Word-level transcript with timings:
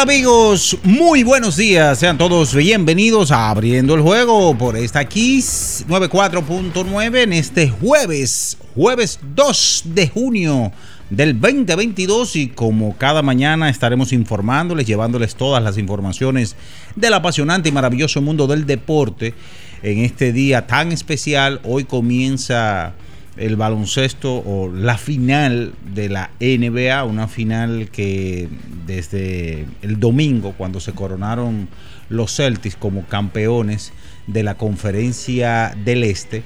Amigos? 0.00 0.78
Muy 0.82 1.24
buenos 1.24 1.58
días, 1.58 1.98
sean 1.98 2.16
todos 2.16 2.54
bienvenidos 2.54 3.30
a 3.30 3.50
Abriendo 3.50 3.94
el 3.94 4.00
Juego 4.00 4.56
por 4.56 4.74
esta 4.74 5.04
Kiss 5.04 5.84
94.9 5.88 7.22
en 7.22 7.34
este 7.34 7.68
jueves, 7.68 8.56
jueves 8.74 9.20
2 9.34 9.82
de 9.84 10.08
junio 10.08 10.72
del 11.10 11.38
2022 11.38 12.36
y 12.36 12.48
como 12.48 12.96
cada 12.96 13.20
mañana 13.20 13.68
estaremos 13.68 14.14
informándoles, 14.14 14.86
llevándoles 14.86 15.34
todas 15.34 15.62
las 15.62 15.76
informaciones 15.76 16.56
del 16.96 17.12
apasionante 17.12 17.68
y 17.68 17.72
maravilloso 17.72 18.22
mundo 18.22 18.46
del 18.46 18.64
deporte 18.64 19.34
en 19.82 19.98
este 19.98 20.32
día 20.32 20.66
tan 20.66 20.92
especial. 20.92 21.60
Hoy 21.62 21.84
comienza 21.84 22.94
el 23.40 23.56
baloncesto 23.56 24.36
o 24.36 24.70
la 24.70 24.98
final 24.98 25.72
de 25.94 26.10
la 26.10 26.30
NBA, 26.40 27.04
una 27.04 27.26
final 27.26 27.88
que 27.90 28.48
desde 28.86 29.64
el 29.80 29.98
domingo, 29.98 30.52
cuando 30.56 30.78
se 30.78 30.92
coronaron 30.92 31.68
los 32.10 32.36
Celtics 32.36 32.76
como 32.76 33.06
campeones 33.06 33.94
de 34.26 34.42
la 34.42 34.56
conferencia 34.56 35.74
del 35.84 36.04
Este, 36.04 36.42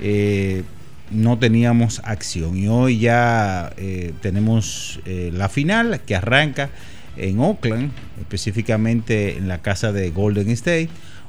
eh, 0.00 0.62
no 1.10 1.38
teníamos 1.38 2.00
acción. 2.04 2.56
Y 2.56 2.66
hoy 2.66 2.98
ya 2.98 3.70
eh, 3.76 4.14
tenemos 4.22 5.00
eh, 5.04 5.30
la 5.34 5.50
final 5.50 6.00
que 6.06 6.16
arranca 6.16 6.70
en 7.18 7.40
Oakland, 7.40 7.92
específicamente 8.20 9.36
en 9.36 9.48
la 9.48 9.58
casa 9.58 9.92
de 9.92 10.10
Golden 10.10 10.48
State 10.48 10.88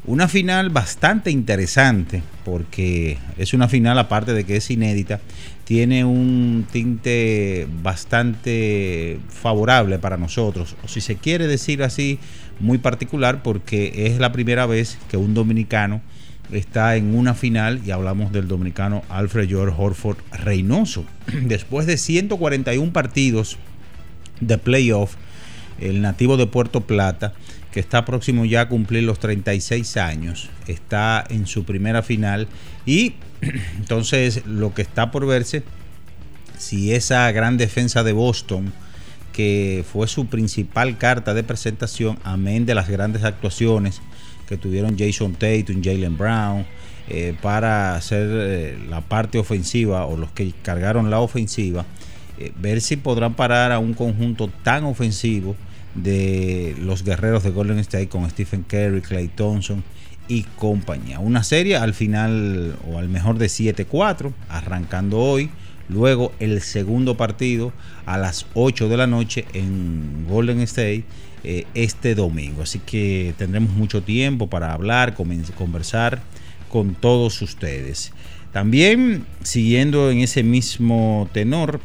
una 0.09 0.28
final 0.28 0.72
bastante 0.72 1.30
interesante 1.30 2.24
porque 2.44 3.20
es 3.38 3.53
una 3.53 3.68
final, 3.68 4.00
aparte 4.00 4.34
de 4.34 4.44
que 4.44 4.56
es 4.56 4.72
inédita, 4.72 5.20
tiene 5.66 6.03
un 6.03 6.66
tinte 6.72 7.68
bastante 7.84 9.19
favorable 9.30 10.00
para 10.00 10.18
nosotros, 10.18 10.75
o 10.84 10.88
si 10.88 11.00
se 11.00 11.18
quiere 11.18 11.46
decir 11.46 11.84
así, 11.84 12.18
muy 12.59 12.80
particular 12.80 13.44
porque 13.44 14.08
es 14.08 14.18
la 14.18 14.31
primera 14.31 14.66
vez 14.66 14.98
que 15.12 15.18
un 15.18 15.36
dominicano 15.36 16.02
está 16.52 16.96
en 16.96 17.16
una 17.16 17.36
final 17.36 17.80
y 17.86 17.92
hablamos 17.92 18.31
del 18.31 18.48
dominicano 18.48 19.03
Alfred 19.09 19.48
George 19.48 19.75
Horford 19.78 20.18
Reynoso. 20.31 21.06
Después 21.44 21.86
de 21.86 21.98
141 21.98 22.92
partidos 22.92 23.59
de 24.42 24.58
playoff, 24.58 25.18
el 25.81 26.01
nativo 26.01 26.38
de 26.38 26.47
Puerto 26.47 26.81
Plata 26.81 27.34
que 27.72 27.79
está 27.79 28.06
próximo 28.06 28.45
ya 28.45 28.62
a 28.62 28.69
cumplir 28.69 29.03
los 29.03 29.19
36 29.19 29.97
años, 29.97 30.50
está 30.67 31.23
en 31.29 31.45
su 31.45 31.66
primera 31.66 32.01
final 32.01 32.47
y 32.85 33.13
entonces 33.78 34.45
lo 34.45 34.73
que 34.73 34.81
está 34.81 35.12
por 35.12 35.25
verse, 35.28 35.63
si 36.57 36.94
esa 36.94 37.31
gran 37.31 37.57
defensa 37.57 38.03
de 38.03 38.13
Boston, 38.13 38.73
que 39.34 39.85
fue 39.89 40.07
su 40.07 40.25
principal 40.25 40.97
carta 40.97 41.34
de 41.34 41.44
presentación, 41.44 42.18
amén 42.23 42.66
de 42.66 42.75
las 42.75 42.89
grandes 42.89 43.23
actuaciones 43.23 44.01
que 44.47 44.57
tuvieron 44.57 44.97
Jason 44.97 45.34
Tatum, 45.34 45.81
Jalen 45.84 46.18
Brown, 46.18 46.66
eh, 47.07 47.35
para 47.41 47.95
hacer 47.95 48.28
eh, 48.31 48.78
la 48.89 49.01
parte 49.01 49.38
ofensiva 49.38 50.06
o 50.06 50.18
los 50.18 50.31
que 50.31 50.51
cargaron 50.63 51.09
la 51.09 51.19
ofensiva, 51.19 51.85
eh, 52.39 52.51
ver 52.59 52.81
si 52.81 52.97
podrán 52.97 53.35
parar 53.35 53.72
a 53.72 53.79
un 53.79 53.94
conjunto 53.94 54.50
tan 54.63 54.84
ofensivo 54.84 55.56
de 55.95 56.75
los 56.79 57.03
guerreros 57.03 57.44
de 57.44 57.51
Golden 57.51 57.79
State 57.79 58.07
con 58.07 58.29
Stephen 58.29 58.63
Curry, 58.63 59.01
Clay 59.01 59.27
Thompson 59.27 59.83
y 60.27 60.44
compañía. 60.44 61.19
Una 61.19 61.44
serie 61.44 61.75
al 61.75 61.94
final 61.94 62.77
o 62.88 63.00
al 63.00 63.09
mejor 63.09 63.38
de 63.38 63.47
7-4, 63.47 64.31
arrancando 64.47 65.18
hoy. 65.19 65.50
Luego 65.89 66.31
el 66.39 66.62
segundo 66.62 67.18
partido 67.18 67.74
a 68.06 68.19
las 68.19 68.45
8 68.53 68.89
de 68.89 68.97
la 68.97 69.07
noche 69.07 69.45
en 69.53 70.27
Golden 70.30 70.59
State 70.62 71.03
eh, 71.44 71.65
este 71.74 72.13
domingo. 72.13 72.62
Así 72.62 72.80
que 72.80 73.33
tendremos 73.38 73.71
mucho 73.71 74.03
tiempo 74.03 74.47
para 74.47 74.74
hablar, 74.74 75.15
conversar 75.15 76.21
con 76.69 76.94
todos 76.94 77.42
ustedes. 77.42 78.13
También 78.53 79.25
siguiendo 79.42 80.12
en 80.12 80.19
ese 80.19 80.44
mismo 80.44 81.27
tenor 81.33 81.80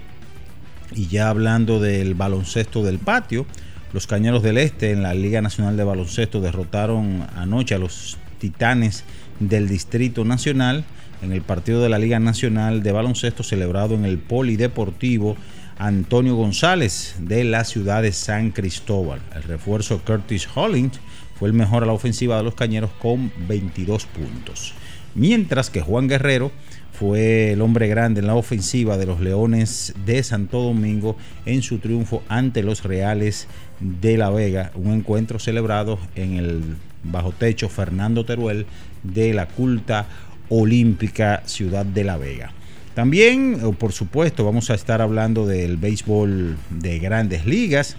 y 0.94 1.06
ya 1.08 1.28
hablando 1.28 1.80
del 1.80 2.14
baloncesto 2.14 2.82
del 2.82 2.98
patio, 2.98 3.46
los 3.94 4.08
Cañeros 4.08 4.42
del 4.42 4.58
Este 4.58 4.90
en 4.90 5.04
la 5.04 5.14
Liga 5.14 5.40
Nacional 5.40 5.76
de 5.76 5.84
Baloncesto 5.84 6.40
derrotaron 6.40 7.28
anoche 7.36 7.76
a 7.76 7.78
los 7.78 8.18
Titanes 8.40 9.04
del 9.38 9.68
Distrito 9.68 10.24
Nacional 10.24 10.84
en 11.22 11.30
el 11.30 11.42
partido 11.42 11.80
de 11.80 11.88
la 11.88 12.00
Liga 12.00 12.18
Nacional 12.18 12.82
de 12.82 12.90
Baloncesto 12.90 13.44
celebrado 13.44 13.94
en 13.94 14.04
el 14.04 14.18
Polideportivo 14.18 15.36
Antonio 15.78 16.34
González 16.34 17.14
de 17.20 17.44
la 17.44 17.62
ciudad 17.62 18.02
de 18.02 18.10
San 18.10 18.50
Cristóbal. 18.50 19.20
El 19.32 19.44
refuerzo 19.44 20.02
Curtis 20.04 20.48
Hollins 20.52 20.98
fue 21.38 21.46
el 21.46 21.54
mejor 21.54 21.84
a 21.84 21.86
la 21.86 21.92
ofensiva 21.92 22.36
de 22.36 22.42
los 22.42 22.56
Cañeros 22.56 22.90
con 22.98 23.30
22 23.46 24.06
puntos. 24.06 24.74
Mientras 25.14 25.70
que 25.70 25.82
Juan 25.82 26.08
Guerrero 26.08 26.50
fue 26.94 27.50
el 27.50 27.60
hombre 27.60 27.88
grande 27.88 28.20
en 28.20 28.28
la 28.28 28.36
ofensiva 28.36 28.96
de 28.96 29.06
los 29.06 29.18
Leones 29.18 29.94
de 30.06 30.22
Santo 30.22 30.62
Domingo 30.62 31.16
en 31.44 31.62
su 31.62 31.78
triunfo 31.78 32.22
ante 32.28 32.62
los 32.62 32.84
Reales 32.84 33.48
de 33.80 34.16
La 34.16 34.30
Vega, 34.30 34.72
un 34.74 34.92
encuentro 34.92 35.38
celebrado 35.38 35.98
en 36.14 36.36
el 36.36 36.76
bajo 37.02 37.32
techo 37.32 37.68
Fernando 37.68 38.24
Teruel 38.24 38.66
de 39.02 39.34
la 39.34 39.46
culta 39.46 40.06
olímpica 40.48 41.42
Ciudad 41.46 41.84
de 41.84 42.04
La 42.04 42.16
Vega. 42.16 42.52
También, 42.94 43.74
por 43.78 43.92
supuesto, 43.92 44.44
vamos 44.44 44.70
a 44.70 44.74
estar 44.74 45.02
hablando 45.02 45.46
del 45.46 45.76
béisbol 45.76 46.56
de 46.70 46.98
grandes 47.00 47.44
ligas, 47.44 47.96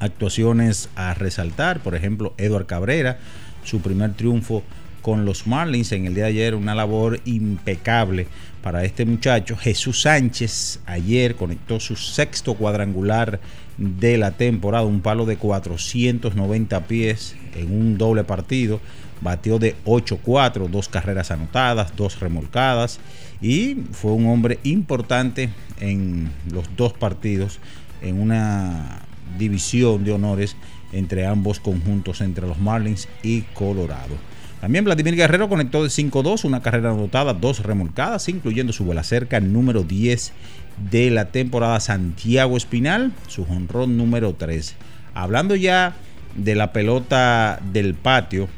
actuaciones 0.00 0.88
a 0.96 1.14
resaltar, 1.14 1.80
por 1.80 1.94
ejemplo, 1.94 2.34
Eduard 2.38 2.66
Cabrera, 2.66 3.18
su 3.64 3.80
primer 3.80 4.14
triunfo 4.14 4.62
con 5.02 5.24
los 5.24 5.46
Marlins 5.46 5.92
en 5.92 6.06
el 6.06 6.14
día 6.14 6.24
de 6.24 6.30
ayer, 6.30 6.54
una 6.54 6.74
labor 6.74 7.20
impecable 7.24 8.28
para 8.62 8.84
este 8.84 9.04
muchacho. 9.04 9.56
Jesús 9.56 10.02
Sánchez 10.02 10.80
ayer 10.86 11.34
conectó 11.34 11.80
su 11.80 11.96
sexto 11.96 12.54
cuadrangular 12.54 13.40
de 13.78 14.18
la 14.18 14.32
temporada, 14.32 14.84
un 14.84 15.00
palo 15.00 15.26
de 15.26 15.36
490 15.36 16.86
pies 16.86 17.36
en 17.54 17.72
un 17.72 17.98
doble 17.98 18.24
partido. 18.24 18.80
Batió 19.20 19.58
de 19.60 19.76
8-4, 19.84 20.68
dos 20.68 20.88
carreras 20.88 21.30
anotadas, 21.30 21.94
dos 21.96 22.18
remolcadas 22.18 22.98
y 23.40 23.76
fue 23.92 24.12
un 24.12 24.26
hombre 24.26 24.58
importante 24.64 25.50
en 25.80 26.30
los 26.50 26.64
dos 26.76 26.92
partidos 26.92 27.60
en 28.00 28.20
una 28.20 29.02
división 29.38 30.04
de 30.04 30.12
honores 30.12 30.56
entre 30.92 31.24
ambos 31.26 31.60
conjuntos, 31.60 32.20
entre 32.20 32.46
los 32.46 32.58
Marlins 32.58 33.08
y 33.22 33.42
Colorado. 33.42 34.16
También 34.60 34.84
Vladimir 34.84 35.16
Guerrero 35.16 35.48
conectó 35.48 35.82
de 35.82 35.88
5-2, 35.88 36.44
una 36.44 36.62
carrera 36.62 36.92
anotada, 36.92 37.34
dos 37.34 37.60
remolcadas, 37.64 38.28
incluyendo 38.28 38.72
su 38.72 38.84
vuela 38.84 39.02
cerca 39.02 39.40
número 39.40 39.82
10 39.82 40.32
de 40.76 41.10
la 41.10 41.26
temporada 41.26 41.80
Santiago 41.80 42.56
Espinal, 42.56 43.12
su 43.28 43.44
jonrón 43.44 43.96
número 43.96 44.34
3. 44.34 44.74
Hablando 45.14 45.54
ya 45.54 45.94
de 46.34 46.54
la 46.54 46.72
pelota 46.72 47.60
del 47.72 47.94
patio, 47.94 48.48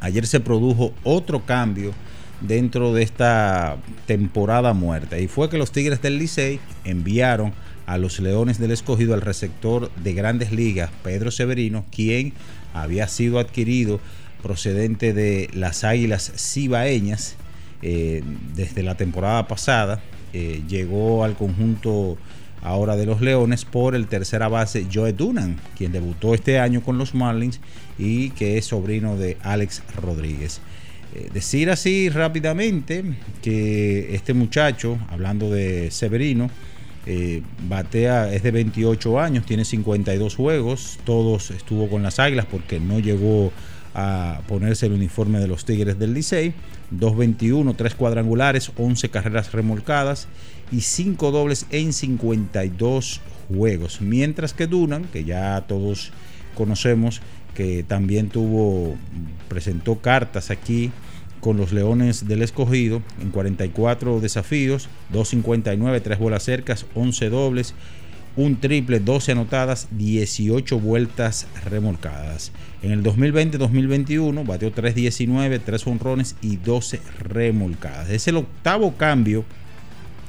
ayer 0.00 0.26
se 0.26 0.40
produjo 0.40 0.92
otro 1.04 1.44
cambio 1.44 1.92
dentro 2.40 2.92
de 2.92 3.02
esta 3.02 3.78
temporada 4.06 4.74
muerta 4.74 5.18
y 5.18 5.26
fue 5.26 5.48
que 5.48 5.58
los 5.58 5.72
Tigres 5.72 6.02
del 6.02 6.18
Licey 6.18 6.60
enviaron 6.84 7.52
a 7.86 7.98
los 7.98 8.18
Leones 8.20 8.58
del 8.58 8.72
Escogido 8.72 9.14
al 9.14 9.20
receptor 9.20 9.90
de 9.94 10.12
grandes 10.12 10.52
ligas, 10.52 10.90
Pedro 11.02 11.30
Severino, 11.30 11.84
quien 11.90 12.32
había 12.74 13.08
sido 13.08 13.38
adquirido 13.38 14.00
procedente 14.42 15.12
de 15.12 15.48
las 15.54 15.84
Águilas 15.84 16.32
Cibaeñas 16.36 17.36
eh, 17.82 18.22
desde 18.54 18.82
la 18.82 18.96
temporada 18.96 19.46
pasada. 19.46 20.02
Eh, 20.38 20.62
llegó 20.68 21.24
al 21.24 21.34
conjunto 21.34 22.18
ahora 22.60 22.94
de 22.94 23.06
los 23.06 23.22
Leones 23.22 23.64
por 23.64 23.94
el 23.94 24.06
tercera 24.06 24.48
base 24.48 24.86
Joe 24.92 25.14
Dunan, 25.14 25.58
quien 25.78 25.92
debutó 25.92 26.34
este 26.34 26.58
año 26.58 26.82
con 26.82 26.98
los 26.98 27.14
Marlins 27.14 27.58
y 27.98 28.30
que 28.30 28.58
es 28.58 28.66
sobrino 28.66 29.16
de 29.16 29.38
Alex 29.40 29.82
Rodríguez. 30.02 30.60
Eh, 31.14 31.30
decir 31.32 31.70
así 31.70 32.10
rápidamente 32.10 33.02
que 33.40 34.14
este 34.14 34.34
muchacho, 34.34 34.98
hablando 35.08 35.50
de 35.50 35.90
Severino, 35.90 36.50
batea, 37.66 38.30
es 38.34 38.42
de 38.42 38.50
28 38.50 39.20
años, 39.20 39.46
tiene 39.46 39.64
52 39.64 40.34
juegos, 40.34 40.98
todos 41.04 41.50
estuvo 41.52 41.88
con 41.88 42.02
las 42.02 42.18
Águilas 42.18 42.44
porque 42.44 42.78
no 42.78 42.98
llegó 42.98 43.52
a 43.94 44.42
ponerse 44.46 44.84
el 44.84 44.92
uniforme 44.92 45.38
de 45.38 45.48
los 45.48 45.64
Tigres 45.64 45.98
del 45.98 46.12
Licey. 46.12 46.52
2.21, 46.92 47.74
3 47.76 47.94
cuadrangulares, 47.94 48.70
11 48.76 49.08
carreras 49.08 49.52
remolcadas 49.52 50.28
y 50.70 50.80
5 50.80 51.30
dobles 51.30 51.66
en 51.70 51.92
52 51.92 53.20
juegos. 53.48 54.00
Mientras 54.00 54.52
que 54.52 54.66
Dunan, 54.66 55.04
que 55.04 55.24
ya 55.24 55.64
todos 55.66 56.12
conocemos, 56.54 57.20
que 57.54 57.82
también 57.82 58.28
tuvo, 58.28 58.96
presentó 59.48 59.96
cartas 59.96 60.50
aquí 60.50 60.90
con 61.40 61.56
los 61.56 61.72
Leones 61.72 62.26
del 62.26 62.42
Escogido 62.42 63.02
en 63.20 63.30
44 63.30 64.20
desafíos, 64.20 64.88
2.59, 65.12 66.02
3 66.02 66.18
bolas 66.18 66.42
cercas, 66.42 66.86
11 66.94 67.30
dobles 67.30 67.74
un 68.36 68.60
triple, 68.60 69.00
12 69.00 69.32
anotadas, 69.32 69.88
18 69.92 70.78
vueltas 70.78 71.46
remolcadas. 71.64 72.52
En 72.82 72.92
el 72.92 73.02
2020-2021 73.02 74.46
bateó 74.46 74.72
3.19, 74.72 75.60
3 75.64 75.86
honrones 75.86 76.36
y 76.42 76.56
12 76.56 77.00
remolcadas. 77.20 78.10
Es 78.10 78.28
el 78.28 78.36
octavo 78.36 78.96
cambio, 78.96 79.44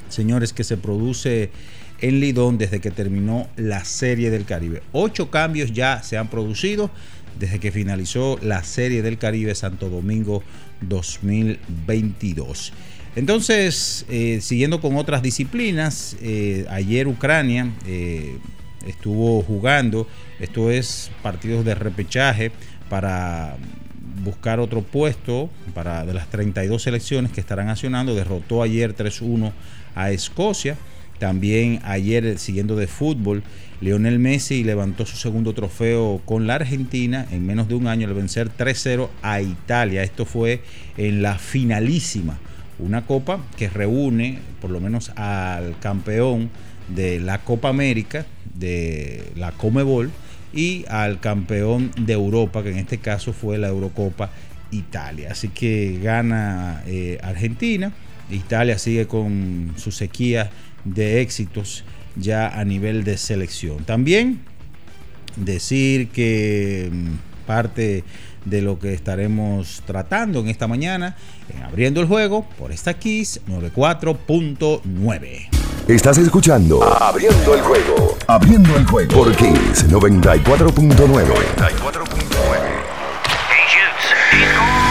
señores, 0.08 0.52
que 0.52 0.64
se 0.64 0.78
produce 0.78 1.50
en 2.00 2.20
Lidón 2.20 2.58
desde 2.58 2.80
que 2.80 2.90
terminó 2.90 3.48
la 3.56 3.84
Serie 3.84 4.30
del 4.30 4.44
Caribe. 4.44 4.82
Ocho 4.92 5.30
cambios 5.30 5.72
ya 5.72 6.02
se 6.02 6.16
han 6.16 6.28
producido 6.28 6.90
desde 7.38 7.60
que 7.60 7.72
finalizó 7.72 8.38
la 8.42 8.64
Serie 8.64 9.02
del 9.02 9.18
Caribe 9.18 9.54
Santo 9.54 9.90
Domingo 9.90 10.42
2022. 10.80 12.72
Entonces, 13.16 14.04
eh, 14.08 14.38
siguiendo 14.40 14.80
con 14.80 14.96
otras 14.96 15.22
disciplinas, 15.22 16.16
eh, 16.22 16.66
ayer 16.70 17.08
Ucrania 17.08 17.70
eh, 17.86 18.38
estuvo 18.86 19.42
jugando, 19.42 20.06
esto 20.38 20.70
es 20.70 21.10
partidos 21.22 21.64
de 21.64 21.74
repechaje 21.74 22.52
para 22.88 23.56
buscar 24.24 24.60
otro 24.60 24.82
puesto 24.82 25.48
para 25.74 26.04
de 26.04 26.14
las 26.14 26.28
32 26.30 26.82
selecciones 26.82 27.32
que 27.32 27.40
estarán 27.40 27.68
accionando. 27.68 28.14
Derrotó 28.14 28.62
ayer 28.62 28.94
3-1 28.94 29.52
a 29.94 30.10
Escocia. 30.10 30.76
También 31.18 31.80
ayer, 31.82 32.38
siguiendo 32.38 32.76
de 32.76 32.86
fútbol, 32.86 33.42
Lionel 33.80 34.20
Messi 34.20 34.62
levantó 34.62 35.04
su 35.06 35.16
segundo 35.16 35.52
trofeo 35.52 36.20
con 36.24 36.46
la 36.46 36.54
Argentina 36.54 37.26
en 37.32 37.44
menos 37.44 37.68
de 37.68 37.74
un 37.74 37.88
año 37.88 38.06
al 38.06 38.14
vencer 38.14 38.50
3-0 38.56 39.08
a 39.22 39.40
Italia. 39.40 40.04
Esto 40.04 40.24
fue 40.24 40.62
en 40.96 41.22
la 41.22 41.38
finalísima 41.38 42.38
una 42.78 43.06
copa 43.06 43.40
que 43.56 43.68
reúne 43.68 44.38
por 44.60 44.70
lo 44.70 44.80
menos 44.80 45.10
al 45.16 45.78
campeón 45.78 46.50
de 46.88 47.20
la 47.20 47.38
Copa 47.38 47.68
América, 47.68 48.26
de 48.54 49.32
la 49.36 49.52
Comebol, 49.52 50.10
y 50.52 50.84
al 50.88 51.20
campeón 51.20 51.90
de 51.98 52.14
Europa, 52.14 52.62
que 52.62 52.70
en 52.70 52.78
este 52.78 52.98
caso 52.98 53.32
fue 53.32 53.58
la 53.58 53.68
Eurocopa 53.68 54.30
Italia. 54.70 55.28
Así 55.32 55.48
que 55.48 56.00
gana 56.02 56.82
eh, 56.86 57.18
Argentina, 57.22 57.92
Italia 58.30 58.78
sigue 58.78 59.06
con 59.06 59.72
su 59.76 59.92
sequía 59.92 60.50
de 60.84 61.20
éxitos 61.20 61.84
ya 62.16 62.48
a 62.48 62.64
nivel 62.64 63.04
de 63.04 63.16
selección. 63.16 63.84
También 63.84 64.40
decir 65.36 66.08
que 66.08 66.88
mm, 66.90 67.46
parte 67.46 68.04
de 68.44 68.62
lo 68.62 68.78
que 68.78 68.94
estaremos 68.94 69.82
tratando 69.86 70.38
en 70.40 70.48
esta 70.48 70.66
mañana 70.66 71.16
en 71.54 71.62
Abriendo 71.62 72.00
el 72.00 72.06
Juego 72.06 72.46
por 72.58 72.72
esta 72.72 72.94
Kiss 72.94 73.40
94.9. 73.48 75.48
Estás 75.88 76.18
escuchando 76.18 76.82
Abriendo 76.82 77.54
el 77.54 77.60
juego. 77.62 78.18
Abriendo 78.26 78.76
el 78.76 78.86
Juego 78.86 79.14
por 79.14 79.34
Kiss 79.36 79.88
94.9. 79.88 82.68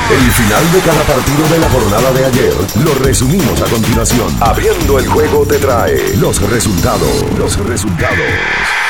El 0.09 0.31
final 0.31 0.71
de 0.71 0.79
cada 0.79 1.03
partido 1.03 1.49
de 1.49 1.59
la 1.59 1.69
jornada 1.69 2.13
de 2.13 2.25
ayer 2.25 2.53
lo 2.83 2.95
resumimos 2.95 3.61
a 3.61 3.65
continuación. 3.65 4.33
Abriendo 4.39 4.99
el 4.99 5.07
juego 5.07 5.45
te 5.45 5.57
trae 5.57 6.15
los 6.15 6.41
resultados. 6.49 7.25
Los 7.37 7.57
resultados. 7.67 8.86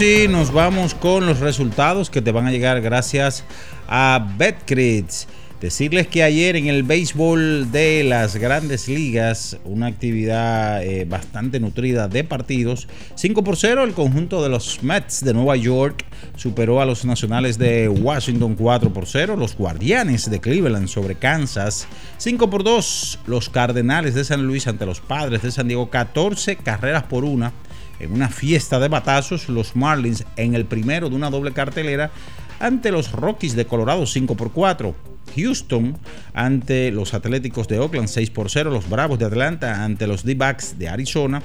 Y 0.00 0.28
nos 0.28 0.50
vamos 0.50 0.94
con 0.94 1.26
los 1.26 1.40
resultados 1.40 2.08
que 2.08 2.22
te 2.22 2.32
van 2.32 2.46
a 2.46 2.50
llegar 2.50 2.80
gracias 2.80 3.44
a 3.86 4.34
BetCrits. 4.38 5.28
Decirles 5.60 6.06
que 6.06 6.22
ayer 6.22 6.56
en 6.56 6.68
el 6.68 6.84
béisbol 6.84 7.70
de 7.70 8.02
las 8.04 8.36
grandes 8.36 8.88
ligas, 8.88 9.58
una 9.64 9.88
actividad 9.88 10.82
eh, 10.82 11.04
bastante 11.04 11.60
nutrida 11.60 12.08
de 12.08 12.24
partidos, 12.24 12.88
5 13.14 13.44
por 13.44 13.58
0 13.58 13.84
el 13.84 13.92
conjunto 13.92 14.42
de 14.42 14.48
los 14.48 14.82
Mets 14.82 15.22
de 15.22 15.34
Nueva 15.34 15.56
York 15.56 16.06
superó 16.34 16.80
a 16.80 16.86
los 16.86 17.04
nacionales 17.04 17.58
de 17.58 17.90
Washington 17.90 18.54
4 18.54 18.94
por 18.94 19.06
0, 19.06 19.36
los 19.36 19.54
guardianes 19.54 20.30
de 20.30 20.40
Cleveland 20.40 20.88
sobre 20.88 21.16
Kansas 21.16 21.86
5 22.16 22.48
por 22.48 22.64
2, 22.64 23.18
los 23.26 23.50
Cardenales 23.50 24.14
de 24.14 24.24
San 24.24 24.46
Luis 24.46 24.66
ante 24.66 24.86
los 24.86 25.00
Padres 25.00 25.42
de 25.42 25.50
San 25.50 25.68
Diego 25.68 25.90
14 25.90 26.56
carreras 26.56 27.02
por 27.02 27.24
una. 27.24 27.52
En 28.00 28.12
una 28.12 28.28
fiesta 28.28 28.80
de 28.80 28.88
batazos, 28.88 29.48
los 29.48 29.76
Marlins 29.76 30.24
en 30.36 30.54
el 30.54 30.64
primero 30.64 31.10
de 31.10 31.16
una 31.16 31.30
doble 31.30 31.52
cartelera 31.52 32.10
ante 32.58 32.90
los 32.90 33.12
Rockies 33.12 33.54
de 33.54 33.66
Colorado 33.66 34.06
5 34.06 34.36
por 34.36 34.52
4. 34.52 34.94
Houston 35.36 35.96
ante 36.34 36.90
los 36.90 37.14
Atléticos 37.14 37.68
de 37.68 37.78
Oakland 37.78 38.08
6 38.08 38.30
por 38.30 38.50
0. 38.50 38.70
Los 38.70 38.88
Bravos 38.88 39.18
de 39.18 39.26
Atlanta 39.26 39.84
ante 39.84 40.06
los 40.06 40.24
D-Backs 40.24 40.78
de 40.78 40.88
Arizona 40.88 41.42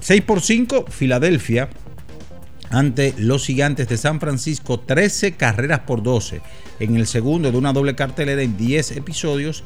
6 0.00 0.22
por 0.22 0.40
5. 0.40 0.86
Filadelfia 0.88 1.68
ante 2.70 3.14
los 3.18 3.44
Gigantes 3.44 3.88
de 3.88 3.98
San 3.98 4.18
Francisco 4.18 4.80
13 4.80 5.32
carreras 5.36 5.80
por 5.80 6.02
12. 6.02 6.40
En 6.80 6.96
el 6.96 7.06
segundo 7.06 7.52
de 7.52 7.58
una 7.58 7.72
doble 7.72 7.94
cartelera 7.94 8.42
en 8.42 8.56
10 8.56 8.92
episodios. 8.92 9.62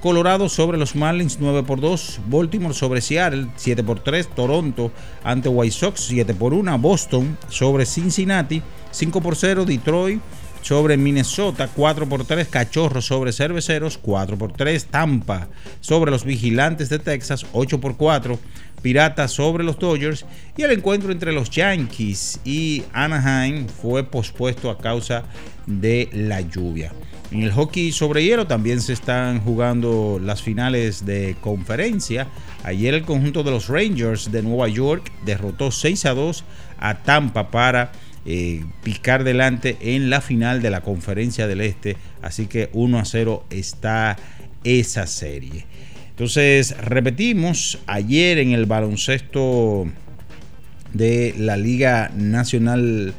Colorado 0.00 0.48
sobre 0.48 0.78
los 0.78 0.94
Marlins 0.94 1.38
9 1.40 1.64
por 1.64 1.80
2, 1.80 2.20
Baltimore 2.26 2.72
sobre 2.72 3.00
Seattle 3.00 3.48
7 3.56 3.82
por 3.82 3.98
3, 3.98 4.28
Toronto 4.28 4.92
ante 5.24 5.48
White 5.48 5.74
Sox 5.74 6.00
7 6.02 6.34
por 6.34 6.54
1, 6.54 6.78
Boston 6.78 7.36
sobre 7.48 7.84
Cincinnati 7.84 8.62
5 8.92 9.20
por 9.20 9.34
0, 9.34 9.64
Detroit 9.64 10.20
sobre 10.62 10.96
Minnesota 10.96 11.68
4 11.74 12.08
por 12.08 12.24
3, 12.24 12.46
Cachorros 12.46 13.06
sobre 13.06 13.32
Cerveceros 13.32 13.98
4 13.98 14.38
por 14.38 14.52
3, 14.52 14.86
Tampa 14.86 15.48
sobre 15.80 16.12
los 16.12 16.24
Vigilantes 16.24 16.88
de 16.88 17.00
Texas 17.00 17.44
8 17.52 17.80
por 17.80 17.96
4, 17.96 18.38
Piratas 18.82 19.32
sobre 19.32 19.64
los 19.64 19.80
Dodgers. 19.80 20.24
Y 20.56 20.62
el 20.62 20.70
encuentro 20.70 21.10
entre 21.10 21.32
los 21.32 21.50
Yankees 21.50 22.40
y 22.44 22.84
Anaheim 22.92 23.66
fue 23.66 24.04
pospuesto 24.04 24.70
a 24.70 24.78
causa 24.78 25.24
de 25.66 26.08
la 26.12 26.40
lluvia. 26.40 26.92
En 27.30 27.42
el 27.42 27.52
hockey 27.52 27.92
sobre 27.92 28.24
hielo 28.24 28.46
también 28.46 28.80
se 28.80 28.94
están 28.94 29.40
jugando 29.40 30.18
las 30.22 30.42
finales 30.42 31.04
de 31.04 31.36
conferencia. 31.42 32.26
Ayer 32.64 32.94
el 32.94 33.02
conjunto 33.02 33.42
de 33.42 33.50
los 33.50 33.68
Rangers 33.68 34.32
de 34.32 34.42
Nueva 34.42 34.68
York 34.68 35.12
derrotó 35.26 35.70
6 35.70 36.06
a 36.06 36.14
2 36.14 36.44
a 36.78 37.02
Tampa 37.02 37.50
para 37.50 37.92
eh, 38.24 38.64
picar 38.82 39.24
delante 39.24 39.76
en 39.80 40.08
la 40.08 40.22
final 40.22 40.62
de 40.62 40.70
la 40.70 40.80
conferencia 40.80 41.46
del 41.46 41.60
Este. 41.60 41.98
Así 42.22 42.46
que 42.46 42.70
1 42.72 42.98
a 42.98 43.04
0 43.04 43.44
está 43.50 44.16
esa 44.64 45.06
serie. 45.06 45.66
Entonces, 46.08 46.76
repetimos, 46.78 47.78
ayer 47.86 48.38
en 48.38 48.52
el 48.52 48.64
baloncesto 48.64 49.86
de 50.94 51.34
la 51.38 51.58
Liga 51.58 52.10
Nacional 52.16 53.12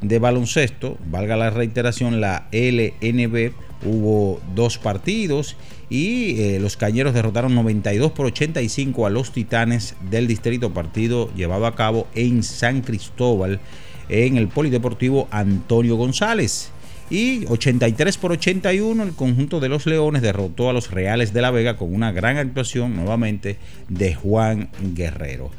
de 0.00 0.18
baloncesto, 0.18 0.98
valga 1.10 1.36
la 1.36 1.50
reiteración, 1.50 2.20
la 2.20 2.48
LNB, 2.52 3.52
hubo 3.84 4.40
dos 4.54 4.78
partidos 4.78 5.56
y 5.88 6.40
eh, 6.40 6.58
los 6.60 6.76
Cañeros 6.76 7.14
derrotaron 7.14 7.54
92 7.54 8.12
por 8.12 8.26
85 8.26 9.06
a 9.06 9.10
los 9.10 9.32
Titanes 9.32 9.94
del 10.10 10.26
Distrito, 10.26 10.72
partido 10.72 11.32
llevado 11.34 11.66
a 11.66 11.74
cabo 11.74 12.06
en 12.14 12.42
San 12.42 12.82
Cristóbal, 12.82 13.60
en 14.08 14.36
el 14.36 14.48
Polideportivo 14.48 15.28
Antonio 15.30 15.96
González. 15.96 16.72
Y 17.08 17.46
83 17.46 18.16
por 18.18 18.32
81 18.32 19.02
el 19.02 19.12
conjunto 19.12 19.60
de 19.60 19.68
los 19.68 19.86
Leones 19.86 20.22
derrotó 20.22 20.68
a 20.68 20.72
los 20.72 20.90
Reales 20.90 21.32
de 21.32 21.40
la 21.40 21.52
Vega 21.52 21.76
con 21.76 21.94
una 21.94 22.10
gran 22.10 22.36
actuación 22.36 22.96
nuevamente 22.96 23.58
de 23.88 24.14
Juan 24.14 24.70
Guerrero. 24.94 25.50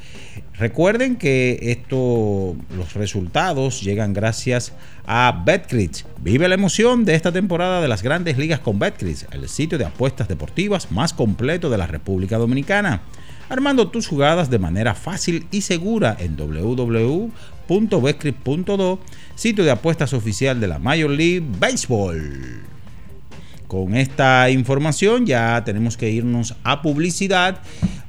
Recuerden 0.59 1.15
que 1.15 1.59
esto, 1.61 2.55
los 2.75 2.95
resultados 2.95 3.81
llegan 3.81 4.11
gracias 4.11 4.73
a 5.05 5.43
Betcris. 5.45 6.05
Vive 6.19 6.49
la 6.49 6.55
emoción 6.55 7.05
de 7.05 7.15
esta 7.15 7.31
temporada 7.31 7.79
de 7.79 7.87
las 7.87 8.03
grandes 8.03 8.37
ligas 8.37 8.59
con 8.59 8.79
Betcris, 8.79 9.27
el 9.31 9.47
sitio 9.47 9.77
de 9.77 9.85
apuestas 9.85 10.27
deportivas 10.27 10.91
más 10.91 11.13
completo 11.13 11.69
de 11.69 11.77
la 11.77 11.87
República 11.87 12.37
Dominicana. 12.37 13.03
Armando 13.49 13.89
tus 13.89 14.07
jugadas 14.07 14.49
de 14.49 14.59
manera 14.59 14.95
fácil 14.95 15.47
y 15.51 15.61
segura 15.61 16.17
en 16.19 16.35
www.betcris.do, 17.67 18.99
sitio 19.35 19.63
de 19.63 19.71
apuestas 19.71 20.13
oficial 20.13 20.59
de 20.59 20.67
la 20.67 20.79
Major 20.79 21.09
League 21.09 21.45
Baseball. 21.59 22.63
Con 23.67 23.95
esta 23.95 24.49
información 24.49 25.25
ya 25.25 25.63
tenemos 25.65 25.97
que 25.97 26.09
irnos 26.09 26.55
a 26.63 26.81
publicidad 26.81 27.61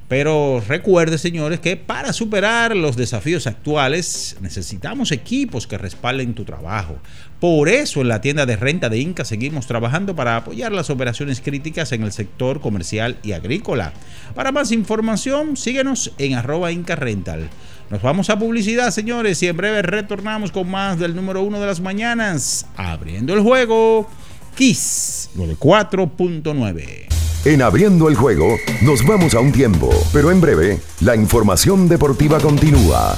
pero 0.09 0.61
recuerde, 0.67 1.19
señores, 1.19 1.59
que 1.59 1.77
para 1.77 2.13
superar 2.13 2.75
los 2.75 2.97
desafíos 2.97 3.45
actuales 3.45 4.37
necesitamos 4.41 5.11
equipos 5.11 5.67
que 5.67 5.77
respalden 5.77 6.33
tu 6.33 6.45
trabajo. 6.45 6.97
Por 7.39 7.69
eso 7.69 8.01
en 8.01 8.07
la 8.07 8.19
tienda 8.19 8.47
de 8.47 8.55
renta 8.55 8.89
de 8.89 8.97
Inca 8.97 9.23
seguimos 9.23 9.67
trabajando 9.67 10.15
para 10.15 10.35
apoyar 10.35 10.71
las 10.71 10.89
operaciones 10.89 11.41
críticas 11.41 11.91
en 11.91 12.01
el 12.01 12.11
sector 12.11 12.59
comercial 12.59 13.19
y 13.21 13.33
agrícola. 13.33 13.93
Para 14.33 14.51
más 14.51 14.71
información, 14.71 15.55
síguenos 15.55 16.11
en 16.17 16.33
arroba 16.33 16.71
Inca 16.71 16.95
Rental. 16.95 17.47
Nos 17.89 18.03
vamos 18.03 18.29
a 18.29 18.37
publicidad, 18.37 18.91
señores, 18.91 19.41
y 19.41 19.47
en 19.47 19.57
breve 19.57 19.81
retornamos 19.81 20.51
con 20.51 20.69
más 20.69 20.99
del 20.99 21.15
número 21.15 21.41
uno 21.41 21.59
de 21.59 21.65
las 21.65 21.81
mañanas, 21.81 22.67
abriendo 22.77 23.33
el 23.33 23.41
juego. 23.41 24.07
Kiss 24.55 25.31
94.9. 25.35 27.07
En 27.45 27.61
abriendo 27.63 28.07
el 28.07 28.15
juego, 28.15 28.57
nos 28.83 29.03
vamos 29.07 29.33
a 29.33 29.39
un 29.39 29.51
tiempo, 29.51 29.89
pero 30.13 30.29
en 30.29 30.39
breve, 30.39 30.79
la 30.99 31.15
información 31.15 31.87
deportiva 31.87 32.37
continúa. 32.39 33.17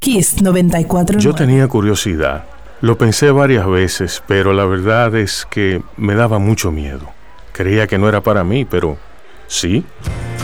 Kiss 0.00 0.42
94. 0.42 1.20
Yo 1.20 1.34
tenía 1.34 1.68
curiosidad. 1.68 2.46
Lo 2.80 2.98
pensé 2.98 3.30
varias 3.30 3.68
veces, 3.68 4.24
pero 4.26 4.52
la 4.52 4.64
verdad 4.64 5.14
es 5.14 5.46
que 5.48 5.82
me 5.96 6.16
daba 6.16 6.40
mucho 6.40 6.72
miedo. 6.72 7.10
Creía 7.52 7.86
que 7.86 7.98
no 7.98 8.08
era 8.08 8.22
para 8.22 8.42
mí, 8.42 8.64
pero 8.64 8.96
sí. 9.46 9.84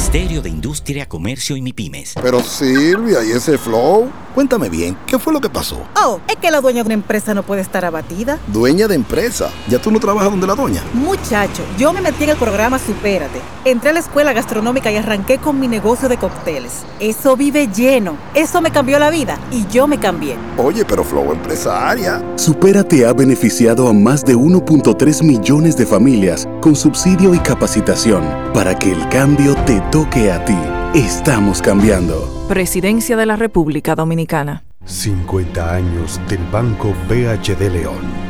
Ministerio 0.00 0.40
de 0.40 0.48
Industria, 0.48 1.06
Comercio 1.06 1.56
y 1.56 1.62
MIPIMES. 1.62 2.14
Pero 2.22 2.42
Silvia, 2.42 3.22
¿y 3.22 3.32
ese 3.32 3.58
flow? 3.58 4.10
Cuéntame 4.34 4.70
bien, 4.70 4.96
¿qué 5.06 5.18
fue 5.18 5.30
lo 5.30 5.42
que 5.42 5.50
pasó? 5.50 5.86
Oh, 6.02 6.18
es 6.26 6.36
que 6.36 6.50
la 6.50 6.62
dueña 6.62 6.82
de 6.82 6.86
una 6.86 6.94
empresa 6.94 7.34
no 7.34 7.42
puede 7.42 7.60
estar 7.60 7.84
abatida. 7.84 8.38
Dueña 8.46 8.88
de 8.88 8.94
empresa. 8.94 9.50
¿Ya 9.68 9.78
tú 9.78 9.90
no 9.90 10.00
trabajas 10.00 10.30
donde 10.30 10.46
la 10.46 10.54
doña? 10.54 10.82
Muchacho, 10.94 11.62
yo 11.76 11.92
me 11.92 12.00
metí 12.00 12.24
en 12.24 12.30
el 12.30 12.36
programa 12.38 12.78
Supérate. 12.78 13.42
Entré 13.64 13.90
a 13.90 13.92
la 13.92 14.00
escuela 14.00 14.32
gastronómica 14.32 14.90
y 14.90 14.96
arranqué 14.96 15.36
con 15.36 15.60
mi 15.60 15.68
negocio 15.68 16.08
de 16.08 16.16
cócteles. 16.16 16.86
Eso 16.98 17.36
vive 17.36 17.68
lleno. 17.68 18.16
Eso 18.34 18.62
me 18.62 18.70
cambió 18.70 18.98
la 18.98 19.10
vida 19.10 19.38
y 19.50 19.66
yo 19.66 19.86
me 19.86 20.00
cambié. 20.00 20.36
Oye, 20.56 20.82
pero 20.86 21.04
Flow 21.04 21.32
empresaria. 21.32 22.22
Supérate 22.36 23.04
ha 23.04 23.12
beneficiado 23.12 23.86
a 23.88 23.92
más 23.92 24.24
de 24.24 24.34
1.3 24.34 25.22
millones 25.24 25.76
de 25.76 25.84
familias 25.84 26.48
con 26.62 26.74
subsidio 26.74 27.34
y 27.34 27.38
capacitación 27.38 28.24
para 28.54 28.78
que 28.78 28.92
el 28.92 29.08
cambio 29.10 29.54
te 29.66 29.80
toque 29.92 30.32
a 30.32 30.42
ti. 30.44 30.56
Estamos 30.94 31.60
cambiando. 31.60 32.46
Presidencia 32.48 33.14
de 33.16 33.26
la 33.26 33.36
República 33.36 33.94
Dominicana. 33.94 34.64
50 34.86 35.74
años 35.74 36.18
del 36.28 36.40
Banco 36.50 36.94
BHD 37.08 37.70
León. 37.70 38.29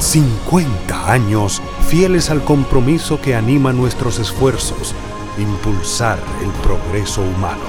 50 0.00 1.12
años 1.12 1.60
fieles 1.86 2.30
al 2.30 2.42
compromiso 2.42 3.20
que 3.20 3.34
anima 3.34 3.72
nuestros 3.72 4.18
esfuerzos, 4.18 4.94
impulsar 5.38 6.18
el 6.42 6.50
progreso 6.62 7.20
humano, 7.20 7.64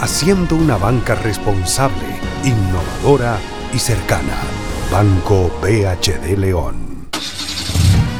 haciendo 0.00 0.56
una 0.56 0.76
banca 0.76 1.14
responsable, 1.14 2.20
innovadora 2.44 3.38
y 3.72 3.78
cercana. 3.78 4.36
Banco 4.90 5.50
BHD 5.62 6.36
León. 6.36 6.95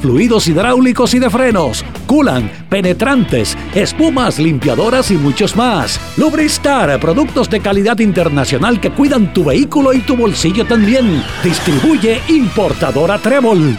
fluidos 0.00 0.48
hidráulicos 0.48 1.14
y 1.14 1.18
de 1.18 1.30
frenos, 1.30 1.84
culan, 2.06 2.50
penetrantes, 2.68 3.56
espumas, 3.74 4.38
limpiadoras 4.38 5.10
y 5.10 5.14
muchos 5.14 5.56
más. 5.56 6.00
Lubristar, 6.16 6.98
productos 7.00 7.50
de 7.50 7.60
calidad 7.60 7.98
internacional 7.98 8.80
que 8.80 8.90
cuidan 8.90 9.32
tu 9.32 9.44
vehículo 9.44 9.92
y 9.92 10.00
tu 10.00 10.16
bolsillo 10.16 10.64
también. 10.66 11.22
Distribuye 11.42 12.20
importadora 12.28 13.18
Trébol. 13.18 13.78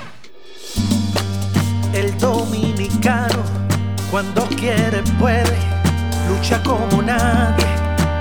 El 1.94 2.18
dominicano, 2.20 3.44
cuando 4.12 4.44
quiere, 4.60 5.02
puede, 5.20 5.58
lucha 6.30 6.62
como 6.64 7.02
nadie 7.02 7.66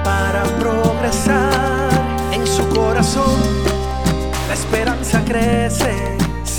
para 0.04 0.45
progresar. 0.59 1.90
En 2.33 2.47
su 2.47 2.66
corazón, 2.68 3.40
la 4.49 4.54
esperanza 4.54 5.23
crece 5.25 6.25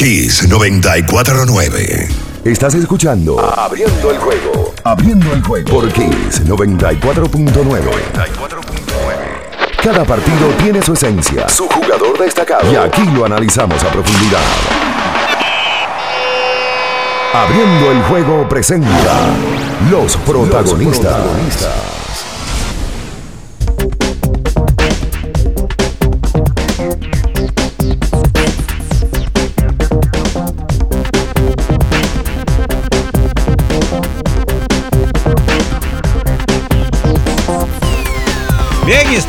Kiss 0.00 0.48
949. 0.48 2.08
Estás 2.42 2.72
escuchando 2.72 3.38
Abriendo 3.38 4.10
el 4.10 4.16
juego. 4.16 4.72
Abriendo 4.82 5.30
el 5.30 5.42
juego 5.42 5.68
por 5.68 5.92
Kiss 5.92 6.42
94.9. 6.46 7.82
Cada 9.84 10.02
partido 10.06 10.48
tiene 10.62 10.80
su 10.80 10.94
esencia, 10.94 11.46
su 11.50 11.68
jugador 11.68 12.18
destacado. 12.18 12.72
Y 12.72 12.76
aquí 12.76 13.02
lo 13.12 13.26
analizamos 13.26 13.84
a 13.84 13.92
profundidad. 13.92 14.40
Abriendo 17.34 17.92
el 17.92 18.02
juego 18.04 18.48
presenta 18.48 19.36
los 19.90 20.16
protagonistas. 20.16 21.20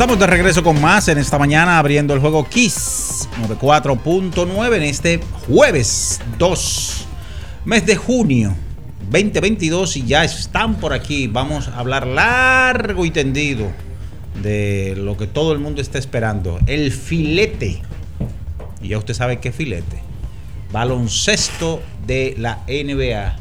Estamos 0.02 0.18
de 0.18 0.26
regreso 0.26 0.64
con 0.64 0.82
más 0.82 1.10
en 1.10 1.20
esta 1.20 1.38
mañana 1.38 1.78
abriendo 1.78 2.16
el 2.16 2.20
juego 2.20 2.50
Kiss 2.50 3.30
94.9 3.48 4.76
en 4.78 4.82
este 4.82 5.20
jueves 5.46 6.20
2, 6.40 7.06
mes 7.66 7.86
de 7.86 7.96
junio 7.96 8.56
2022 9.12 9.98
y 9.98 10.06
ya 10.08 10.24
están 10.24 10.78
por 10.78 10.94
aquí. 10.94 11.28
Vamos 11.28 11.68
a 11.68 11.78
hablar 11.78 12.08
largo 12.08 13.06
y 13.06 13.12
tendido 13.12 13.72
de 14.42 14.96
lo 14.98 15.18
que 15.18 15.28
todo 15.28 15.54
el 15.54 15.60
mundo 15.60 15.84
está 15.84 16.00
esperando, 16.00 16.58
el 16.66 16.92
filete. 16.92 17.84
Y 18.82 18.88
ya 18.88 18.98
usted 18.98 19.14
sabe 19.14 19.40
qué 19.40 19.52
filete. 19.52 20.02
Baloncesto 20.72 21.80
de 22.08 22.34
la 22.40 22.64
NBA. 22.68 23.36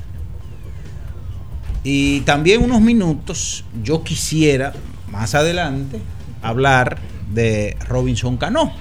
Y 1.85 2.21
también 2.21 2.63
unos 2.63 2.83
minutos 2.83 3.65
yo 3.83 4.05
quisiera 4.05 4.75
más 5.11 5.35
adelante 5.35 6.01
hablar 6.43 6.99
de 7.33 7.77
Robinson 7.89 8.37
Cano. 8.37 8.73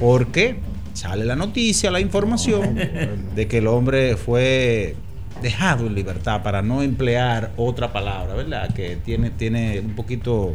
Porque 0.00 0.58
sale 0.94 1.24
la 1.24 1.36
noticia, 1.36 1.90
la 1.90 2.00
información 2.00 2.74
de 3.34 3.48
que 3.48 3.58
el 3.58 3.66
hombre 3.66 4.16
fue 4.16 4.96
dejado 5.42 5.86
en 5.86 5.94
libertad 5.94 6.42
para 6.42 6.62
no 6.62 6.82
emplear 6.82 7.52
otra 7.56 7.92
palabra, 7.92 8.34
¿verdad? 8.34 8.72
Que 8.74 8.96
tiene, 8.96 9.30
tiene 9.30 9.80
un 9.80 9.94
poquito 9.94 10.54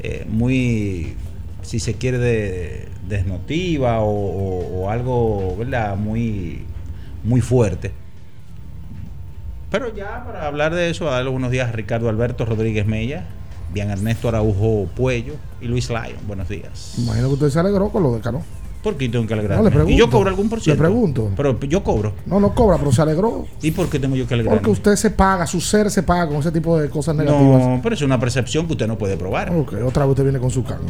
eh, 0.00 0.24
muy, 0.28 1.16
si 1.62 1.80
se 1.80 1.94
quiere, 1.94 2.18
de, 2.18 2.88
desnotiva 3.06 3.98
o, 4.00 4.88
algo, 4.90 5.56
¿verdad? 5.56 5.96
Muy, 5.96 6.64
muy 7.22 7.40
fuerte. 7.40 7.92
Pero 9.70 9.94
ya 9.94 10.24
para 10.24 10.46
hablar 10.46 10.74
de 10.74 10.90
eso, 10.90 11.08
a 11.08 11.12
darle 11.12 11.30
unos 11.30 11.50
días 11.50 11.68
a 11.68 11.72
Ricardo 11.72 12.08
Alberto 12.08 12.44
Rodríguez 12.44 12.86
Mella, 12.86 13.26
bien 13.72 13.90
Ernesto 13.90 14.28
Araujo 14.28 14.86
Puello 14.96 15.34
y 15.60 15.66
Luis 15.66 15.88
Lyon. 15.88 16.18
Buenos 16.26 16.48
días. 16.48 16.94
Imagino 16.98 17.28
que 17.28 17.34
usted 17.34 17.50
se 17.50 17.60
alegró 17.60 17.88
con 17.90 18.02
lo 18.02 18.14
de 18.14 18.20
Cano. 18.20 18.42
¿Por 18.82 18.96
qué 18.96 19.10
tengo 19.10 19.26
que 19.26 19.34
alegrarme? 19.34 19.58
No, 19.62 19.68
le 19.68 19.74
pregunto. 19.74 19.94
¿Y 19.94 19.98
yo 19.98 20.08
cobro 20.08 20.30
algún 20.30 20.48
por 20.48 20.58
Le 20.58 20.64
ciento? 20.64 20.82
pregunto. 20.82 21.30
Pero 21.36 21.60
yo 21.60 21.82
cobro. 21.84 22.14
No, 22.24 22.40
no 22.40 22.54
cobra, 22.54 22.78
pero 22.78 22.90
se 22.90 23.02
alegró. 23.02 23.46
¿Y 23.60 23.72
por 23.72 23.90
qué 23.90 23.98
tengo 23.98 24.16
yo 24.16 24.26
que 24.26 24.32
alegrarme? 24.32 24.58
Porque 24.60 24.70
usted 24.70 24.96
se 24.96 25.10
paga, 25.10 25.46
su 25.46 25.60
ser 25.60 25.90
se 25.90 26.02
paga 26.02 26.26
con 26.28 26.36
ese 26.38 26.50
tipo 26.50 26.78
de 26.78 26.88
cosas 26.88 27.14
negativas. 27.14 27.62
No, 27.62 27.80
pero 27.82 27.94
es 27.94 28.00
una 28.00 28.18
percepción 28.18 28.66
que 28.66 28.72
usted 28.72 28.86
no 28.86 28.96
puede 28.96 29.18
probar. 29.18 29.50
Ok, 29.54 29.74
otra 29.84 30.04
vez 30.06 30.10
usted 30.12 30.22
viene 30.24 30.38
con 30.38 30.50
su 30.50 30.64
cargo. 30.64 30.86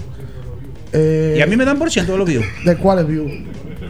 Eh, 0.93 1.35
Y 1.39 1.41
a 1.41 1.47
mí 1.47 1.57
me 1.57 1.65
dan 1.65 1.79
por 1.81 1.91
ciento 1.91 2.13
de 2.13 2.19
los 2.19 2.29
views. 2.29 2.45
¿De 2.65 2.77
cuáles 2.77 3.09
views? 3.09 3.33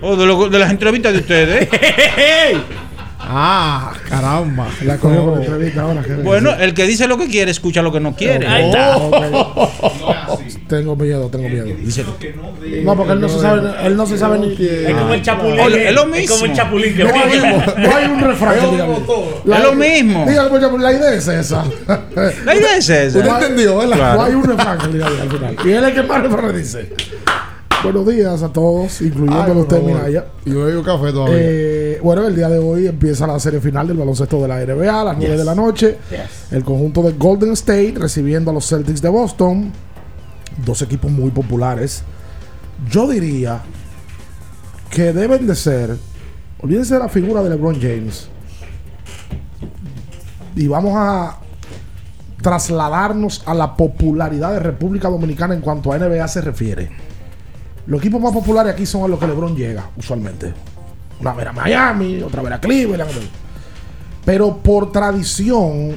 O 0.00 0.16
de, 0.16 0.48
de 0.50 0.58
las 0.58 0.70
entrevistas 0.70 1.12
de 1.12 1.18
ustedes. 1.18 1.68
Ah, 3.22 3.92
caramba. 4.08 4.66
La 4.84 4.96
cogió 4.96 5.24
con 5.24 5.38
la 5.38 5.44
entrevista 5.44 5.82
ahora. 5.82 6.02
¿qué 6.02 6.14
bueno, 6.14 6.50
dice? 6.52 6.64
el 6.64 6.74
que 6.74 6.84
dice 6.86 7.06
lo 7.06 7.18
que 7.18 7.28
quiere, 7.28 7.50
escucha 7.50 7.82
lo 7.82 7.92
que 7.92 8.00
no 8.00 8.14
quiere. 8.16 8.46
Oh, 8.74 9.10
ok. 10.28 10.40
Tengo 10.68 10.96
miedo, 10.96 11.28
tengo 11.28 11.48
miedo. 11.48 11.66
No, 12.84 12.96
porque 12.96 13.12
él 13.12 13.20
no 13.20 13.28
se 13.28 13.40
sabe, 13.40 13.70
él 13.84 13.96
no 13.96 14.06
se 14.06 14.18
sabe 14.18 14.38
ni 14.38 14.52
Es 14.54 14.94
como 14.94 15.14
el 15.14 15.22
chapulín. 15.22 15.60
Ah. 15.60 15.66
Es 15.66 15.94
lo 15.94 16.14
Es 16.14 16.30
como 16.30 16.44
el 16.44 16.50
mismo. 16.50 16.56
chapulín 16.56 16.96
que 16.96 17.04
No 17.04 17.10
hay, 17.96 18.08
no 18.08 18.14
un 18.14 18.20
refrán 18.20 18.54
que 18.58 19.52
Es 19.52 19.62
lo 19.62 19.74
mismo. 19.74 20.26
La 20.78 20.92
idea 20.92 21.14
es 21.14 21.28
esa. 21.28 21.64
La 22.44 22.54
idea 22.56 22.76
es 22.76 22.88
esa. 22.88 23.18
Usted 23.18 23.30
entendió, 23.30 23.78
¿verdad? 23.78 23.96
Claro. 23.96 24.18
No 24.20 24.24
hay 24.24 24.34
un 24.34 24.44
refrán 24.44 24.78
que 24.78 24.84
al 24.84 25.30
final. 25.30 25.56
Y 25.64 25.68
él 25.70 25.84
es 25.84 25.88
el 25.88 25.94
que 25.94 26.02
más 26.02 26.22
refrán 26.22 26.56
dice. 26.56 26.88
Buenos 27.82 28.06
días 28.06 28.42
a 28.42 28.52
todos, 28.52 29.00
incluyendo 29.00 29.66
Ay, 29.70 29.76
a. 29.78 29.80
Minaya. 29.80 30.26
Y 30.44 30.50
yo 30.50 30.66
bebo 30.66 30.82
café 30.82 31.12
todavía. 31.12 31.38
Eh, 31.40 32.00
bueno, 32.02 32.26
el 32.26 32.36
día 32.36 32.50
de 32.50 32.58
hoy 32.58 32.86
empieza 32.86 33.26
la 33.26 33.40
serie 33.40 33.58
final 33.58 33.88
del 33.88 33.96
baloncesto 33.96 34.40
de 34.42 34.48
la 34.48 34.58
NBA 34.62 35.00
a 35.00 35.04
las 35.04 35.16
9 35.16 35.38
de 35.38 35.44
la 35.44 35.54
noche. 35.54 35.96
El 36.50 36.62
conjunto 36.62 37.02
de 37.02 37.12
Golden 37.12 37.52
State 37.52 37.94
recibiendo 37.96 38.50
a 38.50 38.54
los 38.54 38.68
Celtics 38.68 39.00
de 39.00 39.08
Boston. 39.08 39.72
Dos 40.62 40.82
equipos 40.82 41.10
muy 41.10 41.30
populares. 41.30 42.02
Yo 42.90 43.08
diría 43.08 43.62
que 44.90 45.14
deben 45.14 45.46
de 45.46 45.54
ser. 45.54 45.96
Olvídense 46.60 46.94
de 46.94 47.00
la 47.00 47.08
figura 47.08 47.42
de 47.42 47.48
LeBron 47.48 47.80
James. 47.80 48.28
Y 50.54 50.68
vamos 50.68 50.92
a 50.96 51.38
trasladarnos 52.42 53.42
a 53.46 53.54
la 53.54 53.74
popularidad 53.74 54.52
de 54.52 54.60
República 54.60 55.08
Dominicana 55.08 55.54
en 55.54 55.62
cuanto 55.62 55.92
a 55.92 55.98
NBA 55.98 56.28
se 56.28 56.42
refiere. 56.42 57.09
Los 57.90 57.98
equipos 57.98 58.20
más 58.20 58.32
populares 58.32 58.72
aquí 58.72 58.86
son 58.86 59.02
a 59.02 59.08
los 59.08 59.18
que 59.18 59.26
LeBron 59.26 59.56
llega, 59.56 59.90
usualmente. 59.96 60.54
Una 61.20 61.34
vez 61.34 61.48
a 61.48 61.52
Miami, 61.52 62.22
otra 62.22 62.40
vez 62.40 62.52
a 62.52 62.60
Cleveland. 62.60 63.10
Pero 64.24 64.58
por 64.58 64.92
tradición, 64.92 65.96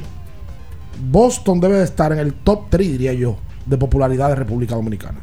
Boston 1.12 1.60
debe 1.60 1.78
de 1.78 1.84
estar 1.84 2.12
en 2.12 2.18
el 2.18 2.34
top 2.34 2.64
3, 2.72 2.94
diría 2.94 3.14
yo, 3.14 3.38
de 3.68 3.78
popularidad 3.78 4.30
de 4.30 4.36
República 4.36 4.74
Dominicana. 4.74 5.20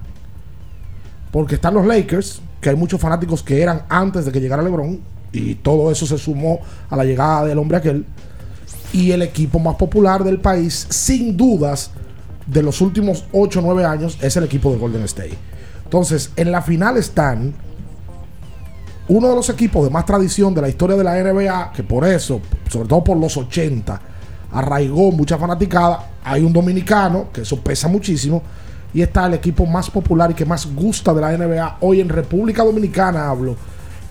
Porque 1.32 1.56
están 1.56 1.74
los 1.74 1.84
Lakers, 1.84 2.40
que 2.60 2.68
hay 2.68 2.76
muchos 2.76 3.00
fanáticos 3.00 3.42
que 3.42 3.60
eran 3.60 3.82
antes 3.88 4.24
de 4.24 4.30
que 4.30 4.40
llegara 4.40 4.62
LeBron, 4.62 5.00
y 5.32 5.56
todo 5.56 5.90
eso 5.90 6.06
se 6.06 6.18
sumó 6.18 6.60
a 6.88 6.94
la 6.94 7.04
llegada 7.04 7.46
del 7.46 7.58
hombre 7.58 7.78
aquel. 7.78 8.06
Y 8.92 9.10
el 9.10 9.22
equipo 9.22 9.58
más 9.58 9.74
popular 9.74 10.22
del 10.22 10.38
país, 10.38 10.86
sin 10.88 11.36
dudas, 11.36 11.90
de 12.46 12.62
los 12.62 12.80
últimos 12.80 13.24
8 13.32 13.58
o 13.58 13.62
9 13.62 13.84
años, 13.84 14.18
es 14.20 14.36
el 14.36 14.44
equipo 14.44 14.70
de 14.70 14.78
Golden 14.78 15.02
State. 15.02 15.50
Entonces, 15.90 16.30
en 16.36 16.52
la 16.52 16.62
final 16.62 16.96
están 16.98 17.52
uno 19.08 19.28
de 19.28 19.34
los 19.34 19.48
equipos 19.48 19.82
de 19.82 19.90
más 19.90 20.06
tradición 20.06 20.54
de 20.54 20.60
la 20.60 20.68
historia 20.68 20.94
de 20.94 21.02
la 21.02 21.20
NBA, 21.20 21.72
que 21.72 21.82
por 21.82 22.06
eso, 22.06 22.40
sobre 22.68 22.88
todo 22.88 23.02
por 23.02 23.16
los 23.16 23.36
80, 23.36 24.00
arraigó 24.52 25.10
mucha 25.10 25.36
fanaticada. 25.36 26.12
Hay 26.22 26.44
un 26.44 26.52
dominicano, 26.52 27.32
que 27.32 27.40
eso 27.40 27.60
pesa 27.60 27.88
muchísimo, 27.88 28.40
y 28.94 29.02
está 29.02 29.26
el 29.26 29.34
equipo 29.34 29.66
más 29.66 29.90
popular 29.90 30.30
y 30.30 30.34
que 30.34 30.44
más 30.44 30.72
gusta 30.76 31.12
de 31.12 31.22
la 31.22 31.36
NBA 31.36 31.78
hoy 31.80 32.00
en 32.00 32.08
República 32.08 32.62
Dominicana, 32.62 33.28
hablo, 33.28 33.56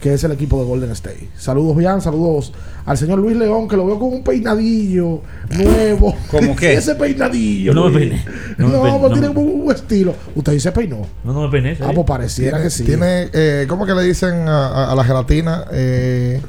que 0.01 0.13
es 0.13 0.23
el 0.23 0.31
equipo 0.31 0.59
de 0.59 0.65
Golden 0.65 0.91
State. 0.91 1.29
Saludos, 1.38 1.75
Bian, 1.75 2.01
saludos 2.01 2.53
al 2.85 2.97
señor 2.97 3.19
Luis 3.19 3.35
León, 3.35 3.67
que 3.67 3.75
lo 3.75 3.85
veo 3.85 3.99
con 3.99 4.13
un 4.13 4.23
peinadillo 4.23 5.21
nuevo. 5.51 6.15
¿Cómo 6.31 6.55
qué? 6.55 6.73
Ese 6.73 6.95
peinadillo. 6.95 7.73
No 7.73 7.89
me 7.89 7.99
peiné. 7.99 8.25
No, 8.57 8.67
No 8.69 8.77
me 8.77 8.83
peiné, 8.83 8.97
pero 8.97 9.09
no 9.09 9.13
tiene 9.13 9.29
me- 9.29 9.39
un 9.63 9.71
estilo. 9.71 10.15
Usted 10.35 10.53
dice 10.53 10.71
peinó. 10.71 11.01
No, 11.23 11.33
no 11.33 11.41
me 11.43 11.49
peiné. 11.49 11.77
Ah, 11.81 11.91
pues 11.93 12.07
pareciera 12.07 12.62
que 12.62 12.69
sí. 12.69 12.83
Tiene, 12.85 13.29
eh, 13.33 13.65
¿cómo 13.67 13.85
que 13.85 13.93
le 13.93 14.03
dicen 14.03 14.47
a, 14.47 14.67
a- 14.67 14.91
a 14.91 14.95
la 14.95 15.03
gelatina? 15.03 15.65
Eh, 15.71 16.41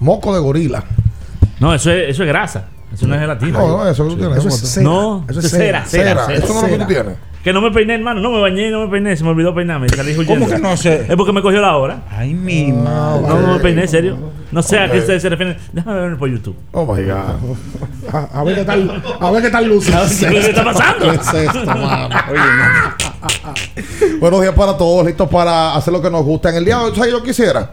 moco 0.00 0.34
de 0.34 0.40
gorila. 0.40 0.84
No, 1.60 1.74
eso 1.74 1.90
es, 1.90 2.10
eso 2.10 2.22
es 2.22 2.28
grasa. 2.28 2.68
Eso 2.92 3.06
no 3.06 3.14
es 3.14 3.20
gelatina. 3.20 3.58
No, 3.58 3.68
no, 3.84 3.88
eso 3.88 4.04
que 4.04 4.10
tú 4.10 4.16
tienes. 4.18 4.38
Eso 4.38 4.48
es 4.48 4.54
¿cómo 4.54 4.66
cera. 4.66 4.84
No, 4.84 5.24
Eso 5.28 5.38
eso 5.40 5.46
es 5.48 5.52
cera, 5.52 5.84
cera. 5.84 5.86
cera, 5.86 6.10
Cera. 6.10 6.26
cera. 6.26 6.38
Eso 6.44 6.54
no 6.54 6.60
es 6.60 6.70
lo 6.72 6.78
que 6.78 6.84
tú 6.84 6.88
tienes. 6.88 7.16
Que 7.44 7.52
no 7.52 7.60
me 7.60 7.70
peiné, 7.70 7.94
hermano. 7.96 8.20
No 8.22 8.30
me 8.30 8.40
bañé, 8.40 8.70
no 8.70 8.86
me 8.86 8.88
peiné. 8.90 9.14
Se 9.16 9.22
me 9.22 9.28
olvidó 9.30 9.54
peinarme. 9.54 9.86
Salí 9.90 10.12
huyendo. 10.16 10.46
¿Cómo 10.46 10.48
que 10.48 10.58
no 10.58 10.76
sé? 10.78 11.06
Es 11.08 11.14
porque 11.14 11.30
me 11.32 11.42
cogió 11.42 11.60
la 11.60 11.76
hora. 11.76 12.02
Ay, 12.10 12.32
mi 12.32 12.72
madre. 12.72 13.28
No, 13.28 13.40
no 13.40 13.52
me 13.54 13.60
peiné, 13.60 13.82
en 13.82 13.88
serio. 13.88 14.16
No 14.50 14.62
sé 14.62 14.78
a 14.78 14.90
qué 14.90 15.00
ustedes 15.00 15.20
se 15.20 15.28
refieren. 15.28 15.56
Déjame 15.72 16.00
ver 16.00 16.16
por 16.16 16.30
YouTube. 16.30 16.56
Oh 16.72 16.86
my 16.86 17.02
God. 17.02 17.56
A, 18.14 18.40
a 18.40 18.44
ver 18.44 18.54
qué 18.54 18.64
tal, 18.64 19.02
a 19.20 19.30
ver 19.30 19.42
qué 19.42 19.50
tal 19.50 19.66
luce. 19.68 19.92
¿Qué 20.28 20.38
está 20.38 20.64
pasando? 20.64 21.10
¿Qué 21.10 21.16
es 21.16 21.34
esto, 21.34 21.66
mano? 21.66 22.08
Buenos 24.20 24.40
días 24.40 24.54
para 24.54 24.76
todos, 24.76 25.04
listos 25.04 25.28
para 25.28 25.74
hacer 25.74 25.92
lo 25.92 26.00
que 26.00 26.10
nos 26.10 26.24
gusta. 26.24 26.48
En 26.50 26.56
el 26.56 26.64
día 26.64 26.78
de 26.78 26.84
hoy, 26.84 26.92
¿sabes? 26.96 27.10
Yo 27.12 27.22
quisiera. 27.22 27.72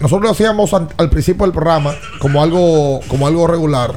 Nosotros 0.00 0.24
lo 0.24 0.30
hacíamos 0.32 0.72
al 0.74 1.10
principio 1.10 1.44
del 1.46 1.52
programa 1.54 1.94
como 2.18 2.42
algo, 2.42 3.00
como 3.08 3.26
algo 3.26 3.46
regular. 3.46 3.94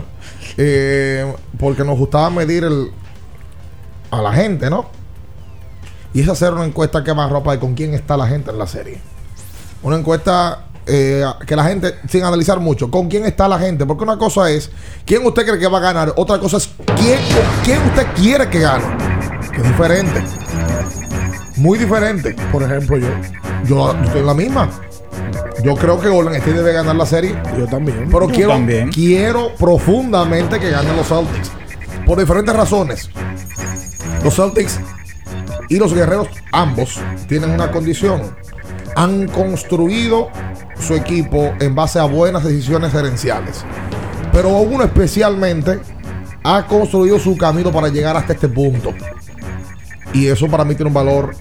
eh, 0.58 1.34
porque 1.60 1.84
nos 1.84 1.98
gustaba 1.98 2.30
medir 2.30 2.64
el, 2.66 2.92
a 4.20 4.22
la 4.22 4.34
gente, 4.34 4.70
¿no? 4.70 4.86
Y 6.14 6.22
es 6.22 6.30
hacer 6.30 6.54
una 6.54 6.66
encuesta 6.66 7.04
que 7.04 7.14
más 7.14 7.32
ropa 7.32 7.54
de 7.54 7.60
con 7.60 7.74
quién 7.74 7.94
está 7.94 8.16
la 8.18 8.28
gente 8.28 8.52
en 8.52 8.58
la 8.60 8.68
serie. 8.68 9.00
Una 9.82 9.98
encuesta 9.98 10.66
eh, 10.86 11.26
que 11.48 11.56
la 11.56 11.64
gente, 11.64 11.96
sin 12.08 12.24
analizar 12.24 12.60
mucho, 12.60 12.92
con 12.92 13.08
quién 13.10 13.26
está 13.26 13.48
la 13.48 13.58
gente. 13.58 13.86
Porque 13.86 14.04
una 14.04 14.18
cosa 14.18 14.50
es 14.50 14.70
quién 15.06 15.26
usted 15.26 15.46
cree 15.46 15.60
que 15.60 15.68
va 15.68 15.80
a 15.80 15.82
ganar, 15.82 16.14
otra 16.16 16.40
cosa 16.40 16.58
es 16.58 16.70
quién, 16.98 17.20
quién 17.64 17.82
usted 17.82 18.08
quiere 18.16 18.50
que 18.50 18.60
gane. 18.60 18.86
Que 19.52 19.62
es 19.62 19.68
diferente. 19.68 20.24
Muy 21.58 21.78
diferente. 21.78 22.36
Por 22.52 22.64
ejemplo, 22.64 22.98
yo. 22.98 23.08
Yo, 23.66 23.94
yo 23.94 24.04
estoy 24.04 24.20
en 24.22 24.28
la 24.28 24.34
misma. 24.34 24.70
Yo 25.64 25.76
creo 25.76 26.00
que 26.00 26.10
Golden 26.10 26.36
State 26.36 26.54
debe 26.54 26.74
ganar 26.74 26.96
la 26.96 27.06
serie. 27.06 27.36
Yo 27.58 27.66
también. 27.68 28.10
Pero 28.12 28.28
Yo 28.28 28.34
quiero, 28.36 28.50
también. 28.52 28.92
quiero 28.92 29.56
profundamente 29.56 30.60
que 30.60 30.70
ganen 30.70 30.96
los 30.98 31.08
Celtics. 31.08 31.52
Por 32.06 32.20
diferentes 32.20 32.54
razones. 32.56 33.10
Los 34.24 34.36
Celtics 34.36 34.80
y 35.70 35.78
los 35.78 35.94
guerreros, 35.94 36.28
ambos, 36.52 37.00
tienen 37.28 37.52
una 37.52 37.72
condición. 37.72 38.22
Han 38.96 39.28
construido 39.28 40.30
su 40.80 40.96
equipo 40.96 41.54
en 41.60 41.76
base 41.76 42.00
a 42.00 42.04
buenas 42.04 42.44
decisiones 42.44 42.92
gerenciales. 42.92 43.64
Pero 44.32 44.50
uno 44.50 44.84
especialmente 44.84 45.80
ha 46.44 46.66
construido 46.68 47.20
su 47.20 47.38
camino 47.38 47.72
para 47.72 47.88
llegar 47.88 48.16
hasta 48.18 48.34
este 48.34 48.50
punto. 48.50 48.94
Y 50.14 50.28
eso 50.28 50.48
para 50.48 50.64
mí 50.64 50.76
tiene 50.76 50.90
un 50.90 50.94
valor 50.94 51.36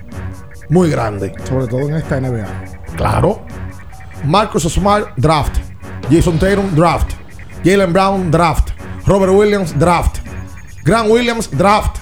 muy 0.68 0.90
grande. 0.90 1.32
Sobre 1.48 1.66
todo 1.66 1.80
en 1.80 1.96
esta 1.96 2.20
NBA. 2.20 2.46
Claro. 2.96 3.44
Marcus 4.24 4.64
Smart, 4.64 5.08
draft. 5.16 5.56
Jason 6.10 6.38
Tatum, 6.38 6.74
draft. 6.74 7.12
Jalen 7.64 7.92
Brown, 7.92 8.30
draft. 8.30 8.70
Robert 9.06 9.32
Williams, 9.32 9.78
draft. 9.78 10.18
Grant 10.84 11.10
Williams, 11.10 11.50
draft. 11.50 12.01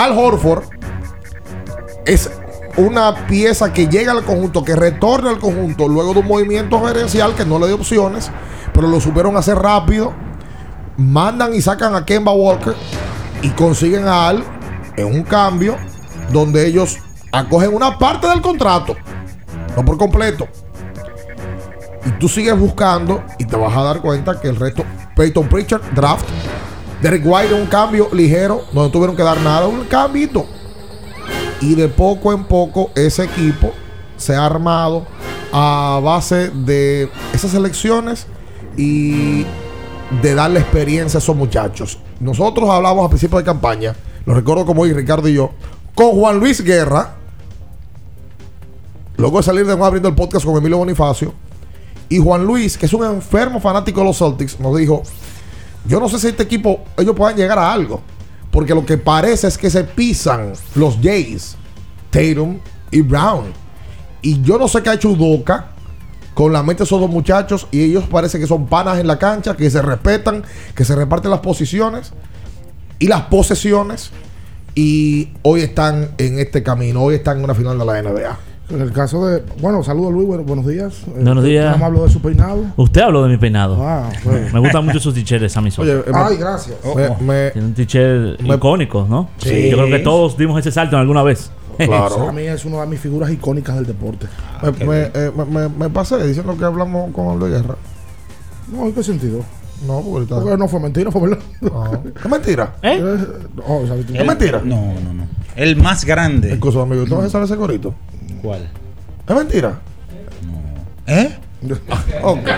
Al 0.00 0.16
Horford 0.16 0.62
es 2.06 2.30
una 2.78 3.26
pieza 3.26 3.70
que 3.70 3.86
llega 3.86 4.12
al 4.12 4.24
conjunto, 4.24 4.64
que 4.64 4.74
retorna 4.74 5.28
al 5.28 5.38
conjunto 5.38 5.88
luego 5.88 6.14
de 6.14 6.20
un 6.20 6.26
movimiento 6.26 6.80
gerencial 6.80 7.34
que 7.34 7.44
no 7.44 7.58
le 7.58 7.66
dio 7.66 7.76
opciones, 7.76 8.30
pero 8.72 8.88
lo 8.88 8.98
supieron 8.98 9.36
hacer 9.36 9.58
rápido. 9.58 10.14
Mandan 10.96 11.54
y 11.54 11.60
sacan 11.60 11.94
a 11.94 12.06
Kemba 12.06 12.32
Walker 12.32 12.74
y 13.42 13.50
consiguen 13.50 14.08
a 14.08 14.28
Al 14.28 14.42
en 14.96 15.04
un 15.04 15.22
cambio 15.22 15.76
donde 16.32 16.66
ellos 16.66 16.96
acogen 17.30 17.74
una 17.74 17.98
parte 17.98 18.26
del 18.26 18.40
contrato, 18.40 18.96
no 19.76 19.84
por 19.84 19.98
completo. 19.98 20.48
Y 22.06 22.10
tú 22.12 22.26
sigues 22.26 22.58
buscando 22.58 23.22
y 23.38 23.44
te 23.44 23.54
vas 23.54 23.76
a 23.76 23.82
dar 23.82 24.00
cuenta 24.00 24.40
que 24.40 24.48
el 24.48 24.56
resto, 24.56 24.82
Peyton 25.14 25.46
Pritchard, 25.46 25.82
draft, 25.94 26.26
Derek 27.02 27.22
White, 27.24 27.54
un 27.54 27.66
cambio 27.66 28.08
ligero, 28.12 28.64
no 28.72 28.90
tuvieron 28.90 29.16
que 29.16 29.22
dar 29.22 29.40
nada, 29.40 29.66
un 29.66 29.84
cambito. 29.84 30.46
Y 31.60 31.74
de 31.74 31.88
poco 31.88 32.32
en 32.32 32.44
poco 32.44 32.90
ese 32.94 33.24
equipo 33.24 33.72
se 34.16 34.34
ha 34.34 34.44
armado 34.44 35.06
a 35.52 36.00
base 36.02 36.50
de 36.50 37.10
esas 37.32 37.54
elecciones 37.54 38.26
y 38.76 39.44
de 40.22 40.34
darle 40.34 40.60
experiencia 40.60 41.18
a 41.18 41.22
esos 41.22 41.36
muchachos. 41.36 41.98
Nosotros 42.18 42.68
hablamos 42.68 43.06
a 43.06 43.08
principio 43.08 43.38
de 43.38 43.44
campaña, 43.44 43.94
lo 44.26 44.34
recuerdo 44.34 44.66
como 44.66 44.82
hoy 44.82 44.92
Ricardo 44.92 45.28
y 45.28 45.34
yo, 45.34 45.50
con 45.94 46.12
Juan 46.12 46.38
Luis 46.38 46.62
Guerra, 46.62 47.16
luego 49.16 49.38
de 49.38 49.42
salir 49.42 49.62
de 49.62 49.68
nuevo 49.68 49.84
abriendo 49.86 50.08
el 50.08 50.14
podcast 50.14 50.44
con 50.44 50.56
Emilio 50.56 50.78
Bonifacio, 50.78 51.32
y 52.08 52.18
Juan 52.18 52.44
Luis, 52.44 52.76
que 52.76 52.86
es 52.86 52.92
un 52.92 53.04
enfermo 53.04 53.60
fanático 53.60 54.00
de 54.00 54.06
los 54.06 54.18
Celtics, 54.18 54.58
nos 54.58 54.76
dijo, 54.76 55.02
yo 55.86 56.00
no 56.00 56.08
sé 56.08 56.18
si 56.18 56.28
este 56.28 56.42
equipo, 56.42 56.84
ellos 56.96 57.14
puedan 57.16 57.36
llegar 57.36 57.58
a 57.58 57.72
algo, 57.72 58.00
porque 58.50 58.74
lo 58.74 58.84
que 58.84 58.98
parece 58.98 59.46
es 59.48 59.56
que 59.56 59.70
se 59.70 59.84
pisan 59.84 60.52
los 60.74 60.98
Jays, 61.02 61.56
Tatum 62.10 62.58
y 62.90 63.00
Brown. 63.00 63.52
Y 64.22 64.42
yo 64.42 64.58
no 64.58 64.68
sé 64.68 64.82
qué 64.82 64.90
ha 64.90 64.94
hecho 64.94 65.10
Udoca 65.10 65.68
con 66.34 66.52
la 66.52 66.62
mente 66.62 66.78
de 66.78 66.84
esos 66.84 67.00
dos 67.00 67.10
muchachos. 67.10 67.66
Y 67.70 67.82
ellos 67.82 68.04
parece 68.10 68.38
que 68.38 68.46
son 68.46 68.66
panas 68.66 68.98
en 68.98 69.06
la 69.06 69.18
cancha, 69.18 69.56
que 69.56 69.70
se 69.70 69.80
respetan, 69.82 70.44
que 70.74 70.84
se 70.84 70.94
reparten 70.94 71.30
las 71.30 71.40
posiciones 71.40 72.12
y 72.98 73.06
las 73.06 73.22
posesiones. 73.22 74.10
Y 74.74 75.30
hoy 75.42 75.62
están 75.62 76.10
en 76.18 76.38
este 76.38 76.62
camino, 76.62 77.02
hoy 77.02 77.16
están 77.16 77.38
en 77.38 77.44
una 77.44 77.54
final 77.54 77.78
de 77.78 77.84
la 77.84 78.02
NBA. 78.02 78.49
En 78.70 78.80
el 78.80 78.92
caso 78.92 79.26
de. 79.26 79.42
Bueno, 79.60 79.82
saludos 79.82 80.12
Luis, 80.12 80.26
bueno, 80.28 80.44
buenos 80.44 80.66
días. 80.66 81.02
Eh, 81.08 81.22
Buenos 81.24 81.42
días. 81.42 81.64
nada 81.64 81.76
más 81.76 81.86
hablo 81.88 82.04
de 82.04 82.10
su 82.10 82.20
peinado. 82.22 82.64
Usted 82.76 83.00
habló 83.00 83.24
de 83.24 83.30
mi 83.30 83.36
peinado. 83.36 83.76
Ah. 83.80 84.08
Me 84.52 84.60
gustan 84.60 84.84
mucho 84.84 85.00
sus 85.00 85.12
t-shirts 85.14 85.56
a 85.56 85.60
mí 85.60 85.70
solo. 85.72 85.90
Oye, 85.90 86.00
eh, 86.06 86.12
Ay, 86.14 86.36
gracias. 86.36 86.76
me- 86.94 87.26
me- 87.26 87.50
Tiene 87.84 88.36
un 88.38 88.46
me- 88.48 88.54
icónico, 88.54 89.06
¿no? 89.10 89.28
Sí. 89.38 89.70
Yo 89.70 89.76
creo 89.76 89.88
que 89.88 89.98
todos 89.98 90.36
dimos 90.38 90.58
ese 90.60 90.70
salto 90.70 90.94
en 90.96 91.00
alguna 91.02 91.22
vez. 91.24 91.50
Claro. 91.78 92.28
A 92.28 92.32
mí 92.32 92.42
es 92.42 92.64
una 92.64 92.82
de 92.82 92.86
mis 92.86 93.00
figuras 93.00 93.30
icónicas 93.30 93.74
del 93.76 93.86
deporte. 93.86 94.26
me, 94.62 94.86
me- 94.86 95.10
eh, 95.14 95.32
me- 95.36 95.44
me- 95.46 95.68
me 95.68 95.90
pasé 95.90 96.24
diciendo 96.26 96.56
que 96.56 96.64
hablamos 96.64 97.12
con 97.12 97.38
Luis 97.40 97.52
Guerra. 97.52 97.74
No, 98.72 98.86
¿en 98.86 98.92
qué 98.92 99.02
sentido? 99.02 99.40
No, 99.86 100.00
porque. 100.02 100.32
Porque 100.32 100.56
no 100.58 100.68
fue 100.68 100.78
mentira, 100.78 101.10
fue 101.10 101.22
verdad. 101.22 101.38
¿Es 102.22 102.30
mentira? 102.30 102.74
¿Eh? 102.82 103.00
No, 103.56 103.78
o 103.78 103.86
sea, 103.86 103.96
¿Es 103.96 104.26
mentira? 104.26 104.60
No, 104.62 104.76
no, 104.76 105.14
no. 105.14 105.26
El 105.56 105.74
más 105.76 106.04
grande. 106.04 106.52
El 106.52 106.60
coso 106.60 106.82
amigo, 106.82 107.04
¿tú 107.06 107.16
vas 107.16 107.24
a 107.24 107.30
saber 107.30 107.46
ese 107.46 107.56
corito? 107.56 107.94
¿Cuál? 108.42 108.68
¿Es 109.28 109.34
mentira? 109.34 109.80
¿Eh? 111.06 111.30
Ok. 112.22 112.48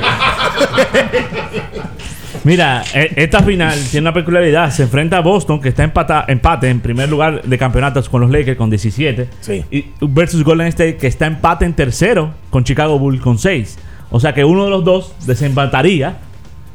Mira, 2.44 2.82
eh, 2.94 3.12
esta 3.16 3.42
final 3.42 3.78
tiene 3.90 4.08
una 4.08 4.14
peculiaridad. 4.14 4.70
Se 4.70 4.82
enfrenta 4.84 5.18
a 5.18 5.20
Boston, 5.20 5.60
que 5.60 5.68
está 5.68 5.84
empata, 5.84 6.24
empate 6.26 6.68
en 6.68 6.80
primer 6.80 7.08
lugar 7.08 7.42
de 7.42 7.58
campeonatos 7.58 8.08
con 8.08 8.20
los 8.20 8.30
Lakers 8.30 8.56
con 8.58 8.68
17. 8.70 9.28
Sí. 9.40 9.64
Y 9.70 9.86
versus 10.00 10.42
Golden 10.42 10.66
State, 10.68 10.96
que 10.96 11.06
está 11.06 11.26
empate 11.26 11.64
en 11.64 11.74
tercero 11.74 12.34
con 12.50 12.64
Chicago 12.64 12.98
Bulls 12.98 13.20
con 13.20 13.38
6. 13.38 13.78
O 14.10 14.18
sea 14.18 14.34
que 14.34 14.44
uno 14.44 14.64
de 14.64 14.70
los 14.70 14.84
dos 14.84 15.14
desempataría, 15.26 16.16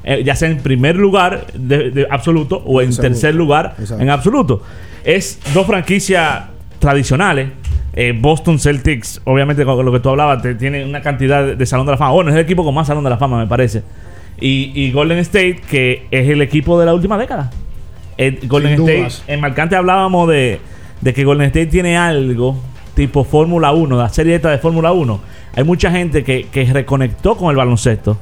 eh, 0.04 0.24
ya 0.24 0.36
sea 0.36 0.50
en 0.50 0.60
primer 0.60 0.96
lugar 0.96 1.48
de, 1.54 1.92
de 1.92 2.08
absoluto 2.10 2.64
o 2.66 2.82
en 2.82 2.96
tercer 2.96 3.36
lugar 3.36 3.76
Exacto. 3.78 4.04
en 4.04 4.10
absoluto. 4.10 4.64
Es 5.04 5.40
dos 5.54 5.68
franquicias 5.68 6.46
tradicionales. 6.80 7.50
Eh, 8.00 8.14
Boston 8.16 8.60
Celtics, 8.60 9.22
obviamente 9.24 9.66
con 9.66 9.84
lo 9.84 9.92
que 9.92 10.00
tú 10.00 10.10
hablabas, 10.10 10.42
te- 10.44 10.54
tiene 10.54 10.86
una 10.86 11.02
cantidad 11.02 11.56
de 11.56 11.66
salón 11.66 11.88
de 11.88 11.94
la 11.94 11.98
fama. 11.98 12.12
Bueno, 12.12 12.30
es 12.30 12.36
el 12.36 12.42
equipo 12.44 12.64
con 12.64 12.76
más 12.76 12.86
salón 12.86 13.04
de 13.04 13.10
la 13.10 13.18
fama, 13.18 13.40
me 13.40 13.48
parece. 13.48 13.82
Y, 14.40 14.72
y 14.76 14.92
Golden 14.92 15.18
State, 15.18 15.62
que 15.68 16.06
es 16.12 16.30
el 16.30 16.42
equipo 16.44 16.80
de 16.80 16.86
la 16.86 16.94
última 16.94 17.18
década. 17.18 17.50
Eh, 18.20 18.40
Golden 18.44 18.74
State, 18.74 19.34
en 19.34 19.40
Marcante 19.42 19.76
hablábamos 19.76 20.30
de, 20.30 20.60
de 21.02 21.14
que 21.14 21.24
Golden 21.24 21.48
State 21.48 21.66
tiene 21.68 21.98
algo 21.98 22.56
tipo 22.94 23.24
Fórmula 23.24 23.72
1, 23.72 23.98
la 23.98 24.10
serie 24.10 24.36
esta 24.36 24.52
de 24.52 24.60
Fórmula 24.60 24.92
1. 24.92 25.20
Hay 25.56 25.64
mucha 25.64 25.90
gente 25.90 26.24
que, 26.24 26.46
que 26.52 26.66
reconectó 26.66 27.36
con 27.36 27.50
el 27.50 27.56
baloncesto, 27.56 28.16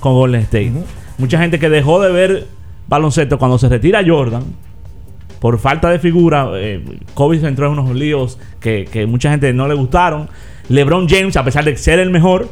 con 0.00 0.14
Golden 0.14 0.40
State. 0.42 0.72
Mucha 1.18 1.38
gente 1.38 1.58
que 1.58 1.68
dejó 1.68 2.00
de 2.00 2.10
ver 2.12 2.46
baloncesto 2.88 3.38
cuando 3.38 3.58
se 3.58 3.68
retira 3.68 4.00
Jordan. 4.06 4.44
Por 5.40 5.58
falta 5.58 5.88
de 5.90 5.98
figura, 5.98 6.50
eh, 6.54 6.84
Kobe 7.14 7.38
se 7.38 7.46
entró 7.46 7.66
en 7.66 7.78
unos 7.78 7.94
líos 7.94 8.38
que, 8.60 9.06
mucha 9.08 9.30
gente 9.30 9.52
no 9.52 9.68
le 9.68 9.74
gustaron. 9.74 10.28
LeBron 10.68 11.08
James, 11.08 11.36
a 11.36 11.44
pesar 11.44 11.64
de 11.64 11.76
ser 11.76 11.98
el 12.00 12.10
mejor, 12.10 12.48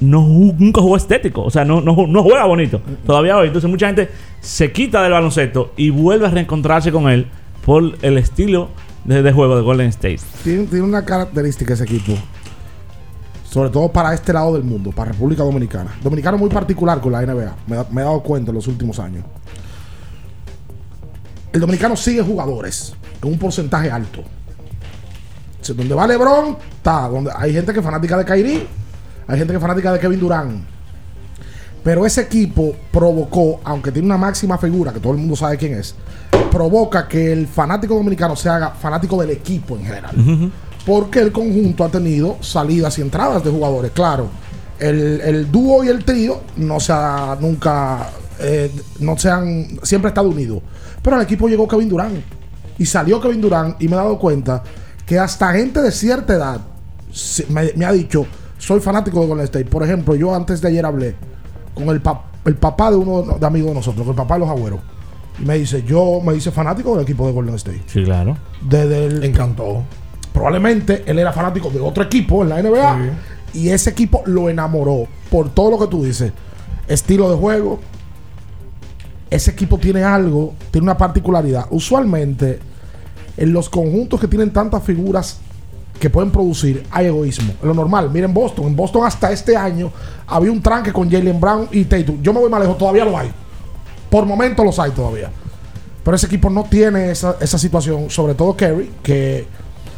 no 0.00 0.20
nunca 0.58 0.80
jugó 0.82 0.96
estético. 0.96 1.42
O 1.42 1.50
sea, 1.50 1.64
no, 1.64 1.80
no, 1.80 1.96
ju- 1.96 2.08
no 2.08 2.22
juega 2.22 2.44
bonito. 2.44 2.80
Todavía 3.06 3.38
hoy. 3.38 3.46
Entonces 3.46 3.70
mucha 3.70 3.86
gente 3.86 4.10
se 4.40 4.70
quita 4.70 5.02
del 5.02 5.12
baloncesto 5.12 5.72
y 5.76 5.90
vuelve 5.90 6.26
a 6.26 6.30
reencontrarse 6.30 6.92
con 6.92 7.08
él 7.08 7.26
por 7.64 7.94
el 8.02 8.18
estilo 8.18 8.68
de, 9.04 9.32
juego 9.32 9.56
de 9.56 9.62
Golden 9.62 9.88
State. 9.88 10.20
Tiene, 10.42 10.82
una 10.82 11.04
característica 11.04 11.72
ese 11.74 11.84
equipo. 11.84 12.12
Sobre 13.48 13.70
todo 13.70 13.90
para 13.90 14.12
este 14.12 14.32
lado 14.32 14.52
del 14.54 14.64
mundo, 14.64 14.90
para 14.90 15.12
República 15.12 15.42
Dominicana. 15.42 15.92
Dominicano 16.02 16.36
muy 16.36 16.50
particular 16.50 17.00
con 17.00 17.12
la 17.12 17.22
NBA. 17.22 17.56
Me 17.66 18.00
he 18.00 18.04
dado 18.04 18.20
cuenta 18.20 18.50
en 18.50 18.56
los 18.56 18.66
últimos 18.66 18.98
años. 18.98 19.24
El 21.54 21.60
dominicano 21.60 21.96
sigue 21.96 22.20
jugadores 22.20 22.94
en 23.22 23.28
un 23.28 23.38
porcentaje 23.38 23.88
alto. 23.88 24.22
O 24.22 25.64
sea, 25.64 25.72
donde 25.76 25.94
va 25.94 26.04
LeBron, 26.04 26.58
está. 26.76 27.08
Donde 27.08 27.30
hay 27.32 27.52
gente 27.52 27.72
que 27.72 27.78
es 27.78 27.84
fanática 27.84 28.18
de 28.18 28.24
Kyrie, 28.24 28.66
hay 29.28 29.38
gente 29.38 29.52
que 29.52 29.58
es 29.58 29.62
fanática 29.62 29.92
de 29.92 30.00
Kevin 30.00 30.18
Durant. 30.18 30.64
Pero 31.84 32.04
ese 32.04 32.22
equipo 32.22 32.74
provocó, 32.90 33.60
aunque 33.62 33.92
tiene 33.92 34.06
una 34.06 34.18
máxima 34.18 34.58
figura, 34.58 34.92
que 34.92 34.98
todo 34.98 35.12
el 35.12 35.20
mundo 35.20 35.36
sabe 35.36 35.56
quién 35.56 35.74
es, 35.74 35.94
provoca 36.50 37.06
que 37.06 37.32
el 37.32 37.46
fanático 37.46 37.94
dominicano 37.94 38.34
se 38.34 38.48
haga 38.48 38.70
fanático 38.70 39.20
del 39.20 39.30
equipo 39.30 39.76
en 39.76 39.84
general. 39.84 40.52
Porque 40.84 41.20
el 41.20 41.30
conjunto 41.30 41.84
ha 41.84 41.88
tenido 41.88 42.36
salidas 42.40 42.98
y 42.98 43.02
entradas 43.02 43.44
de 43.44 43.50
jugadores. 43.50 43.92
Claro, 43.92 44.26
el, 44.80 45.20
el 45.20 45.52
dúo 45.52 45.84
y 45.84 45.88
el 45.88 46.04
trío 46.04 46.40
no 46.56 46.80
se 46.80 46.92
ha 46.92 47.38
nunca, 47.40 48.10
eh, 48.40 48.72
no 48.98 49.16
se 49.16 49.30
han, 49.30 49.78
siempre 49.84 50.08
ha 50.08 50.10
estado 50.10 50.30
unido. 50.30 50.60
Pero 51.04 51.16
al 51.16 51.22
equipo 51.22 51.46
llegó 51.48 51.68
Kevin 51.68 51.88
Durant. 51.88 52.16
Y 52.78 52.86
salió 52.86 53.20
Kevin 53.20 53.40
Durant 53.40 53.80
y 53.80 53.86
me 53.86 53.92
he 53.94 53.96
dado 53.96 54.18
cuenta 54.18 54.62
que 55.06 55.18
hasta 55.18 55.52
gente 55.52 55.80
de 55.80 55.92
cierta 55.92 56.34
edad 56.34 56.60
me, 57.50 57.70
me 57.76 57.84
ha 57.84 57.92
dicho, 57.92 58.26
soy 58.58 58.80
fanático 58.80 59.20
de 59.20 59.26
Golden 59.28 59.44
State. 59.44 59.66
Por 59.66 59.82
ejemplo, 59.84 60.16
yo 60.16 60.34
antes 60.34 60.60
de 60.60 60.68
ayer 60.68 60.84
hablé 60.84 61.14
con 61.74 61.88
el, 61.90 62.02
pap- 62.02 62.22
el 62.46 62.56
papá 62.56 62.90
de 62.90 62.96
uno 62.96 63.22
de 63.38 63.46
amigos 63.46 63.68
de 63.68 63.74
nosotros, 63.74 64.02
con 64.04 64.12
el 64.14 64.16
papá 64.16 64.34
de 64.34 64.40
los 64.40 64.48
agüeros. 64.48 64.80
Y 65.38 65.44
me 65.44 65.58
dice, 65.58 65.82
yo 65.84 66.20
me 66.24 66.32
dice 66.32 66.50
fanático 66.50 66.94
del 66.94 67.02
equipo 67.02 67.26
de 67.26 67.32
Golden 67.32 67.54
State. 67.56 67.82
Sí, 67.86 68.02
claro. 68.02 68.36
Desde 68.62 69.04
el, 69.06 69.22
encantó. 69.24 69.82
Probablemente 70.32 71.04
él 71.06 71.18
era 71.18 71.32
fanático 71.32 71.70
de 71.70 71.78
otro 71.80 72.02
equipo 72.02 72.42
en 72.42 72.48
la 72.48 72.60
NBA. 72.62 72.96
Y 73.52 73.68
ese 73.68 73.90
equipo 73.90 74.22
lo 74.26 74.48
enamoró 74.48 75.06
por 75.30 75.48
todo 75.50 75.70
lo 75.72 75.78
que 75.78 75.86
tú 75.86 76.02
dices. 76.04 76.32
Estilo 76.88 77.30
de 77.30 77.36
juego. 77.36 77.78
Ese 79.30 79.50
equipo 79.50 79.78
tiene 79.78 80.04
algo, 80.04 80.54
tiene 80.70 80.84
una 80.84 80.96
particularidad. 80.96 81.66
Usualmente, 81.70 82.58
en 83.36 83.52
los 83.52 83.68
conjuntos 83.68 84.20
que 84.20 84.28
tienen 84.28 84.52
tantas 84.52 84.82
figuras 84.82 85.38
que 85.98 86.10
pueden 86.10 86.30
producir, 86.30 86.84
hay 86.90 87.06
egoísmo. 87.06 87.52
Es 87.52 87.64
lo 87.64 87.74
normal. 87.74 88.10
Miren 88.10 88.34
Boston. 88.34 88.66
En 88.66 88.76
Boston 88.76 89.06
hasta 89.06 89.32
este 89.32 89.56
año 89.56 89.90
había 90.26 90.52
un 90.52 90.60
tranque 90.60 90.92
con 90.92 91.10
Jalen 91.10 91.40
Brown 91.40 91.68
y 91.72 91.84
Tatum. 91.84 92.20
Yo 92.22 92.32
me 92.32 92.40
voy 92.40 92.50
más 92.50 92.60
lejos, 92.60 92.76
todavía 92.78 93.04
lo 93.04 93.16
hay. 93.16 93.30
Por 94.10 94.26
momentos 94.26 94.64
los 94.64 94.78
hay 94.78 94.90
todavía. 94.90 95.30
Pero 96.04 96.16
ese 96.16 96.26
equipo 96.26 96.50
no 96.50 96.64
tiene 96.64 97.10
esa, 97.10 97.36
esa 97.40 97.58
situación, 97.58 98.10
sobre 98.10 98.34
todo 98.34 98.54
Kerry, 98.56 98.90
que 99.02 99.46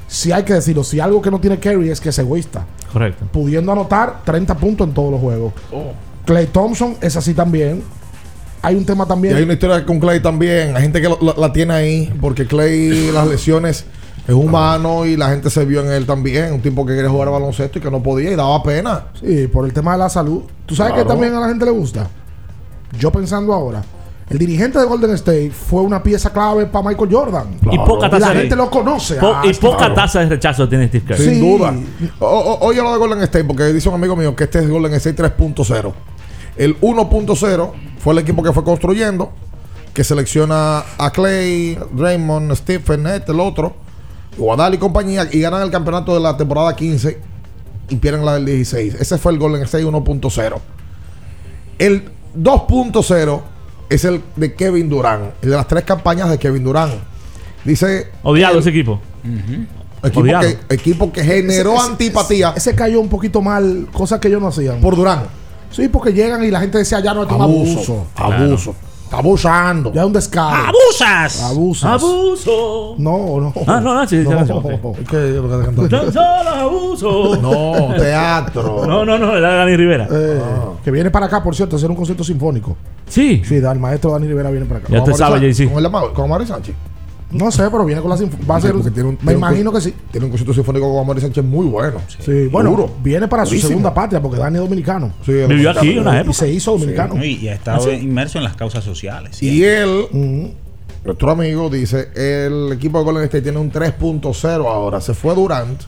si 0.06 0.30
hay 0.30 0.44
que 0.44 0.54
decirlo, 0.54 0.84
si 0.84 1.00
algo 1.00 1.20
que 1.20 1.30
no 1.30 1.40
tiene 1.40 1.58
Kerry 1.58 1.90
es 1.90 2.00
que 2.00 2.10
es 2.10 2.18
egoísta, 2.18 2.64
Correcto. 2.92 3.26
pudiendo 3.32 3.72
anotar 3.72 4.22
30 4.24 4.54
puntos 4.56 4.86
en 4.86 4.94
todos 4.94 5.10
los 5.10 5.20
juegos. 5.20 5.52
Clay 6.24 6.46
Thompson 6.46 6.96
es 7.00 7.16
así 7.16 7.34
también. 7.34 7.82
Hay 8.66 8.74
un 8.74 8.84
tema 8.84 9.04
Y 9.04 9.08
también. 9.08 9.36
hay 9.36 9.42
una 9.44 9.52
historia 9.52 9.84
con 9.86 10.00
Clay 10.00 10.20
también. 10.20 10.74
Hay 10.76 10.82
gente 10.82 11.00
que 11.00 11.08
lo- 11.08 11.18
la, 11.22 11.34
la 11.36 11.52
tiene 11.52 11.72
ahí 11.74 12.12
porque 12.20 12.46
Clay, 12.46 13.10
las 13.12 13.26
lesiones 13.28 13.84
es 14.26 14.34
humano 14.34 15.06
y 15.06 15.16
la 15.16 15.28
gente 15.30 15.50
se 15.50 15.64
vio 15.64 15.82
en 15.82 15.90
él 15.92 16.04
también. 16.04 16.52
Un 16.52 16.60
tipo 16.60 16.84
que 16.84 16.94
quiere 16.94 17.08
jugar 17.08 17.30
baloncesto 17.30 17.78
y 17.78 17.82
que 17.82 17.90
no 17.90 18.02
podía 18.02 18.30
y 18.32 18.34
daba 18.36 18.62
pena. 18.62 19.04
Sí, 19.20 19.46
por 19.46 19.64
el 19.66 19.72
tema 19.72 19.92
de 19.92 19.98
la 19.98 20.08
salud. 20.08 20.42
¿Tú 20.66 20.74
sabes 20.74 20.92
Claro. 20.94 21.06
que 21.06 21.12
también 21.12 21.34
a 21.34 21.40
la 21.40 21.48
gente 21.48 21.64
le 21.64 21.70
gusta? 21.70 22.08
Yo 22.98 23.12
pensando 23.12 23.52
ahora, 23.52 23.82
el 24.28 24.38
dirigente 24.38 24.80
de 24.80 24.84
Golden 24.84 25.12
State 25.12 25.50
fue 25.52 25.82
una 25.82 26.02
pieza 26.02 26.32
clave 26.32 26.66
para 26.66 26.88
Michael 26.88 27.08
Jordan. 27.12 27.46
Y 27.70 27.78
poca 27.78 28.08
Y 28.08 28.10
tasa 28.10 28.18
la 28.28 28.34
de- 28.34 28.40
gente 28.40 28.56
lo 28.56 28.68
conoce. 28.68 29.14
Po- 29.16 29.32
Ah, 29.36 29.42
y 29.48 29.54
poca 29.54 29.94
tasa 29.94 30.20
de 30.20 30.26
rechazo 30.26 30.68
tiene 30.68 30.88
Steve 30.88 31.04
Kerr. 31.06 31.18
Sin 31.18 31.34
Sí. 31.34 31.40
duda. 31.40 31.72
O- 32.18 32.26
o- 32.26 32.66
Oye 32.66 32.82
lo 32.82 32.90
de 32.92 32.98
Golden 32.98 33.20
State, 33.22 33.44
porque 33.44 33.64
dice 33.72 33.88
un 33.88 33.94
amigo 33.94 34.16
mío 34.16 34.34
que 34.34 34.44
este 34.44 34.58
es 34.58 34.68
Golden 34.68 34.94
State 34.94 35.14
3.0. 35.16 35.92
El 36.56 36.80
1.0 36.80 37.72
fue 37.98 38.12
el 38.12 38.18
equipo 38.20 38.42
que 38.42 38.52
fue 38.52 38.64
construyendo, 38.64 39.32
que 39.92 40.04
selecciona 40.04 40.84
a 40.98 41.10
Clay, 41.10 41.78
Raymond, 41.96 42.54
Stephen, 42.54 43.06
este, 43.06 43.32
el 43.32 43.40
otro, 43.40 43.74
Guadal 44.38 44.74
y 44.74 44.78
compañía, 44.78 45.26
y 45.30 45.40
ganan 45.40 45.62
el 45.62 45.70
campeonato 45.70 46.12
de 46.14 46.20
la 46.20 46.36
temporada 46.36 46.74
15 46.76 47.18
y 47.88 47.96
pierden 47.96 48.24
la 48.24 48.34
del 48.34 48.44
16. 48.46 48.94
Ese 48.94 49.18
fue 49.18 49.32
el 49.32 49.38
Golden 49.38 49.62
State 49.62 49.84
1.0. 49.84 50.60
El 51.78 52.04
2.0 52.36 53.40
es 53.88 54.04
el 54.04 54.22
de 54.36 54.54
Kevin 54.54 54.88
Durant, 54.88 55.32
el 55.42 55.50
de 55.50 55.56
las 55.56 55.68
tres 55.68 55.84
campañas 55.84 56.28
de 56.30 56.38
Kevin 56.38 56.64
Durant. 56.64 56.94
Dice. 57.64 58.08
Odiado 58.22 58.54
el- 58.54 58.60
ese 58.60 58.70
equipo. 58.70 59.00
Equipo 60.02 60.20
Odiado. 60.20 60.42
que, 60.68 60.74
equipo 60.74 61.12
que 61.12 61.24
generó 61.24 61.72
Ese- 61.74 61.82
ese- 61.82 61.90
antipatía 61.92 62.52
Ese 62.56 62.74
cayó 62.74 63.00
un 63.00 63.08
poquito 63.08 63.40
mal, 63.42 63.88
cosas 63.92 64.20
que 64.20 64.28
ellos 64.28 64.40
no 64.40 64.48
hacían. 64.48 64.80
por 64.80 64.94
Durán. 64.96 65.24
Sí, 65.70 65.88
porque 65.88 66.12
llegan 66.12 66.44
y 66.44 66.50
la 66.50 66.60
gente 66.60 66.78
decía, 66.78 67.00
ya 67.00 67.14
no 67.14 67.24
es 67.24 67.30
un 67.30 67.40
abuso. 67.40 68.06
Abuso. 68.16 68.74
Está 69.04 69.18
abusando. 69.18 69.92
Ya 69.92 70.00
es 70.00 70.06
un 70.08 70.12
descaro. 70.12 70.68
¡Abusas! 70.68 71.42
Abusas. 71.44 72.02
Abuso. 72.02 72.94
No, 72.98 73.40
no. 73.40 73.52
Ah, 73.64 73.80
no, 73.80 73.94
no, 73.94 74.08
sí, 74.08 74.16
no. 74.16 74.44
sí, 74.44 74.52
sí, 74.52 74.60
sí. 74.98 75.04
¿Qué 75.08 75.28
es 75.28 75.34
lo 75.36 75.48
que 75.48 75.56
te 75.56 75.64
cantó? 75.64 75.88
Son 75.88 76.12
solo 76.12 76.50
abuso. 76.50 77.36
No, 77.40 77.94
teatro. 77.94 78.84
No, 78.84 79.04
no, 79.04 79.16
no, 79.16 79.36
era 79.36 79.54
Dani 79.54 79.76
Rivera. 79.76 80.08
Eh, 80.10 80.40
Que 80.84 80.90
viene 80.90 81.12
para 81.12 81.26
acá, 81.26 81.40
por 81.40 81.54
cierto, 81.54 81.76
a 81.76 81.78
hacer 81.78 81.88
un 81.88 81.96
concierto 81.96 82.24
sinfónico. 82.24 82.76
Sí. 83.06 83.42
Sí, 83.44 83.56
el 83.56 83.78
maestro 83.78 84.10
Dani 84.10 84.26
Rivera 84.26 84.50
viene 84.50 84.66
para 84.66 84.80
acá. 84.80 84.88
Ya 84.90 85.04
te 85.04 85.14
sabes, 85.14 85.40
JC. 85.56 85.72
Con 85.72 85.84
el 85.84 85.90
con 86.12 86.24
Amaury 86.24 86.46
Sánchez. 86.46 86.74
No 87.30 87.50
sé, 87.50 87.64
pero 87.70 87.84
viene 87.84 88.00
con 88.00 88.10
la 88.10 88.16
sinf- 88.16 88.48
va 88.48 88.56
a 88.56 88.60
ser. 88.60 88.72
Tiene 88.92 89.08
un- 89.08 89.18
me 89.20 89.32
un 89.32 89.38
imagino 89.38 89.72
que 89.72 89.80
sí. 89.80 89.92
Tiene 90.12 90.26
un 90.26 90.30
concierto 90.30 90.54
sinfónico 90.54 90.88
con 90.92 91.00
Amaury 91.02 91.20
Sánchez 91.20 91.44
muy 91.44 91.66
bueno. 91.66 92.00
Sí, 92.24 92.46
bueno, 92.46 92.70
Duro. 92.70 92.90
viene 93.02 93.26
para 93.26 93.44
su 93.44 93.58
segunda 93.58 93.92
patria 93.92 94.22
porque 94.22 94.38
Dani 94.38 94.56
es 94.56 94.62
dominicano. 94.62 95.12
Sí, 95.24 95.32
Vivió 95.32 95.70
aquí 95.70 95.98
una 95.98 96.16
Y 96.18 96.20
época. 96.20 96.32
se 96.34 96.50
hizo 96.52 96.72
dominicano. 96.72 97.22
Y, 97.24 97.34
y 97.38 97.48
ha 97.48 97.54
estado 97.54 97.78
¿Ah, 97.78 97.96
sí? 97.96 98.04
inmerso 98.04 98.38
en 98.38 98.44
las 98.44 98.54
causas 98.54 98.84
sociales. 98.84 99.42
Y 99.42 99.64
él, 99.64 100.52
nuestro 101.04 101.30
amigo, 101.30 101.68
dice: 101.68 102.10
el 102.14 102.72
equipo 102.72 102.98
de 102.98 103.04
Golden 103.04 103.24
State 103.24 103.42
tiene 103.42 103.58
un 103.58 103.70
3.0 103.72 104.66
ahora. 104.68 105.00
Se 105.00 105.12
fue 105.14 105.34
Durant. 105.34 105.82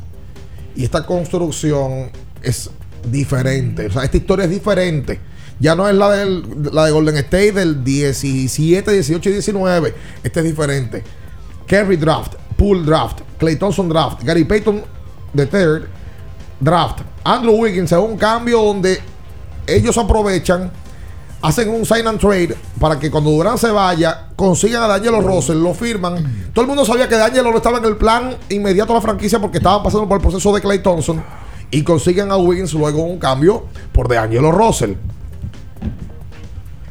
Y 0.75 0.85
esta 0.85 1.07
construcción 1.07 2.11
es 2.43 2.71
diferente. 3.11 3.87
O 3.87 3.93
sea, 3.93 4.03
esta 4.05 4.17
historia 4.17 4.45
es 4.45 4.51
diferente. 4.51 5.19
Ya 5.61 5.75
no 5.75 5.89
es 5.89 5.95
la, 5.97 6.11
del, 6.11 6.45
la 6.73 6.85
de 6.85 6.93
Golden 6.93 7.17
State 7.17 7.51
del 7.53 7.83
17, 7.83 8.93
18 8.93 9.29
y 9.29 9.33
19. 9.33 9.95
Este 10.23 10.41
es 10.41 10.47
diferente. 10.47 11.03
Kerry 11.69 11.97
Draft, 11.97 12.35
Pool 12.57 12.85
Draft, 12.85 13.21
Clay 13.39 13.57
Thompson 13.57 13.89
Draft, 13.89 14.25
Gary 14.25 14.45
Payton 14.45 14.83
the 15.35 15.47
Third 15.47 15.89
Draft, 16.61 17.03
Andrew 17.23 17.53
Wiggins 17.53 17.93
es 17.93 17.99
un 17.99 18.17
cambio 18.17 18.63
donde 18.63 19.01
ellos 19.67 19.97
aprovechan, 19.99 20.71
hacen 21.43 21.69
un 21.69 21.85
sign 21.85 22.07
and 22.07 22.19
trade 22.19 22.57
para 22.81 22.99
que 22.99 23.11
cuando 23.11 23.31
Durant 23.31 23.59
se 23.59 23.71
vaya, 23.71 24.29
consigan 24.35 24.83
a 24.83 24.89
D'Angelo 24.89 25.21
Russell, 25.21 25.59
lo 25.59 25.75
firman. 25.75 26.51
Todo 26.53 26.63
el 26.63 26.69
mundo 26.69 26.85
sabía 26.85 27.07
que 27.09 27.17
D'Angelo 27.17 27.51
no 27.51 27.59
estaba 27.59 27.79
en 27.79 27.85
el 27.85 27.97
plan 27.97 28.35
inmediato 28.49 28.93
a 28.93 28.97
la 28.97 29.03
franquicia 29.03 29.39
porque 29.39 29.59
estaban 29.59 29.83
pasando 29.83 30.09
por 30.09 30.17
el 30.17 30.23
proceso 30.23 30.53
de 30.55 30.61
Clay 30.61 30.79
Thompson 30.79 31.23
y 31.71 31.83
consiguen 31.83 32.33
a 32.33 32.39
Wiggins 32.39 32.73
luego 32.73 33.03
un 33.03 33.19
cambio 33.19 33.67
por 33.93 34.09
D'Angelo 34.09 34.51
Russell. 34.51 34.95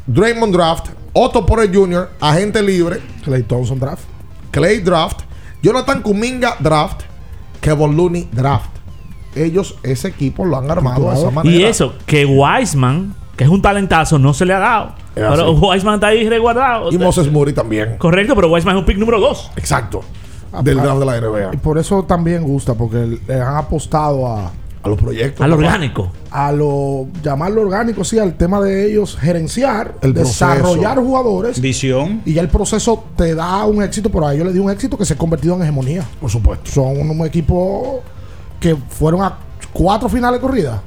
Draymond 0.05 0.53
Draft, 0.53 0.89
Otto 1.13 1.45
Porter 1.45 1.69
Jr., 1.73 2.11
agente 2.21 2.61
libre. 2.61 3.01
Clay 3.23 3.43
Thompson 3.43 3.79
Draft. 3.79 4.16
Clay 4.51 4.79
Draft, 4.79 5.21
Jonathan 5.61 6.01
Kuminga 6.01 6.55
Draft, 6.59 7.01
Kevin 7.61 7.95
Looney 7.95 8.29
Draft. 8.31 8.69
Ellos, 9.35 9.75
ese 9.83 10.07
equipo 10.07 10.45
lo 10.45 10.57
han 10.57 10.69
armado 10.71 11.09
de 11.09 11.15
esa 11.15 11.31
manera. 11.31 11.55
Y 11.55 11.63
eso, 11.63 11.93
que 12.05 12.25
Wiseman, 12.25 13.15
que 13.35 13.43
es 13.43 13.49
un 13.49 13.61
talentazo, 13.61 14.17
no 14.17 14.33
se 14.33 14.45
le 14.45 14.53
ha 14.53 14.59
dado. 14.59 14.95
Pero 15.13 15.31
así. 15.31 15.43
Wiseman 15.43 15.95
está 15.95 16.07
ahí 16.07 16.27
resguardado. 16.27 16.91
Y 16.91 16.97
Moses 16.97 17.31
Moody 17.31 17.53
también. 17.53 17.97
Correcto, 17.97 18.35
pero 18.35 18.49
Wiseman 18.49 18.75
es 18.75 18.79
un 18.79 18.85
pick 18.85 18.97
número 18.97 19.19
2. 19.19 19.51
Exacto. 19.57 20.03
Del 20.63 20.77
draft 20.77 20.99
de 20.99 21.05
la 21.05 21.21
NBA. 21.21 21.53
Y 21.53 21.57
por 21.57 21.77
eso 21.77 22.03
también 22.03 22.43
gusta, 22.43 22.73
porque 22.73 23.19
le 23.27 23.41
han 23.41 23.57
apostado 23.57 24.27
a, 24.27 24.51
A 24.87 24.89
los 24.89 24.99
proyectos. 24.99 25.41
Al 25.41 25.51
papá. 25.51 25.63
orgánico. 25.63 26.11
a 26.31 26.51
lo 26.51 27.07
llamarlo 27.21 27.61
orgánico, 27.61 28.03
sí, 28.03 28.19
al 28.19 28.35
tema 28.35 28.61
de 28.61 28.89
ellos 28.89 29.17
gerenciar, 29.17 29.95
El 30.01 30.13
desarrollar 30.13 30.93
proceso. 30.93 31.01
jugadores. 31.01 31.61
Visión. 31.61 32.21
Y 32.25 32.33
ya 32.33 32.41
el 32.41 32.49
proceso 32.49 33.03
te 33.15 33.35
da 33.35 33.65
un 33.65 33.83
éxito, 33.83 34.09
pero 34.09 34.27
a 34.27 34.33
ellos 34.33 34.45
les 34.45 34.53
dio 34.53 34.63
un 34.63 34.71
éxito 34.71 34.97
que 34.97 35.05
se 35.05 35.13
ha 35.13 35.17
convertido 35.17 35.55
en 35.55 35.63
hegemonía. 35.63 36.03
Por 36.19 36.29
supuesto. 36.29 36.71
Son 36.71 36.97
un, 36.97 37.25
equipo 37.25 38.01
que 38.59 38.75
fueron 38.75 39.21
a 39.21 39.37
cuatro 39.73 40.09
finales 40.09 40.39
corridas. 40.39 40.79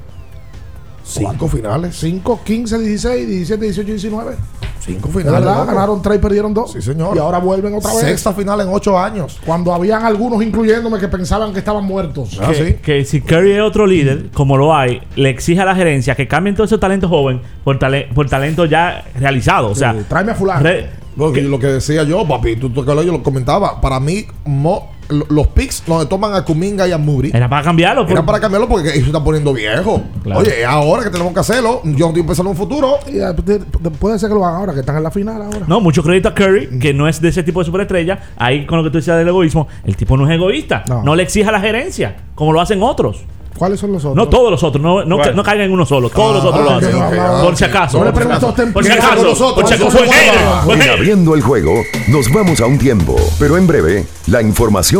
Cinco 1.13 1.49
finales. 1.49 1.97
5, 1.99 2.41
15, 2.45 2.79
16, 2.79 3.29
17, 3.29 3.65
18, 3.65 3.89
19. 3.93 4.37
Cinco 4.81 5.09
finales. 5.11 5.33
verdad, 5.45 5.67
ganaron 5.67 6.01
tres 6.01 6.17
y 6.17 6.21
perdieron 6.21 6.55
dos. 6.55 6.73
Sí, 6.73 6.81
señor. 6.81 7.15
Y 7.15 7.19
ahora 7.19 7.39
vuelven 7.39 7.75
otra 7.75 7.93
vez. 7.93 8.01
Sexta 8.01 8.33
final 8.33 8.61
en 8.63 8.69
ocho 8.71 8.99
años. 8.99 9.39
Cuando 9.45 9.75
habían 9.75 10.05
algunos, 10.07 10.43
incluyéndome, 10.43 10.99
que 10.99 11.07
pensaban 11.09 11.53
que 11.53 11.59
estaban 11.59 11.85
muertos. 11.85 12.39
Ah, 12.43 12.49
que, 12.51 12.55
sí. 12.55 12.75
que 12.83 13.05
si 13.05 13.21
Curry 13.21 13.53
es 13.53 13.61
otro 13.61 13.87
líder, 13.87 14.31
como 14.33 14.57
lo 14.57 14.75
hay, 14.75 15.03
le 15.17 15.29
exige 15.29 15.61
a 15.61 15.67
la 15.67 15.75
gerencia 15.75 16.15
que 16.15 16.27
cambien 16.27 16.55
todo 16.57 16.65
ese 16.65 16.79
talento 16.79 17.09
joven 17.09 17.43
por, 17.63 17.79
tale- 17.79 18.09
por 18.15 18.29
talento 18.31 18.65
ya 18.65 19.05
realizado. 19.19 19.69
O 19.69 19.75
sea, 19.75 19.93
Sí, 19.93 19.99
tráeme 20.09 20.33
a 20.33 20.35
fulano. 20.35 20.69
Lo 21.17 21.31
que, 21.33 21.43
lo 21.43 21.59
que 21.59 21.67
decía 21.67 22.03
yo, 22.05 22.27
papi, 22.27 22.57
tú, 22.57 22.71
tú 22.71 22.83
que 22.85 22.95
lo- 22.95 23.03
yo 23.03 23.13
lo 23.13 23.23
comentaba. 23.23 23.81
Para 23.83 24.01
mí, 24.01 24.25
mo- 24.47 24.91
los 25.29 25.47
picks 25.49 25.83
donde 25.87 26.07
toman 26.07 26.35
a 26.35 26.45
Kuminga 26.45 26.87
y 26.89 26.93
a 26.93 26.99
Moody. 26.99 27.31
era 27.35 27.49
para 27.49 27.63
cambiarlo. 27.63 28.03
por- 28.05 28.13
Era 28.13 28.25
para 28.25 28.41
cambiarlo 28.41 28.69
porque 28.69 28.89
ellos 28.91 29.01
se 29.03 29.07
están 29.07 29.25
poniendo 29.25 29.53
viejo. 29.53 30.03
Claro. 30.23 30.41
Oye, 30.41 30.65
ahora 30.65 31.03
que 31.05 31.11
tenemos 31.11 31.33
que 31.33 31.41
hacerlo, 31.41 31.81
yo 31.85 32.09
estoy 32.09 32.23
pensando 32.23 32.51
en 32.53 32.57
un 32.57 32.63
futuro. 32.63 32.99
Y, 33.07 33.19
eh, 33.19 33.33
de- 33.45 33.59
de- 33.59 33.91
puede 33.91 34.19
ser 34.19 34.29
que 34.29 34.35
lo 34.35 34.45
hagan 34.45 34.61
ahora, 34.61 34.73
que 34.75 34.81
están 34.81 34.97
en 34.97 35.03
la 35.03 35.11
final 35.11 35.43
ahora. 35.43 35.61
No, 35.67 35.81
mucho 35.81 36.03
crédito 36.03 36.29
a 36.29 36.35
Curry, 36.35 36.79
que 36.79 36.95
no 36.95 37.09
es 37.09 37.21
de 37.21 37.29
ese 37.29 37.43
tipo 37.43 37.61
de 37.61 37.67
superestrella. 37.67 38.19
Ahí 38.37 38.67
con 38.67 38.79
lo 38.79 38.85
que 38.85 38.91
tú 38.91 38.99
decías 38.99 39.17
del 39.19 39.29
egoísmo, 39.29 39.67
el 39.85 39.97
tipo 39.97 40.17
no 40.17 40.27
es 40.29 40.35
egoísta. 40.35 40.85
No. 40.89 41.03
No, 41.03 41.15
le 41.17 41.23
exige 41.23 41.49
a 41.49 41.53
la 41.53 41.61
gerencia, 41.61 42.17
como 42.35 42.53
lo 42.53 42.61
hacen 42.61 42.83
otros. 42.83 43.25
¿Cuáles 43.59 43.79
son 43.79 43.93
los 43.93 44.03
otros? 44.03 44.17
No 44.17 44.27
todos 44.31 44.51
los 44.51 44.63
otros, 44.63 44.83
no, 44.83 45.05
no, 45.05 45.19
no 45.35 45.43
caigan 45.43 45.67
en 45.67 45.73
uno 45.73 45.85
solo. 45.85 46.09
Todos 46.09 46.37
los 46.37 46.45
otros 46.47 46.65
lo 46.65 46.71
hacen. 46.77 47.45
por 47.45 47.57
si 47.57 47.65
acaso. 47.65 47.99
No 47.99 48.05
le 48.07 48.13
por 48.13 48.23
si 48.23 48.27
pregunto 48.29 48.47
a 48.47 48.51
acaso. 48.51 48.63
usted 48.63 48.73
Por 48.73 48.85
si 48.85 48.91
acaso. 48.93 49.23
los 49.25 49.41
otros, 49.41 49.55
Por 49.71 49.79
si 49.79 49.85
acaso. 50.09 50.93
abriendo 50.95 51.35
el 51.35 51.43
juego, 51.43 51.73
nos 52.09 52.33
vamos 52.33 52.61
a 52.61 52.67
un 52.67 52.79
tiempo, 52.79 53.17
pero 53.39 53.57
en 53.59 53.67
breve, 53.67 54.07
la 54.29 54.41
información 54.43 55.00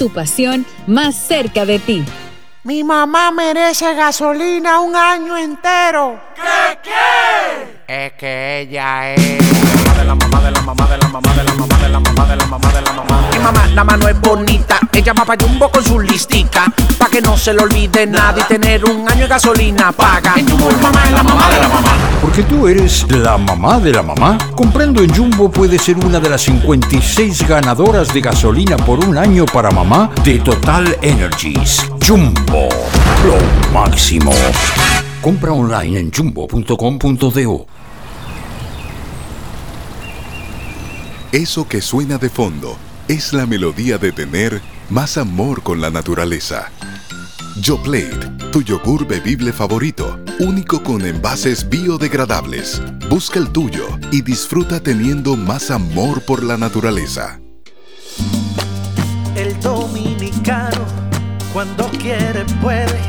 Tu 0.00 0.08
pasión 0.08 0.64
más 0.86 1.14
cerca 1.14 1.66
de 1.66 1.78
ti. 1.78 2.02
Mi 2.64 2.82
mamá 2.82 3.30
merece 3.30 3.92
gasolina 3.94 4.80
un 4.80 4.96
año 4.96 5.36
entero. 5.36 6.18
¿Qué 6.34 6.78
qué? 6.84 7.59
Es 7.92 8.12
que 8.12 8.60
ella 8.60 9.14
es 9.14 9.42
la 10.06 10.14
mamá 10.14 10.40
de 10.42 10.52
la 10.52 10.62
mamá 10.62 10.86
de 10.86 10.96
la 10.96 11.08
mamá 11.08 11.34
de 11.34 11.42
la 11.42 11.54
mamá 11.54 11.76
de 11.76 11.88
la 11.88 11.98
mamá 11.98 12.24
de 12.24 12.36
la 12.36 12.46
mamá 12.46 12.72
de 12.72 12.82
la 12.82 12.92
mamá. 12.92 13.28
Mi 13.32 13.38
mamá 13.40 13.66
la 13.74 13.82
mano 13.82 14.06
es 14.06 14.20
bonita, 14.20 14.78
ella 14.92 15.12
va 15.12 15.24
pa' 15.24 15.34
Jumbo 15.36 15.68
con 15.72 15.84
su 15.84 15.98
listica, 15.98 16.72
pa' 16.96 17.10
que 17.10 17.20
no 17.20 17.36
se 17.36 17.52
le 17.52 17.64
olvide 17.64 18.06
nada 18.06 18.42
y 18.42 18.44
tener 18.44 18.84
un 18.84 19.10
año 19.10 19.22
de 19.22 19.26
gasolina 19.26 19.90
paga. 19.90 20.34
En 20.36 20.48
Jumbo 20.48 20.70
mamá 20.80 21.02
es 21.04 21.10
la 21.10 21.22
mamá 21.24 21.50
de 21.50 21.60
la 21.60 21.68
mamá. 21.68 21.90
Porque 22.22 22.44
tú 22.44 22.68
eres 22.68 23.10
la 23.10 23.36
mamá 23.36 23.80
de 23.80 23.90
la 23.90 24.04
mamá. 24.04 24.38
Comprando 24.54 25.02
en 25.02 25.12
Jumbo 25.12 25.50
puedes 25.50 25.82
ser 25.82 25.96
una 25.96 26.20
de 26.20 26.30
las 26.30 26.42
56 26.42 27.48
ganadoras 27.48 28.14
de 28.14 28.20
gasolina 28.20 28.76
por 28.76 29.04
un 29.04 29.18
año 29.18 29.46
para 29.46 29.72
mamá 29.72 30.10
de 30.22 30.38
Total 30.38 30.96
Energies. 31.02 31.90
Jumbo, 32.06 32.68
lo 33.26 33.72
máximo. 33.72 34.30
Compra 35.20 35.52
online 35.52 35.98
en 35.98 36.12
jumbo.com.do. 36.12 37.66
Eso 41.32 41.68
que 41.68 41.80
suena 41.80 42.18
de 42.18 42.28
fondo 42.28 42.76
es 43.06 43.32
la 43.32 43.46
melodía 43.46 43.98
de 43.98 44.10
tener 44.10 44.60
más 44.88 45.16
amor 45.16 45.62
con 45.62 45.80
la 45.80 45.88
naturaleza. 45.88 46.72
Yoplait, 47.62 48.50
tu 48.50 48.62
yogur 48.62 49.06
bebible 49.06 49.52
favorito, 49.52 50.18
único 50.40 50.82
con 50.82 51.06
envases 51.06 51.68
biodegradables. 51.68 52.82
Busca 53.08 53.38
el 53.38 53.48
tuyo 53.50 53.86
y 54.10 54.22
disfruta 54.22 54.80
teniendo 54.80 55.36
más 55.36 55.70
amor 55.70 56.20
por 56.22 56.42
la 56.42 56.56
naturaleza. 56.56 57.40
El 59.36 59.60
dominicano 59.60 60.84
cuando 61.52 61.88
quiere 61.90 62.44
puede, 62.60 63.00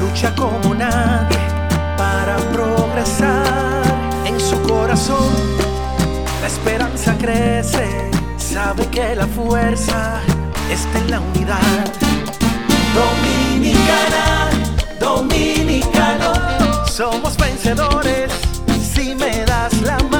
lucha 0.00 0.34
como 0.34 0.74
nadie 0.74 1.36
para 1.98 2.38
progresar. 2.54 3.82
En 4.24 4.40
su 4.40 4.58
corazón 4.62 5.59
esperanza 6.52 7.16
crece, 7.16 8.10
sabe 8.36 8.84
que 8.88 9.14
la 9.14 9.26
fuerza 9.26 10.20
está 10.68 10.98
en 10.98 11.10
la 11.10 11.20
unidad. 11.20 11.84
Dominicana, 13.00 14.50
dominicano, 14.98 16.32
somos 16.86 17.36
vencedores 17.36 18.32
si 18.92 19.14
me 19.14 19.44
das 19.44 19.80
la 19.82 19.98
mano. 20.10 20.19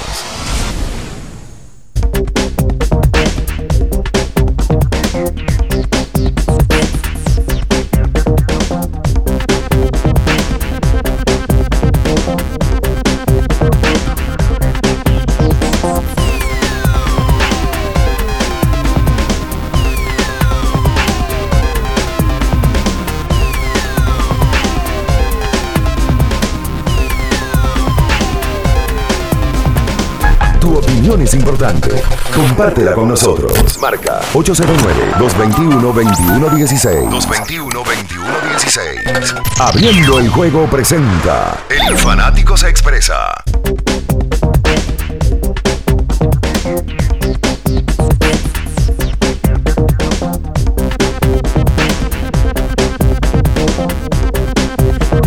opinión 31.11 31.21
es 31.21 31.33
importante. 31.33 31.89
Compártela 32.33 32.93
con 32.93 33.09
nosotros. 33.09 33.77
Marca 33.79 34.21
809-221-2116. 34.33 37.09
221-2116. 37.09 39.41
Abriendo 39.59 40.19
el 40.19 40.29
juego 40.29 40.67
presenta. 40.67 41.57
El 41.69 41.97
fanático 41.97 42.55
se 42.55 42.69
expresa. 42.69 43.43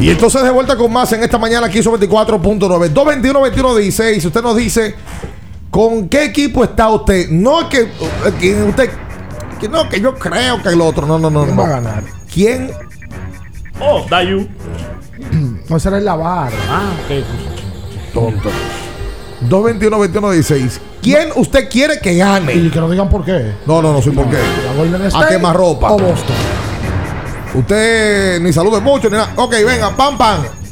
Y 0.01 0.11
entonces 0.11 0.43
de 0.43 0.51
vuelta 0.51 0.77
con 0.77 0.93
más 0.93 1.11
en 1.15 1.23
esta 1.23 1.39
mañana 1.39 1.67
aquí 1.67 1.83
sobre 1.83 2.07
24.9. 2.07 2.93
221-21-16. 2.93 4.27
Usted 4.27 4.43
nos 4.43 4.55
dice 4.55 4.95
con 5.75 6.09
qué 6.09 6.27
equipo 6.27 6.63
está 6.63 6.89
usted. 6.89 7.31
No 7.31 7.63
es 7.63 7.67
que, 7.67 7.91
que 8.39 8.63
usted. 8.63 8.91
Que 9.59 9.69
no, 9.69 9.89
que 9.89 10.01
yo 10.01 10.15
creo 10.15 10.63
que 10.63 10.69
el 10.69 10.81
otro. 10.81 11.05
No, 11.05 11.19
no, 11.19 11.31
no. 11.31 11.43
¿Quién 11.43 11.57
no. 11.57 11.63
va 11.63 11.69
a 11.69 11.71
ganar? 11.73 12.05
¿Quién? 12.33 12.71
Oh, 13.81 14.07
Dayu. 14.09 14.49
No 15.69 15.81
será 15.81 15.97
en 15.99 16.05
la 16.05 16.15
barra. 16.15 16.57
Ah, 16.69 16.93
ok. 17.05 18.13
Tonto. 18.13 18.51
221-21-16. 19.49 20.79
¿Quién 21.03 21.31
usted 21.35 21.69
quiere 21.69 21.99
que 21.99 22.15
gane? 22.17 22.55
Y 22.55 22.71
que 22.71 22.79
nos 22.79 22.91
digan 22.91 23.09
por 23.09 23.25
qué. 23.25 23.55
No, 23.67 23.83
no, 23.83 23.93
no 23.93 24.01
soy 24.01 24.13
por 24.13 24.29
qué. 24.29 24.37
¿La 24.67 24.75
Golden 24.75 25.03
A 25.13 25.27
quemar 25.27 25.57
ropa. 25.57 25.91
O 25.91 25.99
Boston. 25.99 26.37
Usted 27.55 28.41
ni 28.41 28.53
salude 28.53 28.81
mucho 28.81 29.09
ni 29.09 29.17
nada. 29.17 29.33
Ok, 29.37 29.55
venga, 29.67 29.91
pam, 29.97 30.17
pam. 30.19 30.64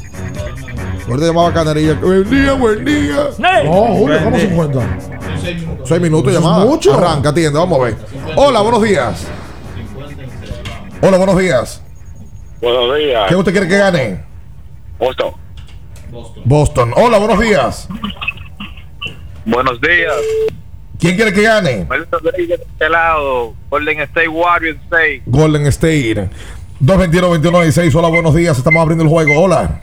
Ahorita 1.07 1.27
llamaba 1.27 1.53
Canarilla. 1.53 1.93
Buen 1.95 2.29
día, 2.29 2.53
buen 2.53 2.85
día. 2.85 3.29
No, 3.65 3.85
Julio, 3.95 4.19
¿cómo 4.23 4.37
se 4.37 4.45
encuentra? 4.45 4.97
Seis 5.83 6.01
minutos 6.01 6.33
llamada. 6.33 6.65
mucho. 6.65 6.93
Arranca, 6.93 7.29
atiende, 7.29 7.59
vamos 7.59 7.79
a 7.79 7.83
ver. 7.83 7.95
Hola, 8.35 8.61
buenos 8.61 8.81
días. 8.83 9.27
Hola, 11.01 11.17
buenos 11.17 11.37
días. 11.37 11.81
Buenos 12.61 12.97
días. 12.97 13.25
¿Qué 13.27 13.35
usted 13.35 13.51
quiere 13.51 13.67
que 13.67 13.77
gane? 13.77 14.23
Boston. 14.97 15.33
Boston. 16.45 16.93
Hola, 16.95 17.17
buenos 17.17 17.39
días. 17.39 17.87
Buenos 19.45 19.81
días. 19.81 20.13
¿Quién 20.99 21.17
quiere 21.17 21.33
que 21.33 21.41
gane? 21.41 21.85
Este 22.49 22.89
lado. 22.89 23.53
Golden 23.69 23.99
State 24.01 24.29
Warriors 24.29 24.79
6. 24.89 25.23
Golden 25.25 25.65
State. 25.67 26.29
221-21-16. 26.81 27.93
Hola, 27.95 28.07
buenos 28.07 28.33
días. 28.33 28.57
Estamos 28.57 28.81
abriendo 28.81 29.03
el 29.03 29.09
juego. 29.09 29.41
Hola. 29.41 29.81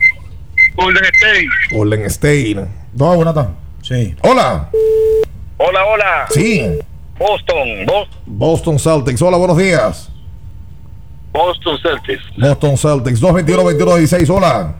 Golden 0.75 1.03
State. 1.05 1.49
Golden 1.71 2.01
State. 2.09 2.55
No, 2.93 3.15
Jonathan. 3.15 3.55
Sí. 3.81 4.15
Hola. 4.23 4.69
Hola, 5.57 5.85
hola. 5.85 6.25
Sí. 6.31 6.79
Boston. 7.17 7.85
Bos- 7.85 8.09
Boston 8.25 8.79
Celtics. 8.79 9.21
Hola, 9.21 9.37
buenos 9.37 9.57
días. 9.57 10.09
Boston 11.31 11.77
Celtics. 11.81 12.23
Boston 12.37 12.77
Celtics. 12.77 13.21
221-21-16. 13.21 14.29
Hola. 14.29 14.75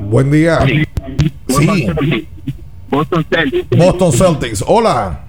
Buen 0.00 0.30
día. 0.30 0.58
Sí. 1.48 1.86
Boston 2.88 3.24
Celtics. 3.30 3.68
Boston 3.78 4.12
Celtics. 4.12 4.64
Hola. 4.66 5.20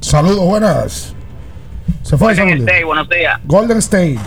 Saludos, 0.00 0.44
buenas. 0.44 1.14
Se 2.02 2.16
fue 2.16 2.34
Golden 2.34 2.58
State, 2.58 2.84
buenos 2.84 3.08
días. 3.08 3.40
Golden 3.44 3.78
State. 3.78 4.18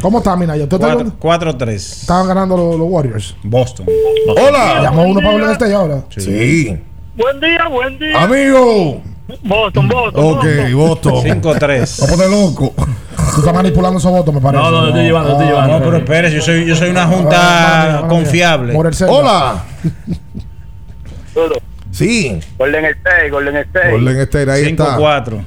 ¿Cómo 0.00 0.18
está, 0.18 0.36
Minaya? 0.36 0.64
¿Usted 0.64 0.76
está 0.76 0.94
viendo? 0.94 1.18
4-3. 1.18 1.72
Estaban 1.74 2.28
ganando 2.28 2.56
los, 2.56 2.76
los 2.76 2.88
Warriors. 2.88 3.36
Boston. 3.42 3.86
Hola. 4.28 4.82
Llamó 4.82 5.02
uno 5.04 5.20
para 5.20 5.32
Golden 5.32 5.50
State 5.50 5.74
ahora. 5.74 6.04
Sí. 6.10 6.78
Buen 7.16 7.40
día, 7.40 7.68
buen 7.68 7.98
día. 7.98 8.22
Amigo. 8.22 9.02
Boston, 9.42 9.88
Boston. 9.88 10.24
Ok, 10.24 10.44
Boston. 10.74 11.14
5-3. 11.14 12.00
Vamos 12.00 12.18
de 12.18 12.30
loco. 12.30 12.74
Tú 12.76 13.40
estás 13.40 13.54
manipulando 13.54 13.98
esos 13.98 14.12
votos, 14.12 14.32
me 14.32 14.40
parece. 14.40 14.62
No, 14.62 14.70
no, 14.70 14.82
yo 14.82 14.88
estoy 14.88 15.04
llevando, 15.04 15.32
estoy 15.32 15.46
llevando. 15.46 15.78
No, 15.78 15.84
pero 15.84 15.96
espérese, 15.96 16.36
yo 16.36 16.42
soy, 16.42 16.64
yo 16.66 16.76
soy 16.76 16.90
una 16.90 17.06
junta 17.06 18.04
confiable. 18.08 18.76
Hola. 19.08 19.64
Sí. 21.90 22.38
Golden 22.58 22.84
State, 22.84 23.30
Golden 23.30 23.56
State. 23.56 23.90
Golden 23.90 24.20
State, 24.20 24.50
ahí 24.50 24.64
está. 24.66 24.98
5-4. 24.98 25.44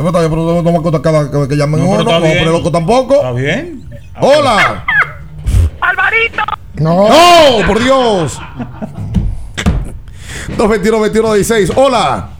Es 0.00 0.04
verdad, 0.04 0.22
yo 0.22 0.30
pero 0.30 0.62
no 0.62 0.72
me 0.72 0.80
cuenta 0.80 1.02
cada 1.02 1.24
vez 1.24 1.46
que 1.46 1.56
llamen 1.56 1.78
No, 1.80 1.90
uno, 1.90 2.04
pero 2.06 2.20
no 2.20 2.26
poner 2.26 2.46
loco 2.46 2.72
tampoco. 2.72 3.16
¿Está 3.16 3.32
bien? 3.32 3.86
Hola. 4.18 4.86
Alvarito. 5.78 6.42
No. 6.76 7.06
No, 7.06 7.66
por 7.66 7.84
Dios. 7.84 8.40
221 10.56 11.00
21 11.00 11.34
16. 11.34 11.72
Hola. 11.76 12.30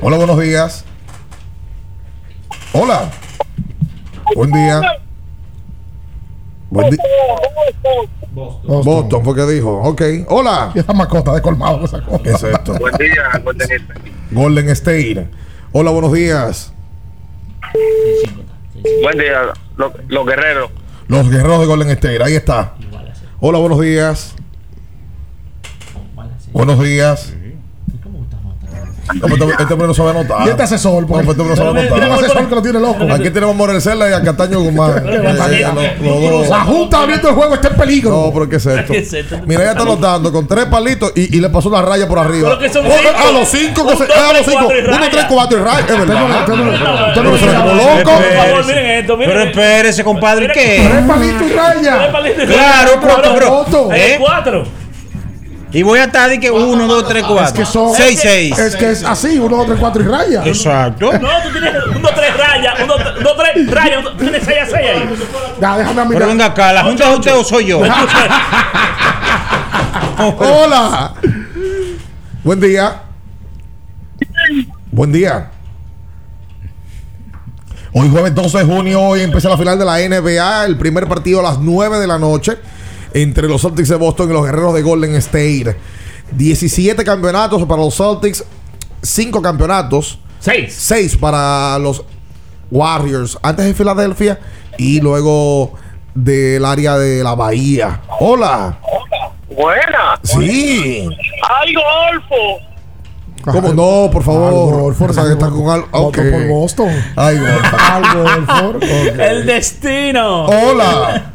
Hola, 0.00 0.16
buenos 0.16 0.40
días. 0.40 0.84
Hola. 2.72 3.08
Buen 4.34 4.50
día. 4.50 4.80
Buen 6.70 6.90
día. 6.90 6.98
Boston. 8.32 9.24
fue 9.24 9.36
que 9.36 9.46
dijo. 9.46 9.80
Ok. 9.80 10.02
Hola. 10.26 10.72
Y 10.74 10.80
esa 10.80 10.92
mascota 10.92 11.34
de 11.34 11.40
colmado 11.40 11.84
esa 11.84 12.00
cosa. 12.02 12.20
¿Qué 12.20 12.30
es 12.30 12.42
esto? 12.42 12.74
Buen 12.80 12.96
día, 12.96 13.40
Golden 13.44 13.70
State. 13.70 14.12
Golden 14.32 14.68
State. 14.70 15.44
Hola, 15.76 15.90
buenos 15.90 16.12
días. 16.12 16.72
Buen 19.02 19.18
día, 19.18 19.52
los, 19.76 19.92
los 20.06 20.24
guerreros. 20.24 20.70
Los 21.08 21.28
guerreros 21.28 21.58
de 21.62 21.66
Golden 21.66 21.90
State. 21.90 22.22
Ahí 22.22 22.36
está. 22.36 22.76
Hola, 23.40 23.58
buenos 23.58 23.80
días. 23.80 24.36
Buenos 26.52 26.80
días. 26.80 27.34
Pues 29.20 29.32
este, 29.32 29.62
este 29.62 29.72
hombre 29.74 29.88
no 29.88 29.94
sabe 29.94 30.10
anotar. 30.10 30.46
Y 30.46 30.50
este 30.50 30.62
asesor, 30.62 31.06
porque 31.06 31.24
pues 31.24 31.36
este 31.36 31.42
hombre 31.42 31.56
no 31.56 31.62
sabe 31.62 31.80
tiene 31.82 31.96
un 31.96 32.02
anotar. 32.04 32.24
asesor 32.24 32.48
que 32.48 32.54
lo 32.54 32.62
tiene 32.62 32.80
loco. 32.80 33.04
Aquí 33.12 33.30
tenemos 33.30 33.54
a 33.54 33.58
Morel 33.58 33.82
Cela 33.82 34.08
y 34.10 34.12
a 34.12 34.22
Cataño 34.22 34.60
Guzmán. 34.60 35.04
Eh, 35.54 35.96
dos. 36.02 36.48
La 36.48 36.60
Junta 36.60 37.00
abriendo 37.02 37.28
el 37.28 37.34
juego 37.34 37.54
está 37.54 37.68
en 37.68 37.76
peligro. 37.76 38.10
No, 38.10 38.30
pero 38.32 38.48
¿qué 38.48 38.56
es 38.56 38.66
esto? 38.66 39.36
Mira, 39.46 39.62
ella 39.62 39.70
está 39.72 39.82
anotando 39.82 40.32
con 40.32 40.46
tres 40.46 40.64
palitos 40.66 41.12
y, 41.14 41.36
y 41.36 41.40
le 41.40 41.48
pasó 41.50 41.68
una 41.68 41.82
raya 41.82 42.08
por 42.08 42.18
arriba. 42.18 42.50
A 42.52 43.32
los 43.32 43.48
cinco, 43.48 43.86
que 43.86 43.96
se, 43.96 44.04
a 44.12 44.32
los 44.32 44.46
cinco. 44.46 44.66
Uno, 44.68 45.06
tres, 45.10 45.24
cuatro 45.28 45.58
y 45.58 45.62
raya. 45.62 45.80
Es 45.88 45.98
verdad. 45.98 46.48
Usted 47.08 47.22
no- 47.22 47.38
se 47.38 47.46
como 47.46 47.74
loco. 47.74 48.10
Por 48.10 48.22
favor, 48.36 48.66
miren 48.66 48.86
esto, 48.86 49.16
miren. 49.16 49.32
Pero 49.34 49.44
espérese, 49.50 50.04
compadre, 50.04 50.48
¿qué? 50.52 50.88
Tres 50.90 51.04
palitos 51.06 51.42
y 51.42 51.44
Tres 51.44 51.56
raya. 51.56 52.12
palitos 52.12 52.44
y 52.44 52.46
Claro, 52.46 52.90
raya. 53.00 53.34
pero- 53.34 53.92
¿Eh? 53.94 54.16
cuatro. 54.18 54.64
Y 55.74 55.82
voy 55.82 55.98
a 55.98 56.04
estar 56.04 56.30
de 56.30 56.38
que 56.38 56.50
1, 56.52 56.86
2, 56.86 57.08
3, 57.08 57.24
4. 57.24 57.46
Es 57.46 57.52
que 57.52 57.64
son. 57.66 57.92
6, 57.94 58.18
6. 58.22 58.58
Es 58.58 58.76
que 58.76 58.90
es 58.92 59.02
así, 59.04 59.38
uno, 59.40 59.56
dos, 59.56 59.66
tres, 59.66 59.78
cuatro 59.80 60.02
y 60.02 60.06
raya. 60.06 60.42
Exacto. 60.46 61.12
No, 61.12 61.18
tú 61.42 61.50
tienes 61.52 61.74
un, 61.94 62.00
dos, 62.00 62.14
tres 62.14 62.34
rayas, 62.36 62.80
un, 62.80 62.86
dos, 62.86 63.00
dos, 63.22 63.36
tres 63.36 63.70
rayas, 63.70 63.98
un, 63.98 64.04
dos- 64.04 64.16
tienes 64.16 64.42
seis 64.44 64.58
a 64.62 64.66
seis 64.66 64.76
ahí. 64.88 65.10
Ya, 65.60 65.76
déjame 65.76 66.00
a 66.00 66.04
Pero 66.04 66.08
mirar. 66.14 66.28
venga 66.28 66.46
acá, 66.46 66.72
¿la 66.72 66.84
junta 66.84 67.10
es 67.12 67.18
usted 67.18 67.34
o 67.36 67.44
soy 67.44 67.66
yo? 67.66 67.80
Hola. 70.38 71.12
Buen 72.44 72.60
día. 72.60 73.02
Buen 74.92 75.10
día. 75.12 75.50
Hoy 77.92 78.08
jueves 78.10 78.32
12 78.34 78.58
de 78.58 78.64
junio, 78.64 79.00
hoy 79.02 79.22
empieza 79.22 79.48
la 79.48 79.58
final 79.58 79.76
de 79.78 79.84
la 79.84 79.98
NBA, 79.98 80.66
el 80.66 80.76
primer 80.76 81.08
partido 81.08 81.40
a 81.40 81.42
las 81.42 81.58
9 81.58 81.98
de 81.98 82.06
la 82.06 82.18
noche 82.18 82.58
entre 83.14 83.48
los 83.48 83.62
Celtics 83.62 83.88
de 83.88 83.96
Boston 83.96 84.28
y 84.28 84.32
los 84.34 84.44
Guerreros 84.44 84.74
de 84.74 84.82
Golden 84.82 85.14
State. 85.14 85.76
17 86.32 87.02
campeonatos 87.04 87.64
para 87.64 87.80
los 87.82 87.96
Celtics, 87.96 88.44
5 89.02 89.40
campeonatos, 89.40 90.18
Seis. 90.40 90.74
6 90.76 91.16
para 91.16 91.78
los 91.78 92.04
Warriors, 92.70 93.38
antes 93.42 93.64
de 93.64 93.72
Filadelfia 93.74 94.38
y 94.76 95.00
luego 95.00 95.72
del 96.14 96.64
área 96.64 96.96
de 96.98 97.22
la 97.22 97.34
Bahía. 97.34 98.02
Hola. 98.20 98.78
Buena. 99.54 100.18
Sí. 100.24 101.08
¡Ay, 101.48 101.74
Golfo! 101.74 102.58
¿Cómo 103.44 103.72
no? 103.74 104.10
Por 104.10 104.22
favor. 104.24 104.72
Al 104.74 104.80
Golfo, 104.80 105.10
Esa 105.10 105.24
que 105.26 105.32
está 105.32 105.50
con 105.50 105.68
al- 105.68 105.82
Voto 105.82 106.06
ok. 106.08 106.16
por 106.32 106.48
Boston. 106.48 106.90
Ay, 107.14 107.38
Golfo. 107.38 107.76
Algo 107.78 108.22
del 108.30 108.46
foro. 108.46 108.80
El 109.22 109.46
destino. 109.46 110.46
Hola. 110.46 111.32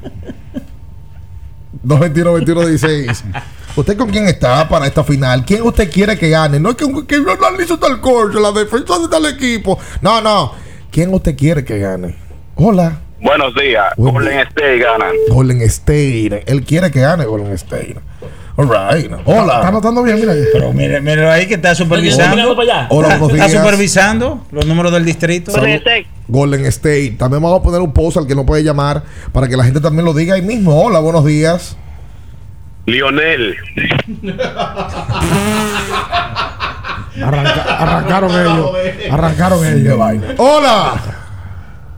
221 1.84 2.34
21 2.34 2.68
16 2.68 3.24
¿Usted 3.76 3.96
con 3.98 4.10
quién 4.10 4.28
está 4.28 4.68
para 4.68 4.88
esta 4.88 5.04
final? 5.04 5.46
¿Quién 5.46 5.62
usted 5.62 5.90
quiere 5.90 6.18
que 6.18 6.30
gane? 6.30 6.60
No 6.60 6.72
es 6.72 6.76
que, 6.76 6.86
que 7.08 7.16
yo 7.16 7.32
analizo 7.32 7.78
tal 7.80 8.02
cosa, 8.02 8.40
la 8.40 8.52
defensa 8.52 8.98
de 9.00 9.08
tal 9.08 9.26
equipo. 9.28 9.80
No, 10.02 10.20
no. 10.20 10.54
¿Quién 10.92 11.14
usted 11.14 11.38
quiere 11.38 11.64
que 11.64 11.78
gane? 11.80 12.16
Hola. 12.56 13.00
Buenos 13.22 13.54
días. 13.56 13.94
Buen 13.96 14.16
Golden 14.16 14.34
día. 14.34 14.44
State 14.44 14.80
ganan. 14.80 15.12
Golden 15.30 15.62
State. 15.62 16.44
Él 16.48 16.64
quiere 16.64 16.90
que 16.92 17.00
gane 17.02 17.26
Golden 17.26 17.54
State. 17.54 17.96
All 18.58 18.68
right. 18.68 19.10
Está 19.12 19.22
Hola. 19.26 19.68
anotando 19.68 20.04
bien, 20.04 20.20
mira. 20.20 20.34
Pero 20.52 20.74
mire, 20.74 21.00
mire 21.00 21.30
ahí 21.30 21.48
que 21.48 21.54
está 21.54 21.76
supervisando. 21.76 22.52
Hola, 22.52 22.88
buenos 22.90 23.32
Está 23.32 23.48
días. 23.48 23.52
supervisando 23.52 24.46
los 24.52 24.66
números 24.66 24.92
del 24.92 25.06
distrito. 25.06 25.52
Golden 25.52 25.76
State. 25.76 26.08
Golden 26.30 26.66
State. 26.68 27.16
También 27.18 27.44
vamos 27.44 27.60
a 27.60 27.64
poner 27.64 27.82
un 27.82 27.92
post 27.92 28.16
al 28.18 28.26
que 28.28 28.36
no 28.36 28.46
puede 28.46 28.64
llamar 28.64 29.04
para 29.34 29.48
que 29.48 29.58
la 29.58 29.64
gente 29.66 29.82
también 29.82 30.06
lo 30.06 30.14
diga 30.14 30.36
ahí 30.36 30.42
mismo. 30.42 30.82
Hola, 30.82 31.00
buenos 31.00 31.26
días. 31.26 31.76
Lionel. 32.86 33.56
Arranca- 37.22 37.64
arrancaron 37.80 38.32
ellos. 38.32 38.72
Arrancaron 39.12 39.66
ellos. 39.66 40.00
Hola. 40.38 40.94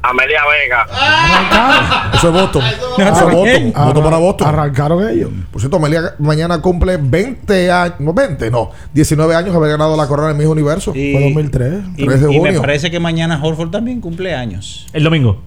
Amelia 0.04 0.42
Vega. 0.50 0.82
Arrancaron. 0.92 2.14
Eso 2.16 2.28
es 2.28 2.34
Boston. 2.34 2.64
Eso 2.64 3.30
es 3.30 3.36
Boston. 3.36 3.74
Arran- 3.76 3.86
Voto 3.88 4.04
para 4.04 4.18
Boston. 4.18 4.48
Arrancaron 4.48 5.10
ellos. 5.10 5.30
Por 5.52 5.62
cierto, 5.62 5.78
Amelia 5.78 6.16
mañana 6.20 6.62
cumple 6.62 6.98
20 6.98 7.72
años. 7.72 7.96
No, 8.00 8.14
20, 8.14 8.50
no. 8.52 8.72
19 8.94 9.36
años 9.36 9.52
de 9.52 9.58
haber 9.58 9.72
ganado 9.72 9.96
la 9.96 10.08
corona 10.08 10.32
en 10.32 10.38
Miss 10.38 10.48
Universo. 10.48 10.92
Y, 10.96 11.14
Fue 11.14 11.22
2003. 11.24 11.84
y- 11.98 12.06
3 12.06 12.22
de 12.22 12.28
y 12.34 12.40
me 12.40 12.46
junio. 12.48 12.62
parece 12.62 12.90
que 12.90 13.00
mañana 13.00 13.40
Horford 13.44 13.70
también 13.70 14.02
cumple 14.02 14.34
años. 14.36 14.88
El 14.94 15.04
domingo. 15.04 15.40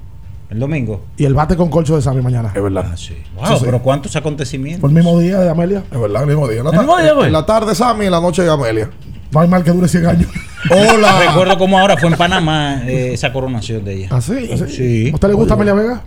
El 0.50 0.60
domingo. 0.60 1.02
Y 1.16 1.24
el 1.24 1.34
bate 1.34 1.56
con 1.56 1.68
colcho 1.68 1.96
de 1.96 2.02
Sammy 2.02 2.22
mañana. 2.22 2.52
Es 2.54 2.62
verdad. 2.62 2.86
Ah, 2.92 2.96
sí. 2.96 3.16
Wow, 3.34 3.58
pero 3.64 3.80
¿cuántos 3.82 4.14
acontecimientos? 4.14 4.80
Fue 4.82 4.90
el 4.90 4.94
mismo 4.94 5.18
día 5.18 5.40
de 5.40 5.50
Amelia. 5.50 5.82
Es 5.90 5.98
verdad, 6.00 6.22
el 6.22 6.28
mismo 6.28 6.46
día. 6.46 6.58
En 6.60 6.64
la, 6.66 6.70
¿El 6.70 6.78
mismo 6.78 6.98
día, 6.98 7.12
güey? 7.12 7.26
en 7.26 7.32
la 7.32 7.44
tarde, 7.46 7.74
Sammy, 7.74 8.04
en 8.04 8.12
la 8.12 8.20
noche, 8.20 8.48
Amelia. 8.48 8.88
No 9.34 9.40
hay 9.40 9.48
mal 9.48 9.64
que 9.64 9.72
dure 9.72 9.88
100 9.88 10.06
años. 10.06 10.28
Hola. 10.70 11.18
Recuerdo 11.26 11.58
cómo 11.58 11.76
ahora 11.78 11.96
fue 11.96 12.08
en 12.08 12.16
Panamá 12.16 12.82
eh, 12.86 13.10
esa 13.14 13.32
coronación 13.32 13.84
de 13.84 13.94
ella. 13.94 14.08
¿Ah, 14.12 14.20
sí? 14.20 14.48
Sí. 14.68 15.10
¿A 15.10 15.14
usted 15.14 15.28
le 15.28 15.34
gusta 15.34 15.54
Amelia 15.54 15.74
Vega? 15.74 16.02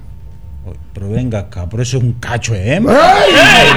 Pero 0.97 1.11
venga 1.11 1.37
acá, 1.37 1.67
pero 1.69 1.83
eso 1.83 1.97
es 1.97 2.03
un 2.03 2.13
cacho 2.13 2.53
de 2.53 2.73
hembra. 2.73 2.97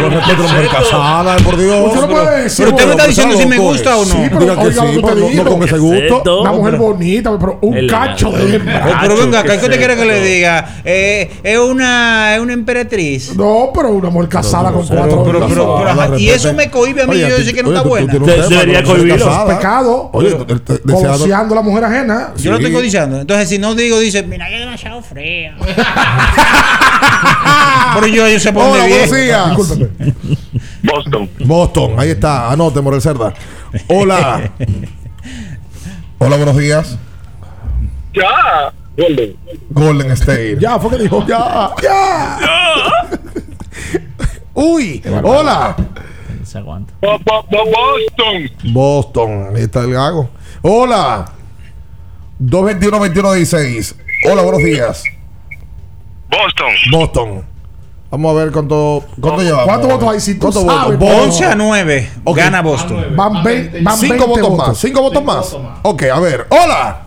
Yo 0.00 0.08
respeto 0.08 0.42
a 0.42 0.46
la 0.46 0.52
mujer 0.54 0.68
casada, 0.68 1.36
por 1.36 1.58
Dios. 1.58 1.86
Usted 1.88 2.00
no 2.00 2.08
puede 2.08 2.42
decir. 2.44 2.64
Pero 2.64 2.76
usted 2.76 2.86
me 2.86 2.92
está 2.92 3.06
diciendo 3.08 3.36
si 3.36 3.46
me 3.46 3.58
gusta 3.58 3.96
o 3.98 4.06
no. 4.06 4.10
Sí, 4.14 4.16
pero 4.30 4.38
oiga 4.40 4.72
sí, 4.72 4.78
lo 5.02 5.06
que 5.28 5.34
no, 5.34 5.44
con 5.44 5.62
ese 5.62 5.76
gusto. 5.78 6.40
Una 6.40 6.52
mujer 6.52 6.76
bonita, 6.76 7.38
pero 7.38 7.58
un 7.60 7.86
cacho 7.86 8.30
de 8.32 8.56
hembra. 8.56 8.98
Pero 9.02 9.16
venga 9.18 9.40
acá, 9.40 9.52
¿qué 9.52 9.58
¿qué 9.58 9.64
usted 9.66 9.72
es 9.72 9.78
quiere 9.86 9.96
que 9.96 10.04
le 10.06 10.24
diga? 10.24 10.76
Eh, 10.82 11.30
es 11.42 11.58
una 11.58 12.36
es 12.36 12.40
una 12.40 12.54
emperatriz. 12.54 13.36
No, 13.36 13.70
pero 13.74 13.90
una 13.90 14.08
mujer 14.08 14.30
casada 14.30 14.72
con 14.72 14.86
cuatro 14.86 15.22
Pero, 15.22 15.40
pero, 15.46 15.76
pero, 15.76 15.88
ajá, 15.90 16.16
y 16.16 16.30
eso 16.30 16.54
me 16.54 16.70
cohibe 16.70 17.02
a 17.02 17.06
mí, 17.06 17.16
Oye, 17.16 17.28
yo 17.28 17.36
decir 17.36 17.54
que 17.54 17.62
no 17.62 17.68
está 17.68 17.82
buena. 17.86 18.10
debería 18.14 18.82
cohibirlo. 18.82 19.26
casada. 19.26 19.58
pecado. 19.58 20.08
Oye, 20.14 20.30
te- 20.36 20.58
te- 20.58 20.80
Codiciando 20.80 21.52
a 21.52 21.56
la 21.56 21.62
mujer 21.62 21.84
ajena. 21.84 22.32
Yo 22.38 22.52
lo 22.52 22.56
estoy 22.56 22.72
codiciando. 22.72 23.20
Entonces, 23.20 23.46
si 23.46 23.58
no 23.58 23.74
digo, 23.74 23.98
dice, 23.98 24.22
mira, 24.22 24.48
qué 24.48 24.58
demasiado 24.60 25.02
fría. 25.02 25.54
pero 27.94 28.06
yo, 28.06 28.28
yo 28.28 28.40
sé 28.40 28.52
por 28.52 28.64
Hola, 28.64 28.86
buenos 28.86 29.10
días. 29.12 29.56
Discúlpeme. 29.56 30.14
Boston. 30.82 31.30
Boston, 31.44 31.94
ahí 31.98 32.10
está. 32.10 32.50
Anote, 32.50 32.80
Morel 32.80 33.00
Cerda. 33.02 33.32
Hola. 33.88 34.50
Hola, 36.18 36.36
buenos 36.36 36.56
días. 36.56 36.98
Ya. 38.14 38.72
Golden. 38.96 39.36
Golden 39.70 40.10
State. 40.12 40.56
Ya, 40.60 40.78
fue 40.78 40.90
que 40.90 40.98
dijo. 41.04 41.24
Ya. 41.26 41.70
Ya. 41.82 42.38
Uy. 44.54 45.02
Hola. 45.22 45.76
Se 46.44 46.58
aguanta. 46.58 46.92
Bo- 47.00 47.18
bo- 47.18 47.46
bo- 47.50 47.64
Boston. 47.64 48.50
Boston. 48.72 49.56
Ahí 49.56 49.62
está 49.62 49.80
el 49.80 49.92
gago. 49.92 50.28
Hola. 50.62 51.26
221-2116. 52.42 53.94
Hola, 54.30 54.42
buenos 54.42 54.62
días. 54.62 55.04
Boston. 56.30 56.72
Boston. 56.90 57.44
Vamos 58.10 58.30
a 58.36 58.42
ver 58.44 58.52
cuánto, 58.52 59.04
cuánto 59.20 59.42
llevamos. 59.42 59.66
¿Cuántos 59.66 59.88
votos 59.90 60.08
hay? 60.12 60.20
Si 60.20 60.34
tú 60.34 60.40
¿Cuántos 60.50 60.64
sabes, 60.64 60.98
votos? 60.98 60.98
Bono. 60.98 61.22
11 61.24 61.44
a 61.44 61.54
9. 61.54 62.10
Ok. 62.24 62.36
Gana 62.36 62.60
Boston. 62.62 63.06
Van, 63.16 63.42
ve- 63.44 63.80
van 63.82 63.96
Cinco 63.96 64.26
20 64.26 64.40
votos 64.42 64.56
más. 64.68 64.78
Cinco 64.78 65.00
votos 65.02 65.24
más. 65.24 65.56
Ok, 65.82 66.02
a 66.04 66.18
ver. 66.20 66.46
Hola. 66.50 67.02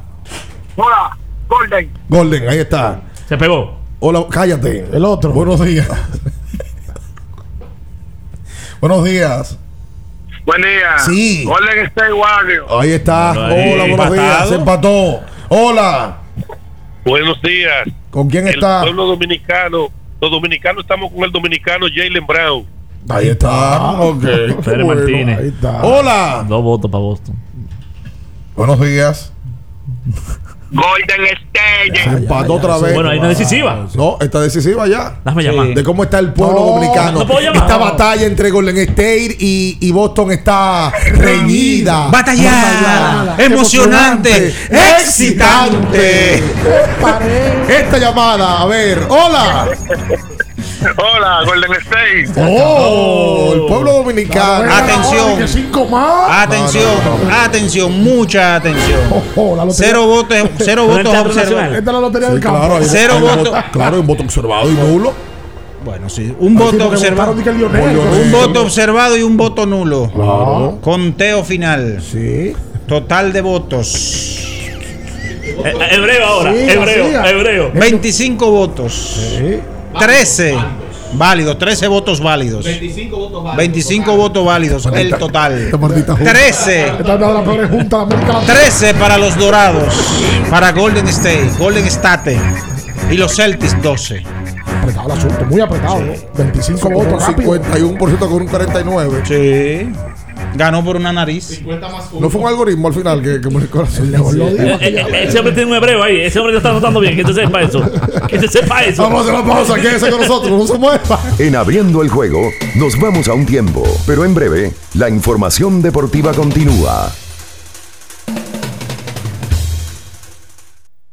Hola, 0.75 1.17
Golden. 1.47 1.91
Golden, 2.09 2.49
ahí 2.49 2.59
está. 2.59 3.01
Se 3.27 3.37
pegó. 3.37 3.77
Hola, 3.99 4.25
cállate. 4.29 4.87
El 4.93 5.03
otro. 5.05 5.31
Buenos 5.31 5.63
días. 5.63 5.87
Buenos 8.79 9.03
días. 9.03 9.57
Buen 10.45 10.61
día. 10.61 10.99
Sí. 11.05 11.45
Golden 11.45 11.85
State 11.85 12.13
Warriors. 12.13 12.65
Ahí 12.69 12.91
está. 12.91 13.31
Ahí. 13.31 13.73
Hola, 13.73 13.85
buenos 13.95 14.13
días. 14.13 14.49
Se 14.49 14.55
empató. 14.55 15.21
Hola. 15.49 16.17
Buenos 17.05 17.41
días. 17.41 17.87
¿Con 18.13 18.29
quién 18.29 18.47
El 18.47 18.53
está? 18.53 18.81
pueblo 18.81 19.07
dominicano. 19.07 19.87
Los 20.21 20.29
dominicanos 20.29 20.83
estamos 20.83 21.11
con 21.11 21.23
el 21.23 21.31
dominicano 21.31 21.87
Jalen 21.93 22.27
Brown. 22.27 22.63
Ahí 23.09 23.29
está. 23.29 23.97
Pérez 24.21 24.55
Bueno, 24.63 24.85
Martínez. 24.85 25.39
ahí 25.39 25.47
está. 25.47 25.81
Hola. 25.83 26.45
Dos 26.47 26.61
votos 26.61 26.91
para 26.91 27.01
Boston. 27.01 27.35
Buenos 28.55 28.79
días. 28.79 29.33
Golden 30.73 31.25
State. 31.25 32.03
Se 32.03 32.09
empató 32.17 32.55
otra 32.55 32.77
vez. 32.79 32.93
Bueno, 32.95 33.09
ahí 33.09 33.19
no 33.19 33.29
es 33.29 33.37
decisiva. 33.37 33.87
No, 33.95 34.17
está 34.19 34.41
decisiva 34.41 34.87
ya. 34.87 35.17
Déjame 35.23 35.43
llamar. 35.43 35.67
De 35.67 35.83
cómo 35.83 36.03
está 36.03 36.19
el 36.19 36.33
pueblo 36.33 36.59
No, 36.59 36.65
dominicano. 36.73 37.19
no 37.19 37.27
puedo 37.27 37.39
llamar. 37.41 37.61
Esta 37.61 37.77
batalla 37.77 38.25
entre 38.25 38.49
Golden 38.49 38.77
State 38.77 39.37
y, 39.39 39.77
y 39.79 39.91
Boston 39.91 40.31
está 40.31 40.91
reñida. 41.13 42.07
Batallada, 42.09 43.35
emocionante, 43.37 44.53
excitante. 44.71 46.43
Esta 47.69 47.97
llamada, 47.97 48.61
a 48.61 48.65
ver, 48.65 49.05
hola. 49.09 49.67
Hola, 50.97 51.41
Golden 51.45 51.71
State. 51.73 52.31
Oh, 52.41 53.51
el 53.53 53.61
pueblo 53.67 53.93
dominicano. 53.93 54.73
Atención. 54.73 55.47
Cinco 55.47 55.85
más. 55.85 56.43
Atención, 56.47 56.91
atención, 57.31 58.03
mucha 58.03 58.55
atención. 58.55 58.99
Oh, 59.35 59.55
la 59.55 59.65
lotería. 59.65 59.87
Cero 59.87 60.07
votos, 60.07 60.37
cero 60.59 60.85
¿No 60.87 60.93
votos 60.97 61.15
observados. 61.25 61.75
Esta 61.75 61.77
es 61.77 61.85
la 61.85 61.99
lotería 62.01 62.27
Sí, 62.27 62.33
del 62.33 62.43
campo. 62.43 62.59
claro, 62.67 62.85
Cero 62.85 63.13
votos. 63.19 63.37
voto- 63.49 63.63
Claro, 63.71 63.99
un 63.99 64.07
voto 64.07 64.23
observado 64.23 64.69
y 64.69 64.73
nulo. 64.73 65.13
Bueno, 65.85 66.09
sí, 66.09 66.33
un 66.39 66.55
voto 66.55 66.77
Sí, 66.77 66.81
observado. 66.81 67.31
Un 67.33 68.31
voto 68.31 68.61
observado 68.61 69.17
y 69.17 69.23
un 69.23 69.35
voto 69.37 69.65
nulo. 69.65 70.09
Claro. 70.13 70.79
Conteo 70.81 71.43
final. 71.43 72.01
Sí. 72.01 72.53
Total 72.87 73.31
de 73.33 73.41
votos. 73.41 74.39
Eh, 75.65 75.73
hebreo 75.91 76.25
ahora. 76.25 76.53
Hebreo. 76.55 77.25
Hebreo. 77.25 77.71
25 77.73 78.49
votos. 78.49 79.19
13 79.99 80.57
válidos, 81.13 81.57
13 81.57 81.87
votos 81.87 82.19
válidos. 82.21 82.65
25 82.65 84.15
votos 84.15 84.45
válidos. 84.45 84.85
el 84.93 85.15
total. 85.17 85.69
13. 86.23 86.93
Peores 87.03 87.69
juntas 87.69 88.09
de 88.09 88.15
América 88.15 88.33
Latina. 88.33 88.53
13 88.53 88.93
para 88.95 89.17
los 89.17 89.37
Dorados. 89.37 89.93
Para 90.49 90.71
Golden 90.71 91.07
State. 91.07 91.51
Golden 91.57 91.85
State. 91.85 92.39
Y 93.09 93.17
los 93.17 93.35
Celtics 93.35 93.81
12. 93.81 94.23
Apretado 94.81 95.13
el 95.13 95.17
asunto, 95.17 95.45
muy 95.45 95.61
apretado. 95.61 96.01
¿no? 96.01 96.13
25 96.37 96.79
Con 96.79 96.95
un 96.95 97.05
votos 97.05 97.27
rápido. 97.27 97.55
51% 97.55 98.19
con 98.19 98.33
un 98.33 98.47
49. 98.47 99.23
Sí. 99.25 100.12
Ganó 100.55 100.83
por 100.83 100.95
una 100.95 101.11
nariz. 101.11 101.61
No 102.19 102.29
fue 102.29 102.41
un 102.41 102.47
algoritmo 102.47 102.87
al 102.87 102.93
final 102.93 103.21
que, 103.21 103.41
que 103.41 103.49
me 103.49 103.65
corazón. 103.67 104.13
Eh, 104.13 104.77
eh, 104.81 105.05
vez. 105.11 105.29
ese 105.29 105.39
hombre 105.39 105.53
tiene 105.53 105.71
un 105.71 105.77
hebreo 105.77 106.03
ahí. 106.03 106.21
Ese 106.21 106.39
hombre 106.39 106.53
lo 106.53 106.59
está 106.59 106.69
anotando 106.69 106.99
bien. 106.99 107.15
Que 107.15 107.23
se 107.23 107.33
sepa 107.33 107.61
eso. 107.61 107.81
Que 108.27 108.39
se 108.39 108.47
sepa 108.47 108.83
eso. 108.83 109.03
Vamos 109.03 109.19
a 109.19 109.21
hacer 109.23 109.33
la 109.33 109.45
pausa. 109.45 109.75
Quédese 109.75 110.09
con 110.09 110.19
nosotros. 110.21 110.51
No 110.51 110.67
se 110.67 110.77
mueva. 110.77 111.19
En 111.39 111.55
abriendo 111.55 112.01
el 112.01 112.09
juego, 112.09 112.49
nos 112.75 112.99
vamos 112.99 113.27
a 113.27 113.33
un 113.33 113.45
tiempo, 113.45 113.83
pero 114.05 114.25
en 114.25 114.33
breve, 114.33 114.73
la 114.93 115.09
información 115.09 115.81
deportiva 115.81 116.33
continúa. 116.33 117.11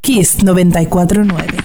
Kiss 0.01 0.43
949. 0.43 1.57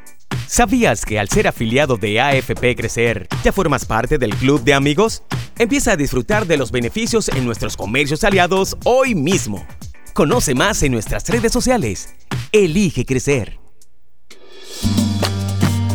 ¿Sabías 0.47 1.05
que 1.05 1.19
al 1.19 1.29
ser 1.29 1.47
afiliado 1.47 1.97
de 1.97 2.19
AFP 2.19 2.75
Crecer, 2.75 3.27
ya 3.43 3.51
formas 3.51 3.85
parte 3.85 4.17
del 4.17 4.35
club 4.35 4.63
de 4.63 4.73
amigos? 4.73 5.23
Empieza 5.57 5.93
a 5.93 5.97
disfrutar 5.97 6.45
de 6.45 6.57
los 6.57 6.71
beneficios 6.71 7.29
en 7.29 7.45
nuestros 7.45 7.77
comercios 7.77 8.23
aliados 8.23 8.77
hoy 8.83 9.15
mismo. 9.15 9.65
Conoce 10.13 10.55
más 10.55 10.83
en 10.83 10.91
nuestras 10.91 11.27
redes 11.29 11.53
sociales. 11.53 12.15
Elige 12.51 13.05
crecer. 13.05 13.59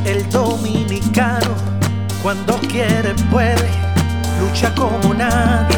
El 0.04 0.28
dominicano, 0.30 1.54
cuando 2.22 2.56
quiere, 2.58 3.14
puede, 3.30 3.68
lucha 4.40 4.74
como 4.74 5.12
nadie 5.12 5.76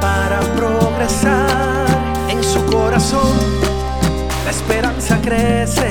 para 0.00 0.40
progresar. 0.56 1.86
En 2.28 2.42
su 2.42 2.64
corazón, 2.66 3.38
la 4.44 4.50
esperanza 4.50 5.20
crece, 5.22 5.90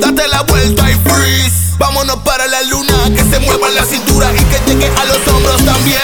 date 0.00 0.28
la 0.28 0.42
vuelta 0.42 0.90
y 0.90 0.94
freeze. 0.94 1.76
Vámonos 1.78 2.16
para 2.16 2.46
la 2.46 2.62
luna, 2.62 3.10
que 3.14 3.22
se 3.22 3.38
mueva 3.40 3.68
la 3.70 3.84
cintura 3.84 4.32
y 4.32 4.42
que 4.44 4.58
llegue 4.70 4.88
a 4.88 5.04
los 5.04 5.28
hombros 5.28 5.64
también. 5.64 6.00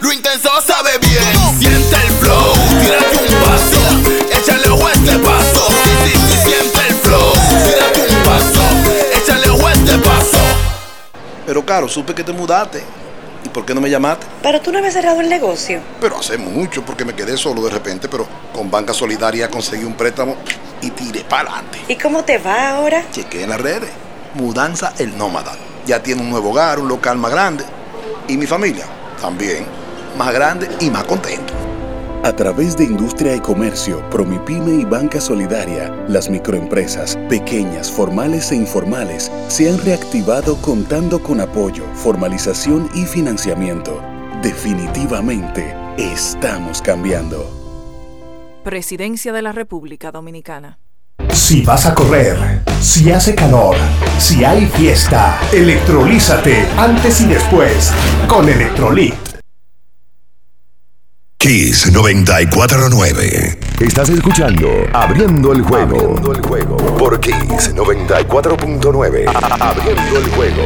Lo 0.00 0.12
intenso 0.12 0.50
sabe 0.66 0.98
bien. 0.98 1.58
Siente 1.58 1.96
el 1.96 2.12
flow, 2.14 2.54
tírate 2.80 3.16
un 3.18 3.40
paso, 3.40 4.38
échale 4.38 4.68
ojo 4.68 4.88
este 4.88 5.18
paso. 5.18 5.66
Siente 6.44 6.78
el 6.88 6.94
flow, 6.96 7.32
tírate 7.64 8.00
un 8.08 8.22
paso, 8.22 8.62
échale 9.14 9.50
ojo 9.50 9.68
este 9.68 9.98
paso. 9.98 10.38
Pero 11.46 11.66
caro, 11.66 11.88
supe 11.88 12.14
que 12.14 12.24
te 12.24 12.32
mudaste. 12.32 12.82
¿Y 13.44 13.48
por 13.48 13.64
qué 13.64 13.74
no 13.74 13.80
me 13.80 13.90
llamaste? 13.90 14.26
Pero 14.42 14.60
tú 14.60 14.72
no 14.72 14.78
habías 14.78 14.94
cerrado 14.94 15.20
el 15.20 15.28
negocio. 15.28 15.80
Pero 16.00 16.18
hace 16.18 16.38
mucho, 16.38 16.84
porque 16.84 17.04
me 17.04 17.14
quedé 17.14 17.36
solo 17.36 17.62
de 17.62 17.70
repente, 17.70 18.08
pero 18.08 18.26
con 18.52 18.70
Banca 18.70 18.92
Solidaria 18.92 19.50
conseguí 19.50 19.84
un 19.84 19.94
préstamo 19.94 20.36
y 20.80 20.90
tiré 20.90 21.24
para 21.24 21.50
adelante. 21.50 21.80
¿Y 21.88 21.96
cómo 21.96 22.24
te 22.24 22.38
va 22.38 22.70
ahora? 22.70 23.04
Chequé 23.10 23.42
en 23.42 23.50
las 23.50 23.60
redes. 23.60 23.90
Mudanza 24.34 24.92
El 24.98 25.16
Nómada. 25.16 25.52
Ya 25.86 26.02
tiene 26.02 26.22
un 26.22 26.30
nuevo 26.30 26.50
hogar, 26.50 26.78
un 26.78 26.88
local 26.88 27.18
más 27.18 27.32
grande. 27.32 27.64
Y 28.28 28.36
mi 28.36 28.46
familia 28.46 28.84
también. 29.20 29.66
Más 30.16 30.32
grande 30.32 30.68
y 30.80 30.90
más 30.90 31.04
contento. 31.04 31.71
A 32.24 32.32
través 32.36 32.76
de 32.76 32.84
Industria 32.84 33.34
y 33.34 33.40
Comercio, 33.40 34.08
Promipyme 34.08 34.74
y 34.74 34.84
Banca 34.84 35.20
Solidaria, 35.20 35.92
las 36.06 36.30
microempresas, 36.30 37.16
pequeñas, 37.28 37.90
formales 37.90 38.52
e 38.52 38.54
informales, 38.54 39.28
se 39.48 39.68
han 39.68 39.84
reactivado 39.84 40.56
contando 40.58 41.20
con 41.20 41.40
apoyo, 41.40 41.84
formalización 41.94 42.88
y 42.94 43.06
financiamiento. 43.06 44.00
Definitivamente, 44.40 45.74
estamos 45.98 46.80
cambiando. 46.80 47.44
Presidencia 48.62 49.32
de 49.32 49.42
la 49.42 49.50
República 49.50 50.12
Dominicana. 50.12 50.78
Si 51.32 51.62
vas 51.62 51.86
a 51.86 51.94
correr, 51.94 52.62
si 52.80 53.10
hace 53.10 53.34
calor, 53.34 53.74
si 54.18 54.44
hay 54.44 54.66
fiesta, 54.66 55.40
electrolízate 55.52 56.68
antes 56.76 57.20
y 57.20 57.26
después 57.26 57.92
con 58.28 58.48
Electrolit. 58.48 59.31
Kiss 61.42 61.90
949. 61.90 63.58
Estás 63.80 64.08
escuchando 64.10 64.68
Abriendo 64.92 65.52
el 65.52 65.62
juego. 65.62 65.96
Abriendo 65.96 66.32
el 66.34 66.40
juego. 66.40 66.76
Por 66.96 67.18
Kiss 67.18 67.74
94.9. 67.74 69.24
Abriendo 69.60 70.18
el 70.18 70.30
juego. 70.36 70.62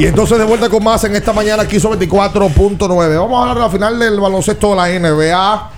Y 0.00 0.06
entonces 0.06 0.38
de 0.38 0.44
vuelta 0.44 0.68
con 0.68 0.82
más 0.82 1.04
en 1.04 1.14
esta 1.14 1.32
mañana 1.32 1.62
aquí 1.64 1.78
sobre 1.78 1.98
24.9. 2.08 3.18
Vamos 3.18 3.36
a 3.38 3.40
hablar 3.42 3.56
de 3.56 3.60
la 3.62 3.70
final 3.70 3.98
del 3.98 4.18
baloncesto 4.18 4.70
de 4.70 4.76
la 4.76 4.88
NBA. 4.88 5.70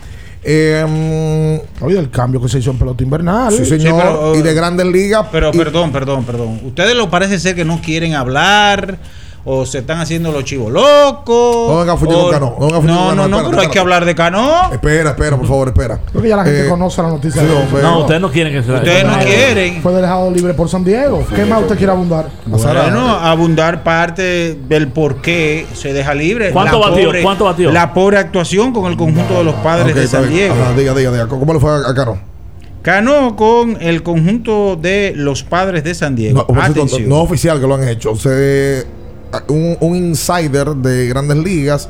Eh, 0.45 1.61
Oye, 1.81 1.99
el 1.99 2.11
cambio 2.11 2.41
que 2.41 2.49
se 2.49 2.59
hizo 2.59 2.71
en 2.71 2.79
pelota 2.79 3.03
invernal. 3.03 3.53
sí, 3.53 3.65
señor. 3.65 4.01
pero, 4.01 4.37
y 4.37 4.43
de 4.43 4.55
grandes 4.55 4.87
ligas. 4.87 5.27
Pero 5.33 5.51
Y- 5.53 5.59
perdón, 5.59 5.91
perdón, 5.93 6.25
perdón. 6.25 6.61
Ustedes 6.65 6.95
lo 6.95 7.11
parece 7.11 7.39
ser 7.41 7.55
que 7.57 7.65
no 7.65 7.81
quieren 7.83 8.15
hablar 8.15 8.99
o 9.45 9.67
se 9.67 9.79
están 9.79 9.99
haciendo 10.01 10.31
los 10.31 10.45
chivos 10.45 10.71
locos. 10.73 11.69
No 11.69 11.79
venga 11.81 11.93
a 11.95 11.97
fuñir 11.97 12.15
o- 12.17 12.23
con 12.23 12.31
Cano, 12.31 12.57
no 12.59 12.67
venga 12.67 12.79
a 12.79 12.81
fuñir 12.81 12.95
No, 12.95 13.01
con 13.01 13.09
Cano, 13.11 13.23
no, 13.23 13.29
no, 13.29 13.37
espera, 13.37 13.49
pero 13.51 13.61
hay 13.61 13.65
espera. 13.67 13.71
que 13.73 13.79
hablar 13.81 14.05
de 14.05 14.15
Cano. 14.15 14.53
Espera, 14.73 15.11
espera, 15.11 15.37
por 15.37 15.47
favor, 15.47 15.69
espera. 15.69 16.01
Creo 16.11 16.23
que 16.23 16.29
ya 16.29 16.37
la 16.37 16.45
gente 16.45 16.67
Eh, 16.67 16.69
conoce 16.71 17.03
la 17.03 17.09
noticia. 17.09 17.43
sí, 17.43 17.49
hombre. 17.49 17.83
No, 17.83 17.99
ustedes 18.01 18.21
no 18.21 18.31
quieren 18.31 18.53
que 18.53 18.63
se 18.63 18.73
Ustedes 18.73 19.05
no 19.05 19.19
quieren. 19.19 19.83
Fue 19.83 19.93
dejado 19.93 20.31
libre 20.31 20.55
por 20.55 20.69
San 20.69 20.85
Diego. 20.85 21.25
¿Qué 21.35 21.45
más 21.45 21.61
usted 21.63 21.77
quiere 21.77 21.93
abundar? 21.93 22.27
Bueno, 22.47 23.09
abundar 23.11 23.83
parte 23.83 24.55
del 24.69 24.89
por 24.89 25.17
qué 25.17 25.67
se 25.75 25.93
deja 25.93 26.15
libre. 26.15 26.51
¿Cuánto 26.53 26.79
La 26.79 26.89
batió? 26.91 27.07
pobre- 27.09 27.23
¿Cuánto 27.23 27.45
batió? 27.45 27.73
La 27.73 27.93
pobre 27.93 28.19
actuación 28.19 28.73
con 28.73 28.91
el 28.91 28.97
conjunto 28.97 29.39
de 29.39 29.45
los 29.45 29.55
padres 29.57 29.93
Ok, 29.93 30.01
de 30.01 30.07
San. 30.07 30.29
Diego. 30.29 30.55
Ajá, 30.55 30.73
diga, 30.75 30.95
diga, 30.95 31.11
diga. 31.11 31.27
¿Cómo 31.29 31.53
le 31.53 31.59
fue 31.61 31.71
a, 31.71 31.89
a 31.91 31.95
Cano? 31.95 32.19
Ganó 32.85 33.37
con 33.37 33.77
el 33.81 34.03
conjunto 34.03 34.75
de 34.77 35.13
los 35.15 35.45
padres 35.45 35.85
de 35.85 35.95
San 35.95 36.17
Diego. 36.17 36.45
No, 36.49 36.61
Atención. 36.61 37.09
no 37.09 37.21
oficial 37.23 37.61
que 37.61 37.67
lo 37.69 37.75
han 37.77 37.87
hecho. 37.89 38.17
Se, 38.17 38.85
un, 39.49 39.77
un 39.81 39.97
insider 39.97 40.69
de 40.77 41.09
grandes 41.09 41.37
ligas, 41.39 41.89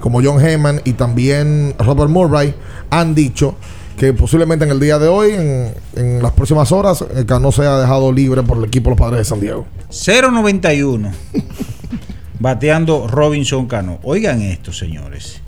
como 0.00 0.22
John 0.22 0.40
Heyman 0.44 0.80
y 0.84 0.92
también 0.92 1.74
Robert 1.78 2.10
Murray, 2.10 2.54
han 2.90 3.14
dicho 3.14 3.56
que 3.96 4.12
posiblemente 4.12 4.64
en 4.64 4.70
el 4.70 4.78
día 4.78 4.98
de 4.98 5.08
hoy, 5.08 5.32
en, 5.32 5.74
en 5.96 6.22
las 6.22 6.30
próximas 6.32 6.70
horas, 6.70 7.04
Cano 7.26 7.50
sea 7.50 7.78
dejado 7.78 8.12
libre 8.12 8.42
por 8.44 8.58
el 8.58 8.64
equipo 8.64 8.90
de 8.90 8.96
los 8.96 8.98
padres 9.00 9.18
de 9.18 9.24
San 9.24 9.40
Diego. 9.40 9.66
0.91. 9.90 11.10
bateando 12.38 13.08
Robinson 13.08 13.66
Cano. 13.66 13.98
Oigan 14.02 14.40
esto, 14.42 14.72
señores. 14.72 15.40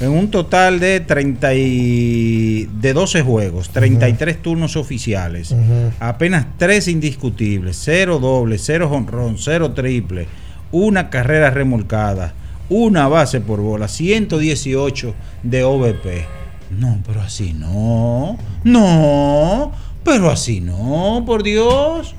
En 0.00 0.10
un 0.10 0.30
total 0.30 0.78
de 0.78 1.00
30 1.00 1.54
y- 1.54 2.68
de 2.80 2.92
12 2.92 3.20
juegos, 3.22 3.68
33 3.70 4.40
turnos 4.40 4.76
oficiales, 4.76 5.54
apenas 5.98 6.46
3 6.56 6.86
indiscutibles, 6.88 7.78
0 7.84 8.20
doble, 8.20 8.58
0 8.58 8.88
jonrón, 8.88 9.36
0 9.38 9.72
triple, 9.72 10.28
una 10.72 11.10
carrera 11.10 11.50
remolcada, 11.50 12.34
una 12.68 13.08
base 13.08 13.40
por 13.40 13.60
bola, 13.60 13.88
118 13.88 15.14
de 15.42 15.64
OVP. 15.64 16.26
No, 16.70 16.98
pero 17.06 17.22
así 17.22 17.52
no. 17.54 18.36
No, 18.64 19.72
pero 20.04 20.30
así 20.30 20.60
no, 20.60 21.22
por 21.26 21.42
Dios. 21.42 22.14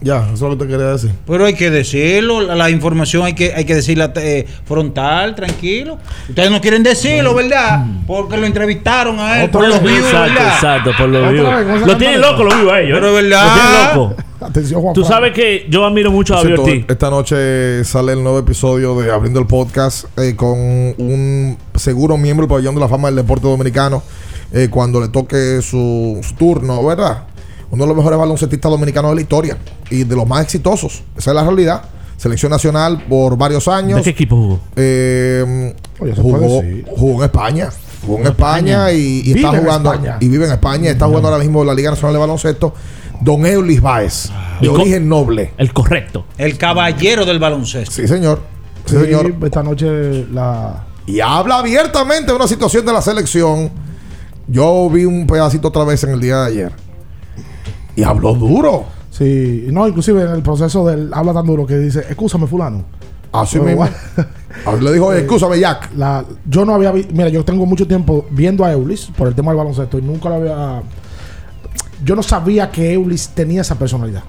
Ya, 0.00 0.18
eso 0.34 0.34
es 0.34 0.40
lo 0.42 0.50
que 0.58 0.64
te 0.64 0.70
quería 0.70 0.88
decir. 0.88 1.12
Pero 1.26 1.46
hay 1.46 1.54
que 1.54 1.70
decirlo, 1.70 2.42
la, 2.42 2.54
la 2.54 2.68
información 2.68 3.24
hay 3.24 3.32
que, 3.32 3.54
hay 3.54 3.64
que 3.64 3.74
decirla 3.74 4.12
eh, 4.16 4.46
frontal, 4.66 5.34
tranquilo. 5.34 5.98
Ustedes 6.28 6.50
no 6.50 6.60
quieren 6.60 6.82
decirlo, 6.82 7.34
¿verdad? 7.34 7.86
Porque 8.06 8.36
lo 8.36 8.44
entrevistaron 8.44 9.18
a 9.18 9.44
él, 9.44 9.50
por 9.50 9.66
los 9.66 9.82
views, 9.82 10.04
Exacto, 10.04 10.34
¿verdad? 10.34 10.54
exacto, 10.54 10.90
por 10.98 11.08
los 11.08 11.40
Otra 11.40 11.64
con 11.64 11.76
esa 11.76 11.86
Lo 11.86 11.96
tienen 11.96 12.20
loco 12.20 12.44
los 12.44 12.54
views 12.54 12.72
a 12.72 12.80
ellos. 12.80 12.98
¿eh? 12.98 13.00
Pero 13.00 13.16
es 13.18 13.24
verdad. 13.24 13.46
Lo 13.46 13.54
tienen 13.54 13.94
loco. 13.96 14.22
Atención, 14.44 14.82
Juan 14.82 14.94
Tú 14.94 15.04
sabes 15.04 15.32
que 15.32 15.66
yo 15.70 15.84
admiro 15.86 16.10
mucho 16.10 16.34
a 16.34 16.42
David 16.42 16.60
Ortiz. 16.60 16.84
esta 16.88 17.08
noche 17.08 17.82
sale 17.84 18.12
el 18.12 18.22
nuevo 18.22 18.38
episodio 18.38 18.94
de 19.00 19.10
Abriendo 19.10 19.40
el 19.40 19.46
Podcast 19.46 20.04
eh, 20.18 20.36
con 20.36 20.58
un 20.58 21.56
seguro 21.74 22.18
miembro 22.18 22.44
del 22.44 22.50
Pabellón 22.50 22.74
de 22.74 22.80
la 22.82 22.88
Fama 22.88 23.08
del 23.08 23.16
Deporte 23.16 23.48
Dominicano 23.48 24.02
eh, 24.52 24.68
cuando 24.70 25.00
le 25.00 25.08
toque 25.08 25.62
su, 25.62 26.20
su 26.22 26.34
turno, 26.34 26.84
¿verdad? 26.84 27.24
Uno 27.70 27.84
de 27.84 27.88
los 27.88 27.96
mejores 27.96 28.18
baloncestistas 28.18 28.70
dominicanos 28.70 29.10
de 29.12 29.14
la 29.16 29.20
historia 29.22 29.58
y 29.90 30.04
de 30.04 30.14
los 30.14 30.28
más 30.28 30.42
exitosos. 30.42 31.02
Esa 31.16 31.30
es 31.30 31.34
la 31.34 31.42
realidad. 31.42 31.82
Selección 32.16 32.50
nacional 32.50 33.04
por 33.08 33.36
varios 33.36 33.66
años. 33.66 33.96
¿De 33.96 34.04
qué 34.04 34.10
equipo 34.10 34.36
jugó? 34.36 34.60
Eh, 34.76 35.74
Oye, 35.98 36.14
jugó, 36.14 36.62
jugó 36.96 37.18
en 37.18 37.24
España. 37.24 37.70
Jugó 38.06 38.18
en 38.20 38.26
España 38.26 38.92
y, 38.92 39.32
está 39.32 39.48
jugando. 39.48 39.92
España. 39.92 40.18
Y 40.20 40.28
vive 40.28 40.44
en 40.46 40.52
España. 40.52 40.90
Está 40.90 41.06
jugando 41.06 41.28
ahora 41.28 41.42
mismo 41.42 41.62
en 41.62 41.66
la 41.66 41.74
Liga 41.74 41.90
Nacional 41.90 42.12
de 42.12 42.20
Baloncesto. 42.20 42.74
Don 43.20 43.44
Eulis 43.46 43.80
Baez. 43.80 44.30
De 44.60 44.66
El 44.66 44.72
co- 44.72 44.80
origen 44.82 45.08
noble. 45.08 45.52
El 45.58 45.72
correcto. 45.72 46.24
El 46.38 46.56
caballero 46.58 47.24
del 47.24 47.38
baloncesto. 47.38 47.90
Sí, 47.92 48.06
señor. 48.08 48.40
Sí, 48.84 48.96
Sí, 48.96 49.02
señor. 49.04 49.34
Esta 49.44 49.62
noche 49.62 50.26
la. 50.32 50.84
Y 51.06 51.20
habla 51.20 51.58
abiertamente 51.58 52.30
de 52.32 52.36
una 52.36 52.46
situación 52.48 52.84
de 52.86 52.92
la 52.92 53.00
selección. 53.02 53.70
Yo 54.46 54.88
vi 54.90 55.04
un 55.04 55.26
pedacito 55.26 55.68
otra 55.68 55.84
vez 55.84 56.02
en 56.04 56.10
el 56.10 56.20
día 56.20 56.38
de 56.42 56.46
ayer. 56.48 56.72
Y 57.96 58.02
habló 58.02 58.34
duro. 58.34 58.84
Sí, 59.10 59.66
no, 59.70 59.86
inclusive 59.86 60.22
en 60.22 60.30
el 60.30 60.42
proceso 60.42 60.84
del 60.86 61.10
habla 61.14 61.32
tan 61.32 61.46
duro 61.46 61.64
que 61.66 61.78
dice, 61.78 62.04
escúchame 62.08 62.46
fulano. 62.46 62.84
Así 63.32 63.58
mismo. 63.60 63.88
Le 64.80 64.92
dijo, 64.92 65.12
escúchame, 65.12 65.58
Jack. 65.58 65.90
La, 65.96 66.24
yo 66.48 66.64
no 66.64 66.74
había 66.74 66.90
visto, 66.92 67.12
mira, 67.14 67.28
yo 67.28 67.44
tengo 67.44 67.64
mucho 67.66 67.86
tiempo 67.86 68.26
viendo 68.30 68.64
a 68.64 68.72
Eulis 68.72 69.08
por 69.16 69.28
el 69.28 69.34
tema 69.34 69.50
del 69.52 69.58
baloncesto 69.58 69.98
y 69.98 70.02
nunca 70.02 70.28
lo 70.28 70.34
había... 70.36 70.82
Yo 72.04 72.14
no 72.16 72.22
sabía 72.22 72.70
que 72.70 72.92
Eulis 72.92 73.28
tenía 73.34 73.62
esa 73.62 73.76
personalidad. 73.76 74.22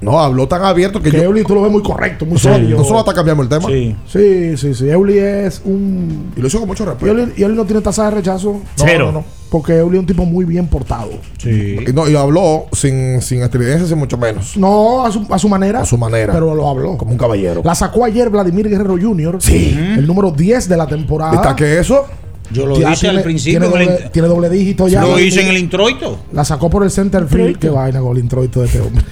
No, 0.00 0.18
habló 0.18 0.48
tan 0.48 0.62
abierto 0.62 1.00
que, 1.02 1.10
Que 1.10 1.18
yo. 1.18 1.24
Eulis 1.24 1.44
tú 1.46 1.54
lo 1.54 1.60
ves 1.62 1.70
muy 1.70 1.82
correcto, 1.82 2.24
muy 2.24 2.38
Sí, 2.38 2.48
serio. 2.48 2.78
nosotros 2.78 3.00
hasta 3.00 3.12
cambiamos 3.12 3.42
el 3.44 3.48
tema. 3.50 3.68
Sí. 3.68 3.94
Sí, 4.08 4.56
sí, 4.56 4.74
sí. 4.74 4.88
Eulis 4.88 5.16
es 5.18 5.60
un... 5.62 6.32
Y 6.34 6.40
lo 6.40 6.46
hizo 6.46 6.58
con 6.58 6.68
mucho 6.68 6.84
Y 6.84 6.86
respeto. 6.86 7.32
Y 7.36 7.42
Eulis 7.42 7.56
no 7.58 7.64
tiene 7.66 7.82
tasa 7.82 8.04
de 8.06 8.12
rechazo. 8.12 8.52
No, 8.54 8.60
Cero. 8.76 9.06
no, 9.06 9.12
no. 9.20 9.24
Porque 9.50 9.74
Eulis 9.76 9.96
es 9.98 10.00
un 10.00 10.06
tipo 10.06 10.24
muy 10.24 10.46
bien 10.46 10.68
portado. 10.68 11.10
Sí. 11.36 11.76
Y, 11.86 11.92
no, 11.92 12.08
y 12.08 12.16
habló 12.16 12.64
sin, 12.72 13.20
sin 13.20 13.42
estridencia, 13.42 13.86
sin 13.86 13.98
mucho 13.98 14.16
menos. 14.16 14.56
No, 14.56 15.04
a 15.04 15.12
su, 15.12 15.26
a 15.28 15.38
su 15.38 15.50
manera. 15.50 15.80
A 15.80 15.84
su 15.84 15.98
manera. 15.98 16.32
Pero 16.32 16.54
lo 16.54 16.66
habló. 16.66 16.96
Como 16.96 17.12
un 17.12 17.18
caballero. 17.18 17.60
La 17.62 17.74
sacó 17.74 18.06
ayer 18.06 18.30
Vladimir 18.30 18.70
Guerrero 18.70 18.96
Jr. 18.98 19.36
Sí. 19.40 19.76
El 19.78 20.06
número 20.06 20.30
10 20.30 20.66
de 20.66 20.76
la 20.78 20.86
temporada. 20.86 21.34
¿Está 21.34 21.54
que 21.54 21.78
eso? 21.78 22.06
Yo 22.52 22.66
lo 22.66 22.90
hice 22.90 23.08
al 23.08 23.22
principio. 23.22 23.60
Tiene 23.60 23.74
en 23.74 23.80
el 23.82 23.88
doble, 23.88 24.10
tiene 24.10 24.28
doble 24.28 24.50
dígito 24.50 24.88
ya. 24.88 25.02
lo 25.02 25.18
hice 25.18 25.42
en 25.42 25.48
el 25.48 25.58
introito. 25.58 26.18
La 26.32 26.44
sacó 26.44 26.68
por 26.68 26.82
el 26.82 26.90
center 26.90 27.26
field. 27.26 27.58
Qué 27.58 27.68
vaina 27.68 28.00
con 28.00 28.16
el 28.16 28.22
introito 28.22 28.60
de 28.60 28.66
este 28.66 28.80
hombre. 28.80 29.04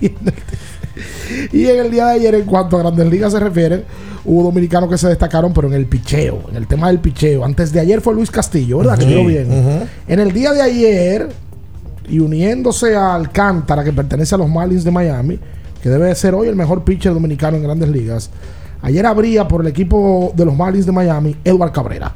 Y 1.52 1.66
en 1.66 1.78
el 1.80 1.90
día 1.90 2.06
de 2.06 2.12
ayer, 2.12 2.34
en 2.34 2.44
cuanto 2.44 2.76
a 2.76 2.80
Grandes 2.80 3.10
Ligas 3.10 3.32
se 3.32 3.40
refiere, 3.40 3.84
hubo 4.24 4.44
dominicanos 4.44 4.88
que 4.90 4.98
se 4.98 5.08
destacaron, 5.08 5.52
pero 5.52 5.68
en 5.68 5.74
el 5.74 5.86
picheo, 5.86 6.44
en 6.50 6.56
el 6.56 6.66
tema 6.66 6.88
del 6.88 7.00
picheo. 7.00 7.44
Antes 7.44 7.72
de 7.72 7.80
ayer 7.80 8.00
fue 8.00 8.14
Luis 8.14 8.30
Castillo, 8.30 8.78
¿verdad? 8.78 8.98
Que 8.98 9.06
tiró 9.06 9.24
bien. 9.24 9.48
En 10.06 10.20
el 10.20 10.32
día 10.32 10.52
de 10.52 10.62
ayer, 10.62 11.28
y 12.08 12.18
uniéndose 12.18 12.94
a 12.94 13.14
Alcántara, 13.14 13.82
que 13.84 13.92
pertenece 13.92 14.34
a 14.34 14.38
los 14.38 14.48
Marlins 14.48 14.84
de 14.84 14.90
Miami, 14.90 15.38
que 15.82 15.88
debe 15.88 16.06
de 16.06 16.14
ser 16.14 16.34
hoy 16.34 16.48
el 16.48 16.56
mejor 16.56 16.84
pitcher 16.84 17.12
dominicano 17.12 17.56
en 17.56 17.62
Grandes 17.62 17.88
Ligas. 17.88 18.30
Ayer 18.82 19.06
abría 19.06 19.46
por 19.46 19.60
el 19.62 19.68
equipo 19.68 20.32
de 20.36 20.44
los 20.44 20.56
Marlins 20.56 20.86
de 20.86 20.92
Miami, 20.92 21.36
Edward 21.44 21.72
Cabrera. 21.72 22.14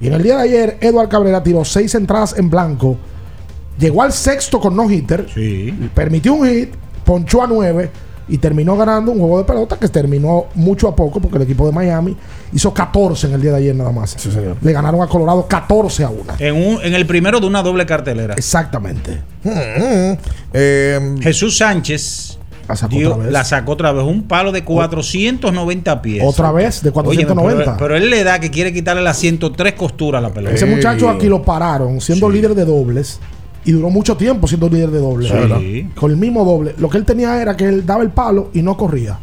Y 0.00 0.08
en 0.08 0.12
el 0.14 0.22
día 0.22 0.36
de 0.36 0.42
ayer, 0.42 0.78
Edward 0.80 1.08
Cabrera 1.08 1.42
tiró 1.42 1.64
seis 1.64 1.94
entradas 1.94 2.34
en 2.38 2.50
blanco. 2.50 2.96
Llegó 3.78 4.02
al 4.02 4.12
sexto 4.12 4.60
con 4.60 4.74
no 4.76 4.90
hitter. 4.90 5.26
Permitió 5.94 6.34
un 6.34 6.46
hit, 6.48 6.74
ponchó 7.04 7.42
a 7.42 7.46
nueve 7.46 7.90
y 8.28 8.38
terminó 8.38 8.76
ganando 8.76 9.12
un 9.12 9.18
juego 9.20 9.38
de 9.38 9.44
pelota 9.44 9.78
que 9.78 9.86
terminó 9.88 10.46
mucho 10.56 10.88
a 10.88 10.96
poco 10.96 11.20
porque 11.20 11.36
el 11.36 11.42
equipo 11.44 11.64
de 11.66 11.72
Miami 11.72 12.16
hizo 12.52 12.74
14 12.74 13.28
en 13.28 13.34
el 13.34 13.40
día 13.42 13.52
de 13.52 13.58
ayer 13.58 13.74
nada 13.76 13.92
más. 13.92 14.16
Le 14.60 14.72
ganaron 14.72 15.00
a 15.00 15.06
Colorado 15.06 15.46
14 15.46 16.04
a 16.04 16.08
1. 16.10 16.22
En, 16.40 16.54
un- 16.56 16.82
en 16.82 16.94
el 16.94 17.06
primero 17.06 17.38
de 17.38 17.46
una 17.46 17.62
doble 17.62 17.86
cartelera. 17.86 18.34
Exactamente. 18.34 19.20
Jesús 21.22 21.56
Sánchez 21.58 22.35
la 22.68 22.76
sacó, 22.76 22.96
dio- 22.96 23.10
otra 23.12 23.22
vez. 23.24 23.32
la 23.32 23.44
sacó 23.44 23.72
otra 23.72 23.92
vez. 23.92 24.04
Un 24.04 24.22
palo 24.24 24.52
de 24.52 24.64
490 24.64 26.02
pies. 26.02 26.22
Otra 26.26 26.52
vez, 26.52 26.82
de 26.82 26.90
490. 26.90 27.40
Óyeme, 27.42 27.64
pero, 27.64 27.76
pero 27.78 27.96
él 27.96 28.10
le 28.10 28.24
da 28.24 28.38
que 28.40 28.50
quiere 28.50 28.72
quitarle 28.72 29.02
las 29.02 29.16
103 29.18 29.74
costuras 29.74 30.18
a 30.18 30.22
la 30.22 30.32
pelota. 30.32 30.54
Ese 30.54 30.66
muchacho 30.66 31.08
aquí 31.08 31.28
lo 31.28 31.42
pararon 31.42 32.00
siendo 32.00 32.28
líder 32.28 32.54
de 32.54 32.64
dobles 32.64 33.20
y 33.64 33.72
duró 33.72 33.90
mucho 33.90 34.16
tiempo 34.16 34.46
siendo 34.46 34.68
líder 34.68 34.90
de 34.90 34.98
dobles. 35.00 35.32
Con 35.94 36.10
el 36.10 36.16
mismo 36.16 36.44
doble. 36.44 36.74
Lo 36.78 36.88
que 36.88 36.98
él 36.98 37.04
tenía 37.04 37.40
era 37.40 37.56
que 37.56 37.64
él 37.64 37.84
daba 37.86 38.02
el 38.02 38.10
palo 38.10 38.50
y 38.54 38.62
no 38.62 38.76
corría. 38.76 39.18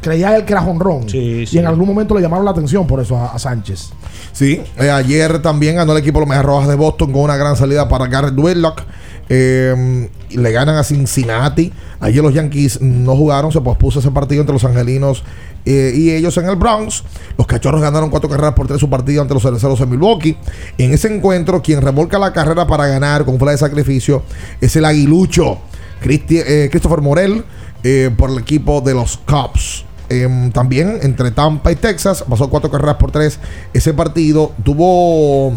Creía 0.00 0.34
él 0.34 0.44
que 0.46 0.52
era 0.54 0.62
jonrón. 0.62 1.04
Y 1.12 1.58
en 1.58 1.66
algún 1.66 1.86
momento 1.86 2.14
le 2.14 2.22
llamaron 2.22 2.44
la 2.44 2.52
atención 2.52 2.86
por 2.86 3.00
eso 3.00 3.16
a, 3.18 3.34
a 3.34 3.38
Sánchez. 3.38 3.90
Sí, 4.32 4.60
eh, 4.78 4.90
ayer 4.90 5.42
también 5.42 5.76
ganó 5.76 5.92
el 5.92 5.98
equipo 5.98 6.18
de 6.18 6.22
los 6.22 6.28
Medias 6.28 6.44
Rojas 6.46 6.68
de 6.68 6.74
Boston 6.74 7.12
con 7.12 7.22
una 7.22 7.36
gran 7.36 7.54
salida 7.54 7.86
para 7.88 8.06
Garrett 8.06 8.38
Whitlock. 8.38 8.82
Eh, 9.28 10.08
le 10.30 10.52
ganan 10.52 10.76
a 10.76 10.84
Cincinnati. 10.84 11.72
Ayer 12.00 12.22
los 12.22 12.34
Yankees 12.34 12.80
no 12.80 13.16
jugaron, 13.16 13.52
se 13.52 13.60
pospuso 13.60 14.00
ese 14.00 14.10
partido 14.10 14.40
entre 14.40 14.52
los 14.52 14.64
angelinos 14.64 15.24
eh, 15.64 15.92
y 15.94 16.10
ellos 16.10 16.36
en 16.38 16.48
el 16.48 16.56
Bronx. 16.56 17.04
Los 17.36 17.46
cachorros 17.46 17.80
ganaron 17.80 18.10
cuatro 18.10 18.28
carreras 18.28 18.54
por 18.54 18.66
tres 18.66 18.80
su 18.80 18.88
partido 18.88 19.22
ante 19.22 19.34
los 19.34 19.42
cereceros 19.42 19.80
en 19.80 19.90
Milwaukee. 19.90 20.36
En 20.78 20.92
ese 20.92 21.14
encuentro, 21.14 21.62
quien 21.62 21.82
remolca 21.82 22.18
la 22.18 22.32
carrera 22.32 22.66
para 22.66 22.86
ganar 22.86 23.24
con 23.24 23.38
fla 23.38 23.52
de 23.52 23.58
sacrificio 23.58 24.22
es 24.60 24.74
el 24.76 24.84
aguilucho 24.84 25.58
eh, 26.02 26.68
Christopher 26.70 27.00
Morel 27.00 27.44
eh, 27.82 28.10
por 28.16 28.30
el 28.30 28.38
equipo 28.38 28.80
de 28.80 28.94
los 28.94 29.18
Cubs. 29.18 29.84
Em, 30.08 30.50
también 30.52 30.98
entre 31.02 31.30
Tampa 31.32 31.70
y 31.70 31.76
Texas 31.76 32.24
pasó 32.26 32.48
cuatro 32.48 32.70
carreras 32.70 32.96
por 32.96 33.10
tres 33.10 33.38
ese 33.74 33.92
partido 33.92 34.52
tuvo 34.64 35.52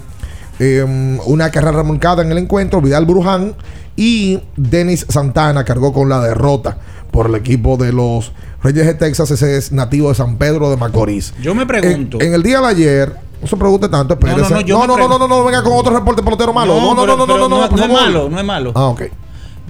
em, 0.59 1.17
una 1.26 1.49
carrera 1.51 1.78
remolcada 1.78 2.22
en 2.22 2.34
el 2.34 2.38
encuentro 2.38 2.82
Vidal 2.82 3.05
Bruján 3.05 3.55
y 3.96 4.39
Denis 4.56 5.06
Santana 5.10 5.64
cargó 5.64 5.94
con 5.94 6.10
la 6.10 6.22
derrota 6.22 6.78
por 7.12 7.28
el 7.28 7.36
equipo 7.36 7.78
de 7.78 7.92
los 7.94 8.32
Reyes 8.64 8.86
de 8.86 8.94
Texas 8.94 9.32
ese 9.32 9.58
es 9.58 9.72
nativo 9.72 10.10
de 10.10 10.16
San 10.16 10.38
Pedro 10.38 10.70
de 10.70 10.78
Macorís 10.78 11.34
Yo 11.42 11.54
me 11.56 11.66
pregunto. 11.66 12.18
en, 12.22 12.28
en 12.28 12.34
el 12.36 12.44
día 12.44 12.62
de 12.62 12.68
ayer 12.68 13.16
no 13.42 13.48
se 13.48 13.58
pregunte 13.58 13.89
tanto 13.89 14.14
espérese. 14.14 14.42
no, 14.42 14.50
no, 14.50 14.62
yo 14.62 14.76
no, 14.80 14.82
no, 14.82 14.88
no, 14.88 14.94
pregunto. 14.96 15.28
no, 15.28 15.28
no, 15.39 15.44
venga 15.46 15.64
con 15.64 15.74
otro 15.74 15.94
reporte 15.94 16.22
pelotero 16.24 16.54
malo 16.54 16.76
no, 16.80 16.94
no, 16.94 16.96
no, 16.96 17.02
pero- 17.02 17.18
no, 17.18 17.18
no, 17.18 17.34
pero 17.34 17.50
no, 17.50 17.62
no, 17.62 17.70
por 17.70 17.80
no 17.80 17.86
es 17.86 17.92
malo, 17.92 18.30
no 18.30 18.39
es 18.39 18.46
malo. 18.46 18.72
ah 18.76 18.86
ok 18.88 19.02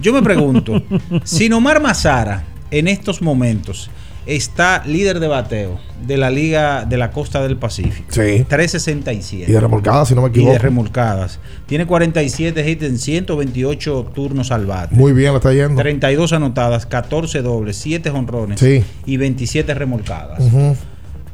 Yo 0.00 0.12
me 0.12 0.22
pregunto, 0.22 0.82
si 1.24 1.48
Nomar 1.48 1.80
Mazara 1.82 2.44
en 2.70 2.88
estos 2.88 3.20
momentos 3.22 3.90
está 4.26 4.82
líder 4.86 5.18
de 5.20 5.26
bateo 5.28 5.78
de 6.06 6.16
la 6.16 6.30
Liga 6.30 6.84
de 6.84 6.96
la 6.96 7.10
Costa 7.10 7.42
del 7.42 7.56
Pacífico. 7.56 8.06
Sí. 8.10 8.44
367. 8.48 9.50
y 9.50 9.54
de 9.54 9.60
remolcada 9.60 10.04
si 10.04 10.14
no 10.14 10.22
me 10.22 10.28
Y 10.28 10.30
equivoco 10.30 10.52
de 10.52 10.58
remolcadas. 10.58 11.38
Tiene 11.66 11.86
47 11.86 12.68
hits 12.70 12.82
en 12.82 12.98
128 12.98 14.10
turnos 14.14 14.50
al 14.50 14.66
bate. 14.66 14.94
muy 14.94 15.12
bien 15.12 15.30
le 15.32 15.36
está 15.38 15.52
yendo 15.52 15.80
32 15.80 16.32
anotadas, 16.32 16.86
14 16.86 17.42
dobles, 17.42 17.76
7 17.76 18.10
honrones 18.10 18.60
Sí. 18.60 18.82
y 19.06 19.16
27 19.16 19.74
remolcadas. 19.74 20.40
Ujú. 20.40 20.76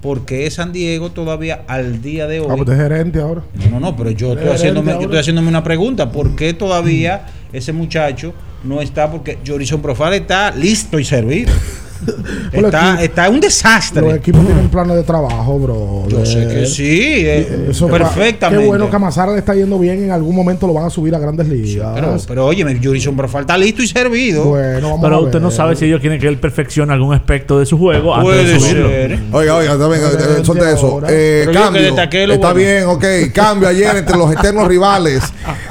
Porque 0.00 0.48
San 0.50 0.72
Diego 0.72 1.10
todavía 1.10 1.62
al 1.66 2.00
día 2.02 2.28
de 2.28 2.38
hoy. 2.40 2.46
Ah, 2.48 2.54
pues 2.56 2.68
es 2.68 2.76
gerente 2.76 3.20
ahora. 3.20 3.42
No, 3.54 3.70
no, 3.70 3.80
no, 3.80 3.96
pero 3.96 4.10
yo 4.12 4.34
estoy, 4.34 4.48
haciéndome, 4.50 4.92
yo 4.92 5.00
estoy 5.00 5.18
haciéndome 5.18 5.48
una 5.48 5.64
pregunta. 5.64 6.12
¿Por 6.12 6.36
qué 6.36 6.54
todavía 6.54 7.26
ese 7.52 7.72
muchacho 7.72 8.32
no 8.62 8.80
está? 8.80 9.10
Porque 9.10 9.38
Jorison 9.44 9.82
Profile 9.82 10.18
está 10.18 10.52
listo 10.52 11.00
y 11.00 11.04
servido. 11.04 11.50
está, 12.52 13.02
está 13.02 13.28
un 13.30 13.40
desastre. 13.40 14.02
Los 14.02 14.14
equipos 14.14 14.44
tienen 14.44 14.68
planes 14.68 14.96
de 14.96 15.02
trabajo, 15.02 15.58
bro. 15.58 16.08
Yo 16.08 16.24
sé 16.24 16.46
que 16.46 16.66
sí, 16.66 17.00
eh, 17.26 17.68
Eso 17.70 17.88
perfectamente. 17.88 18.62
Qué 18.62 18.68
bueno 18.68 18.90
que 18.90 18.96
a 18.96 18.98
Mazara 18.98 19.32
le 19.32 19.38
está 19.38 19.54
yendo 19.54 19.78
bien. 19.78 20.04
En 20.04 20.10
algún 20.10 20.34
momento 20.34 20.66
lo 20.66 20.74
van 20.74 20.84
a 20.86 20.90
subir 20.90 21.14
a 21.14 21.18
grandes 21.18 21.48
ligas. 21.48 21.92
Pero, 21.94 22.16
pero 22.28 22.46
oye, 22.46 22.64
Jorison 22.82 23.16
Profile 23.16 23.40
está 23.42 23.58
listo 23.58 23.82
y 23.82 23.88
servido. 23.88 24.44
Bueno, 24.44 24.90
vamos 24.90 25.00
Pero 25.02 25.16
a 25.16 25.20
usted 25.20 25.40
no 25.40 25.48
ver. 25.48 25.56
sabe 25.56 25.76
si 25.76 25.86
ellos 25.86 26.00
quieren 26.00 26.20
que 26.20 26.28
él 26.28 26.38
perfeccione 26.38 26.92
algún 26.92 27.14
aspecto 27.14 27.58
de 27.58 27.66
su 27.66 27.78
juego 27.78 28.14
antes 28.14 28.46
de 28.46 28.60
subirlo. 28.60 28.88
ser. 28.88 29.18
Oiga, 29.32 29.56
oiga, 29.56 29.76
bien, 29.76 30.00
eh, 30.02 30.44
suelte 30.44 30.72
eso. 30.72 31.00
Eh, 31.08 31.48
cambio. 31.52 31.82
Está 31.82 32.52
bueno. 32.52 32.54
bien, 32.54 32.84
ok. 32.86 33.04
Cambio 33.32 33.68
ayer 33.68 33.96
entre 33.96 34.16
los 34.16 34.32
eternos 34.32 34.66
rivales 34.68 35.22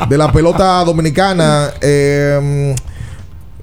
de 0.07 0.17
la 0.17 0.31
pelota 0.31 0.83
dominicana. 0.83 1.71
Eh, 1.81 2.75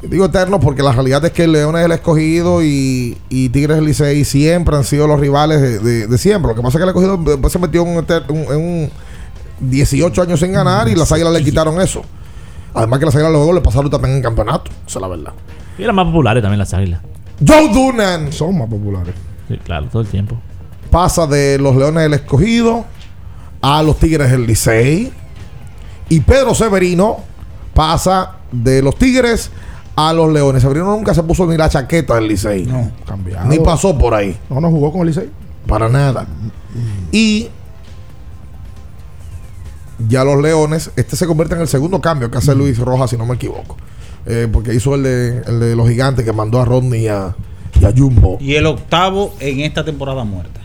digo 0.08 0.26
eternos 0.26 0.60
porque 0.62 0.82
la 0.82 0.92
realidad 0.92 1.24
es 1.24 1.32
que 1.32 1.46
Leones 1.46 1.80
es 1.80 1.86
el 1.86 1.92
escogido 1.92 2.62
y, 2.62 3.16
y 3.28 3.48
Tigres 3.50 3.76
del 3.76 3.86
Licey 3.86 4.24
siempre 4.24 4.76
han 4.76 4.84
sido 4.84 5.06
los 5.06 5.18
rivales 5.20 5.60
de, 5.60 5.78
de- 5.78 6.06
de 6.06 6.18
siempre. 6.18 6.50
Lo 6.50 6.54
que 6.54 6.62
pasa 6.62 6.78
es 6.78 6.80
que 6.80 6.82
el 6.84 6.88
escogido 6.90 7.16
después 7.16 7.52
se 7.52 7.58
metió 7.58 7.82
en 7.82 7.88
un, 7.88 8.04
en 8.28 8.56
un 8.56 8.90
18 9.60 10.22
años 10.22 10.40
sin 10.40 10.52
ganar 10.52 10.88
y 10.88 10.94
las 10.94 11.10
águilas 11.12 11.32
le 11.32 11.42
quitaron 11.44 11.80
eso. 11.80 12.02
Además 12.74 12.98
que 12.98 13.06
las 13.06 13.14
águilas 13.14 13.32
luego 13.32 13.52
le 13.52 13.60
pasaron 13.60 13.90
también 13.90 14.16
en 14.16 14.22
campeonato. 14.22 14.70
Esa 14.86 14.98
es 14.98 15.02
la 15.02 15.08
verdad. 15.08 15.32
Y 15.78 15.82
eran 15.84 15.94
más 15.94 16.06
populares 16.06 16.42
también 16.42 16.58
las 16.58 16.74
águilas. 16.74 17.00
Joe 17.46 17.68
Dunan 17.72 18.32
Son 18.32 18.56
más 18.58 18.68
populares. 18.68 19.14
Sí, 19.48 19.58
claro, 19.64 19.86
todo 19.90 20.02
el 20.02 20.08
tiempo. 20.08 20.36
pasa 20.90 21.26
de 21.26 21.58
los 21.58 21.76
Leones 21.76 22.02
del 22.04 22.14
Escogido 22.14 22.84
a 23.60 23.82
los 23.82 23.98
Tigres 23.98 24.30
del 24.30 24.46
Licey. 24.46 25.12
Y 26.08 26.20
Pedro 26.20 26.54
Severino 26.54 27.18
pasa 27.74 28.32
de 28.52 28.82
los 28.82 28.96
Tigres 28.96 29.50
a 29.96 30.12
los 30.12 30.32
Leones. 30.32 30.62
Severino 30.62 30.86
nunca 30.86 31.14
se 31.14 31.22
puso 31.22 31.46
ni 31.46 31.56
la 31.56 31.68
chaqueta 31.68 32.14
del 32.16 32.28
Licey. 32.28 32.64
No, 32.66 32.90
cambiado. 33.06 33.48
Ni 33.48 33.58
pasó 33.58 33.96
por 33.96 34.14
ahí. 34.14 34.36
No, 34.50 34.60
no 34.60 34.70
jugó 34.70 34.92
con 34.92 35.02
el 35.02 35.08
Licey. 35.08 35.30
Para 35.66 35.88
nada. 35.88 36.26
Y 37.12 37.48
ya 40.08 40.24
los 40.24 40.42
Leones, 40.42 40.90
este 40.96 41.16
se 41.16 41.26
convierte 41.26 41.54
en 41.54 41.60
el 41.60 41.68
segundo 41.68 42.00
cambio 42.00 42.30
que 42.30 42.38
hace 42.38 42.54
Luis 42.54 42.78
Rojas, 42.78 43.10
si 43.10 43.16
no 43.16 43.26
me 43.26 43.34
equivoco. 43.34 43.76
Eh, 44.26 44.48
porque 44.50 44.74
hizo 44.74 44.94
el 44.94 45.02
de, 45.02 45.42
el 45.46 45.60
de 45.60 45.76
los 45.76 45.88
gigantes 45.88 46.24
que 46.24 46.32
mandó 46.32 46.60
a 46.60 46.64
Rodney 46.64 47.02
y 47.04 47.08
a, 47.08 47.34
y 47.80 47.84
a 47.84 47.92
Jumbo. 47.96 48.38
Y 48.40 48.54
el 48.54 48.66
octavo 48.66 49.34
en 49.38 49.60
esta 49.60 49.84
temporada 49.84 50.24
muerta. 50.24 50.60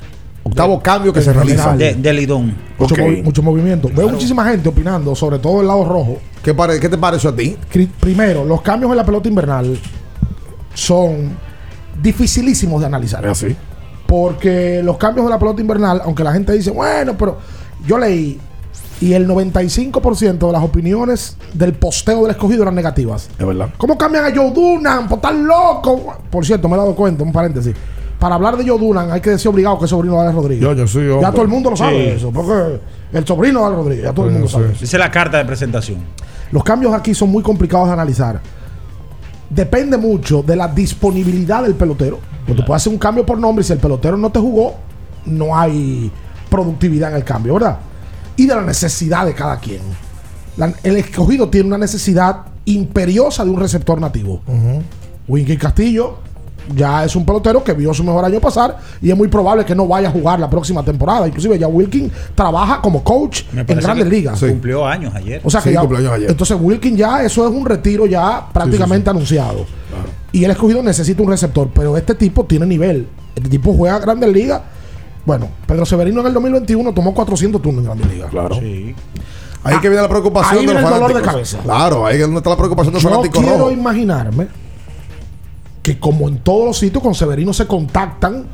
Octavo 0.50 0.80
cambio 0.82 1.12
que 1.14 1.22
se 1.22 1.34
realiza. 1.34 1.76
De, 1.76 1.96
de 1.96 2.14
Lidón. 2.14 2.56
Mucho, 2.78 2.94
Ok. 2.96 3.00
movi- 3.02 3.24
mucho 3.24 3.42
movimiento. 3.44 3.90
Veo 3.94 4.10
muchísima 4.10 4.46
gente 4.46 4.70
opinando, 4.70 5.16
sobre 5.16 5.40
todo 5.40 5.62
el 5.62 5.68
lado 5.68 5.84
rojo. 5.86 6.18
¿Qué, 6.44 6.54
pare- 6.54 6.80
¿Qué 6.80 6.88
te 6.90 6.98
pareció 6.98 7.30
a 7.32 7.36
ti? 7.36 7.58
Cri- 7.74 7.90
Primero, 8.00 8.46
los 8.46 8.62
cambios 8.62 8.92
en 8.92 8.98
la 8.98 9.06
pelota 9.06 9.28
invernal 9.28 9.78
son 10.74 11.32
dificilísimos 12.02 12.80
de 12.82 12.88
analizar. 12.88 13.26
Así. 13.26 13.56
Porque 14.08 14.82
los 14.84 14.98
cambios 14.98 15.26
de 15.26 15.30
la 15.32 15.40
pelota 15.40 15.62
invernal, 15.62 16.02
aunque 16.04 16.24
la 16.24 16.32
gente 16.34 16.54
dice, 16.54 16.72
bueno, 16.72 17.16
pero 17.18 17.38
yo 17.86 17.98
leí 17.98 18.40
y 19.02 19.14
el 19.14 19.28
95% 19.28 20.48
de 20.48 20.52
las 20.52 20.64
opiniones 20.64 21.38
del 21.54 21.74
posteo 21.74 22.22
del 22.24 22.32
escogido 22.32 22.64
eran 22.64 22.76
negativas. 22.76 23.30
Es 23.38 23.46
verdad. 23.46 23.70
¿Cómo 23.78 23.98
cambian 23.98 24.26
a 24.26 24.36
Joe 24.36 24.52
Dunan? 24.52 25.08
Por 25.08 25.22
tan 25.22 25.46
loco. 25.46 26.16
Por 26.30 26.46
cierto, 26.46 26.68
me 26.68 26.76
he 26.76 26.78
dado 26.78 26.96
cuenta, 26.96 27.24
un 27.24 27.32
paréntesis. 27.32 27.74
Para 28.20 28.36
hablar 28.36 28.58
de 28.58 28.68
Joe 28.68 28.78
Dunan 28.78 29.12
hay 29.12 29.22
que 29.22 29.30
decir 29.30 29.48
obligado 29.50 29.80
que 29.80 29.86
es 29.86 29.90
sobrino 29.90 30.16
de 30.16 30.22
Alex 30.22 30.36
Rodríguez. 30.36 30.62
Yo, 30.64 30.74
yo 30.74 30.88
sí, 30.88 30.98
hombre. 31.00 31.22
ya 31.22 31.32
todo 31.32 31.42
el 31.44 31.48
mundo 31.48 31.70
lo 31.70 31.78
sabe 31.78 32.12
Sí. 32.12 32.18
eso. 32.18 32.32
Porque 32.32 32.80
el 33.14 33.26
sobrino 33.26 33.60
de 33.62 33.66
Alex 33.68 33.78
Rodríguez, 33.78 34.04
ya 34.06 34.14
todo 34.14 34.26
el 34.28 34.32
mundo 34.34 34.48
sabe 34.50 34.66
eso. 34.74 34.84
Esa 34.84 34.98
es 34.98 35.00
la 35.00 35.10
carta 35.12 35.38
de 35.38 35.46
presentación. 35.46 36.00
Los 36.52 36.64
cambios 36.64 36.94
aquí 36.94 37.14
son 37.14 37.30
muy 37.30 37.42
complicados 37.44 37.88
de 37.88 37.94
analizar. 37.94 38.42
Depende 39.50 39.98
mucho 39.98 40.44
de 40.44 40.56
la 40.56 40.68
disponibilidad 40.68 41.64
del 41.64 41.76
pelotero. 41.76 42.20
Porque 42.46 42.62
tú 42.62 42.68
puedes 42.68 42.82
hacer 42.84 42.92
un 42.94 43.00
cambio 43.00 43.26
por 43.26 43.38
nombre 43.40 43.62
y 43.64 43.66
si 43.66 43.74
el 43.74 43.80
pelotero 43.80 44.18
no 44.18 44.32
te 44.32 44.40
jugó, 44.40 44.76
no 45.26 45.56
hay 45.58 46.12
productividad 46.50 47.12
en 47.12 47.18
el 47.18 47.24
cambio, 47.24 47.54
¿verdad? 47.54 47.78
Y 48.36 48.46
de 48.48 48.56
la 48.56 48.62
necesidad 48.64 49.26
de 49.26 49.34
cada 49.34 49.58
quien. 49.60 49.82
La- 50.58 50.74
el 50.84 50.98
escogido 50.98 51.50
tiene 51.50 51.68
una 51.68 51.78
necesidad 51.78 52.46
imperiosa 52.66 53.44
de 53.44 53.50
un 53.52 53.60
receptor 53.60 54.00
nativo. 54.02 54.42
Winky 55.28 55.58
Castillo 55.58 56.18
ya 56.76 57.04
es 57.06 57.16
un 57.16 57.26
pelotero 57.26 57.64
que 57.64 57.74
vio 57.74 57.94
su 57.94 58.04
mejor 58.04 58.24
año 58.26 58.40
pasar 58.40 58.78
y 59.02 59.10
es 59.12 59.18
muy 59.18 59.28
probable 59.28 59.66
que 59.66 59.74
no 59.76 59.88
vaya 59.88 60.10
a 60.10 60.12
jugar 60.12 60.40
la 60.40 60.50
próxima 60.50 60.84
temporada. 60.84 61.28
Inclusive 61.28 61.58
ya 61.60 61.68
Wilkin 61.68 62.12
trabaja 62.36 62.82
como 62.82 63.04
coach 63.04 63.44
en 63.56 63.66
grandes 63.80 64.08
ligas. 64.08 64.40
Cumplió 64.40 64.86
años 64.86 65.14
ayer. 65.16 65.42
O 65.44 65.50
sea 65.50 65.62
que 65.62 65.70
Sí, 65.70 65.74
ya, 65.76 65.82
cumpleaños 65.82 66.12
ayer. 66.14 66.30
entonces 66.32 66.58
Wilkin 66.60 66.96
ya 66.98 67.24
eso 67.24 67.48
es 67.48 67.54
un 67.54 67.66
retiro 67.66 68.06
ya 68.06 68.48
prácticamente 68.52 69.10
anunciado. 69.10 69.66
Y 70.32 70.44
el 70.44 70.52
escogido 70.52 70.84
necesita 70.84 71.24
un 71.24 71.30
receptor, 71.30 71.70
pero 71.74 71.98
este 71.98 72.14
tipo 72.16 72.46
tiene 72.46 72.66
nivel. 72.66 73.08
Este 73.36 73.50
tipo 73.50 73.74
juega 73.74 73.96
a 73.96 74.00
Grandes 74.00 74.32
Ligas. 74.32 74.62
Bueno, 75.26 75.48
Pedro 75.66 75.86
Severino 75.86 76.22
en 76.22 76.28
el 76.28 76.34
2021 76.34 76.94
tomó 76.94 77.14
400 77.14 77.62
turnos 77.62 77.80
en 77.82 77.86
Grandes 77.86 78.08
Ligas. 78.12 78.30
Claro. 78.30 78.56
Sí. 78.56 78.94
Ahí 79.64 79.78
que 79.82 79.90
viene 79.90 80.02
la 80.04 80.08
preocupación 80.10 80.60
Ahí 80.60 80.66
de 80.66 80.74
los 80.74 80.82
viene 80.82 80.96
el 80.96 81.02
dolor 81.02 81.18
de 81.18 81.22
cabeza. 81.22 81.58
Claro, 81.64 82.06
ahí 82.06 82.16
es 82.16 82.22
donde 82.22 82.38
está 82.38 82.50
la 82.52 82.56
preocupación 82.56 82.94
de 82.94 82.98
los 82.98 83.04
Yo 83.04 83.10
fanáticos 83.10 83.42
quiero 83.42 83.58
rojos. 83.58 83.74
imaginarme 83.74 84.48
que 85.82 86.00
como 86.00 86.28
en 86.28 86.40
todos 86.40 86.66
los 86.66 86.78
sitios 86.78 87.02
con 87.02 87.16
Severino 87.16 87.54
se 87.54 87.66
contactan 87.68 88.46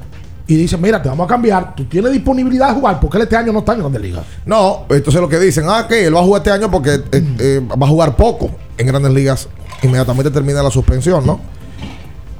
y 0.48 0.56
dicen, 0.56 0.80
mira, 0.80 1.02
te 1.02 1.10
vamos 1.10 1.26
a 1.26 1.28
cambiar, 1.28 1.76
tú 1.76 1.86
tienes 1.86 2.12
disponibilidad 2.12 2.70
de 2.70 2.76
jugar, 2.76 3.00
porque 3.00 3.18
él 3.18 3.24
este 3.24 3.36
año 3.36 3.52
no 3.52 3.60
está 3.60 3.74
en 3.74 3.80
Grandes 3.80 4.02
Ligas. 4.02 4.24
No, 4.46 4.86
entonces 4.90 5.20
lo 5.20 5.28
que 5.28 5.40
dicen, 5.40 5.66
ah, 5.68 5.88
que 5.88 6.06
él 6.06 6.16
va 6.16 6.20
a 6.20 6.24
jugar 6.24 6.42
este 6.42 6.52
año 6.52 6.70
porque 6.70 6.94
eh, 7.12 7.36
eh, 7.40 7.62
va 7.68 7.88
a 7.88 7.90
jugar 7.90 8.16
poco 8.16 8.52
en 8.78 8.88
grandes 8.88 9.12
ligas. 9.12 9.48
Inmediatamente 9.82 10.32
termina 10.32 10.62
la 10.62 10.70
suspensión, 10.72 11.26
¿no? 11.26 11.40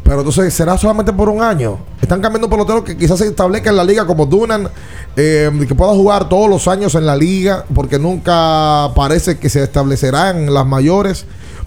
Pero 0.04 0.20
entonces 0.20 0.54
será 0.54 0.78
solamente 0.78 1.12
por 1.12 1.30
un 1.30 1.42
año. 1.42 1.80
Están 2.00 2.22
cambiando 2.22 2.48
peloteros 2.48 2.84
que 2.84 2.96
quizás 2.96 3.18
se 3.18 3.28
establezca 3.28 3.72
en 3.72 3.76
la 3.76 3.84
liga 3.84 4.06
como 4.06 4.28
Dunan, 4.28 4.70
eh, 5.16 5.50
que 5.68 5.74
pueda 5.74 5.94
jugar 5.94 6.30
todos 6.30 6.48
los 6.48 6.68
años 6.68 6.94
en 6.94 7.08
la 7.08 7.16
liga, 7.16 7.66
porque 7.74 7.98
nunca 7.98 8.92
parece 8.96 9.40
que 9.40 9.50
se 9.50 9.64
establecerán 9.64 10.54
las 10.54 10.66
mayores. 10.68 11.26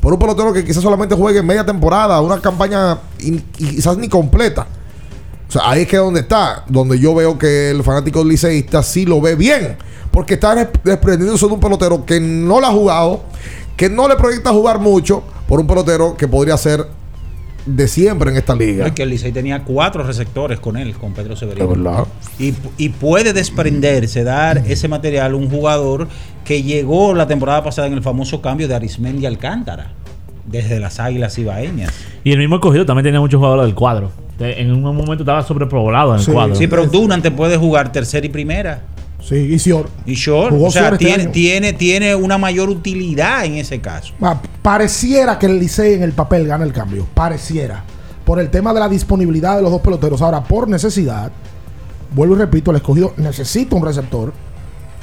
Por 0.08 0.14
un 0.14 0.20
pelotero 0.20 0.54
que 0.54 0.64
quizás 0.64 0.82
solamente 0.82 1.14
juegue 1.14 1.42
media 1.42 1.66
temporada, 1.66 2.18
una 2.22 2.40
campaña 2.40 2.96
quizás 3.52 3.98
ni 3.98 4.08
completa. 4.08 4.66
O 5.46 5.52
sea, 5.52 5.68
ahí 5.68 5.82
es 5.82 5.86
que 5.86 5.96
es 5.96 6.02
donde 6.02 6.20
está, 6.20 6.64
donde 6.66 6.98
yo 6.98 7.14
veo 7.14 7.36
que 7.36 7.72
el 7.72 7.82
fanático 7.84 8.24
liceísta 8.24 8.82
sí 8.82 9.04
lo 9.04 9.20
ve 9.20 9.34
bien, 9.34 9.76
porque 10.10 10.32
está 10.34 10.54
des- 10.54 10.68
desprendiéndose 10.82 11.46
de 11.46 11.52
un 11.52 11.60
pelotero 11.60 12.06
que 12.06 12.20
no 12.20 12.58
lo 12.58 12.66
ha 12.66 12.70
jugado, 12.72 13.20
que 13.76 13.90
no 13.90 14.08
le 14.08 14.16
proyecta 14.16 14.48
jugar 14.48 14.78
mucho, 14.78 15.22
por 15.46 15.60
un 15.60 15.66
pelotero 15.66 16.16
que 16.16 16.26
podría 16.26 16.56
ser 16.56 16.86
de 17.66 17.88
siempre 17.88 18.30
en 18.30 18.36
esta 18.36 18.54
liga. 18.54 18.84
Porque 18.86 19.02
el 19.02 19.10
Licey 19.10 19.32
tenía 19.32 19.62
cuatro 19.64 20.02
receptores 20.02 20.58
con 20.60 20.76
él, 20.76 20.94
con 20.94 21.12
Pedro 21.12 21.36
Severino. 21.36 21.64
Es 21.70 21.76
verdad. 21.82 22.04
Y, 22.38 22.54
y 22.78 22.88
puede 22.90 23.32
desprenderse, 23.32 24.24
dar 24.24 24.58
ese 24.66 24.88
material 24.88 25.32
a 25.32 25.36
un 25.36 25.50
jugador 25.50 26.08
que 26.44 26.62
llegó 26.62 27.14
la 27.14 27.26
temporada 27.26 27.62
pasada 27.62 27.88
en 27.88 27.94
el 27.94 28.02
famoso 28.02 28.40
cambio 28.40 28.68
de 28.68 28.74
Arismendi 28.74 29.26
Alcántara, 29.26 29.92
desde 30.46 30.80
las 30.80 30.98
Águilas 30.98 31.36
Ibaeñas. 31.38 31.92
Y 32.24 32.32
el 32.32 32.38
mismo 32.38 32.54
escogido 32.56 32.86
también 32.86 33.04
tenía 33.04 33.20
muchos 33.20 33.38
jugadores 33.38 33.66
del 33.66 33.74
cuadro. 33.74 34.10
En 34.40 34.70
un 34.72 34.82
momento 34.82 35.24
estaba 35.24 35.42
sobrepoblado 35.42 36.12
en 36.14 36.20
el 36.20 36.24
Sí, 36.24 36.30
cuadro. 36.32 36.54
sí, 36.54 36.68
pero 36.68 36.86
Dunan 36.86 37.20
te 37.20 37.30
puede 37.30 37.56
jugar 37.56 37.90
tercera 37.92 38.24
y 38.24 38.28
primera. 38.28 38.82
Sí, 39.20 39.34
y 39.36 39.58
Sior. 39.58 39.88
Y. 40.06 40.16
Jugó 40.16 40.66
O 40.66 40.70
sea, 40.70 40.82
Sior 40.82 40.92
este 40.94 41.04
tiene, 41.06 41.22
año. 41.24 41.32
tiene, 41.32 41.72
tiene 41.72 42.14
una 42.14 42.38
mayor 42.38 42.68
utilidad 42.70 43.44
en 43.44 43.54
ese 43.54 43.80
caso. 43.80 44.14
Ah, 44.20 44.40
Pareciera 44.62 45.38
que 45.38 45.46
el 45.46 45.58
Licey 45.58 45.94
en 45.94 46.02
el 46.02 46.12
papel 46.12 46.46
gana 46.46 46.64
el 46.64 46.72
cambio. 46.72 47.06
Pareciera. 47.14 47.84
Por 48.24 48.38
el 48.38 48.50
tema 48.50 48.72
de 48.74 48.80
la 48.80 48.88
disponibilidad 48.88 49.56
de 49.56 49.62
los 49.62 49.70
dos 49.70 49.80
peloteros. 49.80 50.20
Ahora, 50.22 50.44
por 50.44 50.68
necesidad, 50.68 51.32
vuelvo 52.14 52.34
y 52.34 52.38
repito, 52.38 52.70
el 52.70 52.76
escogido 52.76 53.14
necesita 53.16 53.74
un 53.74 53.84
receptor. 53.84 54.32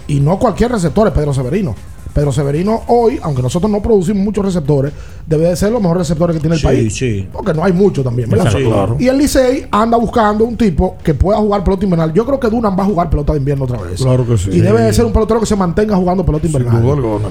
Y 0.07 0.20
no 0.20 0.38
cualquier 0.38 0.72
receptor, 0.72 1.07
es 1.07 1.13
Pedro 1.13 1.34
Severino. 1.34 1.74
Pedro 2.16 2.32
Severino 2.32 2.84
hoy, 2.88 3.20
aunque 3.22 3.41
nosotros 3.41 3.70
no 3.70 3.82
producimos 3.82 4.24
muchos 4.24 4.45
receptores, 4.45 4.93
debe 5.28 5.49
de 5.49 5.55
ser 5.57 5.70
los 5.74 5.82
mejores 5.82 6.07
receptores 6.07 6.34
que 6.38 6.39
tiene 6.39 6.55
el 6.55 6.61
Sí, 6.61 6.66
país. 6.66 6.95
sí. 6.95 7.28
Porque 7.30 7.53
no 7.53 7.61
hay 7.61 7.74
muchos 7.74 8.05
también, 8.05 8.30
¿verdad? 8.30 8.53
Claro. 8.53 8.95
Y 8.97 9.09
el 9.09 9.18
Licey 9.18 9.68
anda 9.70 9.97
buscando 9.97 10.45
un 10.45 10.55
tipo 10.55 10.95
que 11.03 11.13
pueda 11.13 11.39
jugar 11.39 11.61
pelota 11.66 11.84
invernal. 11.84 12.13
Yo 12.13 12.26
creo 12.26 12.39
que 12.39 12.49
Dunan 12.49 12.74
va 12.80 12.84
a 12.84 12.86
jugar 12.86 13.09
pelota 13.09 13.34
de 13.34 13.39
invierno 13.39 13.66
otra 13.66 13.82
vez. 13.82 14.01
Claro 14.01 14.26
que 14.26 14.38
sí. 14.38 14.49
Y 14.53 14.61
debe 14.61 14.82
de 14.84 14.93
ser 14.93 15.03
un 15.03 15.11
pelotero 15.11 15.41
que 15.41 15.45
se 15.45 15.57
mantenga 15.57 15.97
jugando 15.97 16.26
pelota 16.26 16.47
invernal. 16.47 16.82
duda 16.82 16.93
alguna. 16.93 17.28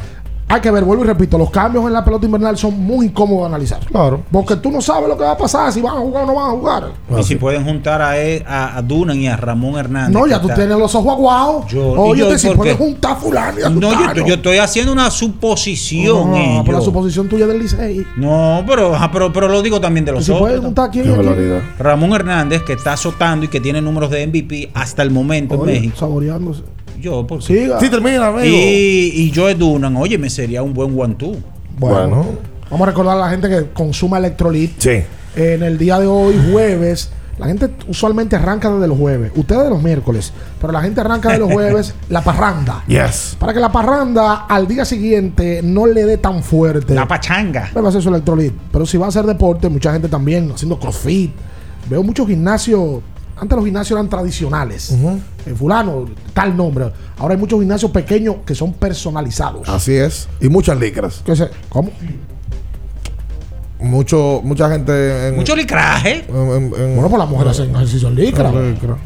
Hay 0.46 0.60
que 0.60 0.70
ver, 0.70 0.84
vuelvo 0.84 1.04
y 1.04 1.06
repito, 1.06 1.38
los 1.38 1.50
cambios 1.50 1.86
en 1.86 1.92
la 1.94 2.04
pelota 2.04 2.26
invernal 2.26 2.56
son 2.58 2.78
muy 2.78 3.06
incómodos 3.06 3.44
de 3.44 3.46
analizar. 3.46 3.80
Claro. 3.86 4.20
Porque 4.30 4.56
tú 4.56 4.70
no 4.70 4.80
sabes 4.82 5.08
lo 5.08 5.16
que 5.16 5.24
va 5.24 5.32
a 5.32 5.36
pasar, 5.38 5.72
si 5.72 5.80
van 5.80 5.96
a 5.96 6.00
jugar 6.00 6.24
o 6.24 6.26
no 6.26 6.34
van 6.34 6.46
a 6.48 6.50
jugar. 6.50 6.84
Y 7.18 7.22
si 7.22 7.36
pueden 7.36 7.64
juntar 7.64 8.02
a, 8.02 8.18
e- 8.20 8.44
a, 8.46 8.76
a 8.76 8.82
Dunan 8.82 9.16
y 9.18 9.26
a 9.26 9.36
Ramón 9.36 9.76
Hernández. 9.76 10.12
No, 10.14 10.26
ya 10.26 10.34
que 10.36 10.40
tú 10.42 10.46
está- 10.48 10.56
tienes 10.60 10.76
los 10.78 10.94
ojos 10.94 11.12
aguados. 11.14 11.66
Yo- 11.68 11.92
Oye, 11.92 12.26
¿y 12.26 12.30
yo 12.30 12.38
si 12.38 12.48
por 12.48 12.56
puedes 12.58 12.76
juntar 12.76 13.12
a 13.12 13.16
fulano 13.16 13.58
y 13.58 13.62
a 13.62 13.70
No, 13.70 14.14
yo, 14.26 14.34
estoy 14.34 14.58
haciendo 14.58 14.92
una 14.92 15.10
suposición. 15.10 16.30
No, 16.30 16.36
eh, 16.36 16.62
pero 16.64 16.78
la 16.78 16.84
suposición 16.84 17.28
tuya 17.28 17.46
del 17.46 17.58
Licey. 17.60 18.06
No, 18.16 18.62
pero, 18.66 18.94
ajá, 18.94 19.10
pero, 19.10 19.32
pero 19.32 19.48
lo 19.48 19.62
digo 19.62 19.80
también 19.80 20.04
de 20.04 20.12
los 20.12 20.24
Si 20.24 20.30
otros. 20.30 20.46
puedes 20.46 20.60
juntar 20.60 20.88
a 20.88 20.90
quién. 20.90 21.06
Ramón 21.78 22.12
Hernández, 22.12 22.62
que 22.62 22.74
está 22.74 22.92
azotando 22.92 23.46
y 23.46 23.48
que 23.48 23.60
tiene 23.60 23.80
números 23.80 24.10
de 24.10 24.26
MVP 24.26 24.70
hasta 24.74 25.02
el 25.02 25.10
momento 25.10 25.54
Oye, 25.58 25.72
en 25.76 25.78
México. 25.82 25.96
Saboreándose. 25.98 26.62
Yo, 27.00 27.26
por 27.26 27.42
Siga. 27.42 27.80
Sí, 27.80 27.90
termina, 27.90 28.28
amigo. 28.28 28.44
Y, 28.44 28.48
y 29.14 29.32
Joe 29.34 29.54
Dunan, 29.54 29.96
oye, 29.96 30.16
me 30.18 30.30
sería 30.30 30.62
un 30.62 30.72
buen 30.74 30.98
one-two. 30.98 31.36
Bueno, 31.78 31.96
Bueno. 32.08 32.24
vamos 32.70 32.86
a 32.86 32.90
recordar 32.90 33.16
a 33.16 33.20
la 33.20 33.30
gente 33.30 33.48
que 33.48 33.66
consuma 33.72 34.18
electrolit. 34.18 34.72
Sí. 34.80 35.02
En 35.36 35.62
el 35.62 35.76
día 35.78 35.98
de 35.98 36.06
hoy, 36.06 36.34
jueves, 36.52 37.10
la 37.38 37.46
gente 37.48 37.68
usualmente 37.88 38.36
arranca 38.36 38.70
desde 38.70 38.86
los 38.86 38.96
jueves. 38.96 39.32
Ustedes 39.34 39.64
de 39.64 39.70
los 39.70 39.82
miércoles. 39.82 40.32
Pero 40.60 40.72
la 40.72 40.80
gente 40.82 41.00
arranca 41.00 41.32
de 41.32 41.38
los 41.38 41.52
jueves 41.52 41.92
la 42.08 42.22
parranda. 42.22 42.84
Yes. 42.86 43.36
Para 43.40 43.52
que 43.52 43.58
la 43.58 43.72
parranda 43.72 44.46
al 44.48 44.68
día 44.68 44.84
siguiente 44.84 45.60
no 45.64 45.86
le 45.86 46.04
dé 46.04 46.18
tan 46.18 46.42
fuerte. 46.44 46.94
La 46.94 47.08
pachanga. 47.08 47.70
va 47.76 47.80
a 47.80 47.88
hacer 47.88 48.00
su 48.02 48.08
electrolit. 48.10 48.52
Pero 48.70 48.86
si 48.86 48.96
va 48.96 49.06
a 49.06 49.08
hacer 49.08 49.26
deporte, 49.26 49.68
mucha 49.68 49.92
gente 49.92 50.08
también 50.08 50.52
haciendo 50.52 50.78
crossfit. 50.78 51.32
Veo 51.90 52.02
muchos 52.04 52.28
gimnasios. 52.28 53.00
Antes 53.36 53.56
los 53.56 53.64
gimnasios 53.64 53.96
eran 53.98 54.08
tradicionales. 54.08 54.92
Eh, 55.46 55.54
fulano, 55.56 56.04
tal 56.32 56.56
nombre. 56.56 56.90
Ahora 57.18 57.34
hay 57.34 57.40
muchos 57.40 57.58
gimnasios 57.58 57.90
pequeños 57.90 58.36
que 58.46 58.54
son 58.54 58.72
personalizados. 58.74 59.68
Así 59.68 59.92
es. 59.94 60.28
Y 60.40 60.48
muchas 60.48 60.78
licras. 60.78 61.22
¿Qué 61.26 61.34
sé? 61.34 61.48
¿Cómo? 61.68 61.90
Mucho, 63.80 64.40
mucha 64.44 64.70
gente 64.70 65.28
en. 65.28 65.36
Mucho 65.36 65.54
licraje. 65.56 66.24
en- 66.28 66.34
en- 66.34 66.64
en- 66.74 66.94
Bueno, 66.94 67.08
pues 67.08 67.18
las 67.18 67.28
mujeres 67.28 67.52
hacen 67.58 67.74
ejercicio 67.74 68.08
en 68.08 68.14
licra. 68.14 68.48
en 68.50 68.72
licra. 68.74 68.96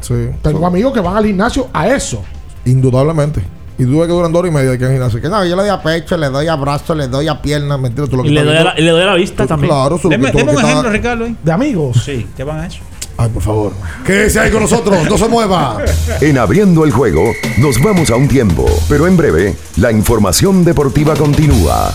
Sí. 0.00 0.14
Tengo 0.42 0.66
amigos 0.66 0.92
que 0.92 1.00
van 1.00 1.16
al 1.16 1.24
gimnasio 1.26 1.68
a 1.72 1.88
eso. 1.88 2.22
Indudablemente. 2.64 3.42
Y 3.78 3.84
duda 3.84 4.06
que 4.06 4.12
duran 4.12 4.32
dos 4.32 4.40
horas 4.40 4.52
y 4.52 4.54
media 4.54 4.70
de 4.70 4.78
que 4.78 4.86
en 4.86 4.92
gimnasio. 4.92 5.20
Que 5.20 5.28
no, 5.28 5.44
yo 5.44 5.54
le 5.54 5.62
doy 5.62 5.68
a 5.70 5.82
pecho, 5.82 6.16
le 6.16 6.28
doy 6.30 6.48
a 6.48 6.56
brazo, 6.56 6.94
le 6.94 7.06
doy 7.08 7.28
a 7.28 7.40
pierna. 7.40 7.76
Mentira, 7.76 8.06
tú 8.08 8.16
lo 8.16 8.22
que 8.22 8.30
Y 8.30 8.32
le 8.32 8.42
doy, 8.42 8.56
a 8.56 8.64
la, 8.64 8.74
y 8.80 8.82
le 8.82 8.90
doy 8.90 9.02
a 9.02 9.06
la 9.06 9.14
vista 9.14 9.42
tú- 9.44 9.48
también. 9.50 9.68
Claro, 9.70 9.96
eso 9.96 10.04
lo 10.04 10.10
Deme, 10.10 10.26
que 10.26 10.32
tú 10.32 10.38
deme 10.38 10.52
lo 10.52 10.58
un 10.58 10.64
que 10.64 10.70
ejemplo, 10.70 10.90
Ricardo. 10.90 11.24
ahí. 11.26 11.36
De 11.44 11.52
amigos. 11.52 12.02
Sí, 12.04 12.26
¿qué 12.36 12.42
van 12.44 12.60
a 12.60 12.66
eso? 12.66 12.80
Ay, 13.18 13.30
por 13.30 13.42
favor. 13.42 13.72
Quédese 14.04 14.40
ahí 14.40 14.50
con 14.50 14.62
nosotros. 14.62 15.08
No 15.08 15.16
se 15.16 15.28
mueva. 15.28 15.78
En 16.20 16.38
abriendo 16.38 16.84
el 16.84 16.90
juego, 16.90 17.32
nos 17.58 17.82
vamos 17.82 18.10
a 18.10 18.16
un 18.16 18.28
tiempo, 18.28 18.66
pero 18.88 19.06
en 19.06 19.16
breve, 19.16 19.56
la 19.76 19.90
información 19.90 20.64
deportiva 20.64 21.14
continúa. 21.14 21.94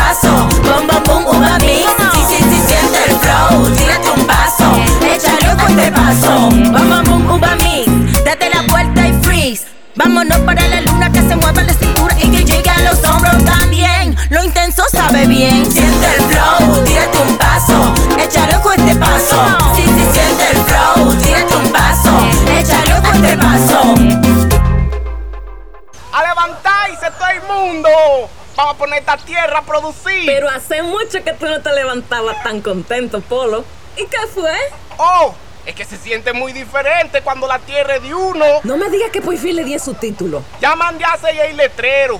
Flow, 3.31 3.69
tírate 3.75 4.09
un 4.09 4.25
paso, 4.25 4.65
échale 5.01 5.55
con 5.57 5.79
este 5.79 5.91
paso, 5.91 6.49
bom, 6.49 6.73
bom, 6.73 7.03
bom, 7.03 7.31
uva 7.35 7.55
mix. 7.55 8.23
Date 8.23 8.49
la 8.49 8.61
vuelta 8.69 9.07
y 9.07 9.13
freeze. 9.23 9.65
Vámonos 9.95 10.39
para 10.39 10.67
la 10.67 10.81
luna 10.81 11.11
que 11.11 11.19
se 11.19 11.35
mueva 11.35 11.61
la 11.63 11.73
cintura 11.73 12.15
y 12.19 12.29
que 12.31 12.43
llegue 12.43 12.69
a 12.69 12.79
los 12.79 13.03
hombros 13.03 13.43
también. 13.45 14.15
Lo 14.29 14.43
intenso 14.43 14.83
sabe 14.91 15.27
bien. 15.27 15.71
Siente 15.71 16.07
el 16.15 16.23
flow, 16.23 16.83
tírate 16.83 17.17
un 17.19 17.37
paso, 17.37 17.93
échale 18.17 18.59
con 18.61 18.73
este 18.79 18.95
paso. 18.95 19.37
Sí, 19.75 19.83
sí, 19.83 20.05
siente 20.13 20.43
el 20.51 20.57
flow, 20.63 21.15
tírate 21.15 21.55
un 21.55 21.69
paso, 21.69 22.11
échale 22.57 23.01
con 23.01 23.15
este 23.15 23.37
paso. 23.37 23.95
A 26.13 26.23
levantarse 26.23 27.11
todo 27.17 27.29
el 27.29 27.41
mundo. 27.43 27.89
Vamos 28.55 28.75
a 28.75 28.77
poner 28.77 28.99
esta 28.99 29.17
tierra 29.17 29.59
a 29.59 29.61
producir. 29.63 30.25
Pero 30.25 30.49
hace 30.49 30.81
mucho 30.83 31.23
que 31.23 31.33
tú 31.33 31.45
no 31.45 31.61
te 31.61 31.73
levantabas 31.73 32.43
tan 32.43 32.61
contento, 32.61 33.21
Polo. 33.21 33.63
¿Y 33.97 34.05
qué 34.05 34.27
fue? 34.33 34.53
Oh, 34.97 35.33
es 35.65 35.75
que 35.75 35.85
se 35.85 35.97
siente 35.97 36.33
muy 36.33 36.53
diferente 36.53 37.21
cuando 37.21 37.47
la 37.47 37.59
tierra 37.59 37.95
es 37.95 38.03
de 38.03 38.13
uno. 38.13 38.45
No 38.63 38.77
me 38.77 38.89
digas 38.89 39.11
que 39.11 39.21
por 39.21 39.37
fin 39.37 39.55
le 39.55 39.63
di 39.63 39.77
su 39.79 39.93
título. 39.93 40.43
Ya 40.59 40.75
mandé 40.75 41.05
a 41.05 41.13
hacer 41.13 41.35
el 41.39 41.57
letrero. 41.57 42.19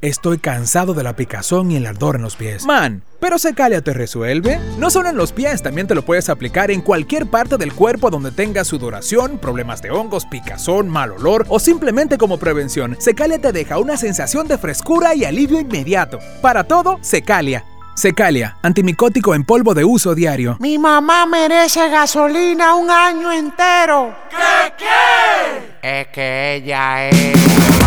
estoy 0.00 0.38
cansado 0.38 0.94
de 0.94 1.02
la 1.02 1.16
picazón 1.16 1.70
y 1.70 1.76
el 1.76 1.86
ardor 1.86 2.16
en 2.16 2.22
los 2.22 2.36
pies. 2.36 2.64
Man, 2.64 3.02
pero 3.20 3.38
Secalia 3.38 3.82
te 3.82 3.92
resuelve. 3.92 4.58
No 4.78 4.90
solo 4.90 5.08
en 5.08 5.16
los 5.16 5.32
pies, 5.32 5.62
también 5.62 5.86
te 5.86 5.94
lo 5.94 6.02
puedes 6.02 6.28
aplicar 6.28 6.70
en 6.70 6.80
cualquier 6.80 7.26
parte 7.26 7.56
del 7.56 7.72
cuerpo 7.72 8.10
donde 8.10 8.30
tengas 8.30 8.68
sudoración, 8.68 9.38
problemas 9.38 9.82
de 9.82 9.90
hongos, 9.90 10.26
picazón, 10.26 10.88
mal 10.88 11.12
olor 11.12 11.46
o 11.48 11.58
simplemente 11.58 12.18
como 12.18 12.38
prevención. 12.38 12.96
Secalia 12.98 13.38
te 13.38 13.52
deja 13.52 13.78
una 13.78 13.96
sensación 13.96 14.48
de 14.48 14.58
frescura 14.58 15.14
y 15.14 15.24
alivio 15.24 15.60
inmediato. 15.60 16.18
Para 16.40 16.64
todo, 16.64 16.98
Secalia. 17.02 17.64
Secalia, 17.94 18.56
antimicótico 18.62 19.34
en 19.34 19.44
polvo 19.44 19.74
de 19.74 19.84
uso 19.84 20.14
diario. 20.14 20.56
Mi 20.60 20.78
mamá 20.78 21.26
merece 21.26 21.90
gasolina 21.90 22.74
un 22.74 22.90
año 22.90 23.30
entero. 23.30 24.14
¿Qué 24.30 24.72
qué? 24.78 25.69
Es 25.82 26.08
que 26.08 26.56
ella 26.56 27.08
es. 27.08 27.32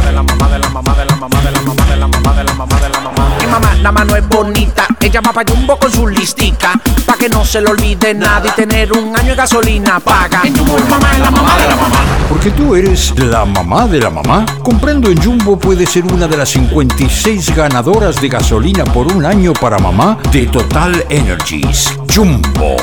de 0.05 0.11
la 0.11 0.23
mamá 0.23 0.49
de 0.49 0.57
la 0.57 0.67
mamá 0.69 0.95
de 0.95 1.05
la 1.05 1.15
mamá 1.15 1.41
de 1.41 1.51
la 1.51 1.61
mamá 1.61 1.85
de 1.85 1.95
la 1.95 2.07
mamá 2.07 2.33
de 2.33 2.43
la 2.43 2.53
mamá 2.53 2.79
de 2.79 2.89
la 2.89 2.99
mamá. 2.99 3.37
Mi 3.39 3.45
mamá, 3.45 3.75
la 3.83 3.91
mano 3.91 4.15
es 4.15 4.27
bonita. 4.27 4.87
Ella 4.99 5.21
va 5.21 5.31
pa' 5.31 5.43
Jumbo 5.47 5.77
con 5.77 5.91
su 5.91 6.07
listica. 6.07 6.73
Pa' 7.05 7.15
que 7.15 7.29
no 7.29 7.45
se 7.45 7.61
le 7.61 7.69
olvide 7.69 8.15
nada 8.15 8.49
y 8.49 8.51
tener 8.53 8.91
un 8.93 9.15
año 9.15 9.29
de 9.29 9.35
gasolina 9.35 9.99
paga. 9.99 10.41
En 10.43 10.57
Jumbo, 10.57 10.75
mi 10.75 10.89
mamá 10.89 11.11
es 11.11 11.19
la 11.19 11.29
mamá 11.29 11.55
de 11.55 11.67
la 11.67 11.75
mamá. 11.75 11.97
Porque 12.29 12.49
tú 12.49 12.73
eres 12.75 13.13
la 13.19 13.45
mamá 13.45 13.85
de 13.85 13.99
la 13.99 14.09
mamá. 14.09 14.43
Comprando 14.63 15.11
en 15.11 15.21
Jumbo 15.21 15.59
puedes 15.59 15.91
ser 15.91 16.03
una 16.05 16.27
de 16.27 16.37
las 16.37 16.49
56 16.49 17.55
ganadoras 17.55 18.19
de 18.19 18.27
gasolina 18.27 18.85
por 18.85 19.05
un 19.05 19.23
año 19.23 19.53
para 19.53 19.77
mamá 19.77 20.17
de 20.31 20.47
Total 20.47 21.05
Energies. 21.09 21.91
Jumbo, 22.11 22.75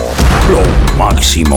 lo 0.49 0.97
máximo. 0.97 1.57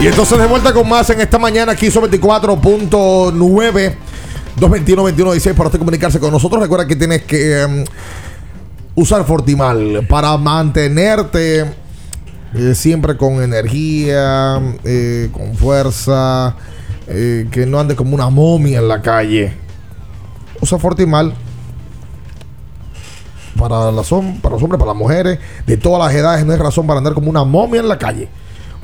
Y 0.00 0.06
entonces 0.06 0.38
de 0.38 0.46
vuelta 0.46 0.72
con 0.72 0.88
más 0.88 1.10
en 1.10 1.20
esta 1.20 1.38
mañana 1.38 1.72
aquí 1.72 1.90
sobre 1.90 2.10
24.9 2.20 3.94
221-2116 4.58 5.54
para 5.54 5.66
usted 5.68 5.78
comunicarse 5.78 6.18
con 6.20 6.30
nosotros. 6.32 6.60
Recuerda 6.60 6.86
que 6.86 6.96
tienes 6.96 7.22
que 7.22 7.60
em, 7.62 7.84
usar 8.96 9.24
Fortimal 9.24 10.04
para 10.08 10.36
mantenerte 10.36 11.60
eh, 12.54 12.74
siempre 12.74 13.16
con 13.16 13.40
energía, 13.42 14.60
eh, 14.84 15.28
con 15.32 15.54
fuerza, 15.54 16.56
eh, 17.06 17.46
que 17.52 17.66
no 17.66 17.78
ande 17.78 17.94
como 17.94 18.14
una 18.16 18.28
momia 18.30 18.78
en 18.80 18.88
la 18.88 19.00
calle. 19.00 19.52
Usa 20.60 20.76
Fortimal 20.78 21.34
para, 23.56 23.90
hom- 23.90 24.40
para 24.40 24.54
los 24.54 24.62
hombres, 24.62 24.78
para 24.80 24.86
las 24.86 24.96
mujeres, 24.96 25.38
de 25.66 25.76
todas 25.76 26.04
las 26.04 26.14
edades. 26.20 26.44
No 26.44 26.52
hay 26.52 26.58
razón 26.58 26.84
para 26.86 26.98
andar 26.98 27.14
como 27.14 27.30
una 27.30 27.44
momia 27.44 27.80
en 27.80 27.88
la 27.88 27.98
calle. 27.98 28.28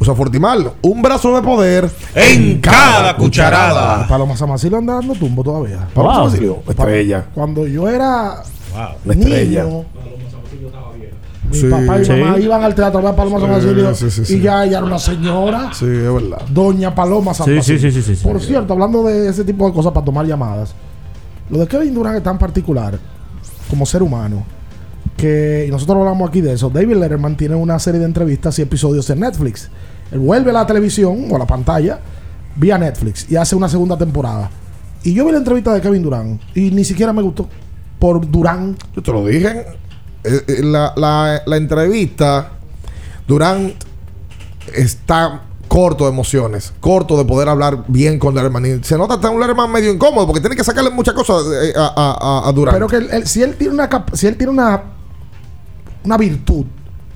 Usa 0.00 0.14
Fortimal, 0.14 0.72
un 0.82 1.02
brazo 1.02 1.34
de 1.36 1.42
poder 1.42 1.90
En 2.14 2.60
cada 2.60 3.16
cucharada. 3.16 4.06
Paloma 4.08 4.36
San 4.36 4.48
Basilio 4.50 4.78
anda 4.78 4.94
dando 4.94 5.14
tumbo 5.14 5.42
todavía. 5.44 5.86
Paloma 5.94 6.14
Wow. 6.14 6.22
San 6.24 6.32
Basilio, 6.32 6.62
estrella. 6.68 7.26
Cuando 7.34 7.66
yo 7.66 7.88
era 7.88 8.42
estrella. 9.08 9.64
niño, 9.64 9.84
mi 11.50 11.56
Sí. 11.58 11.66
papá 11.68 12.00
y 12.00 12.04
Sí. 12.04 12.12
mamá 12.12 12.38
iban 12.38 12.64
al 12.64 12.74
teatro 12.74 12.98
a 13.00 13.02
ver 13.02 13.14
Paloma 13.14 13.38
San 13.38 13.48
Sí, 13.48 13.54
Basilio 13.66 13.94
sí, 13.94 14.10
sí, 14.10 14.24
sí. 14.24 14.36
y 14.36 14.40
ya 14.40 14.64
ella 14.64 14.78
era 14.78 14.86
una 14.86 14.98
señora. 14.98 15.70
Sí, 15.72 15.84
es 15.84 16.12
verdad. 16.12 16.42
Doña 16.48 16.94
Paloma 16.94 17.32
San 17.34 17.46
Sí, 17.46 17.54
Basilio. 17.56 17.80
sí, 17.80 17.90
sí, 17.92 18.02
sí, 18.02 18.16
sí, 18.16 18.24
Por 18.24 18.40
sí. 18.40 18.48
cierto, 18.48 18.72
hablando 18.72 19.02
de 19.04 19.28
ese 19.28 19.44
tipo 19.44 19.66
de 19.68 19.72
cosas 19.74 19.92
para 19.92 20.04
tomar 20.04 20.26
llamadas, 20.26 20.74
lo 21.50 21.58
de 21.58 21.68
Kevin 21.68 21.94
Durant 21.94 22.16
es 22.16 22.22
tan 22.22 22.38
particular 22.38 22.98
como 23.70 23.86
ser 23.86 24.02
humano 24.02 24.42
que 25.16 25.64
y 25.68 25.70
nosotros 25.70 25.98
hablamos 25.98 26.28
aquí 26.28 26.40
de 26.40 26.52
eso. 26.54 26.70
David 26.70 26.96
Letterman 26.96 27.36
tiene 27.36 27.54
una 27.54 27.78
serie 27.78 28.00
de 28.00 28.06
entrevistas 28.06 28.58
y 28.58 28.62
episodios 28.62 29.08
en 29.10 29.20
Netflix. 29.20 29.68
Él 30.12 30.18
vuelve 30.20 30.50
a 30.50 30.54
la 30.54 30.66
televisión 30.66 31.26
o 31.30 31.36
a 31.36 31.38
la 31.38 31.46
pantalla 31.46 31.98
vía 32.56 32.78
Netflix 32.78 33.30
y 33.30 33.36
hace 33.36 33.56
una 33.56 33.68
segunda 33.68 33.96
temporada. 33.96 34.50
Y 35.02 35.12
yo 35.14 35.24
vi 35.26 35.32
la 35.32 35.38
entrevista 35.38 35.72
de 35.74 35.80
Kevin 35.80 36.02
Durant 36.02 36.40
y 36.54 36.70
ni 36.70 36.84
siquiera 36.84 37.12
me 37.12 37.22
gustó 37.22 37.48
por 37.98 38.28
Durant. 38.30 38.78
Yo 38.94 39.02
te 39.02 39.12
lo 39.12 39.24
dije. 39.26 39.66
Eh, 40.24 40.40
eh, 40.46 40.62
la, 40.62 40.92
la- 40.96 41.42
la 41.44 41.56
entrevista, 41.56 42.52
Durant 43.28 43.74
está 44.74 45.42
corto 45.68 46.04
de 46.04 46.10
emociones, 46.10 46.72
corto 46.80 47.16
de 47.18 47.24
poder 47.24 47.48
hablar 47.48 47.84
bien 47.88 48.18
con 48.18 48.34
Lerman. 48.34 48.64
Y 48.66 48.84
se 48.84 48.96
nota 48.96 49.14
hasta 49.14 49.30
un 49.30 49.40
Lerman 49.40 49.70
medio 49.70 49.92
incómodo 49.92 50.26
porque 50.26 50.40
tiene 50.40 50.56
que 50.56 50.64
sacarle 50.64 50.90
muchas 50.90 51.14
cosas 51.14 51.42
eh, 51.62 51.72
a, 51.76 51.86
a- 51.86 52.40
a- 52.44 52.48
a 52.48 52.52
Durant. 52.52 52.74
Pero 52.76 52.86
que 52.88 52.96
él- 52.96 53.08
él- 53.12 53.26
si 53.26 53.42
él 53.42 53.56
tiene 53.56 53.74
una 53.74 53.88
si 54.12 54.26
él 54.26 54.36
tiene 54.36 54.52
una 54.52 54.82
una 56.04 56.16
virtud 56.16 56.64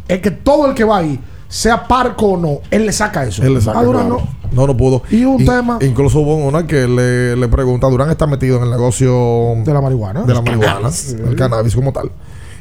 es 0.09 0.21
que 0.21 0.31
todo 0.31 0.67
el 0.67 0.75
que 0.75 0.85
va 0.85 0.99
ahí 0.99 1.21
sea 1.49 1.87
parco 1.87 2.27
o 2.33 2.37
no, 2.37 2.59
él 2.71 2.87
le 2.87 2.93
saca 2.93 3.25
eso. 3.25 3.43
Él 3.43 3.55
le 3.55 3.61
saca, 3.61 3.81
a 3.81 3.83
claro. 3.85 4.05
no. 4.05 4.39
No, 4.51 4.67
no 4.67 4.75
pudo. 4.77 5.03
Y 5.11 5.25
un 5.25 5.45
tema- 5.45 5.79
Incluso 5.83 6.21
hubo 6.21 6.37
una 6.37 6.67
que 6.67 6.89
le, 6.89 7.37
le 7.37 7.49
pregunta: 7.49 7.87
Durán 7.89 8.09
está 8.11 8.27
metido 8.27 8.57
en 8.57 8.63
el 8.65 8.71
negocio 8.71 9.55
De 9.65 9.73
la 9.75 9.81
marihuana. 9.83 10.23
de 10.23 10.33
la 10.35 10.41
marihuana, 10.41 10.89
el 11.29 11.37
cannabis 11.37 11.75
como 11.75 11.93
tal. 11.93 12.11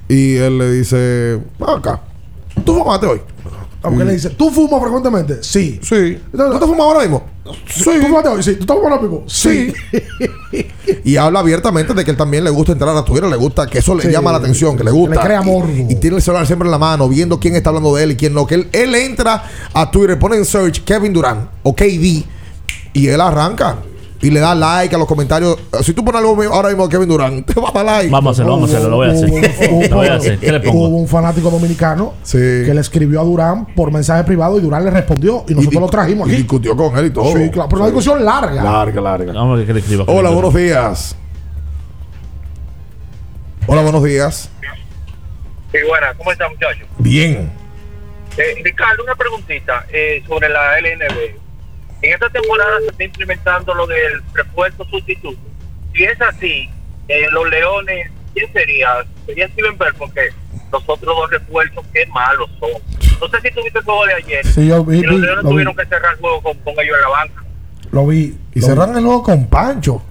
Y 0.10 0.36
él 0.36 0.58
le 0.58 0.72
dice: 0.72 1.40
"Ven 1.60 1.70
acá, 1.78 2.02
¿tú 2.66 2.76
fumaste 2.76 3.08
hoy? 3.08 3.22
Aunque 3.88 4.06
le 4.06 4.14
dice, 4.14 4.30
¿tú 4.32 4.50
fumas 4.52 4.82
frecuentemente? 4.82 5.44
Sí. 5.44 5.80
Sí. 5.82 6.20
¿Tú 6.32 6.38
te 6.60 6.66
fumas 6.66 6.80
ahora 6.82 7.00
mismo? 7.02 7.24
Sí. 7.68 7.84
¿Tú 7.84 8.08
fumaste 8.08 8.30
hoy? 8.30 8.44
Sí. 8.44 8.56
¿Tú 8.56 8.62
estás 8.62 8.76
fumando 8.78 8.96
ahora 8.96 9.02
mismo? 9.08 9.24
Sí. 9.28 9.74
Y 11.04 11.16
habla 11.16 11.40
abiertamente 11.40 11.94
de 11.94 12.04
que 12.04 12.12
él 12.12 12.18
también 12.18 12.44
le 12.44 12.50
gusta 12.50 12.74
entrar 12.74 12.96
a 12.96 13.04
Twitter, 13.06 13.30
le 13.30 13.36
gusta, 13.38 13.68
que 13.68 13.80
eso 13.80 13.96
le 13.96 14.04
Sí. 14.04 14.10
llama 14.12 14.32
la 14.32 14.40
atención, 14.40 14.76
que 14.76 14.84
le 14.84 14.92
gusta. 14.92 15.16
Le 15.16 15.22
crea 15.22 15.42
morbo. 15.42 15.70
Y, 15.72 15.94
y 15.94 15.96
tiene 15.96 16.18
el 16.18 16.22
celular 16.22 16.46
siempre 16.46 16.68
en 16.68 16.72
la 16.72 16.78
mano, 16.78 17.08
viendo 17.08 17.40
quién 17.40 17.56
está 17.56 17.70
hablando 17.70 17.96
de 17.96 18.04
él 18.04 18.12
y 18.12 18.16
quién 18.18 18.34
no. 18.34 18.46
Que 18.46 18.56
él, 18.56 18.68
él 18.74 18.94
entra 18.96 19.44
a 19.74 19.90
Twitter, 19.92 20.18
pone 20.20 20.36
en 20.38 20.46
search 20.46 20.84
Kevin 20.84 21.14
Durant 21.14 21.50
o 21.64 21.74
KD 21.76 22.26
y 22.94 23.08
él 23.08 23.22
arranca. 23.22 23.78
Y 24.22 24.32
le 24.32 24.40
da 24.40 24.56
like 24.56 24.96
a 24.96 24.98
los 24.98 25.08
comentarios. 25.08 25.58
Si 25.84 25.94
tú 25.94 26.04
pones 26.04 26.20
algo 26.20 26.42
ahora 26.52 26.70
mismo 26.70 26.88
de 26.88 26.92
Kevin 26.92 27.10
Durant, 27.10 27.46
te 27.54 27.60
va 27.60 27.70
a 27.70 27.72
dar 27.72 27.86
like. 27.86 28.10
Vamos 28.10 28.30
a 28.30 28.32
hacerlo, 28.32 28.52
vamos 28.54 28.74
a 28.74 28.78
hacerlo, 28.78 28.90
lo 28.90 28.96
voy 28.98 29.10
a 29.10 29.12
hacer. 29.12 29.90
Lo 29.90 29.96
voy 29.98 30.08
a 30.08 30.16
hacer. 30.16 30.40
¿Qué 30.40 30.52
le 30.52 30.60
pongo? 30.60 30.88
Hubo 30.88 30.98
un 30.98 31.08
fanático 31.08 31.50
dominicano 31.50 32.14
que 32.32 32.72
le 32.74 32.82
escribió 32.82 33.22
a 33.22 33.24
Durán 33.24 33.68
por 33.76 33.92
mensaje 33.92 34.24
privado 34.24 34.58
y 34.58 34.62
Durán 34.62 34.86
le 34.86 34.92
respondió 34.92 35.46
y 35.48 35.54
nosotros 35.54 35.82
lo 35.82 35.88
trajimos 35.88 36.28
Y 36.30 36.38
discutió 36.38 36.76
con 36.76 36.98
él 36.98 37.08
y 37.08 37.10
todo. 37.12 37.34
Sí, 37.34 37.50
claro, 37.50 37.70
pero 37.70 37.82
una 37.82 37.88
discusión 37.88 38.24
larga. 38.24 38.64
Larga, 38.64 39.02
larga. 39.02 39.34
Vamos 39.34 39.56
a 39.56 39.58
ver 39.58 39.68
qué 39.68 39.74
le 39.74 39.80
escribo. 39.80 40.06
Hola, 40.08 40.30
buenos 40.30 40.54
días. 40.54 41.16
Hola, 43.68 43.82
buenos 43.82 44.04
días. 44.04 44.50
Sí, 45.72 45.78
buena, 45.88 46.14
¿cómo 46.18 46.32
está, 46.32 46.48
muchachos? 46.50 46.88
Bien. 46.98 47.52
Eh, 48.38 48.62
Ricardo, 48.64 49.04
una 49.04 49.16
preguntita 49.16 49.86
eh, 49.92 50.24
sobre 50.28 50.48
la 50.48 50.80
LNB. 50.80 51.47
En 52.08 52.14
esta 52.14 52.30
temporada 52.30 52.80
se 52.80 52.88
está 52.88 53.04
implementando 53.04 53.74
lo 53.74 53.86
del 53.86 54.24
refuerzo 54.34 54.86
sustituto. 54.86 55.38
Si 55.94 56.06
es 56.06 56.22
así, 56.22 56.70
eh, 57.10 57.26
los 57.34 57.50
Leones, 57.50 58.10
¿quién 58.34 58.54
sería? 58.54 59.06
Sería 59.26 59.50
Steven 59.50 59.78
Bell, 59.78 59.94
porque 59.98 60.30
los 60.72 60.84
otros 60.88 61.02
dos 61.18 61.30
refuerzos, 61.30 61.84
qué 61.92 62.06
malos 62.06 62.50
son. 62.62 62.70
No 63.20 63.28
sé 63.28 63.42
si 63.42 63.54
tuviste 63.54 63.80
el 63.80 63.84
juego 63.84 64.06
de 64.06 64.14
ayer. 64.14 64.46
Sí, 64.46 64.68
yo 64.68 64.86
vi, 64.86 65.00
y 65.00 65.02
los 65.02 65.16
vi, 65.16 65.22
Leones 65.22 65.44
lo 65.44 65.50
vi. 65.50 65.56
tuvieron 65.56 65.76
que 65.76 65.86
cerrar 65.86 66.14
el 66.14 66.20
juego 66.22 66.42
con, 66.42 66.58
con 66.60 66.74
ellos 66.76 66.96
en 66.96 67.02
la 67.02 67.10
banca. 67.10 67.44
Lo 67.92 68.08
vi. 68.08 68.38
Y 68.54 68.60
lo 68.62 68.68
cerran 68.68 68.96
el 68.96 69.04
juego 69.04 69.24
con 69.24 69.48
Pancho. 69.48 70.02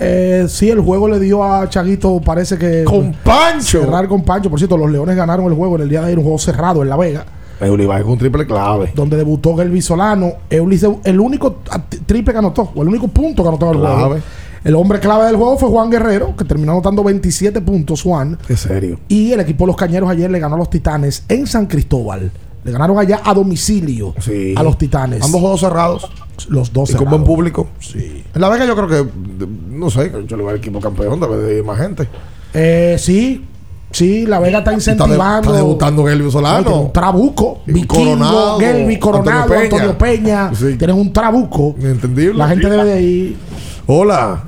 Eh, 0.00 0.46
sí, 0.48 0.68
el 0.68 0.80
juego 0.80 1.06
le 1.06 1.20
dio 1.20 1.44
a 1.44 1.68
Chaguito, 1.68 2.20
parece 2.22 2.58
que. 2.58 2.82
Con 2.82 3.12
Pancho. 3.12 3.82
Cerrar 3.82 4.08
con 4.08 4.24
Pancho. 4.24 4.50
Por 4.50 4.58
cierto, 4.58 4.76
los 4.76 4.90
Leones 4.90 5.14
ganaron 5.14 5.46
el 5.46 5.54
juego 5.54 5.76
en 5.76 5.82
el 5.82 5.88
día 5.88 6.00
de 6.00 6.06
ayer, 6.06 6.18
un 6.18 6.24
juego 6.24 6.40
cerrado 6.40 6.82
en 6.82 6.88
La 6.88 6.96
Vega. 6.96 7.24
Eulibae 7.60 8.02
con 8.02 8.12
un 8.12 8.18
triple 8.18 8.46
clave. 8.46 8.92
donde 8.94 9.16
debutó 9.16 9.56
Gelby 9.56 9.80
Solano. 9.82 10.32
Eulis, 10.50 10.84
el 11.04 11.20
único 11.20 11.60
triple 12.06 12.32
que 12.32 12.38
anotó, 12.38 12.70
o 12.74 12.82
el 12.82 12.88
único 12.88 13.08
punto 13.08 13.42
que 13.42 13.48
anotó 13.48 13.66
en 13.68 13.74
el 13.74 13.80
Clave. 13.80 13.96
juego. 14.04 14.16
El 14.64 14.74
hombre 14.74 14.98
clave 14.98 15.26
del 15.26 15.36
juego 15.36 15.56
fue 15.58 15.68
Juan 15.68 15.88
Guerrero, 15.90 16.34
que 16.36 16.44
terminó 16.44 16.72
anotando 16.72 17.04
27 17.04 17.60
puntos, 17.60 18.02
Juan. 18.02 18.36
Qué 18.48 18.56
serio. 18.56 18.98
Y 19.06 19.30
el 19.32 19.38
equipo 19.40 19.62
de 19.64 19.68
los 19.68 19.76
Cañeros 19.76 20.10
ayer 20.10 20.28
le 20.28 20.40
ganó 20.40 20.56
a 20.56 20.58
los 20.58 20.70
Titanes 20.70 21.24
en 21.28 21.46
San 21.46 21.66
Cristóbal. 21.66 22.32
Le 22.64 22.72
ganaron 22.72 22.98
allá 22.98 23.20
a 23.24 23.32
domicilio 23.32 24.12
Sí. 24.18 24.54
a 24.56 24.64
los 24.64 24.76
Titanes. 24.76 25.22
Ambos 25.22 25.40
juegos 25.40 25.60
cerrados. 25.60 26.10
Los 26.48 26.72
dos 26.72 26.90
Y 26.90 26.94
con 26.94 27.08
buen 27.08 27.22
público. 27.22 27.68
Sí. 27.78 28.24
En 28.34 28.40
La 28.40 28.48
Vega 28.48 28.66
yo 28.66 28.74
creo 28.74 28.88
que, 28.88 29.08
no 29.70 29.88
sé, 29.88 30.10
yo 30.26 30.36
le 30.36 30.42
voy 30.42 30.50
al 30.52 30.58
equipo 30.58 30.80
campeón, 30.80 31.20
debe 31.20 31.36
de 31.38 31.58
ir 31.58 31.64
más 31.64 31.78
gente. 31.78 32.08
Eh, 32.52 32.96
sí, 32.98 33.44
sí, 33.96 34.26
La 34.26 34.38
Vega 34.38 34.58
está 34.58 34.70
Está, 34.70 34.70
de- 34.70 34.76
incentivando. 34.76 35.40
está 35.50 35.52
debutando 35.56 36.04
Gelby 36.06 36.30
Solano. 36.30 36.80
un 36.82 36.92
trabuco. 36.92 37.62
Vikingo, 37.66 37.94
Coronado, 37.94 38.58
Gelby, 38.60 38.98
Coronado, 38.98 39.40
Antonio 39.42 39.62
Antonio 39.64 39.98
Peña. 39.98 40.50
Peña. 40.50 40.50
Sí. 40.54 40.76
Tienen 40.78 40.96
un 40.96 41.12
trabuco. 41.12 41.74
Entendible. 41.80 42.34
La 42.38 42.48
gente 42.48 42.68
debe 42.68 42.84
de 42.84 43.02
ir. 43.02 43.36
Hola. 43.86 44.42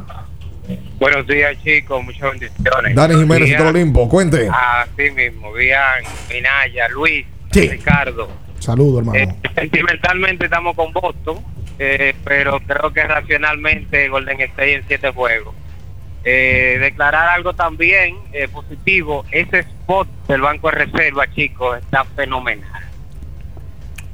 Buenos 1.00 1.26
días, 1.26 1.56
chicos. 1.62 2.02
Muchas 2.04 2.30
bendiciones. 2.32 2.94
Dani 2.94 3.14
Jiménez 3.14 3.56
todo 3.56 3.68
Olimpo. 3.68 4.08
Cuente. 4.08 4.48
Así 4.50 5.10
mismo. 5.12 5.52
Bien, 5.52 5.78
Minaya, 6.28 6.88
Luis, 6.88 7.24
Sí. 7.52 7.68
Ricardo. 7.68 8.28
Saludos, 8.58 8.98
hermano. 8.98 9.18
Eh, 9.18 9.34
sentimentalmente 9.54 10.46
estamos 10.46 10.74
con 10.74 10.92
Boston, 10.92 11.38
eh, 11.78 12.14
pero 12.24 12.58
creo 12.66 12.92
que 12.92 13.04
racionalmente 13.04 14.08
Golden 14.08 14.40
State 14.40 14.74
en 14.74 14.82
siete 14.88 15.10
juegos. 15.12 15.54
Eh, 16.30 16.76
declarar 16.78 17.26
algo 17.30 17.54
también 17.54 18.16
eh, 18.34 18.48
positivo, 18.48 19.24
ese 19.30 19.60
spot 19.60 20.06
del 20.26 20.42
Banco 20.42 20.68
de 20.70 20.84
Reserva, 20.84 21.26
chicos, 21.34 21.78
está 21.78 22.04
fenomenal. 22.04 22.82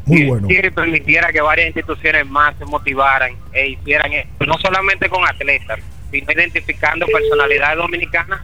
Muy 0.06 0.18
Si- 0.18 0.24
bueno. 0.26 0.46
Si 0.46 0.70
permitiera 0.70 1.32
que 1.32 1.40
varias 1.40 1.66
instituciones 1.66 2.24
más 2.28 2.54
se 2.56 2.66
motivaran 2.66 3.32
e 3.52 3.70
hicieran 3.70 4.12
esto, 4.12 4.46
no 4.46 4.56
solamente 4.58 5.08
con 5.08 5.26
atletas, 5.26 5.80
sino 6.12 6.30
identificando 6.30 7.04
personalidades 7.06 7.78
dominicanas 7.78 8.42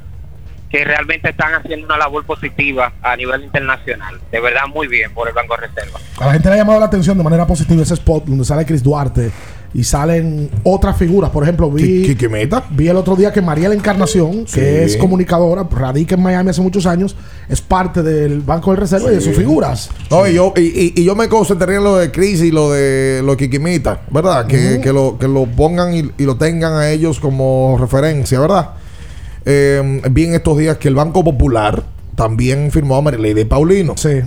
que 0.69 0.85
realmente 0.85 1.31
están 1.31 1.55
haciendo 1.55 1.87
una 1.87 1.97
labor 1.97 2.25
positiva 2.27 2.93
a 3.03 3.15
nivel 3.15 3.45
internacional. 3.45 4.21
De 4.33 4.41
verdad, 4.41 4.67
muy 4.67 4.89
bien 4.89 5.13
por 5.15 5.29
el 5.29 5.35
Banco 5.35 5.57
de 5.57 5.69
Reserva. 5.69 6.01
A 6.19 6.27
la 6.27 6.33
gente 6.33 6.49
le 6.49 6.55
ha 6.55 6.59
llamado 6.59 6.81
la 6.81 6.87
atención 6.87 7.17
de 7.17 7.23
manera 7.23 7.47
positiva 7.47 7.83
ese 7.85 7.95
spot 7.95 8.25
donde 8.25 8.45
sale 8.45 8.67
Chris 8.67 8.83
Duarte 8.83 9.31
y 9.73 9.85
salen 9.85 10.51
otras 10.65 10.97
figuras. 10.97 11.31
Por 11.31 11.45
ejemplo, 11.45 11.71
vi, 11.71 12.07
¿Qué, 12.07 12.17
qué 12.17 12.29
meta? 12.29 12.65
vi 12.71 12.89
el 12.89 12.97
otro 12.97 13.15
día 13.17 13.33
que 13.33 13.41
Mariela 13.41 13.75
Encarnación, 13.75 14.45
Sí. 14.47 14.55
que 14.61 14.85
es 14.85 14.97
comunicadora, 14.97 15.67
radica 15.71 16.17
en 16.17 16.23
Miami 16.23 16.51
hace 16.51 16.61
muchos 16.61 16.87
años, 16.87 17.15
es 17.49 17.61
parte 17.61 18.03
del 18.03 18.41
Banco 18.41 18.71
del 18.73 18.81
Reserva 18.81 19.13
y 19.13 19.15
de 19.15 19.21
sus 19.21 19.37
figuras. 19.37 19.91
No, 20.11 20.27
y 20.27 20.35
yo, 20.35 20.53
y, 20.57 21.03
yo 21.05 21.15
me 21.15 21.29
concentraría 21.29 21.79
en 21.79 21.85
lo 21.85 21.97
de 21.97 22.11
Chris 22.11 22.41
y 22.43 22.51
lo 22.51 22.73
de 22.73 23.23
lo 23.25 23.37
Kikimita, 23.37 24.03
¿verdad? 24.11 24.47
Que, 24.47 24.81
que, 24.83 24.93
lo, 24.93 25.17
que 25.19 25.29
lo 25.29 25.47
pongan 25.47 25.95
y, 25.95 26.11
y 26.19 26.25
lo 26.25 26.37
tengan 26.37 26.73
a 26.73 26.91
ellos 26.91 27.21
como 27.21 27.77
referencia, 27.81 28.41
¿verdad? 28.41 28.71
Eh, 29.45 30.03
vi 30.11 30.25
en 30.25 30.35
estos 30.35 30.59
días 30.59 30.77
que 30.79 30.89
el 30.89 30.95
Banco 30.95 31.25
Popular 31.25 31.85
también 32.17 32.71
firmó 32.71 32.97
a 32.97 33.03
Marilady 33.03 33.45
Paulino. 33.45 33.95
Sí. 33.97 34.21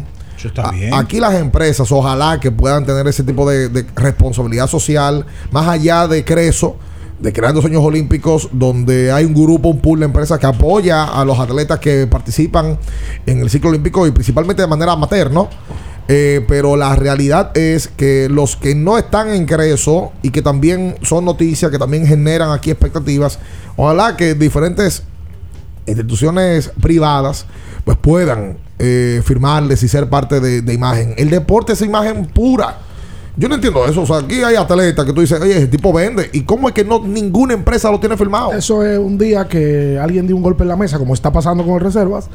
Eso 0.43 0.49
está 0.49 0.67
A- 0.67 0.71
bien. 0.71 0.93
Aquí 0.93 1.21
las 1.21 1.35
empresas, 1.35 1.89
ojalá 1.91 2.37
que 2.41 2.51
puedan 2.51 2.85
tener 2.85 3.07
ese 3.07 3.23
tipo 3.23 3.49
de, 3.49 3.69
de 3.69 3.85
responsabilidad 3.95 4.67
social, 4.67 5.25
más 5.51 5.67
allá 5.69 6.05
de 6.07 6.25
Creso, 6.25 6.75
de 7.19 7.31
Creando 7.31 7.61
Sueños 7.61 7.81
Olímpicos, 7.81 8.49
donde 8.51 9.09
hay 9.13 9.23
un 9.23 9.33
grupo, 9.33 9.69
un 9.69 9.79
pool 9.79 9.99
de 9.99 10.05
empresas 10.05 10.37
que 10.39 10.45
apoya 10.45 11.05
a 11.05 11.23
los 11.23 11.39
atletas 11.39 11.79
que 11.79 12.05
participan 12.07 12.77
en 13.25 13.39
el 13.39 13.49
ciclo 13.49 13.69
olímpico 13.69 14.05
y 14.05 14.11
principalmente 14.11 14.61
de 14.61 14.67
manera 14.67 14.91
amateur, 14.91 15.31
¿no? 15.31 15.47
Eh, 16.09 16.43
pero 16.49 16.75
la 16.75 16.93
realidad 16.97 17.55
es 17.57 17.87
que 17.87 18.27
los 18.29 18.57
que 18.57 18.75
no 18.75 18.97
están 18.97 19.29
en 19.29 19.45
Creso 19.45 20.11
y 20.21 20.31
que 20.31 20.41
también 20.41 20.95
son 21.03 21.23
noticias, 21.23 21.71
que 21.71 21.79
también 21.79 22.05
generan 22.05 22.51
aquí 22.51 22.69
expectativas, 22.71 23.39
ojalá 23.77 24.17
que 24.17 24.33
diferentes 24.35 25.03
instituciones 25.85 26.71
privadas 26.81 27.45
pues 27.85 27.97
puedan 27.97 28.57
eh, 28.79 29.21
firmarles 29.23 29.83
y 29.83 29.87
ser 29.87 30.09
parte 30.09 30.39
de, 30.39 30.61
de 30.61 30.73
imagen. 30.73 31.13
El 31.17 31.29
deporte 31.29 31.73
es 31.73 31.81
imagen 31.81 32.25
pura. 32.25 32.77
Yo 33.35 33.49
no 33.49 33.55
entiendo 33.55 33.85
eso. 33.85 34.03
O 34.03 34.05
sea, 34.05 34.17
aquí 34.17 34.43
hay 34.43 34.55
atletas 34.55 35.05
que 35.05 35.13
tú 35.13 35.21
dices, 35.21 35.41
oye, 35.41 35.57
ese 35.57 35.67
tipo 35.67 35.91
vende. 35.91 36.29
¿Y 36.33 36.41
cómo 36.41 36.67
es 36.67 36.73
que 36.75 36.83
no 36.83 37.03
ninguna 37.03 37.53
empresa 37.53 37.89
lo 37.91 37.99
tiene 37.99 38.15
firmado? 38.15 38.53
Eso 38.53 38.85
es 38.85 38.99
un 38.99 39.17
día 39.17 39.47
que 39.47 39.97
alguien 39.99 40.27
dio 40.27 40.35
un 40.35 40.43
golpe 40.43 40.63
en 40.63 40.69
la 40.69 40.75
mesa, 40.75 40.99
como 40.99 41.13
está 41.13 41.31
pasando 41.31 41.63
con 41.63 41.73
el 41.75 41.79
Reservas, 41.79 42.27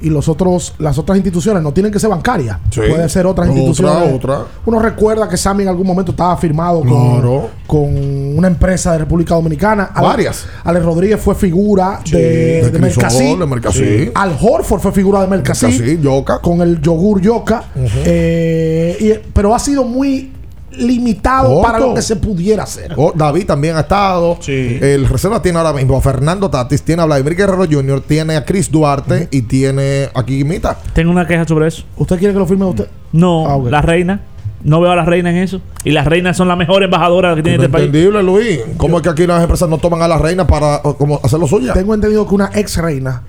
y 0.00 0.10
los 0.10 0.28
otros, 0.28 0.74
las 0.78 0.98
otras 0.98 1.16
instituciones 1.18 1.62
no 1.62 1.72
tienen 1.72 1.92
que 1.92 1.98
ser 1.98 2.10
bancarias. 2.10 2.58
Sí. 2.70 2.80
Puede 2.88 3.08
ser 3.08 3.26
otras 3.26 3.48
Otra, 3.48 3.60
instituciones. 3.60 4.14
otra. 4.14 4.44
Uno 4.66 4.78
recuerda 4.78 5.28
que 5.28 5.36
Sammy 5.36 5.62
en 5.64 5.68
algún 5.70 5.86
momento 5.86 6.12
estaba 6.12 6.36
firmado 6.36 6.82
Claro. 6.82 7.48
con, 7.66 7.94
con 7.94 8.38
una 8.38 8.48
empresa 8.48 8.92
de 8.92 8.98
República 8.98 9.34
Dominicana. 9.34 9.90
Ale- 9.94 10.06
Varias. 10.06 10.46
Alex 10.64 10.84
Rodríguez 10.84 11.20
fue 11.20 11.34
figura 11.34 12.00
Sí, 12.04 12.12
de, 12.12 12.70
de 12.70 12.78
Mercasí. 12.78 14.10
Al 14.14 14.36
Horford 14.40 14.80
fue 14.80 14.92
figura 14.92 15.20
de 15.20 15.26
Mercasí. 15.26 15.66
Mercasí, 15.66 15.98
Yoka. 16.00 16.38
Con 16.40 16.60
el 16.60 16.80
yogur 16.80 17.20
Yoka. 17.20 17.64
Eh, 18.04 18.96
y- 19.00 19.28
pero 19.32 19.54
ha 19.54 19.58
sido 19.58 19.84
muy 19.84 20.32
limitado 20.70 21.62
para 21.62 21.78
lo 21.78 21.94
que 21.94 22.02
se 22.02 22.16
pudiera 22.16 22.62
hacer. 22.64 22.92
Oh, 22.96 23.12
David 23.14 23.46
también 23.46 23.76
ha 23.76 23.80
estado. 23.80 24.38
El 24.46 25.08
reserva 25.08 25.40
tiene 25.42 25.58
ahora 25.58 25.72
mismo 25.72 25.96
a 25.96 26.00
Fernando 26.00 26.48
Tatis, 26.50 26.82
tiene 26.82 27.02
a 27.02 27.06
Vladimir 27.06 27.34
Guerrero 27.36 27.64
Jr., 27.70 28.00
tiene 28.06 28.36
a 28.36 28.44
Chris 28.44 28.70
Duarte 28.70 29.28
y 29.30 29.42
tiene 29.42 30.08
a 30.14 30.24
Kikimita. 30.24 30.76
Tengo 30.92 31.10
una 31.10 31.26
queja 31.26 31.46
sobre 31.46 31.68
eso. 31.68 31.84
¿Usted 31.96 32.18
quiere 32.18 32.32
que 32.34 32.38
lo 32.40 32.46
firme 32.46 32.64
usted? 32.66 32.88
No, 33.12 33.46
Ah, 33.48 33.56
ok. 33.56 33.70
la 33.70 33.82
reina. 33.82 34.20
No 34.64 34.80
veo 34.80 34.90
a 34.90 34.96
la 34.96 35.04
reina 35.04 35.30
en 35.30 35.36
eso. 35.36 35.60
Y 35.84 35.92
las 35.92 36.04
reinas 36.04 36.36
son 36.36 36.48
las 36.48 36.58
mejores 36.58 36.86
embajadoras 36.86 37.36
que 37.36 37.42
tiene 37.44 37.56
este 37.58 37.68
país. 37.68 37.86
Entendible, 37.86 38.22
Luis. 38.24 38.58
¿Cómo 38.76 38.96
es 38.96 39.02
que 39.04 39.08
aquí 39.08 39.24
las 39.26 39.40
empresas 39.40 39.68
no 39.68 39.78
toman 39.78 40.02
a 40.02 40.08
la 40.08 40.18
reina 40.18 40.46
para 40.48 40.80
como 40.82 41.20
hacer 41.22 41.38
lo 41.38 41.46
suya? 41.46 41.72
Tengo 41.74 41.94
entendido 41.94 42.26
que 42.26 42.34
una 42.34 42.50
ex 42.52 42.76
reina 42.78 43.22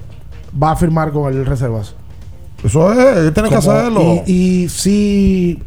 va 0.61 0.72
a 0.72 0.76
firmar 0.76 1.11
con 1.11 1.32
el 1.32 1.45
Reservas. 1.45 1.94
Eso 2.64 2.91
es, 2.91 3.32
tiene 3.34 3.48
que 3.48 3.56
hacerlo. 3.56 4.24
Y, 4.26 4.64
y 4.64 4.70
sí, 4.70 5.60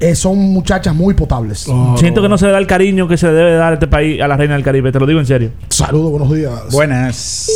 eh, 0.00 0.14
son 0.14 0.38
muchachas 0.38 0.94
muy 0.94 1.14
potables. 1.14 1.68
Siento 1.96 2.22
que 2.22 2.28
no 2.28 2.38
se 2.38 2.46
le 2.46 2.52
da 2.52 2.58
el 2.58 2.66
cariño 2.66 3.08
que 3.08 3.16
se 3.16 3.26
le 3.26 3.32
debe 3.32 3.52
dar 3.54 3.72
a 3.72 3.74
este 3.74 3.86
país 3.86 4.20
a 4.20 4.28
la 4.28 4.36
reina 4.36 4.54
del 4.54 4.62
Caribe. 4.62 4.92
Te 4.92 5.00
lo 5.00 5.06
digo 5.06 5.20
en 5.20 5.26
serio. 5.26 5.50
Saludos, 5.68 6.10
buenos 6.10 6.32
días. 6.32 6.72
Buenas. 6.72 7.50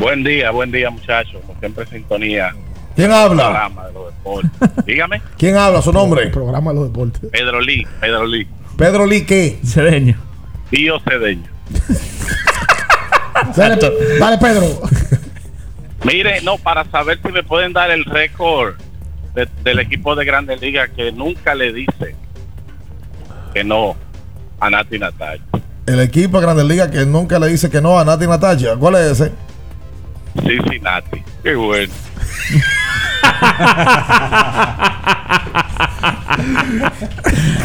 Buen 0.00 0.22
día, 0.22 0.50
buen 0.50 0.70
día, 0.70 0.90
muchachos. 0.90 1.40
Como 1.46 1.58
siempre, 1.58 1.84
en 1.84 1.90
sintonía. 1.90 2.54
¿Quién 2.94 3.12
habla? 3.12 3.44
Programa 3.44 3.86
de 3.86 3.92
los 3.92 4.06
deportes. 4.06 4.86
Dígame, 4.86 5.22
¿Quién 5.38 5.56
habla? 5.56 5.82
¿Su 5.82 5.92
nombre? 5.92 6.26
Programa 6.28 6.70
de 6.72 6.76
los 6.76 6.88
deportes. 6.88 7.30
Pedro 7.30 7.60
Lee, 7.60 7.86
Pedro 8.00 8.26
Lee. 8.26 8.48
Pedro 8.76 9.06
Lee, 9.06 9.24
¿qué? 9.24 9.58
Cedeño. 9.64 10.16
Tío 10.70 11.00
Cedeño. 11.00 11.48
Dale, 13.56 13.78
dale, 14.18 14.38
Pedro. 14.38 14.80
Mire, 16.04 16.40
no, 16.42 16.58
para 16.58 16.84
saber 16.86 17.20
si 17.24 17.30
me 17.30 17.44
pueden 17.44 17.72
dar 17.72 17.88
el 17.90 18.04
récord 18.04 18.74
de- 19.38 19.48
del 19.64 19.78
equipo 19.78 20.14
de 20.16 20.24
Grandes 20.24 20.60
Ligas 20.60 20.90
que 20.94 21.12
nunca 21.12 21.54
le 21.54 21.72
dice 21.72 22.14
que 23.54 23.64
no 23.64 23.96
a 24.60 24.70
Nati 24.70 24.98
Natalia. 24.98 25.44
El 25.86 26.00
equipo 26.00 26.38
de 26.38 26.46
Grandes 26.46 26.66
Ligas 26.66 26.88
que 26.90 27.06
nunca 27.06 27.38
le 27.38 27.46
dice 27.48 27.70
que 27.70 27.80
no 27.80 27.98
a 27.98 28.04
Nati 28.04 28.26
Natacha. 28.26 28.76
¿Cuál 28.76 28.96
es 28.96 29.12
ese? 29.20 29.32
Sí, 30.46 30.56
sí, 30.70 30.78
Nati. 30.80 31.22
Qué 31.42 31.54
bueno. 31.54 31.92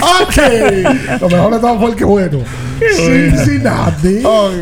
ok. 0.01 1.21
Lo 1.21 1.29
mejor 1.29 1.53
de 1.53 1.59
todo 1.59 1.79
fue 1.79 1.89
el 1.91 1.95
que 1.95 2.05
bueno. 2.05 2.39
Cincinnati. 2.95 4.21
Ok. 4.23 4.53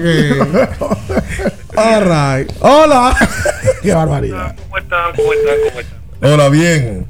All 1.78 2.02
right. 2.04 2.52
Hola. 2.60 3.16
Qué 3.82 3.94
barbaridad. 3.94 4.56
¿Cómo 4.64 4.78
están? 4.78 5.16
¿Cómo 5.16 5.34
están? 5.34 5.56
¿Cómo 5.70 5.80
están? 5.80 6.01
Hola, 6.24 6.50
bien. 6.50 7.08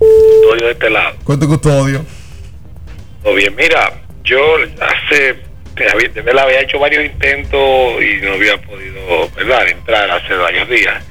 Estoy 0.00 0.60
de 0.60 0.70
este 0.70 0.90
lado. 0.90 1.16
Cuento 1.24 1.48
custodio. 1.48 2.04
Todo 3.24 3.34
bien. 3.34 3.52
Mira, 3.56 3.92
yo 4.22 4.38
hace. 4.80 5.36
Me 6.24 6.32
la 6.32 6.42
había 6.42 6.60
hecho 6.60 6.78
varios 6.78 7.04
intentos 7.04 7.60
y 8.00 8.20
no 8.24 8.34
había 8.34 8.56
podido, 8.58 9.28
¿verdad?, 9.36 9.68
entrar 9.68 10.10
hace 10.10 10.34
varios 10.34 10.68
días. 10.68 11.04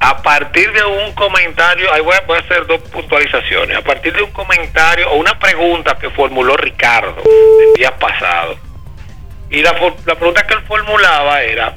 A 0.00 0.22
partir 0.22 0.72
de 0.72 0.84
un 0.84 1.12
comentario, 1.14 1.92
ahí 1.92 2.02
voy 2.02 2.14
a, 2.14 2.20
voy 2.26 2.36
a 2.36 2.40
hacer 2.40 2.66
dos 2.66 2.80
puntualizaciones. 2.82 3.76
A 3.76 3.82
partir 3.82 4.12
de 4.12 4.22
un 4.22 4.30
comentario 4.30 5.10
o 5.10 5.16
una 5.16 5.38
pregunta 5.38 5.96
que 6.00 6.10
formuló 6.10 6.56
Ricardo 6.56 7.22
el 7.24 7.78
día 7.78 7.96
pasado. 7.96 8.56
Y 9.50 9.62
la 9.62 9.72
pregunta 9.74 10.46
que 10.46 10.54
él 10.54 10.60
formulaba 10.66 11.42
era 11.42 11.74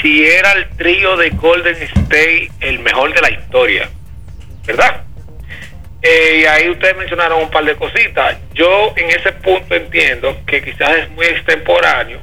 si 0.00 0.26
era 0.26 0.52
el 0.52 0.68
trío 0.76 1.16
de 1.16 1.30
Golden 1.30 1.76
State 1.82 2.50
el 2.60 2.78
mejor 2.80 3.14
de 3.14 3.20
la 3.22 3.30
historia. 3.30 3.90
¿Verdad? 4.68 5.02
Eh, 6.02 6.40
y 6.42 6.44
ahí 6.44 6.68
ustedes 6.68 6.96
mencionaron 6.96 7.42
un 7.42 7.50
par 7.50 7.64
de 7.64 7.74
cositas. 7.74 8.36
Yo 8.52 8.92
en 8.96 9.10
ese 9.10 9.32
punto 9.32 9.74
entiendo 9.74 10.36
que 10.46 10.62
quizás 10.62 10.90
es 10.98 11.10
muy 11.10 11.24
extemporáneo 11.26 12.20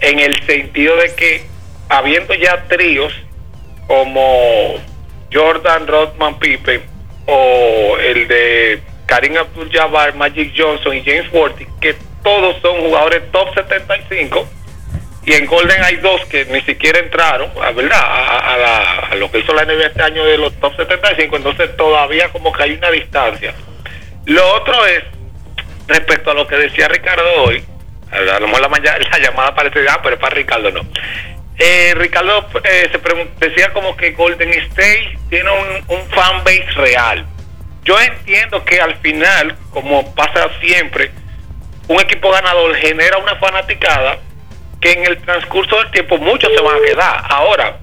en 0.00 0.18
el 0.18 0.44
sentido 0.44 0.96
de 0.96 1.14
que 1.14 1.46
habiendo 1.88 2.34
ya 2.34 2.64
tríos 2.64 3.14
como 3.86 4.74
Jordan 5.32 5.86
Rodman 5.86 6.38
Pippen 6.40 6.82
o 7.26 7.96
el 7.98 8.26
de 8.26 8.82
Karim 9.06 9.36
Abdul-Jabbar, 9.36 10.14
Magic 10.16 10.52
Johnson 10.56 10.96
y 10.96 11.02
James 11.04 11.32
Worthy, 11.32 11.66
que 11.80 11.94
todos 12.24 12.56
son 12.60 12.80
jugadores 12.80 13.22
top 13.30 13.54
75 13.54 14.48
y 15.26 15.32
en 15.34 15.44
Golden 15.46 15.82
hay 15.82 15.96
dos 15.96 16.24
que 16.26 16.44
ni 16.46 16.60
siquiera 16.62 16.98
entraron, 17.00 17.50
¿verdad? 17.74 18.00
A, 18.00 18.54
a 18.54 18.56
la- 18.56 18.98
a 19.10 19.14
lo 19.16 19.30
que 19.30 19.40
hizo 19.40 19.52
la 19.52 19.64
NBA 19.64 19.86
este 19.88 20.02
año 20.02 20.24
de 20.24 20.38
los 20.38 20.54
top 20.60 20.74
75, 20.76 21.36
entonces 21.36 21.76
todavía 21.76 22.28
como 22.30 22.52
que 22.52 22.62
hay 22.62 22.72
una 22.74 22.90
distancia. 22.90 23.52
Lo 24.24 24.54
otro 24.54 24.86
es, 24.86 25.02
respecto 25.88 26.30
a 26.30 26.34
lo 26.34 26.46
que 26.46 26.56
decía 26.56 26.88
Ricardo 26.88 27.42
hoy, 27.44 27.62
a 28.12 28.40
lo 28.40 28.46
mejor 28.48 28.62
la, 28.62 28.68
la 29.10 29.18
llamada 29.18 29.54
parece, 29.54 29.80
ah, 29.88 30.00
pero 30.02 30.14
es 30.14 30.20
para 30.20 30.34
Ricardo 30.34 30.70
no. 30.70 30.80
Eh, 31.58 31.94
Ricardo 31.96 32.46
eh, 32.64 32.90
se 32.92 33.46
decía 33.48 33.72
como 33.72 33.96
que 33.96 34.12
Golden 34.12 34.50
State 34.52 35.18
tiene 35.30 35.50
un, 35.50 35.96
un 35.96 36.08
fan 36.10 36.44
base 36.44 36.66
real. 36.76 37.26
Yo 37.84 37.98
entiendo 38.00 38.64
que 38.64 38.80
al 38.80 38.96
final, 38.96 39.56
como 39.70 40.14
pasa 40.14 40.48
siempre, 40.60 41.10
un 41.88 42.00
equipo 42.00 42.30
ganador 42.30 42.74
genera 42.76 43.16
una 43.18 43.36
fanaticada 43.36 44.18
que 44.86 44.92
en 45.00 45.06
el 45.10 45.18
transcurso 45.18 45.76
del 45.78 45.90
tiempo 45.90 46.18
muchos 46.18 46.50
se 46.54 46.62
van 46.62 46.76
a 46.76 46.86
quedar. 46.86 47.22
Ahora, 47.28 47.78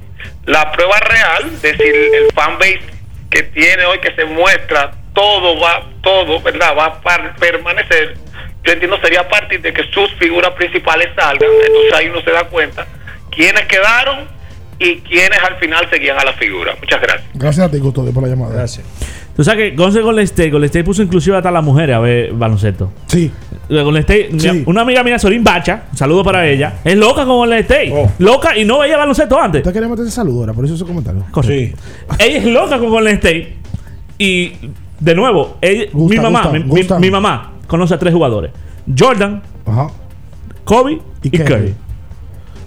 la 0.45 0.71
prueba 0.71 0.97
real, 0.99 1.61
decir, 1.61 1.93
el 1.95 2.31
fanbase 2.33 2.81
que 3.29 3.43
tiene 3.43 3.83
hoy, 3.85 3.99
que 3.99 4.13
se 4.15 4.25
muestra, 4.25 4.91
todo 5.13 5.59
va, 5.59 5.83
todo, 6.01 6.41
¿verdad? 6.41 6.75
Va 6.77 6.85
a 6.85 7.01
par- 7.01 7.35
permanecer. 7.37 8.15
Yo 8.63 8.71
entiendo 8.71 8.97
sería 9.01 9.21
a 9.21 9.27
partir 9.27 9.61
de 9.61 9.73
que 9.73 9.83
sus 9.91 10.11
figuras 10.13 10.51
principales 10.53 11.09
salgan, 11.15 11.49
entonces 11.65 11.93
ahí 11.93 12.07
uno 12.07 12.21
se 12.21 12.31
da 12.31 12.45
cuenta 12.45 12.85
quiénes 13.31 13.65
quedaron 13.65 14.27
y 14.79 14.97
quiénes 15.01 15.39
al 15.39 15.57
final 15.57 15.89
seguían 15.89 16.17
a 16.17 16.23
la 16.23 16.33
figura. 16.33 16.73
Muchas 16.79 17.01
gracias. 17.01 17.27
Gracias 17.33 17.67
a 17.67 17.71
ti, 17.71 17.79
Custodio, 17.79 18.13
por 18.13 18.23
la 18.23 18.29
llamada. 18.29 18.53
Gracias. 18.55 18.85
Tú 19.35 19.43
sabes 19.43 19.71
que 19.71 19.75
Gonce 19.75 20.23
State 20.23 20.83
puso 20.83 21.01
inclusive 21.01 21.35
hasta 21.35 21.51
las 21.51 21.63
mujeres 21.63 21.95
a 21.95 21.99
ver 21.99 22.31
baloncesto. 22.33 22.93
Sí. 23.07 23.31
Golden 23.81 24.01
State, 24.01 24.29
mi- 24.31 24.39
Sí. 24.39 24.63
una 24.65 24.81
amiga 24.81 25.03
mía, 25.03 25.17
Sorin 25.17 25.43
Bacha, 25.43 25.83
un 25.91 25.97
saludo 25.97 26.23
para 26.23 26.47
ella, 26.47 26.75
es 26.83 26.95
loca 26.95 27.25
con 27.25 27.37
Golden 27.37 27.59
State. 27.59 27.91
Oh. 27.93 28.11
Loca 28.19 28.55
y 28.57 28.65
no 28.65 28.79
veía 28.79 28.97
baloncesto 28.97 29.39
antes. 29.39 29.61
Usted 29.61 29.73
quería 29.73 29.89
meterse 29.89 30.11
saludo 30.11 30.41
ahora, 30.41 30.53
por 30.53 30.65
eso 30.65 30.75
ese 30.75 30.85
comentario. 30.85 31.23
Correcto. 31.31 31.79
Ella 32.19 32.37
es 32.37 32.45
loca 32.45 32.77
con 32.77 32.89
Golden 32.89 33.15
State. 33.15 33.55
Y 34.19 34.51
de 34.99 35.15
nuevo, 35.15 35.57
ella- 35.61 35.85
Gusta, 35.91 36.15
mi 36.17 36.21
mamá, 36.23 36.39
gusta, 36.43 36.53
mi, 36.53 36.63
mi- 36.63 36.69
gusta. 36.69 36.99
mi 36.99 37.09
mamá 37.11 37.51
conoce 37.67 37.93
a 37.95 37.99
tres 37.99 38.13
jugadores: 38.13 38.51
Jordan, 38.97 39.41
Ajá. 39.65 39.87
Kobe 40.63 40.99
y, 41.23 41.29
Curry. 41.31 41.45
Curry. 41.45 41.75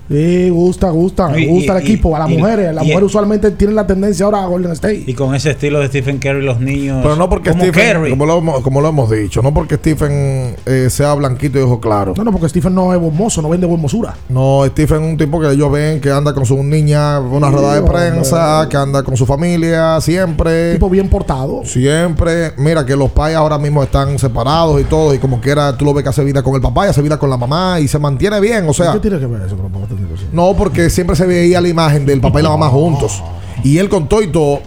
Sí, 0.08 0.50
gusta, 0.50 0.90
gusta, 0.90 1.32
gusta 1.48 1.76
el 1.76 1.82
equipo, 1.82 2.14
a 2.14 2.20
las 2.20 2.28
mujeres. 2.28 2.74
Las 2.74 2.84
mujeres 2.84 3.04
usualmente 3.04 3.50
tienen 3.52 3.74
la 3.74 3.86
tendencia 3.86 4.24
ahora 4.24 4.44
a 4.44 4.46
Golden 4.46 4.72
State. 4.72 5.04
Y 5.06 5.14
con 5.14 5.34
ese 5.34 5.50
estilo 5.50 5.80
de 5.80 5.88
Stephen 5.88 6.18
Curry, 6.18 6.44
los 6.44 6.60
niños. 6.60 7.00
Pero 7.02 7.16
no 7.16 7.28
porque 7.28 7.50
como 7.50 7.64
Stephen, 7.64 8.10
como 8.10 8.26
lo, 8.26 8.62
como 8.62 8.80
lo, 8.80 8.88
hemos 8.88 9.10
dicho, 9.10 9.42
no 9.42 9.52
porque 9.52 9.76
Stephen 9.76 10.54
eh, 10.64 10.88
sea 10.90 11.14
blanquito 11.14 11.58
y 11.58 11.62
ojo 11.62 11.80
claro. 11.80 12.14
No, 12.16 12.24
no, 12.24 12.30
porque 12.30 12.48
Stephen 12.48 12.74
no 12.74 12.92
es 12.92 13.00
hermoso, 13.02 13.42
no 13.42 13.48
vende 13.48 13.66
hermosura. 13.66 14.14
No, 14.28 14.64
Stephen 14.66 15.02
es 15.02 15.10
un 15.10 15.16
tipo 15.16 15.40
que 15.40 15.50
ellos 15.50 15.70
ven 15.72 16.00
que 16.00 16.10
anda 16.10 16.32
con 16.32 16.46
su 16.46 16.62
niña, 16.62 17.18
una 17.20 17.50
rueda 17.50 17.74
de 17.74 17.82
prensa, 17.82 18.68
que 18.70 18.76
anda 18.76 19.02
con 19.02 19.16
su 19.16 19.26
familia, 19.26 20.00
siempre. 20.00 20.74
Tipo 20.74 20.88
bien 20.88 21.08
portado. 21.08 21.64
Siempre. 21.64 22.52
Mira 22.58 22.86
que 22.86 22.94
los 22.94 23.10
pais 23.10 23.34
ahora 23.34 23.58
mismo 23.58 23.82
están 23.82 24.18
separados 24.18 24.80
y 24.80 24.84
todo, 24.84 25.12
y 25.14 25.18
como 25.18 25.40
quiera, 25.40 25.76
tú 25.76 25.84
lo 25.84 25.92
ves 25.92 26.04
que 26.04 26.10
hace 26.10 26.22
vida 26.22 26.42
con 26.42 26.54
el 26.54 26.60
papá 26.60 26.86
y 26.86 26.90
hace 26.90 27.02
vida 27.02 27.18
con 27.18 27.28
la 27.28 27.36
mamá 27.36 27.80
y 27.80 27.88
se 27.88 27.98
mantiene 27.98 28.38
bien, 28.40 28.68
o 28.68 28.72
sea. 28.72 28.92
¿Qué 28.92 29.00
tiene 29.00 29.18
que 29.18 29.26
ver 29.26 29.42
eso 29.42 29.56
con? 29.56 29.95
No, 30.32 30.54
porque 30.56 30.90
siempre 30.90 31.16
se 31.16 31.26
veía 31.26 31.60
la 31.60 31.68
imagen 31.68 32.06
del 32.06 32.20
papá 32.20 32.40
y 32.40 32.42
la 32.42 32.50
mamá 32.50 32.68
juntos. 32.68 33.22
Y 33.62 33.78
él 33.78 33.88
con 33.88 34.08
todo. 34.08 34.60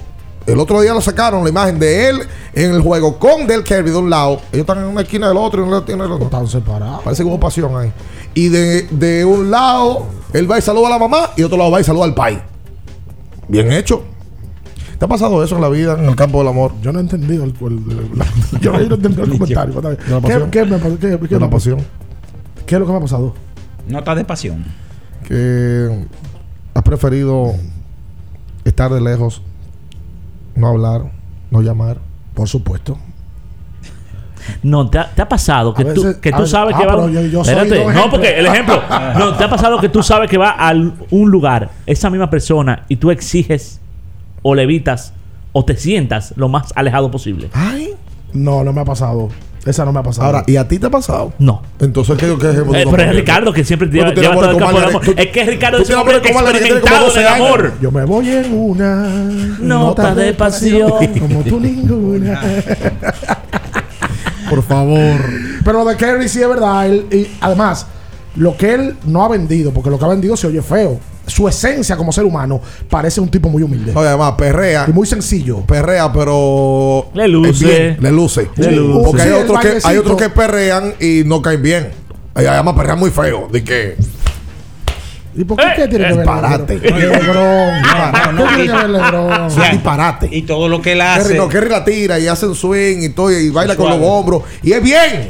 el 0.46 0.60
otro 0.60 0.82
día 0.82 0.94
lo 0.94 1.02
sacaron, 1.02 1.44
la 1.44 1.50
imagen 1.50 1.80
de 1.80 2.10
él 2.10 2.20
en 2.54 2.72
el 2.74 2.82
juego 2.82 3.18
con 3.20 3.48
Del 3.48 3.64
Kirby 3.64 3.92
de 3.92 3.98
un 3.98 4.10
lado. 4.10 4.42
Ellos 4.52 4.62
están 4.62 4.80
en 4.80 4.86
una 4.86 5.02
esquina 5.02 5.28
del 5.28 5.38
otro 5.38 5.62
y 5.62 5.66
en 5.66 5.72
la 5.72 5.78
esquina 5.80 6.04
del 6.04 6.12
otro. 6.14 6.26
Están 6.26 6.48
separados. 6.48 7.02
Parece 7.04 7.24
que 7.24 7.30
hubo 7.30 7.40
pasión 7.40 7.76
ahí. 7.78 7.92
Y 8.34 8.50
de, 8.50 8.84
de 8.92 9.26
un 9.26 9.52
lado, 9.52 10.08
él 10.34 10.50
va 10.50 10.58
y 10.58 10.62
saluda 10.62 10.88
a 10.88 10.92
la 10.92 11.00
mamá 11.00 11.32
y 11.36 11.42
de 11.42 11.46
otro 11.46 11.58
lado 11.58 11.72
va 11.72 11.82
y 11.82 11.84
saluda 11.84 12.06
al 12.06 12.14
pai. 12.14 12.42
Bien 13.48 13.72
hecho. 13.72 14.04
¿Te 15.00 15.06
ha 15.06 15.08
pasado 15.08 15.42
eso 15.42 15.56
en 15.56 15.62
la 15.62 15.70
vida, 15.70 15.98
en 15.98 16.10
el 16.10 16.16
campo 16.16 16.40
del 16.40 16.50
amor? 16.50 16.74
Yo 16.82 16.92
no 16.92 17.00
he 17.00 17.02
entendido 17.02 17.46
el, 17.46 17.52
el, 17.52 18.60
yo 18.62 18.74
no 18.74 18.80
he 18.80 18.84
entendido 18.84 19.24
el 19.24 19.32
comentario. 19.32 19.82
¿Qué, 19.82 20.50
¿Qué, 20.52 20.66
me, 20.66 20.78
qué, 20.78 20.98
qué, 21.00 21.28
qué, 21.30 21.40
pasión? 21.40 21.80
¿Qué 22.66 22.76
es 22.76 22.80
lo 22.80 22.86
que 22.86 22.92
me 22.92 22.98
ha 22.98 23.02
pasado? 23.02 23.34
Nota 23.88 24.14
de 24.14 24.26
pasión. 24.26 24.66
Que 25.28 26.06
has 26.74 26.84
preferido 26.84 27.54
estar 28.66 28.92
de 28.92 29.02
lejos, 29.02 29.42
no 30.56 30.68
hablar, 30.68 31.12
no 31.52 31.62
llamar. 31.62 31.98
Por 32.34 32.48
supuesto. 32.48 32.98
No, 34.64 34.90
¿te 34.90 34.98
ha, 34.98 35.10
te 35.14 35.22
ha 35.22 35.30
pasado 35.30 35.74
que 35.74 35.84
A 35.84 35.94
tú, 35.94 36.04
veces- 36.04 36.18
que 36.22 36.32
tú 36.32 36.48
sabes 36.48 36.74
ah, 36.76 36.80
que 36.80 36.86
va. 36.86 37.10
yo- 37.10 37.42
Espérate, 37.42 37.86
no, 37.94 38.10
porque 38.10 38.40
el 38.40 38.46
ejemplo. 38.48 38.82
no, 39.18 39.36
¿te 39.36 39.44
ha 39.44 39.50
pasado 39.50 39.80
que 39.80 39.90
tú 39.90 40.02
sabes 40.02 40.30
que 40.30 40.38
va 40.38 40.52
a 40.52 40.72
un 41.12 41.30
lugar, 41.30 41.70
esa 41.86 42.10
misma 42.10 42.30
persona, 42.30 42.86
y 42.88 42.96
tú 42.96 43.12
exiges 43.12 43.80
o 44.42 44.56
le 44.56 44.64
evitas 44.64 45.14
o 45.52 45.66
te 45.66 45.76
sientas 45.76 46.34
lo 46.38 46.48
más 46.50 46.72
alejado 46.76 47.12
posible? 47.12 47.50
Ay. 47.54 47.94
No, 48.34 48.64
no 48.64 48.74
me 48.74 48.82
ha 48.82 48.86
pasado. 48.86 49.30
Esa 49.66 49.84
no 49.86 49.92
me 49.92 50.00
ha 50.00 50.04
pasado. 50.04 50.28
Ahora, 50.28 50.44
¿y 50.48 50.56
a 50.56 50.68
ti 50.68 50.80
te 50.80 50.88
ha 50.88 50.90
pasado? 50.90 51.34
No. 51.38 51.62
Entonces, 51.80 52.18
¿qué, 52.18 52.26
qué 52.40 52.50
ejemplo 52.52 52.74
Eh, 52.76 52.86
pero 52.90 53.04
es? 53.04 53.16
Ricardo 53.16 53.52
que 53.54 53.64
siempre 53.66 53.90
lleva, 53.90 54.14
lleva 54.14 54.34
todo 54.34 54.46
el 54.46 54.52
amor 54.54 54.58
campo 54.58 54.66
con 54.66 54.74
del 54.74 54.84
amor. 54.90 54.94
Marlene. 55.06 55.22
Es 55.22 55.28
que 55.30 55.44
Ricardo 55.46 55.78
es 55.80 55.90
un 55.90 55.96
hombre 55.96 56.18
experimentado 56.18 56.96
en 56.96 57.02
12 57.06 57.20
el 57.20 57.28
años. 57.28 57.48
amor. 57.48 57.74
Yo 57.82 57.92
me 57.92 58.06
voy 58.06 58.30
en 58.30 58.54
una 58.54 59.06
Nota 59.60 60.16
de 60.16 60.34
pasión. 60.34 60.92
como 61.20 61.42
tú 61.44 61.60
ninguna. 61.60 62.42
Por 64.50 64.64
favor. 64.64 65.20
Pero 65.64 65.84
lo 65.84 65.90
de 65.90 65.96
Kerry 65.98 66.28
sí 66.28 66.42
es 66.42 66.50
verdad. 66.50 66.88
él- 66.88 67.06
y 67.12 67.28
además, 67.42 67.86
lo 68.36 68.58
que 68.58 68.74
él 68.74 68.96
no 69.06 69.24
ha 69.24 69.28
vendido, 69.30 69.72
porque 69.72 69.90
lo 69.90 70.00
que 70.00 70.06
ha 70.06 70.10
vendido 70.10 70.36
se 70.36 70.48
oye 70.48 70.62
feo. 70.62 71.00
Su 71.30 71.48
esencia 71.48 71.96
como 71.96 72.12
ser 72.12 72.26
humano 72.26 72.60
parece 72.90 73.22
un 73.22 73.30
tipo 73.30 73.50
muy 73.50 73.64
humilde. 73.64 73.92
Oye, 73.96 74.08
además, 74.08 74.34
perrea. 74.38 74.86
Y 74.88 74.92
muy 74.92 75.08
sencillo. 75.08 75.62
Perrea, 75.62 76.12
pero. 76.12 77.10
Le 77.14 77.28
luce. 77.28 77.66
bien, 77.66 77.98
le 78.00 78.12
luce. 78.12 78.50
Le 78.58 78.72
luce. 78.72 79.04
Porque 79.06 79.22
hay, 79.22 79.32
otros 79.32 79.60
que, 79.60 79.80
hay 79.84 79.98
otros 79.98 80.18
que 80.18 80.30
perrean 80.30 80.94
y 81.00 81.24
no 81.26 81.42
caen 81.42 81.62
bien. 81.62 81.90
Y 82.36 82.46
además 82.46 82.74
perrean 82.76 83.00
muy 83.00 83.12
feo. 83.12 83.48
De 83.52 83.64
que. 83.64 83.96
¿Y 85.36 85.44
por 85.44 85.58
qué, 85.58 85.64
qué 85.76 85.88
tiene 85.88 86.06
que 86.08 86.14
ver? 86.16 86.18
disparate. 86.18 86.80
Lebron? 86.80 87.82
No, 87.82 88.32
no, 88.34 88.44
¿Qué 88.44 88.56
tiene 88.56 88.64
y- 88.64 88.68
que 88.68 88.74
ver 88.74 88.90
Lebron? 88.90 89.48
Disparate. 89.72 90.30
Y 90.32 90.42
todo 90.42 90.68
lo 90.68 90.82
que 90.82 90.94
él 90.94 91.00
Kerry, 91.00 91.22
hace. 91.22 91.36
no, 91.38 91.48
Kerry 91.48 91.70
la 91.70 91.86
tira 91.86 92.20
y 92.20 92.28
hace 92.28 92.48
un 92.48 92.56
swing 92.56 92.98
y 93.04 93.10
todo 93.10 93.32
y 93.32 93.50
baila 93.50 93.76
con 93.76 93.90
los 93.90 94.00
hombros. 94.02 94.44
Y 94.64 94.74
es 94.74 94.82
bien. 94.84 95.30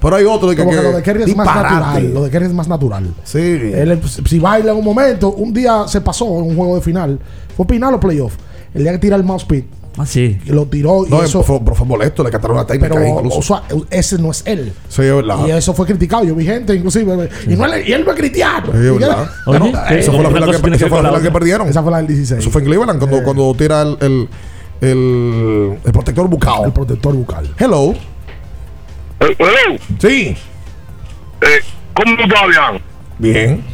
Pero 0.00 0.16
hay 0.16 0.24
otro 0.24 0.48
de 0.50 0.56
que, 0.56 0.62
Como 0.62 0.70
que 0.72 0.80
que- 0.80 0.90
lo 0.90 0.96
de 0.96 1.02
Kerry 1.02 1.22
es 1.24 1.36
más 1.36 1.46
natural. 1.46 2.14
Lo 2.14 2.22
de 2.24 2.30
Kerry 2.30 2.46
es 2.46 2.52
más 2.52 2.68
natural. 2.68 3.06
Sí. 3.24 3.38
Él, 3.40 4.00
si 4.26 4.38
baila 4.38 4.70
en 4.72 4.78
un 4.78 4.84
momento, 4.84 5.32
un 5.32 5.52
día 5.52 5.88
se 5.88 6.00
pasó 6.00 6.24
en 6.38 6.44
un 6.44 6.56
juego 6.56 6.76
de 6.76 6.80
final. 6.82 7.18
Fue 7.56 7.66
final 7.66 7.94
o 7.94 8.00
playoff. 8.00 8.34
El 8.74 8.82
día 8.84 8.92
que 8.92 8.98
tira 8.98 9.16
el 9.16 9.24
mouse 9.24 9.44
pit. 9.44 9.64
Ah, 10.00 10.06
sí. 10.06 10.38
Lo 10.46 10.66
tiró 10.66 11.04
y 11.04 11.10
No, 11.10 11.20
eso. 11.24 11.42
fue, 11.42 11.58
pero 11.58 11.74
fue 11.74 11.84
molesto, 11.84 12.22
le 12.22 12.30
cantaron 12.30 12.56
la 12.56 12.64
técnica 12.64 12.94
Pero 12.94 13.04
incluso. 13.08 13.38
o 13.38 13.42
sea, 13.42 13.62
ese 13.90 14.16
no 14.18 14.30
es 14.30 14.42
él. 14.46 14.72
sí, 14.88 15.02
es 15.02 15.12
verdad. 15.12 15.38
Y 15.44 15.50
eso 15.50 15.74
fue 15.74 15.86
criticado. 15.86 16.22
Yo 16.22 16.36
vi 16.36 16.44
gente, 16.46 16.72
inclusive. 16.72 17.28
Y, 17.48 17.56
no 17.56 17.66
y 17.78 17.92
él 17.92 18.04
no 18.04 18.12
es 18.12 18.16
cristiano. 18.16 18.66
Sí, 18.70 18.78
es 18.78 18.94
verdad. 19.00 19.22
él- 19.22 19.28
Oye, 19.46 19.70
Claro, 19.72 19.88
¿qué- 19.88 19.98
esa 19.98 20.12
fue 20.12 20.22
la 20.22 20.28
final 20.28 20.50
que, 20.50 21.22
la 21.24 21.32
perdieron. 21.32 21.68
Esa 21.68 21.82
fue 21.82 21.90
la 21.90 21.96
del 21.98 22.06
16. 22.06 22.38
Eso 22.40 22.50
fue 22.50 22.60
en 22.60 22.66
Cleveland 22.68 23.00
cuando, 23.00 23.24
cuando 23.24 23.52
tira 23.58 23.82
el, 23.82 23.96
el, 24.00 24.28
el, 24.80 25.78
el 25.84 25.92
protector 25.92 26.28
bucal. 26.28 26.66
El 26.66 26.72
protector 26.72 27.14
bucal. 27.14 27.52
Hello. 27.58 27.94
Hello. 29.20 29.78
Sí. 30.00 30.36
Eh, 31.40 31.60
¿Cómo 31.94 32.12
está, 32.22 32.36
Fabián? 32.36 32.80
Bien. 33.18 33.64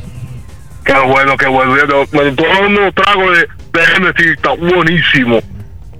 Qué 0.84 0.94
bueno, 1.06 1.36
qué 1.36 1.46
bueno. 1.46 1.76
Yo- 1.86 2.04
Me 2.12 2.24
dando 2.30 2.66
unos 2.80 2.94
tragos 2.94 3.36
de, 3.38 3.48
de 3.80 3.86
Genesis, 3.86 4.26
está 4.36 4.50
buenísimo. 4.50 5.36
Eh, 5.38 5.42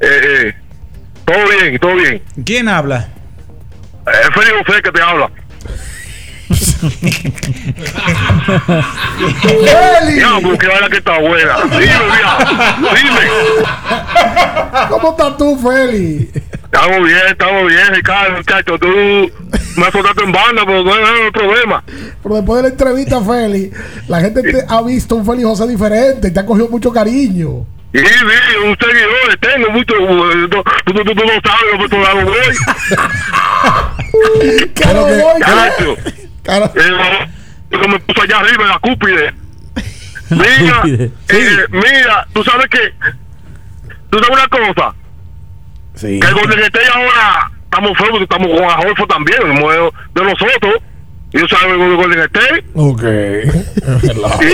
eh, 0.01 0.55
todo 1.25 1.39
bien, 1.61 1.79
todo 1.79 1.95
bien. 1.97 2.23
¿Quién 2.45 2.69
habla? 2.69 3.09
Es 4.07 4.29
Félix 4.35 4.67
José 4.67 4.83
que 4.83 4.93
te 4.93 5.01
habla. 5.03 5.31
Ya, 10.17 10.39
porque 10.43 10.69
que 10.91 10.97
está 10.99 11.19
buena. 11.19 11.57
Dime, 11.65 11.99
mira. 12.11 12.39
Dime. 12.95 13.21
¿Cómo 14.89 15.11
estás 15.11 15.37
tú, 15.37 15.59
Feli? 15.59 16.31
Estamos 16.65 17.05
bien, 17.07 17.21
estamos 17.29 17.69
bien, 17.69 17.87
Ricardo, 17.95 18.37
muchacho. 18.37 18.79
Tú 18.79 18.89
me 19.77 19.91
soltaste 19.91 20.25
en 20.25 20.33
banda, 20.33 20.63
pero 20.67 20.83
no 20.85 20.93
hay 20.93 21.31
problema. 21.33 21.85
Pero 22.23 22.35
después 22.37 22.57
de 22.57 22.63
la 22.63 22.69
entrevista, 22.69 23.21
Feli, 23.21 23.71
la 24.09 24.21
gente 24.21 24.43
te 24.43 24.65
ha 24.69 24.83
visto 24.83 25.15
un 25.17 25.25
Feli 25.27 25.43
José 25.43 25.67
diferente 25.69 26.31
te 26.31 26.41
ha 26.41 26.47
cogido 26.47 26.69
mucho 26.69 26.93
cariño. 26.93 27.67
Y 27.93 27.99
sí, 27.99 28.05
un 28.65 28.77
seguidor, 28.77 29.39
tengo 29.41 29.71
mucho. 29.71 29.95
eh, 29.95 30.49
Tú, 30.51 30.63
tú, 30.85 30.93
tú- 31.05 31.15
tú 31.15 31.23
no 31.25 31.33
sabes 31.45 31.73
lo 31.73 31.79
que 31.79 31.89
te 31.89 31.97
hago 32.05 32.21
hoy. 32.29 32.57
Claro, 34.75 35.03
voy, 35.03 35.41
Eh, 36.47 37.29
que 37.71 37.89
me 37.89 37.99
puso 38.01 38.23
allá 38.23 38.39
arriba 38.39 38.63
en 38.65 38.69
la 38.69 38.79
cúpide. 38.79 39.35
Mira, 40.31 40.81
Cúpide. 40.81 41.11
eh, 41.29 41.67
mira, 41.71 42.27
tú 42.33 42.43
sabes 42.45 42.67
que. 42.69 42.95
Tú 44.11 44.19
sabes 44.19 44.31
una 44.31 44.49
cosa. 44.49 44.95
Sí. 45.95 46.19
Que 46.21 46.27
el 46.27 46.35
Golden 46.35 46.61
State 46.61 46.87
ahora 46.95 47.51
estamos 47.65 47.99
feos, 47.99 48.23
estamos 48.23 48.49
con 48.49 48.65
Ajolfo 48.65 49.07
también, 49.07 49.43
el 49.43 49.55
modelo 49.61 49.93
de 50.15 50.23
nosotros. 50.23 50.75
Y 51.33 51.39
tú 51.39 51.49
sabes 51.49 51.75
el 51.75 51.97
Golden 51.97 52.21
State. 52.21 52.65
Ok. 52.75 53.03
Es 53.03 54.03
verdad. 54.03 54.41
Y, 54.41 54.47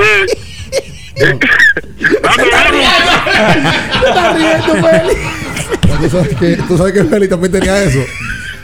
eh, 1.22 1.38
tú 6.68 6.76
sabes 6.78 6.92
que 6.94 7.04
Feli 7.04 7.28
también 7.28 7.52
tenía 7.52 7.82
eso. 7.82 8.00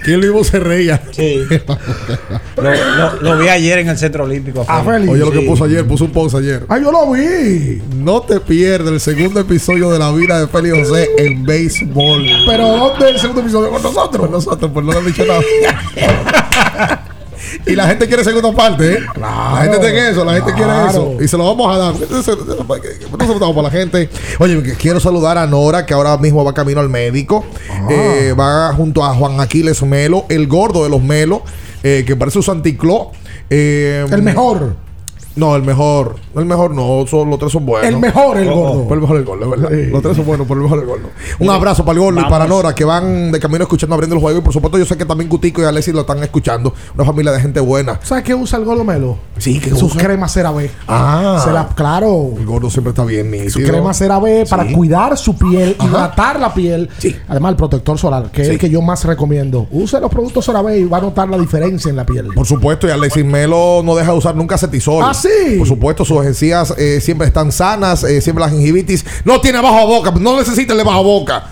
Que 0.07 0.15
él 0.15 0.21
mismo 0.21 0.43
se 0.45 0.59
reía. 0.61 1.03
Sí. 1.11 1.41
Lo, 2.57 2.63
lo- 2.73 3.21
lo 3.21 3.39
vi 3.39 3.49
ayer 3.49 3.79
en 3.81 3.89
el 3.89 3.99
Centro 3.99 4.25
Olímpico. 4.25 4.65
Ah, 4.67 4.83
Feli. 4.83 5.09
Oye, 5.09 5.21
lo 5.21 5.31
que 5.31 5.41
Sí. 5.41 5.47
puso 5.47 5.65
ayer, 5.65 5.87
puso 5.87 6.05
un 6.07 6.13
post 6.13 6.37
ayer. 6.37 6.65
Ay, 6.69 6.81
yo 6.83 6.91
lo 6.91 7.11
vi. 7.13 7.83
No 7.97 8.23
te 8.23 8.41
pierdas 8.41 8.93
el 8.95 9.01
segundo 9.01 9.41
episodio 9.41 9.91
de 9.91 9.99
la 9.99 10.11
vida 10.13 10.41
de 10.41 10.47
Feli 10.49 10.71
José 10.71 11.09
en 11.19 11.45
béisbol. 11.45 12.25
Pero 12.47 12.69
¿dónde 12.69 13.11
el 13.11 13.19
segundo 13.19 13.43
episodio 13.43 13.71
con 13.71 13.83
nosotros? 13.83 14.21
Con 14.23 14.31
nosotros, 14.31 14.71
pues 14.73 14.87
no 14.87 14.93
le 14.93 14.99
han 14.99 15.07
dicho 15.07 15.25
nada. 15.27 15.41
y 17.67 17.75
la 17.75 17.87
gente 17.87 18.07
quiere 18.07 18.25
segunda 18.25 18.53
parte, 18.53 18.95
¿eh? 18.95 18.99
la 19.19 19.61
gente 19.63 19.79
tiene 19.79 20.11
eso, 20.11 20.25
la 20.25 20.35
gente 20.35 20.53
quiere 20.53 20.73
eso. 20.89 21.17
Y 21.21 21.29
se 21.29 21.37
lo 21.37 21.45
vamos 21.45 21.75
a 21.75 21.79
dar. 21.79 21.95
Nosotros 21.95 22.49
estamos 23.09 23.55
para 23.55 23.63
la 23.63 23.71
gente. 23.71 24.09
Oye, 24.39 24.75
quiero 24.79 25.01
saludar 25.01 25.39
a 25.39 25.47
Nora, 25.47 25.87
que 25.87 25.95
ahora 25.95 26.17
mismo 26.19 26.45
va 26.45 26.53
camino 26.53 26.81
al 26.81 26.89
médico. 26.89 27.45
Eh, 27.91 28.35
va 28.39 28.73
junto 28.75 29.05
a 29.05 29.15
Juan 29.15 29.41
Aquiles 29.41 29.83
Melo, 29.83 30.27
el 30.29 30.47
gordo 30.47 30.85
de 30.85 30.91
los 30.91 31.03
Melo, 31.03 31.43
eh, 31.83 32.05
que 32.07 32.17
parece 32.17 32.39
un 32.39 32.45
Santicló. 32.45 33.13
Eh, 33.51 34.07
El 34.11 34.23
mejor. 34.23 34.86
No, 35.37 35.55
el 35.55 35.63
mejor. 35.63 36.17
El 36.35 36.47
mejor 36.47 36.71
no, 36.75 37.05
son, 37.07 37.29
los 37.31 37.39
tres 37.39 37.53
son 37.53 37.65
buenos. 37.67 37.89
El 37.89 37.99
mejor, 37.99 38.39
el 38.39 38.49
Oh, 38.49 38.53
oh, 38.53 38.69
gordo. 38.69 38.83
pero 38.89 38.95
el 38.95 39.01
mejor 39.03 39.17
el 39.19 39.25
gordo, 39.25 39.51
¿verdad? 39.51 39.69
Sí. 39.71 39.91
Los 39.91 40.03
tres 40.03 40.17
son 40.17 40.27
buenos, 40.27 40.47
pero 40.49 40.59
el 40.61 40.65
mejor 40.65 40.79
el 40.81 40.87
gordo. 40.87 41.09
Un 41.39 41.51
abrazo 41.51 41.85
para 41.85 41.97
el 41.99 42.01
gordo 42.05 42.21
y 42.21 42.25
para 42.25 42.47
Nora, 42.47 42.75
que 42.75 42.85
van 42.85 43.31
de 43.33 43.39
camino 43.39 43.63
escuchando 43.65 43.95
abriendo 43.95 44.17
el 44.17 44.23
juego. 44.23 44.39
Y 44.39 44.43
por 44.43 44.53
supuesto, 44.53 44.79
yo 44.79 44.87
sé 44.87 44.97
que 44.97 45.05
también 45.05 45.29
Cutico 45.29 45.61
y 45.61 45.65
Alexis 45.65 45.93
lo 45.95 46.01
están 46.01 46.23
escuchando. 46.23 46.73
Una 46.95 47.05
familia 47.05 47.33
de 47.33 47.41
gente 47.41 47.61
buena. 47.61 48.01
¿Sabes 48.03 48.25
qué 48.25 48.35
usa 48.35 48.59
el 48.59 48.65
gordo 48.65 48.83
Melo? 48.85 49.19
Sí, 49.39 49.61
que 49.61 49.71
Sus 49.71 49.83
usa? 49.95 50.03
cremas 50.03 50.33
CeraVe. 50.33 50.71
Ah. 50.89 51.41
Se 51.45 51.53
la, 51.53 51.69
claro. 51.69 52.31
El 52.37 52.47
gordo 52.47 52.71
siempre 52.71 52.91
está 52.91 53.05
bien 53.05 53.31
nítido. 53.31 53.51
Su 53.51 53.63
crema 53.63 53.93
CeraVe 53.93 54.47
para 54.49 54.67
Sí. 54.67 54.73
cuidar 54.73 55.17
su 55.19 55.37
piel, 55.37 55.77
Ajá. 55.79 55.89
hidratar 55.89 56.41
la 56.41 56.55
piel. 56.55 56.89
Sí. 56.99 57.15
Además, 57.29 57.51
el 57.51 57.57
protector 57.57 57.99
solar, 57.99 58.31
que 58.31 58.43
es 58.43 58.49
el 58.49 58.59
que 58.59 58.71
yo 58.71 58.81
más 58.81 59.05
recomiendo. 59.05 59.67
Use 59.71 60.01
los 60.01 60.11
productos 60.11 60.47
CeraVe 60.47 60.79
y 60.79 60.85
va 60.85 60.99
a 60.99 61.03
notar 61.03 61.29
la 61.29 61.37
diferencia 61.39 61.91
en 61.91 61.97
la 61.97 62.07
piel. 62.07 62.29
Por 62.35 62.47
supuesto, 62.47 62.87
y 62.87 62.91
Alexis 62.91 63.25
Melo 63.25 63.83
no 63.85 63.95
deja 63.95 64.13
de 64.13 64.19
usar 64.19 64.35
nunca 64.35 64.57
cetisol. 64.57 65.05
Ah, 65.05 65.13
sí. 65.27 65.59
Por 65.59 65.67
supuesto, 65.67 66.05
sus 66.05 66.25
encías 66.25 66.75
eh, 66.79 67.01
siempre 67.01 67.27
están 67.27 67.53
sanas, 67.53 68.05
eh, 68.05 68.21
siempre 68.21 68.45
la 68.45 68.51
gingivitis. 68.51 69.05
No 69.25 69.41
tiene 69.41 69.61
bajo 69.61 69.87
boca, 69.87 70.13
no 70.19 70.37
necesita 70.37 70.73
el 70.73 70.79
de 70.79 70.85
bajo 70.85 71.03
boca. 71.03 71.51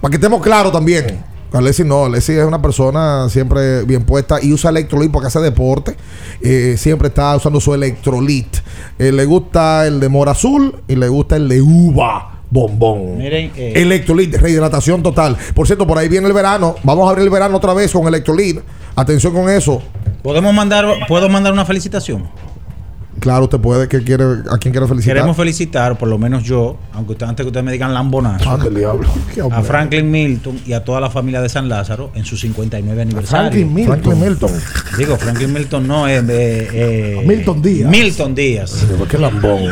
Para 0.00 0.10
que 0.10 0.16
estemos 0.16 0.42
claros 0.42 0.72
también. 0.72 1.24
Alexis 1.52 1.86
no, 1.86 2.04
Alexis 2.04 2.36
es 2.36 2.44
una 2.44 2.60
persona 2.60 3.28
siempre 3.28 3.82
bien 3.84 4.04
puesta 4.04 4.38
y 4.42 4.52
usa 4.52 4.70
electrolit 4.70 5.10
porque 5.10 5.28
hace 5.28 5.40
deporte. 5.40 5.96
Eh, 6.42 6.76
siempre 6.76 7.08
está 7.08 7.34
usando 7.36 7.60
su 7.60 7.72
electrolit. 7.74 8.58
Eh, 8.98 9.12
le 9.12 9.24
gusta 9.24 9.86
el 9.86 10.00
de 10.00 10.08
mora 10.08 10.32
azul 10.32 10.82
y 10.88 10.96
le 10.96 11.08
gusta 11.08 11.36
el 11.36 11.48
de 11.48 11.62
uva 11.62 12.32
bombón. 12.50 13.18
Miren, 13.18 13.52
eh, 13.56 13.72
Electrolit, 13.76 14.34
rehidratación 14.36 15.02
total. 15.02 15.36
Por 15.54 15.66
cierto, 15.66 15.86
por 15.86 15.98
ahí 15.98 16.08
viene 16.08 16.26
el 16.26 16.32
verano. 16.32 16.76
Vamos 16.82 17.06
a 17.06 17.10
abrir 17.10 17.24
el 17.24 17.30
verano 17.30 17.56
otra 17.56 17.74
vez 17.74 17.92
con 17.92 18.06
electrolit. 18.06 18.60
Atención 18.94 19.32
con 19.32 19.48
eso. 19.48 19.82
¿Podemos 20.22 20.54
mandar, 20.54 20.86
¿Puedo 21.08 21.28
mandar 21.28 21.52
una 21.52 21.64
felicitación? 21.64 22.28
Claro, 23.20 23.44
usted 23.44 23.58
puede, 23.58 23.88
que 23.88 24.02
quiere, 24.02 24.24
¿a 24.50 24.58
quién 24.58 24.72
quiere 24.72 24.86
felicitar? 24.86 25.14
Queremos 25.16 25.36
felicitar, 25.36 25.96
por 25.98 26.08
lo 26.08 26.18
menos 26.18 26.44
yo, 26.44 26.76
aunque 26.92 27.12
usted, 27.12 27.26
antes 27.26 27.44
que 27.44 27.48
ustedes 27.48 27.64
me 27.64 27.72
digan 27.72 27.92
lambonazo, 27.94 28.58
el 28.66 28.74
diablo. 28.74 29.08
A 29.50 29.62
Franklin 29.62 30.10
Milton 30.10 30.60
y 30.66 30.72
a 30.72 30.84
toda 30.84 31.00
la 31.00 31.10
familia 31.10 31.40
de 31.40 31.48
San 31.48 31.68
Lázaro 31.68 32.10
en 32.14 32.24
su 32.24 32.36
59 32.36 33.02
aniversario. 33.02 33.50
Franklin 33.50 33.74
Milton. 33.74 34.00
Franklin 34.02 34.20
Milton. 34.28 34.50
Digo, 34.98 35.16
Franklin 35.16 35.52
Milton 35.52 35.86
no 35.86 36.08
es 36.08 36.26
de. 36.26 37.22
Milton 37.26 37.62
Díaz. 37.62 37.90
Milton 37.90 38.34
Díaz. 38.34 38.84
Qué 39.10 39.18
lambón. 39.18 39.62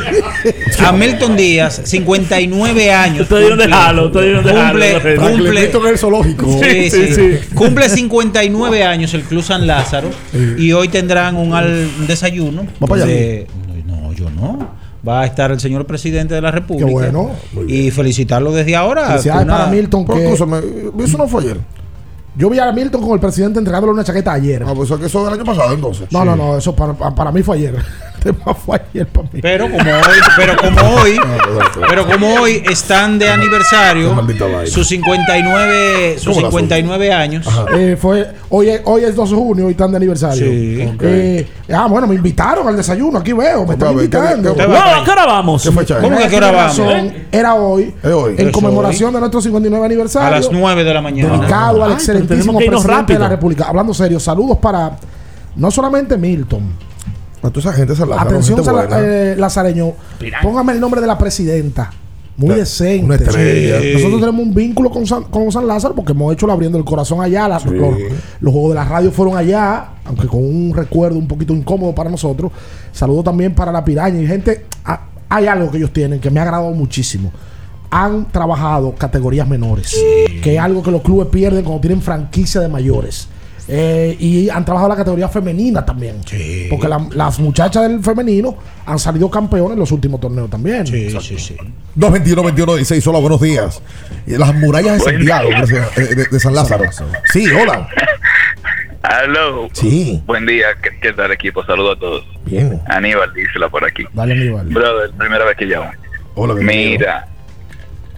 A 0.85 0.93
Milton 0.93 1.37
Díaz, 1.37 1.81
59 1.85 2.93
años. 2.93 3.23
Usted 3.23 3.39
dieron 3.41 3.59
de 3.59 3.69
jalo, 3.69 4.07
usted 4.07 4.21
dieron 4.23 4.45
de 4.45 4.53
jalo. 4.53 4.69
Cumple, 4.73 5.01
Franklin 5.01 5.31
cumple, 5.39 5.61
Milton 5.61 5.85
es 5.87 5.93
el 5.93 5.99
zoológico. 5.99 6.61
Sí, 6.63 6.91
Sí, 6.91 7.07
sí, 7.07 7.15
sí. 7.15 7.55
Cumple 7.55 7.89
59 7.89 8.85
años 8.85 9.15
el 9.15 9.23
Club 9.23 9.43
San 9.43 9.67
Lázaro 9.67 10.11
y 10.59 10.73
hoy 10.73 10.89
tendrán 10.89 11.37
un, 11.37 11.55
al- 11.55 11.89
un 12.01 12.07
desayuno. 12.07 12.67
Va 12.83 12.87
para 12.87 13.05
allá. 13.05 13.13
de- 13.13 13.34
no, 13.87 14.13
yo 14.13 14.31
no. 14.31 14.69
Va 15.07 15.21
a 15.21 15.27
estar 15.27 15.51
el 15.51 15.61
señor 15.61 15.87
presidente 15.87 16.35
de 16.35 16.41
la 16.41 16.51
República. 16.51 16.87
Qué 16.87 16.93
bueno. 16.93 17.31
Y 17.69 17.91
felicitarlo 17.91 18.53
desde 18.53 18.75
ahora. 18.75 19.07
Felicidades 19.09 19.45
Una- 19.45 19.57
para 19.59 19.71
Milton. 19.71 20.07
Que 20.07 20.25
escúchame, 20.25 20.59
eso 21.05 21.19
no 21.19 21.29
fue 21.29 21.43
ayer. 21.43 21.59
yo 22.37 22.49
vi 22.51 22.59
a 22.59 22.73
Milton 22.73 23.03
con 23.03 23.13
el 23.13 23.21
presidente 23.21 23.59
entregándole 23.59 23.93
una 23.93 24.03
chaqueta 24.05 24.33
ayer. 24.33 24.63
Ah, 24.67 24.73
pues 24.75 24.91
eso 24.91 25.05
eso 25.05 25.25
del 25.25 25.35
año 25.35 25.45
pasado 25.45 25.75
entonces. 25.75 26.11
No, 26.11 26.25
no, 26.25 26.35
no. 26.35 26.57
Eso 26.57 26.75
para, 26.75 26.95
para 26.95 27.31
mí 27.31 27.43
fue 27.43 27.57
ayer. 27.57 27.77
El 28.25 28.35
tema 28.35 28.55
fue 28.55 28.81
ayer 28.91 29.07
para 29.07 29.29
mí. 29.33 29.41
Pero 29.43 29.65
como 29.71 29.91
hoy, 29.91 30.19
pero 30.37 30.57
como 30.57 30.95
hoy, 31.03 31.21
pero 31.89 32.07
como 32.07 32.35
hoy 32.41 32.63
están 32.71 33.19
de 33.19 33.29
aniversario 33.29 34.15
sus 34.67 34.89
59, 34.89 36.15
sus 36.19 36.35
¿Cómo 36.35 36.41
la 36.41 36.49
59 36.51 37.13
años. 37.13 37.47
Eh, 37.75 37.97
fue, 38.01 38.27
hoy, 38.49 38.69
es, 38.71 38.81
hoy 38.85 39.05
es 39.05 39.15
12 39.15 39.35
de 39.35 39.41
junio 39.41 39.69
y 39.69 39.73
están 39.73 39.91
de 39.91 39.97
aniversario. 39.99 40.45
Sí. 40.47 40.97
Eh, 41.03 41.49
ah, 41.73 41.87
bueno, 41.89 42.07
me 42.07 42.15
invitaron 42.15 42.67
al 42.69 42.77
desayuno. 42.77 43.19
Aquí 43.19 43.33
veo, 43.33 43.67
me 43.67 43.75
están 43.75 43.89
A 43.89 43.93
ver, 43.93 44.09
¿qué- 44.11 44.17
invitando. 44.17 44.55
qué- 44.57 44.67
Wow, 44.67 44.77
¿a 44.77 45.05
qué 45.05 45.11
hora 45.11 45.27
vamos? 45.27 45.63
¿Qué? 45.63 45.69
¿Cómo 46.01 46.17
que 46.17 46.25
a 46.25 46.29
qué 46.29 46.37
hora 46.37 46.51
vamos? 46.51 46.81
Era 47.31 47.55
hoy, 47.55 47.95
en 48.03 48.51
conmemoración 48.53 49.13
de 49.13 49.21
nuestro 49.21 49.41
59 49.41 49.83
A 49.83 49.87
aniversario. 49.87 50.31
las 50.31 50.51
9 50.51 50.85
de 50.85 50.95
la 50.95 51.01
mañana. 51.03 51.37
Dedicado 51.39 51.85
al 51.85 51.93
excelentísimo 51.93 52.59
presidente 52.59 52.87
de 53.13 53.19
la 53.19 53.27
rápido. 53.27 53.29
República. 53.29 53.65
Hablando 53.69 53.93
serio, 53.95 54.19
saludos 54.19 54.59
para 54.59 54.97
no 55.57 55.71
solamente 55.71 56.17
Milton. 56.17 56.94
A 57.45 57.51
toda 57.51 57.61
esa 57.71 57.73
gente 57.73 57.95
se 57.95 58.07
la 58.07 58.21
Atención, 58.21 58.59
eh, 59.05 59.35
Lazareño. 59.39 59.93
Póngame 60.43 60.73
el 60.73 60.81
nombre 60.81 61.01
de 61.01 61.07
la 61.07 61.19
presidenta. 61.19 61.91
Muy 62.37 62.57
decente. 62.57 63.05
una 63.05 63.15
estrella. 63.15 63.81
Sí. 63.81 63.93
Nosotros 63.95 64.21
tenemos 64.21 64.43
un 64.45 64.55
vínculo 64.55 64.91
con 64.91 65.07
San, 65.07 65.23
con 65.25 65.53
San 65.53 65.67
Lázaro 65.69 65.95
porque 65.95 66.13
hemos 66.13 66.33
hecho 66.33 66.47
el 66.47 66.53
abriendo 66.53 66.77
el 66.79 66.85
corazón 66.85 67.21
allá. 67.21 67.47
la- 67.47 67.61
los, 67.61 67.95
los 68.41 68.53
juegos 68.53 68.71
de 68.71 68.75
la 68.75 68.85
radio 68.85 69.13
fueron 69.13 69.37
allá, 69.37 69.89
aunque 70.05 70.27
con 70.27 70.43
un 70.45 70.73
recuerdo 70.75 71.17
un 71.17 71.29
poquito 71.29 71.53
incómodo 71.53 71.95
para 71.95 72.11
nosotros. 72.11 72.51
Saludo 72.93 73.23
también 73.23 73.55
para 73.55 73.71
la 73.71 73.85
piraña 73.85 74.21
y 74.21 74.27
gente. 74.27 74.67
hay 75.29 75.47
algo 75.47 75.71
que 75.71 75.77
ellos 75.79 75.93
tienen 75.93 76.19
que 76.21 76.31
me 76.31 76.41
ha 76.41 76.43
agradado 76.45 76.71
muchísimo. 76.73 77.31
Han 77.91 78.27
trabajado 78.33 78.95
categorías 78.97 79.47
menores, 79.47 79.95
que 80.43 80.55
es 80.55 80.61
algo 80.61 80.83
que 80.83 80.91
los 80.91 81.03
clubes 81.03 81.29
pierden 81.29 81.63
cuando 81.65 81.81
tienen 81.81 82.03
franquicia 82.03 82.61
de 82.61 82.69
mayores. 82.69 83.29
Eh, 83.67 84.15
y 84.21 84.51
han 84.51 84.63
trabajado 84.65 84.91
la 84.91 84.97
categoría 84.97 85.29
femenina 85.29 85.85
también. 85.87 86.17
Porque 86.69 86.87
la- 86.87 87.07
las 87.13 87.39
muchachas 87.39 87.85
del 87.89 88.03
femenino 88.05 88.57
han 88.85 88.99
salido 88.99 89.31
campeones 89.31 89.73
en 89.73 89.79
los 89.79 89.91
últimos 89.93 90.21
torneos 90.21 90.51
también. 90.51 90.87
Sí, 90.87 91.11
sí, 91.21 91.39
sí. 91.39 91.57
221-21-16, 91.97 93.07
hola, 93.07 93.19
buenos 93.21 93.41
días. 93.41 93.81
Y 94.27 94.37
Las 94.37 94.55
murallas 94.55 94.99
de 94.99 95.13
Santiago, 95.13 95.49
gracias, 95.49 95.99
eh, 95.99 96.15
de, 96.15 96.25
de 96.27 96.41
San 96.41 96.55
Lázaro. 96.55 96.85
Sí, 97.33 97.47
hola. 97.51 97.89
Aló. 99.03 99.69
Sí. 99.73 100.23
Buen 100.27 100.47
día, 100.47 100.67
¿qué, 100.83 100.91
qué 101.01 101.13
tal 101.13 101.31
equipo? 101.33 101.65
Saludos 101.65 101.97
a 101.97 102.01
todos. 102.01 102.25
Bien. 102.47 102.81
Aníbal, 102.87 103.33
dísela 103.35 103.69
por 103.69 103.85
aquí. 103.85 104.05
Dale, 104.13 104.33
Aníbal. 104.33 104.67
Brother, 104.69 105.11
primera 105.17 105.45
vez 105.45 105.57
que 105.57 105.67
llamo. 105.67 105.91
Hola, 106.35 106.55
Mira, 106.55 107.29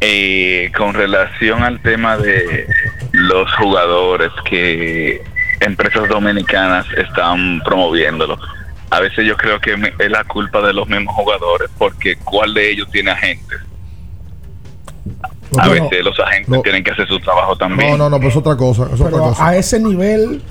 eh, 0.01 0.71
con 0.77 0.95
relación 0.95 1.63
al 1.63 1.81
tema 1.83 2.17
de 2.17 2.67
los 3.13 3.53
jugadores 3.57 4.31
que 4.49 5.23
empresas 5.61 6.09
dominicanas 6.09 6.87
están 6.97 7.61
promoviéndolo, 7.65 8.39
a 8.91 9.01
veces 9.01 9.27
yo 9.27 9.37
creo 9.37 9.61
que 9.61 9.75
es 9.99 10.11
la 10.11 10.25
culpa 10.25 10.61
de 10.63 10.73
los 10.73 10.89
mismos 10.89 11.15
jugadores 11.15 11.69
porque 11.79 12.17
¿cuál 12.17 12.55
de 12.55 12.71
ellos 12.71 12.89
tiene 12.91 13.11
agentes? 13.11 13.59
A 15.59 15.67
No, 15.67 15.73
veces 15.73 16.05
los 16.05 16.19
agentes 16.21 16.63
tienen 16.63 16.85
que 16.85 16.91
hacer 16.91 17.07
su 17.09 17.19
trabajo 17.21 17.57
también. 17.57 17.91
No, 17.93 17.97
no, 17.97 18.11
no, 18.11 18.17
pues 18.21 18.31
es 18.33 18.37
otra 18.37 18.57
cosa. 18.57 18.85
Es 18.93 19.01
otra 19.01 19.07
Pero 19.07 19.19
cosa. 19.19 19.47
a 19.49 19.57
ese 19.57 19.79
nivel, 19.81 20.43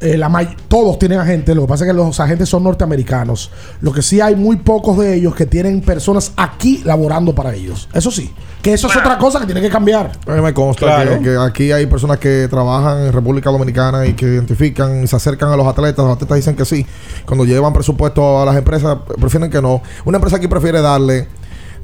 eh, 0.00 0.16
la 0.16 0.28
may- 0.28 0.54
todos 0.68 0.98
tienen 0.98 1.18
agentes. 1.20 1.54
Lo 1.56 1.62
que 1.62 1.68
pasa 1.68 1.84
es 1.84 1.90
que 1.90 1.96
los 1.96 2.20
agentes 2.20 2.48
son 2.48 2.64
norteamericanos. 2.64 3.50
Lo 3.80 3.92
que 3.92 4.02
sí 4.02 4.20
hay 4.20 4.34
muy 4.36 4.56
pocos 4.56 4.98
de 4.98 5.14
ellos 5.14 5.34
que 5.34 5.46
tienen 5.46 5.80
personas 5.80 6.32
aquí 6.36 6.82
laborando 6.84 7.34
para 7.34 7.54
ellos. 7.54 7.88
Eso 7.94 8.10
sí. 8.10 8.32
Que 8.62 8.72
eso 8.74 8.88
es 8.88 8.96
otra 8.96 9.16
cosa 9.16 9.38
que 9.40 9.46
tiene 9.46 9.60
que 9.60 9.70
cambiar. 9.70 10.12
A 10.26 10.32
mí 10.34 10.40
me 10.42 10.52
consta 10.52 10.84
Claro. 10.86 11.18
que, 11.18 11.24
que 11.24 11.36
aquí 11.38 11.70
hay 11.72 11.86
personas 11.86 12.18
que 12.18 12.46
trabajan 12.50 13.06
en 13.06 13.12
República 13.12 13.50
Dominicana 13.50 14.06
y 14.06 14.14
que 14.14 14.26
identifican 14.26 15.04
y 15.04 15.06
se 15.06 15.14
acercan 15.16 15.50
a 15.50 15.56
los 15.56 15.66
atletas. 15.66 16.04
Los 16.04 16.14
atletas 16.16 16.36
dicen 16.36 16.56
que 16.56 16.64
sí. 16.64 16.84
Cuando 17.24 17.44
llevan 17.44 17.72
presupuesto 17.72 18.40
a 18.40 18.44
las 18.44 18.56
empresas, 18.56 18.98
prefieren 19.20 19.50
que 19.50 19.62
no. 19.62 19.82
Una 20.04 20.16
empresa 20.18 20.36
aquí 20.36 20.48
prefiere 20.48 20.80
darle 20.82 21.28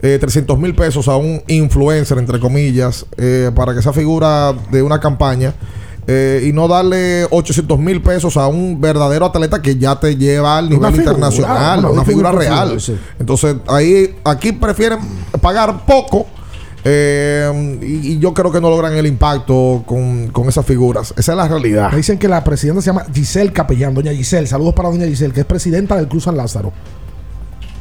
eh, 0.03 0.19
300 0.21 0.59
mil 0.59 0.75
pesos 0.75 1.07
a 1.07 1.15
un 1.17 1.41
influencer, 1.47 2.19
entre 2.19 2.41
comillas, 2.41 3.07
eh, 3.17 3.53
para 3.55 3.73
que 3.75 3.81
sea 3.83 3.93
figura 3.93 4.53
de 4.73 4.83
una 4.83 4.99
campaña. 4.99 5.55
Eh, 6.07 6.45
y 6.47 6.53
no 6.53 6.67
darle 6.69 7.27
800 7.31 7.79
mil 7.79 8.03
pesos 8.03 8.37
a 8.37 8.49
un 8.49 8.81
verdadero 8.81 9.27
atleta 9.27 9.63
que 9.63 9.77
ya 9.77 9.99
te 10.01 10.17
lleva 10.17 10.59
al 10.59 10.69
nivel 10.69 10.95
internacional, 10.97 11.79
una 11.81 11.91
una, 11.91 12.05
figura 12.05 12.31
figura 12.31 12.49
real. 12.49 12.81
sí. 12.81 12.97
Entonces, 13.21 13.57
ahí, 13.69 14.15
aquí 14.25 14.53
prefieren 14.53 14.99
pagar 15.41 15.85
poco. 15.87 16.27
eh, 16.85 17.79
y, 17.81 18.15
y 18.15 18.19
yo 18.19 18.35
creo 18.35 18.51
que 18.51 18.61
no 18.61 18.69
logran 18.69 18.95
el 18.95 19.07
impacto 19.07 19.85
con, 19.87 20.29
con 20.29 20.49
esas 20.49 20.67
figuras. 20.67 21.15
Esa 21.17 21.33
es 21.33 21.39
la 21.39 21.47
realidad. 21.47 21.91
Me 21.93 21.99
dicen 21.99 22.19
que 22.19 22.27
la 22.27 22.43
presidenta 22.43 22.83
se 22.83 22.87
llama 22.87 23.07
Giselle 23.15 23.53
Capellán, 23.53 23.95
doña 23.95 24.13
Giselle. 24.13 24.49
Saludos 24.49 24.75
para 24.75 24.89
doña 24.89 25.07
Giselle, 25.07 25.33
que 25.33 25.41
es 25.41 25.47
presidenta 25.47 25.95
del 25.97 26.09
Cruz 26.09 26.25
San 26.25 26.37
Lázaro. 26.37 26.73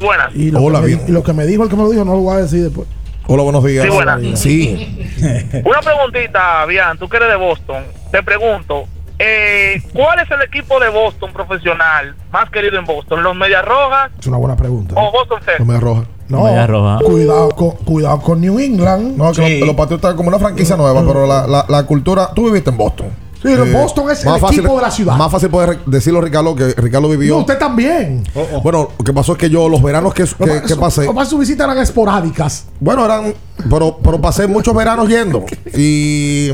Buenas. 0.00 0.34
Y 0.36 0.50
lo, 0.52 0.62
Hola, 0.62 0.78
que 0.80 0.82
me, 0.82 0.86
bien. 0.94 1.00
y 1.08 1.10
lo 1.12 1.22
que 1.24 1.32
me 1.32 1.46
dijo 1.46 1.64
el 1.64 1.68
que 1.68 1.76
me 1.76 1.82
lo 1.82 1.90
dijo 1.90 2.04
no 2.04 2.12
lo 2.14 2.20
voy 2.20 2.34
a 2.36 2.42
decir 2.42 2.62
después. 2.62 2.86
Hola, 3.26 3.42
buenos 3.44 3.64
días. 3.64 3.84
Sí, 3.84 3.90
buenas. 3.90 4.20
Sí. 4.38 4.98
Una 5.64 5.80
preguntita, 5.80 6.64
Bian, 6.66 6.98
tú 6.98 7.08
que 7.08 7.16
eres 7.18 7.28
de 7.30 7.36
Boston. 7.36 7.84
Te 8.10 8.22
pregunto, 8.22 8.84
eh, 9.18 9.80
¿cuál 9.94 10.18
es 10.20 10.30
el 10.30 10.42
equipo 10.42 10.78
de 10.80 10.88
Boston 10.88 11.32
profesional 11.32 12.14
más 12.32 12.50
querido 12.50 12.78
en 12.78 12.84
Boston? 12.84 13.22
¿Los 13.22 13.34
Medias 13.36 13.64
Rojas 13.64 14.10
Es 14.18 14.26
una 14.26 14.36
buena 14.38 14.56
pregunta. 14.56 14.94
o 14.96 15.12
Boston 15.12 15.40
Celtics? 15.44 15.60
No 15.60 15.72
me 15.72 15.76
arroja. 15.78 16.04
No, 16.28 16.44
Media 16.44 16.66
roja. 16.66 16.98
cuidado 17.04 17.50
con, 17.50 17.70
cuidado 17.72 18.20
con 18.22 18.40
New 18.40 18.58
England. 18.58 19.16
No, 19.18 19.32
que 19.32 19.58
los, 19.58 19.68
los 19.68 19.76
Patriotas 19.76 20.14
como 20.14 20.28
una 20.28 20.38
franquicia 20.38 20.76
nueva, 20.76 21.02
pero 21.06 21.26
la, 21.26 21.46
la, 21.46 21.66
la 21.68 21.82
cultura. 21.84 22.30
Tú 22.34 22.46
viviste 22.46 22.70
en 22.70 22.76
Boston. 22.78 23.06
Pero 23.42 23.66
Boston 23.66 24.10
es 24.10 24.24
el 24.24 24.36
equipo 24.36 24.76
de 24.76 24.82
la 24.82 24.90
ciudad. 24.90 25.16
Más 25.16 25.30
fácil 25.30 25.50
poder 25.50 25.80
decirlo, 25.86 26.20
Ricardo, 26.20 26.54
que 26.54 26.68
Ricardo 26.74 27.08
vivió. 27.08 27.34
No, 27.34 27.40
usted 27.40 27.58
también. 27.58 28.24
Bueno, 28.62 28.90
lo 28.98 29.04
que 29.04 29.12
pasó 29.12 29.32
es 29.32 29.38
que 29.38 29.50
yo, 29.50 29.68
los 29.68 29.82
veranos 29.82 30.14
que, 30.14 30.24
que, 30.24 30.62
que 30.62 30.76
pasé. 30.76 31.02
Además, 31.02 31.28
sus 31.28 31.40
visitas 31.40 31.64
eran 31.64 31.78
esporádicas. 31.78 32.66
Bueno, 32.80 33.04
eran. 33.04 33.34
Pero, 33.70 33.98
pero 34.02 34.20
pasé 34.20 34.48
muchos 34.48 34.74
veranos 34.74 35.08
yendo. 35.08 35.44
Y. 35.76 36.50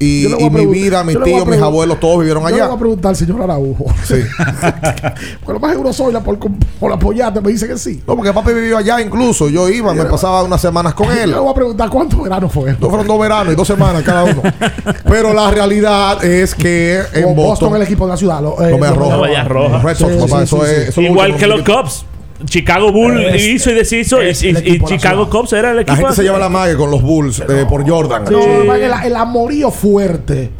Y, 0.00 0.28
Yo 0.28 0.50
mi 0.50 0.66
vida, 0.66 1.04
mis 1.04 1.14
yo 1.14 1.22
tíos, 1.22 1.46
mis 1.46 1.60
abuelos, 1.60 2.00
todos 2.00 2.18
vivieron 2.18 2.42
Yo 2.42 2.48
le 2.48 2.54
allá. 2.56 2.66
voy 2.66 2.76
a 2.76 2.78
preguntar 2.78 3.10
al 3.10 3.16
señor 3.16 3.40
Araujo. 3.42 3.84
Sí. 4.04 4.16
Porque 5.44 5.52
lo 5.52 5.60
más 5.60 5.70
seguro 5.72 5.92
soy 5.92 6.12
la 6.12 6.20
por, 6.20 6.38
por 6.80 6.92
apoyarte, 6.92 7.40
me 7.40 7.50
dice 7.52 7.68
que 7.68 7.78
sí. 7.78 8.02
No, 8.06 8.16
porque 8.16 8.32
papi 8.32 8.52
vivió 8.52 8.76
allá 8.78 9.00
incluso. 9.00 9.48
Yo 9.48 9.68
iba, 9.68 9.94
me 9.94 10.04
pasaba 10.06 10.42
unas 10.42 10.60
semanas 10.60 10.94
con 10.94 11.06
Yo 11.08 11.12
él. 11.12 11.30
le 11.30 11.38
voy 11.38 11.50
a 11.50 11.54
preguntar 11.54 11.88
cuántos 11.88 12.22
veranos 12.22 12.52
fue. 12.52 12.72
No 12.80 12.88
fueron 12.88 13.06
dos 13.06 13.20
veranos 13.20 13.52
y 13.52 13.56
dos 13.56 13.66
semanas 13.68 14.02
cada 14.02 14.24
uno. 14.24 14.42
Pero 15.04 15.32
la 15.32 15.50
realidad 15.50 16.24
es 16.24 16.54
que 16.54 16.98
en 17.12 17.24
Boston, 17.26 17.36
Boston. 17.36 17.76
el 17.76 17.82
equipo 17.82 18.06
de 18.06 18.10
la 18.10 18.16
ciudad. 18.16 18.42
Lo, 18.42 18.60
eh, 18.60 18.70
No 18.72 18.78
me 18.78 18.88
los 18.88 19.36
arroja. 19.38 19.78
Red 19.82 19.96
Sox, 19.96 20.14
papá, 20.16 20.42
eso 20.42 20.66
es- 20.66 20.96
lo 20.96 21.02
Igual 21.04 21.36
que 21.36 21.46
los 21.46 21.62
Cubs. 21.62 22.04
Chicago 22.46 22.92
Bulls 22.92 23.20
Es- 23.34 23.42
hizo 23.46 23.70
y 23.70 23.74
deshizo. 23.74 24.22
Y, 24.22 24.26
es 24.28 24.42
la 24.44 24.62
Chicago. 24.86 25.28
Cubs 25.30 25.52
era 25.52 25.70
el 25.70 25.76
La 25.76 25.82
equipo. 25.82 25.96
gente 25.98 26.14
se 26.14 26.22
lleva 26.22 26.38
la 26.38 26.48
mague 26.48 26.76
con 26.76 26.90
los 26.90 27.02
Bulls 27.02 27.40
eh, 27.40 27.64
por 27.68 27.88
Jordan. 27.88 28.24
No, 28.30 28.74
el, 28.74 28.92
el 29.04 29.16
amorío 29.16 29.70
fuerte. 29.70 30.50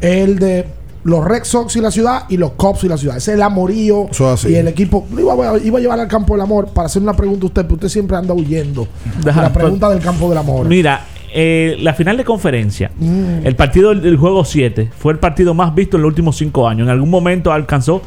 El 0.00 0.38
de 0.38 0.66
los 1.04 1.24
Red 1.24 1.44
Sox 1.44 1.76
y 1.76 1.80
la 1.80 1.90
ciudad 1.90 2.24
y 2.28 2.36
los 2.36 2.52
Cubs 2.52 2.84
y 2.84 2.88
la 2.88 2.96
ciudad. 2.98 3.16
Ese 3.16 3.30
es 3.32 3.36
el 3.36 3.42
amorío 3.42 4.08
Eso 4.10 4.32
es 4.32 4.40
así. 4.44 4.52
y 4.52 4.56
el 4.56 4.68
equipo. 4.68 5.06
Iba, 5.18 5.32
a- 5.52 5.58
iba 5.58 5.78
a 5.78 5.80
llevar 5.80 6.00
al 6.00 6.08
campo 6.08 6.34
del 6.34 6.42
amor 6.42 6.68
para 6.74 6.86
hacer 6.86 7.00
una 7.02 7.14
pregunta 7.14 7.44
a 7.44 7.48
usted, 7.48 7.62
pero 7.62 7.74
usted 7.74 7.88
siempre 7.88 8.16
anda 8.16 8.34
huyendo. 8.34 8.86
de 9.24 9.32
la 9.32 9.52
pregunta 9.52 9.88
del 9.90 10.00
campo 10.00 10.28
del 10.28 10.38
amor. 10.38 10.66
Mira, 10.66 11.04
eh, 11.32 11.76
la 11.80 11.94
final 11.94 12.16
de 12.16 12.24
conferencia, 12.24 12.90
Mm. 12.98 13.46
el 13.46 13.56
partido 13.56 13.90
del, 13.90 14.02
del 14.02 14.16
juego 14.16 14.44
7 14.44 14.90
fue 14.98 15.12
el 15.12 15.18
partido 15.18 15.54
más 15.54 15.74
visto 15.74 15.96
en 15.96 16.02
los 16.02 16.08
últimos 16.08 16.36
5 16.36 16.68
años. 16.68 16.86
En 16.86 16.90
algún 16.90 17.08
momento 17.10 17.52
alcanzó, 17.52 18.02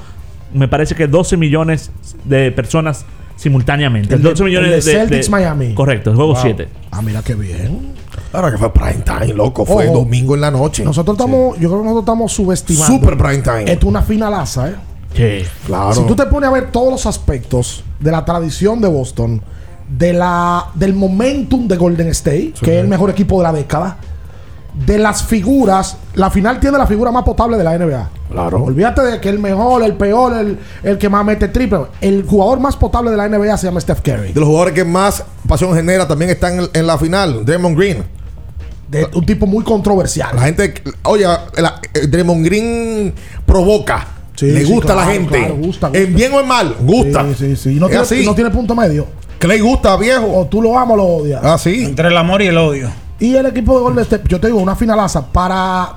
me 0.53 0.67
parece 0.67 0.93
que 0.93 1.07
12 1.07 1.37
millones 1.37 1.91
de 2.25 2.51
personas 2.51 3.05
simultáneamente. 3.35 4.15
El 4.15 4.21
de- 4.23 4.29
12 4.29 4.43
millones 4.43 4.69
el 4.69 4.75
de 4.75 4.81
Celtics 4.99 5.29
Miami. 5.29 5.73
Correcto, 5.73 6.09
el 6.11 6.15
juego 6.15 6.33
Wow. 6.33 6.41
7. 6.41 6.67
Ah, 6.91 7.01
mira 7.01 7.21
qué 7.21 7.35
bien. 7.35 7.93
Ahora 8.31 8.51
que 8.51 8.57
fue 8.57 8.71
prime 8.73 9.03
time, 9.05 9.33
loco. 9.33 9.65
Fue 9.65 9.87
Ojo. 9.89 9.99
domingo 9.99 10.35
en 10.35 10.41
la 10.41 10.51
noche. 10.51 10.83
Nosotros 10.83 11.15
estamos, 11.17 11.57
yo 11.59 11.69
creo 11.69 11.81
que 11.81 11.85
nosotros 11.85 12.01
estamos 12.03 12.31
subestimando. 12.31 12.93
Super 12.93 13.17
prime 13.17 13.39
time. 13.43 13.61
Esto 13.61 13.71
es 13.71 13.83
una 13.83 14.01
finalaza, 14.01 14.69
¿eh? 14.69 14.75
Sí. 15.15 15.47
Claro. 15.67 15.93
Si 15.93 16.03
tú 16.05 16.15
te 16.15 16.25
pones 16.25 16.49
a 16.49 16.53
ver 16.53 16.71
todos 16.71 16.91
los 16.91 17.05
aspectos 17.05 17.83
de 17.99 18.11
la 18.11 18.25
tradición 18.25 18.81
de 18.81 18.87
Boston, 18.87 19.41
de 19.87 20.13
la, 20.13 20.65
del 20.73 20.93
momentum 20.95 21.67
de 21.67 21.75
Golden 21.77 22.07
State, 22.07 22.53
que 22.61 22.77
es 22.77 22.81
el 22.83 22.87
mejor 22.87 23.09
equipo 23.11 23.37
de 23.37 23.43
la 23.43 23.53
década, 23.53 23.97
de 24.73 24.97
las 24.97 25.23
figuras, 25.23 25.97
la 26.15 26.29
final 26.31 26.59
tiene 26.59 26.77
la 26.77 26.87
figura 26.87 27.11
más 27.11 27.23
potable 27.23 27.57
de 27.57 27.63
la 27.63 27.77
NBA. 27.77 28.09
Claro. 28.31 28.63
Olvídate 28.63 29.01
de 29.03 29.21
que 29.21 29.29
el 29.29 29.37
mejor, 29.39 29.83
el 29.83 29.93
peor, 29.93 30.33
el, 30.35 30.57
el 30.83 30.97
que 30.97 31.09
más 31.09 31.23
mete 31.23 31.47
triple. 31.49 31.81
El 32.01 32.23
jugador 32.23 32.59
más 32.59 32.75
potable 32.75 33.11
de 33.11 33.17
la 33.17 33.27
NBA 33.29 33.55
se 33.57 33.67
llama 33.67 33.79
Steph 33.79 34.01
Curry. 34.01 34.33
De 34.33 34.39
los 34.39 34.47
jugadores 34.47 34.73
que 34.73 34.83
más 34.83 35.23
pasión 35.47 35.73
genera 35.75 36.07
también 36.07 36.31
están 36.31 36.59
en, 36.59 36.69
en 36.73 36.87
la 36.87 36.97
final. 36.97 37.45
Draymond 37.45 37.77
Green. 37.77 38.03
De 38.89 39.07
un 39.13 39.25
tipo 39.25 39.45
muy 39.45 39.63
controversial. 39.63 40.35
La 40.35 40.41
gente, 40.43 40.73
oye, 41.03 41.23
la- 41.25 41.79
eh, 41.93 42.07
Draymond 42.07 42.45
Green 42.45 43.13
provoca. 43.45 44.07
Sí, 44.35 44.47
Le 44.47 44.65
sí, 44.65 44.71
gusta 44.73 44.93
a 44.93 44.95
la 44.95 45.05
gente. 45.05 45.37
claro, 45.37 45.55
gusta, 45.55 45.87
gusta. 45.89 45.99
En 45.99 46.15
bien 46.15 46.33
o 46.33 46.39
en 46.39 46.47
mal, 46.47 46.75
gusta. 46.81 47.23
Sí, 47.29 47.35
sí, 47.37 47.55
sí. 47.55 47.69
Y 47.77 47.79
no, 47.79 47.87
tiene, 47.87 48.01
así. 48.01 48.25
no 48.25 48.33
tiene 48.33 48.49
punto 48.49 48.73
medio. 48.75 49.05
Clay 49.37 49.59
gusta, 49.59 49.95
viejo. 49.97 50.25
O 50.35 50.45
tú 50.47 50.61
lo 50.61 50.77
amas 50.77 50.93
o 50.93 50.97
lo 50.97 51.03
odias. 51.05 51.41
Ah, 51.43 51.57
sí. 51.59 51.83
Entre 51.85 52.07
el 52.07 52.17
amor 52.17 52.41
y 52.41 52.47
el 52.47 52.57
odio. 52.57 52.89
Y 53.23 53.35
el 53.35 53.45
equipo 53.45 53.75
de 53.77 53.81
Golden 53.83 54.03
State, 54.03 54.23
yo 54.27 54.39
te 54.39 54.47
digo, 54.47 54.59
una 54.59 54.75
finalaza 54.75 55.25
para. 55.25 55.93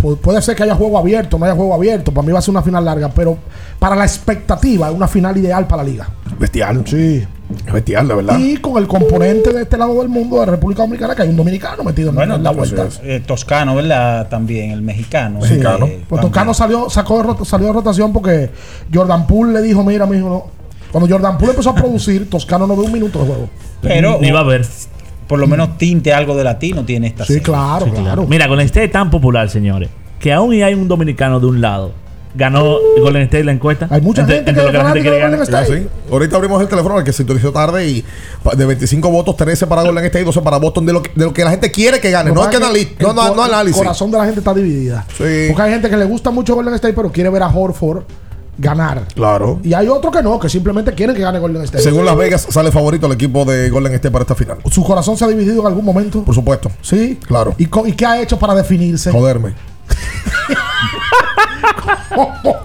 pu- 0.00 0.16
Puede 0.16 0.40
ser 0.42 0.56
que 0.56 0.62
haya 0.62 0.74
juego 0.74 0.96
abierto, 0.98 1.38
no 1.38 1.44
haya 1.44 1.54
juego 1.54 1.74
abierto. 1.74 2.12
Para 2.12 2.26
mí 2.26 2.32
va 2.32 2.38
a 2.38 2.42
ser 2.42 2.52
una 2.52 2.62
final 2.62 2.84
larga, 2.84 3.08
pero 3.10 3.36
para 3.78 3.94
la 3.94 4.04
expectativa, 4.04 4.88
es 4.88 4.94
una 4.94 5.06
final 5.08 5.36
ideal 5.36 5.66
para 5.66 5.82
la 5.82 5.88
liga. 5.90 6.08
Bestial. 6.38 6.82
Sí. 6.86 7.24
Bestial, 7.72 8.08
de 8.08 8.14
verdad. 8.14 8.38
Y 8.38 8.56
con 8.56 8.78
el 8.78 8.88
componente 8.88 9.52
de 9.52 9.62
este 9.62 9.76
lado 9.76 9.98
del 10.00 10.08
mundo, 10.08 10.40
de 10.40 10.46
República 10.46 10.82
Dominicana, 10.82 11.14
que 11.14 11.22
hay 11.22 11.28
un 11.28 11.36
dominicano 11.36 11.84
metido 11.84 12.08
en- 12.08 12.14
Bueno, 12.16 12.36
en 12.36 12.42
la 12.42 12.52
pues, 12.54 12.74
vuelta. 12.74 12.96
eh, 13.02 13.22
Toscano, 13.24 13.74
¿verdad? 13.74 14.26
También, 14.28 14.70
el 14.70 14.80
mexicano. 14.82 15.40
Sí. 15.44 15.54
Eh, 15.62 16.04
Pues 16.08 16.22
Toscano 16.22 16.54
salió, 16.54 16.88
sacó 16.88 17.22
de 17.22 17.44
salió 17.44 17.66
de 17.68 17.72
rotación 17.74 18.12
porque 18.14 18.50
Jordan 18.92 19.26
Poole 19.26 19.52
le 19.52 19.60
dijo: 19.60 19.84
Mira, 19.84 20.06
mijo, 20.06 20.28
no. 20.28 20.46
Cuando 20.90 21.08
Jordan 21.12 21.36
Poole 21.36 21.50
empezó 21.52 21.70
a 21.70 21.74
producir, 21.74 22.30
Toscano 22.30 22.66
no 22.66 22.76
ve 22.76 22.84
un 22.84 22.92
minuto 22.92 23.18
de 23.20 23.26
juego. 23.26 23.48
Pero 23.82 24.18
Ni 24.20 24.30
va 24.30 24.40
a 24.40 24.44
ver. 24.44 24.66
Por 25.26 25.38
lo 25.38 25.46
menos 25.46 25.78
tinte 25.78 26.12
algo 26.12 26.36
de 26.36 26.44
latino 26.44 26.84
tiene 26.84 27.06
esta 27.08 27.24
Sí, 27.24 27.34
serie. 27.34 27.42
claro, 27.42 27.86
claro. 27.86 28.26
Mira, 28.28 28.46
Golden 28.46 28.66
State 28.66 28.86
es 28.86 28.92
tan 28.92 29.10
popular, 29.10 29.48
señores, 29.48 29.88
que 30.18 30.32
aún 30.32 30.54
y 30.54 30.62
hay 30.62 30.74
un 30.74 30.88
dominicano 30.88 31.40
de 31.40 31.46
un 31.46 31.60
lado. 31.60 31.92
Ganó 32.36 32.78
Golden 33.00 33.22
State 33.22 33.44
la 33.44 33.52
encuesta. 33.52 33.86
Hay 33.90 34.00
mucha 34.00 34.22
Entre- 34.22 34.36
gente 34.38 34.50
entre 34.50 34.62
que 34.64 34.66
lo 34.66 34.72
que 34.72 34.78
la 34.78 34.84
gente 34.86 35.00
quiere 35.02 35.18
ganar. 35.20 35.40
State. 35.42 35.78
Sí. 35.82 35.86
Ahorita 36.10 36.34
abrimos 36.34 36.60
el 36.60 36.66
teléfono 36.66 36.96
al 36.98 37.04
que 37.04 37.12
se 37.12 37.18
sintonizó 37.18 37.52
tarde 37.52 37.86
y 37.88 38.04
de 38.56 38.66
25 38.66 39.08
votos, 39.08 39.36
13 39.36 39.68
para 39.68 39.82
Golden 39.82 40.04
State 40.06 40.22
y 40.22 40.24
12 40.24 40.42
para 40.42 40.56
Boston, 40.56 40.84
de 40.84 40.92
lo 40.94 41.00
que, 41.02 41.12
de 41.14 41.24
lo 41.26 41.32
que 41.32 41.44
la 41.44 41.50
gente 41.52 41.70
quiere 41.70 42.00
que 42.00 42.10
gane. 42.10 42.30
Lo 42.30 42.34
No 42.34 42.42
es 42.42 42.48
que 42.48 42.56
analice, 42.56 42.96
no, 42.98 43.12
no, 43.12 43.36
no 43.36 43.44
análisis. 43.44 43.76
El 43.78 43.84
corazón 43.84 44.10
de 44.10 44.18
la 44.18 44.24
gente 44.24 44.40
está 44.40 44.52
dividida. 44.52 45.06
Sí. 45.16 45.46
Porque 45.48 45.62
hay 45.62 45.72
gente 45.74 45.88
que 45.88 45.96
le 45.96 46.06
gusta 46.06 46.32
mucho 46.32 46.56
Golden 46.56 46.74
State, 46.74 46.94
pero 46.94 47.12
quiere 47.12 47.30
ver 47.30 47.42
a 47.44 47.48
Horford 47.48 48.02
ganar. 48.58 49.06
Claro. 49.14 49.60
Y 49.62 49.74
hay 49.74 49.88
otros 49.88 50.14
que 50.14 50.22
no, 50.22 50.38
que 50.38 50.48
simplemente 50.48 50.92
quieren 50.92 51.14
que 51.14 51.22
gane 51.22 51.38
Golden 51.38 51.62
State. 51.62 51.82
Según 51.82 52.04
Las 52.04 52.16
Vegas, 52.16 52.46
sale 52.50 52.70
favorito 52.70 53.06
el 53.06 53.12
equipo 53.12 53.44
de 53.44 53.70
Golden 53.70 53.92
State 53.94 54.10
para 54.12 54.22
esta 54.22 54.34
final. 54.34 54.58
Su 54.70 54.84
corazón 54.84 55.16
se 55.16 55.24
ha 55.24 55.28
dividido 55.28 55.60
en 55.60 55.66
algún 55.66 55.84
momento. 55.84 56.22
Por 56.24 56.34
supuesto. 56.34 56.70
Sí. 56.82 57.18
Claro. 57.26 57.54
¿Y, 57.58 57.66
qué 57.66 58.06
ha 58.06 58.20
hecho 58.20 58.38
para 58.38 58.54
definirse? 58.54 59.10
Joderme. 59.10 59.54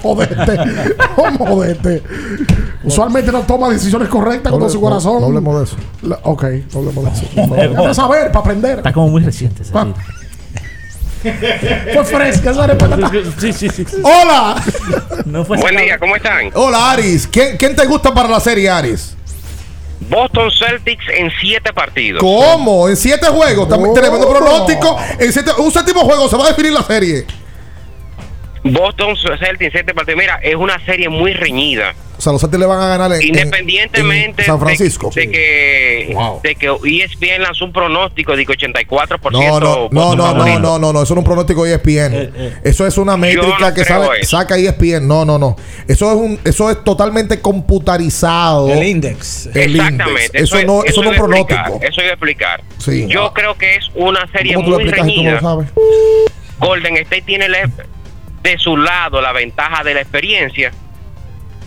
jodete. 0.01 0.57
¿Cómo 1.15 1.45
jodete? 1.45 2.03
Usualmente 2.83 3.31
no 3.31 3.41
toma 3.41 3.69
decisiones 3.69 4.07
correctas 4.09 4.51
con 4.51 4.61
No, 4.61 4.69
su 4.69 4.75
no, 4.75 4.81
corazón. 4.81 5.21
no 5.21 5.27
hablemos 5.27 5.57
de 5.57 5.63
eso. 5.65 5.75
La- 6.03 6.19
ok, 6.23 6.43
no 6.73 6.79
hablemos 6.79 7.05
de 7.05 7.11
eso. 7.11 7.73
Para 7.75 7.93
saber, 7.93 8.27
para 8.27 8.39
aprender. 8.39 8.77
Está 8.77 8.93
como 8.93 9.09
muy 9.09 9.23
reciente. 9.23 9.63
ese. 9.63 9.73
Fue 11.21 12.05
fresca 12.05 12.51
esa 12.51 12.67
respuesta. 12.67 13.11
Sí, 13.39 13.53
sí, 13.53 13.69
sí. 13.69 13.85
¡Hola! 14.03 14.55
No 15.25 15.43
fue 15.43 15.57
Buen 15.57 15.75
día, 15.77 15.97
¿cómo 15.99 16.15
están? 16.15 16.49
Hola, 16.53 16.91
Aris. 16.91 17.27
¿Quién, 17.31 17.57
quién 17.57 17.75
te 17.75 17.85
gusta 17.85 18.13
para 18.13 18.29
la 18.29 18.39
serie, 18.39 18.69
Aris? 18.69 19.15
Boston 20.09 20.49
Celtics 20.49 21.03
en 21.17 21.29
siete 21.41 21.73
partidos. 21.73 22.21
¿Cómo? 22.21 22.87
En 22.87 22.95
siete 22.95 23.27
juegos. 23.27 23.67
También 23.67 23.93
Tremendo 23.93 24.27
¿Cómo? 24.27 24.39
pronóstico. 24.39 24.97
En 25.19 25.33
siete- 25.33 25.51
un 25.57 25.71
séptimo 25.71 26.01
juego 26.01 26.29
se 26.29 26.37
va 26.37 26.45
a 26.45 26.47
definir 26.49 26.71
la 26.71 26.83
serie. 26.83 27.25
Boston 28.63 29.15
Celtics 29.39 29.71
siete 29.71 29.93
partidos. 29.93 30.19
Mira, 30.19 30.39
es 30.43 30.55
una 30.55 30.83
serie 30.85 31.09
muy 31.09 31.33
reñida. 31.33 31.93
O 32.17 32.21
sea, 32.21 32.33
los 32.33 32.41
Celtics 32.41 32.59
le 32.59 32.65
van 32.65 32.81
a 32.81 32.87
ganar 32.89 33.13
en, 33.13 33.21
en- 33.21 33.27
Independientemente 33.29 34.41
en 34.41 34.45
San 34.45 34.59
de- 34.59 34.65
Francisco. 34.65 35.09
de, 35.15 35.31
que 35.31 36.11
Wow. 36.13 36.41
de 36.43 36.55
que 36.55 36.65
E 36.67 37.03
ESPN 37.05 37.41
lanzó 37.43 37.63
un 37.63 37.71
pronóstico 37.71 38.35
de 38.35 38.45
que 38.45 38.51
84% 38.51 39.31
No, 39.31 39.59
no, 39.61 39.87
no, 39.89 40.15
no, 40.15 40.33
no, 40.33 40.59
no, 40.59 40.79
no, 40.79 40.91
no, 40.93 41.01
eso 41.03 41.15
no 41.15 41.21
es 41.21 41.23
un 41.23 41.23
pronóstico 41.23 41.63
de 41.63 41.75
ESPN. 41.75 42.59
Eso 42.65 42.85
es 42.85 42.97
una 42.97 43.15
métrica 43.15 43.69
no 43.69 43.73
que 43.73 43.85
sabe- 43.85 44.19
eso. 44.19 44.37
saca 44.37 44.57
E 44.57 44.65
ESPN. 44.65 45.07
No, 45.07 45.23
no, 45.23 45.39
no. 45.39 45.55
Eso 45.87 46.11
es 46.11 46.17
un, 46.17 46.39
eso 46.43 46.69
es 46.69 46.83
totalmente 46.83 47.39
computarizado. 47.39 48.69
El 48.73 48.83
index. 48.83 49.45
El 49.55 49.75
Exactamente. 49.75 50.25
index. 50.25 50.43
Eso, 50.43 50.61
no, 50.63 50.83
eso 50.83 51.01
no 51.01 51.11
es 51.13 51.17
pronóstico. 51.17 51.79
Eso 51.81 52.01
iba 52.01 52.09
a 52.09 52.13
explicar. 52.13 52.61
Sí. 52.79 53.07
Yo 53.07 53.31
creo 53.33 53.57
que 53.57 53.75
es 53.75 53.89
una 53.95 54.27
serie 54.33 54.55
¿Cómo 54.55 54.65
tú 54.65 54.71
lo 54.71 54.79
muy 54.79 54.89
explicas 54.89 55.07
y 55.07 55.15
tú 55.15 55.23
no 55.23 55.31
lo 55.31 55.37
reñida. 55.37 55.49
sabes? 55.49 55.69
Golden 56.59 56.97
State 56.97 57.21
tiene 57.21 57.47
la- 57.47 57.69
de 58.41 58.57
su 58.57 58.77
lado 58.77 59.21
la 59.21 59.31
ventaja 59.31 59.83
de 59.83 59.93
la 59.93 60.01
experiencia, 60.01 60.71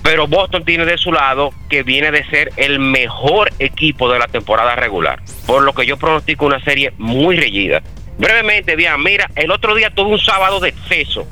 pero 0.02 0.26
Boston 0.26 0.64
tiene 0.64 0.84
de 0.84 0.98
su 0.98 1.12
lado 1.12 1.50
que 1.68 1.82
viene 1.82 2.10
de 2.10 2.24
ser 2.26 2.52
el 2.56 2.78
mejor 2.78 3.52
equipo 3.58 4.10
de 4.10 4.18
la 4.18 4.26
temporada 4.26 4.74
regular, 4.74 5.20
por 5.46 5.62
lo 5.62 5.72
que 5.72 5.86
yo 5.86 5.96
pronostico 5.96 6.46
una 6.46 6.62
serie 6.64 6.92
muy 6.98 7.36
reñida. 7.36 7.82
Brevemente, 8.18 8.76
bien, 8.76 9.02
mira, 9.02 9.30
el 9.36 9.50
otro 9.50 9.74
día 9.74 9.90
tuve 9.90 10.10
un 10.12 10.18
sábado 10.18 10.60
de 10.60 10.70
exceso 10.70 11.26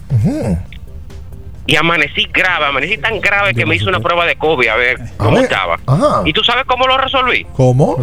y 1.67 1.77
amanecí 1.77 2.27
grave, 2.33 2.67
amanecí 2.67 2.99
tan 2.99 3.21
grave 3.21 3.55
que 3.55 3.67
me 3.67 3.77
hice 3.77 3.87
una 3.87 4.01
prueba 4.01 4.25
de 4.27 4.37
COVID 4.37 4.67
a 4.69 4.77
ver 4.77 4.99
cómo 5.17 5.37
ver, 5.37 5.45
estaba. 5.45 5.79
ajá. 5.87 6.23
¿Y 6.25 6.33
tú 6.33 6.43
sabes 6.43 6.65
cómo 6.65 6.87
lo 6.87 6.99
resolví? 6.99 7.47
¿Cómo? 7.53 7.97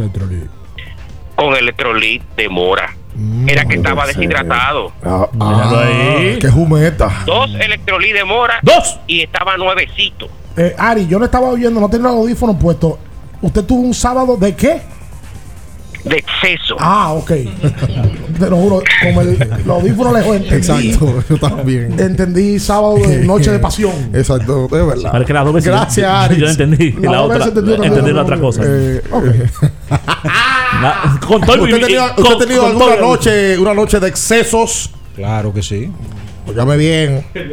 Con 1.35 1.55
electrolit 1.55 2.23
de 2.35 2.49
mora. 2.49 2.95
Era 3.47 3.65
que 3.65 3.75
estaba 3.75 4.05
deshidratado. 4.05 4.91
Ah, 5.03 5.27
ahí. 5.39 6.37
qué 6.39 6.49
jumeta. 6.49 7.23
Dos 7.25 7.49
electrolit 7.59 8.13
de 8.13 8.23
mora. 8.23 8.59
Dos. 8.61 8.99
Y 9.07 9.21
estaba 9.21 9.57
nuevecito. 9.57 10.27
Eh, 10.55 10.75
Ari, 10.77 11.07
yo 11.07 11.17
no 11.19 11.25
estaba 11.25 11.47
oyendo, 11.49 11.79
no 11.79 11.89
tenía 11.89 12.07
los 12.09 12.17
audífonos 12.17 12.55
puestos. 12.57 12.95
¿Usted 13.41 13.63
tuvo 13.63 13.81
un 13.81 13.93
sábado 13.93 14.37
de 14.37 14.55
qué? 14.55 14.81
De 16.03 16.17
exceso. 16.17 16.75
Ah, 16.79 17.13
ok. 17.13 17.27
Te 18.39 18.49
lo 18.49 18.57
juro, 18.57 18.81
como 19.03 19.21
el, 19.21 19.37
los 19.65 19.81
audífonos 19.81 20.13
lejos 20.13 20.35
entendí. 20.35 20.55
Exacto, 20.89 21.23
yo 21.29 21.37
también. 21.37 21.99
Entendí 21.99 22.59
sábado 22.59 22.97
de 22.97 23.17
noche 23.25 23.51
de 23.51 23.59
pasión. 23.59 23.93
Exacto, 24.13 24.65
es 24.65 24.71
verdad. 25.03 25.25
Que 25.25 25.33
las 25.33 25.43
dos 25.45 25.53
veces. 25.53 25.71
Gracias, 25.71 26.07
yo- 26.07 26.15
Aris. 26.17 26.37
Yo 26.37 26.49
entendí. 26.49 26.91
La 26.93 27.17
dos 27.17 27.35
otra. 27.35 27.45
Entendí 27.47 27.71
cosa. 27.91 28.13
la 28.13 28.21
otra 28.21 28.39
cosa. 28.39 28.61
Eh, 28.63 29.01
Con 31.25 31.41
todo 31.41 31.63
¿Usted 31.63 31.77
ha 31.77 31.87
tenido, 31.87 31.89
y- 31.89 31.97
usted 32.09 32.23
con- 32.23 32.33
ha 32.33 32.37
tenido 32.37 32.61
con 32.61 32.71
alguna 32.71 32.95
noche, 32.97 33.57
una 33.57 33.73
noche 33.73 33.99
de 33.99 34.07
excesos? 34.07 34.89
Claro 35.15 35.53
que 35.53 35.63
sí. 35.63 35.91
Óyame 36.47 36.77
bien. 36.77 37.25
El 37.33 37.49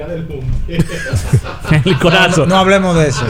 licorazo. 1.84 2.40
No, 2.46 2.46
no 2.46 2.56
hablemos 2.56 2.96
de 2.96 3.08
eso. 3.08 3.24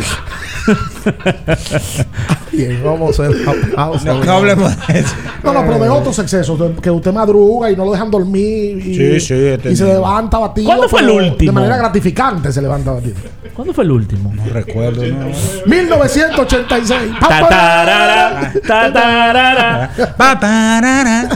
Vamos 2.85 3.19
a 3.19 3.23
hacer 3.27 3.36
la 3.41 3.53
pausa. 3.74 4.05
No, 4.15 4.24
no 4.24 4.32
hablemos 4.32 4.86
de 4.86 4.99
eso. 5.01 5.15
No, 5.43 5.53
no, 5.53 5.61
pero 5.66 5.78
de 5.78 5.89
otros 5.89 6.19
excesos, 6.20 6.59
de- 6.59 6.74
que 6.81 6.91
usted 6.91 7.12
madruga 7.12 7.70
y 7.70 7.77
no 7.77 7.85
lo 7.85 7.93
dejan 7.93 8.11
dormir 8.11 8.78
y, 8.78 8.95
Sí, 8.95 9.20
sí, 9.20 9.35
he 9.35 9.55
y 9.55 9.59
se 9.59 9.59
tenido. 9.59 9.86
levanta 9.89 10.39
batido. 10.39 10.66
¿Cuándo 10.66 10.89
fue 10.89 11.01
el 11.01 11.07
pero 11.07 11.19
último? 11.19 11.51
De 11.51 11.53
manera 11.53 11.77
gratificante 11.77 12.53
se 12.53 12.62
levanta 12.62 12.93
batido. 12.93 13.16
¿Cuándo 13.55 13.73
fue 13.74 13.85
el 13.85 13.91
último? 13.93 14.32
No 14.35 14.45
recuerdo, 14.53 15.03
no. 15.07 15.27
1986. 15.66 17.01
Ta, 17.20 17.28
tarara, 17.49 18.53
ta, 18.66 18.93
tarara. 18.93 19.91
Pa, 20.16 20.41
parara. 20.41 21.28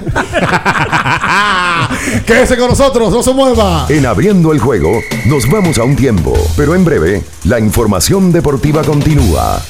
Quédese 2.26 2.56
con 2.56 2.68
nosotros, 2.70 3.12
no 3.12 3.22
se 3.22 3.32
mueva. 3.32 3.86
En 3.88 4.04
abriendo 4.06 4.52
el 4.52 4.58
juego, 4.58 4.90
nos 5.26 5.48
vamos 5.48 5.78
a 5.78 5.84
un 5.84 5.94
tiempo, 5.96 6.34
pero 6.56 6.74
en 6.74 6.84
breve, 6.84 7.22
la 7.44 7.58
información 7.60 8.32
deportiva 8.32 8.82
continúa. 8.82 9.62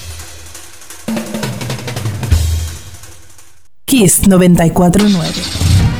Kiss 3.84 4.26
949. 4.28 5.57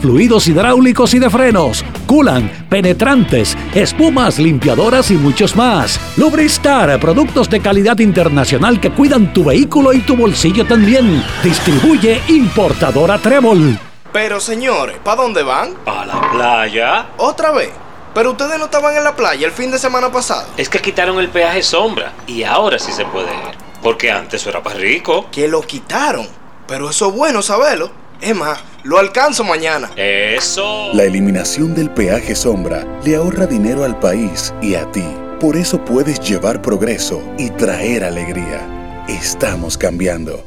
fluidos 0.00 0.48
hidráulicos 0.48 1.14
y 1.14 1.18
de 1.18 1.30
frenos, 1.30 1.84
culan, 2.06 2.66
penetrantes, 2.68 3.56
espumas, 3.74 4.38
limpiadoras 4.38 5.10
y 5.10 5.14
muchos 5.14 5.56
más. 5.56 6.00
Lubristar, 6.16 6.98
productos 7.00 7.48
de 7.48 7.60
calidad 7.60 7.98
internacional 7.98 8.80
que 8.80 8.90
cuidan 8.90 9.32
tu 9.32 9.44
vehículo 9.44 9.92
y 9.92 10.00
tu 10.00 10.16
bolsillo 10.16 10.66
también. 10.66 11.22
Distribuye 11.42 12.20
importadora 12.28 13.18
Trébol. 13.18 13.78
Pero 14.12 14.40
señores, 14.40 14.98
¿para 15.02 15.22
dónde 15.22 15.42
van? 15.42 15.74
A 15.86 16.04
la 16.04 16.30
playa. 16.32 17.06
¿Otra 17.16 17.50
vez? 17.52 17.70
Pero 18.14 18.32
ustedes 18.32 18.58
no 18.58 18.66
estaban 18.66 18.94
en 18.94 19.04
la 19.04 19.16
playa 19.16 19.46
el 19.46 19.52
fin 19.52 19.70
de 19.70 19.78
semana 19.78 20.12
pasado. 20.12 20.46
Es 20.58 20.68
que 20.68 20.80
quitaron 20.80 21.18
el 21.18 21.30
peaje 21.30 21.62
sombra 21.62 22.12
y 22.26 22.42
ahora 22.42 22.78
sí 22.78 22.92
se 22.92 23.06
puede 23.06 23.32
ir. 23.32 23.56
Porque 23.82 24.10
antes 24.10 24.46
era 24.46 24.62
para 24.62 24.76
rico. 24.76 25.26
Que 25.32 25.48
lo 25.48 25.62
quitaron. 25.62 26.28
Pero 26.68 26.90
eso 26.90 27.08
es 27.08 27.14
bueno 27.14 27.40
saberlo. 27.40 27.90
Es 28.20 28.36
más, 28.36 28.60
lo 28.84 28.98
alcanzo 28.98 29.44
mañana. 29.44 29.90
Eso. 29.96 30.92
La 30.94 31.04
eliminación 31.04 31.74
del 31.74 31.90
peaje 31.90 32.34
sombra 32.34 32.86
le 33.04 33.16
ahorra 33.16 33.46
dinero 33.46 33.84
al 33.84 33.98
país 33.98 34.54
y 34.60 34.74
a 34.74 34.90
ti. 34.90 35.04
Por 35.40 35.56
eso 35.56 35.84
puedes 35.84 36.20
llevar 36.20 36.62
progreso 36.62 37.22
y 37.38 37.50
traer 37.50 38.04
alegría. 38.04 39.04
Estamos 39.08 39.76
cambiando. 39.76 40.44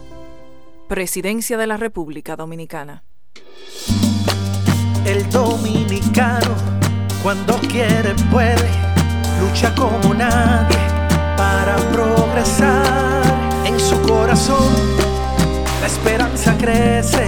Presidencia 0.88 1.58
de 1.58 1.68
la 1.68 1.78
República 1.78 2.36
Dominicana. 2.36 3.04
El 5.06 5.30
dominicano, 5.30 6.56
cuando 7.22 7.56
quiere, 7.60 8.14
puede, 8.32 8.70
lucha 9.40 9.74
como 9.76 10.14
nadie 10.14 10.78
para 11.38 11.76
progresar. 11.92 13.24
En 13.66 13.80
su 13.80 14.00
corazón, 14.02 14.74
la 15.82 15.88
esperanza 15.88 16.56
crece, 16.58 17.28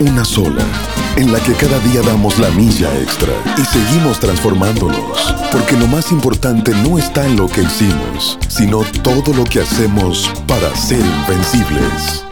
una 0.00 0.24
sola, 0.24 0.62
en 1.16 1.32
la 1.32 1.40
que 1.40 1.52
cada 1.54 1.78
día 1.80 2.02
damos 2.02 2.38
la 2.38 2.50
milla 2.50 2.92
extra 3.00 3.32
y 3.56 3.64
seguimos 3.64 4.20
transformándonos, 4.20 5.34
porque 5.52 5.76
lo 5.76 5.86
más 5.86 6.12
importante 6.12 6.72
no 6.82 6.98
está 6.98 7.26
en 7.26 7.36
lo 7.36 7.48
que 7.48 7.62
hicimos, 7.62 8.38
sino 8.48 8.80
todo 9.02 9.32
lo 9.32 9.44
que 9.44 9.60
hacemos 9.60 10.30
para 10.46 10.74
ser 10.76 11.00
invencibles. 11.00 12.24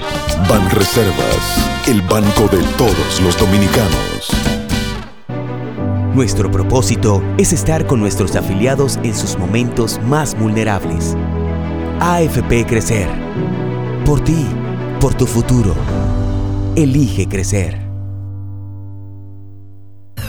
Ban 0.49 0.69
Reservas, 0.71 1.89
el 1.89 2.03
banco 2.03 2.49
de 2.55 2.63
todos 2.77 3.21
los 3.23 3.39
dominicanos. 3.39 4.31
Nuestro 6.15 6.51
propósito 6.51 7.23
es 7.39 7.53
estar 7.53 7.87
con 7.87 8.01
nuestros 8.01 8.37
afiliados 8.37 8.99
en 9.03 9.15
sus 9.15 9.39
momentos 9.39 10.01
más 10.07 10.39
vulnerables. 10.39 11.17
AFP 12.01 12.67
Crecer. 12.67 13.09
Por 14.05 14.21
ti, 14.23 14.47
por 15.01 15.15
tu 15.15 15.27
futuro. 15.27 15.75
Elige 16.77 17.29
crecer. 17.29 17.79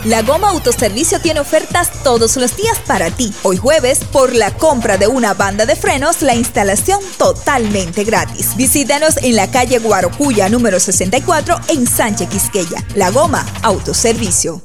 La 0.03 0.21
Goma 0.21 0.49
Autoservicio 0.51 1.19
tiene 1.19 1.39
ofertas 1.39 2.03
todos 2.03 2.37
los 2.37 2.55
días 2.55 2.77
para 2.85 3.09
ti. 3.09 3.33
Hoy 3.41 3.57
jueves, 3.57 4.03
por 4.03 4.35
la 4.35 4.51
compra 4.51 4.97
de 4.97 5.07
una 5.07 5.33
banda 5.33 5.65
de 5.65 5.75
frenos, 5.75 6.21
la 6.21 6.35
instalación 6.35 6.99
totalmente 7.17 8.03
gratis. 8.03 8.55
Visítanos 8.55 9.17
en 9.23 9.35
la 9.35 9.49
calle 9.49 9.79
Guarocuya 9.79 10.47
número 10.47 10.79
64 10.79 11.59
en 11.69 11.87
Sánchez 11.87 12.29
Quisqueya. 12.29 12.85
La 12.93 13.09
Goma 13.09 13.43
Autoservicio. 13.63 14.61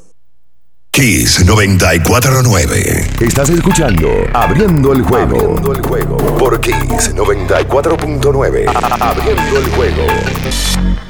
Kiss 0.90 1.42
949. 1.46 3.10
Estás 3.20 3.48
escuchando 3.48 4.08
Abriendo 4.34 4.92
el 4.92 5.00
juego. 5.02 5.36
Abriendo 5.36 5.72
el 5.72 5.80
juego. 5.86 6.16
Por 6.36 6.60
Kiss 6.60 7.14
94.9. 7.14 8.66
Abriendo 9.00 9.58
el 9.58 9.70
juego. 9.70 11.09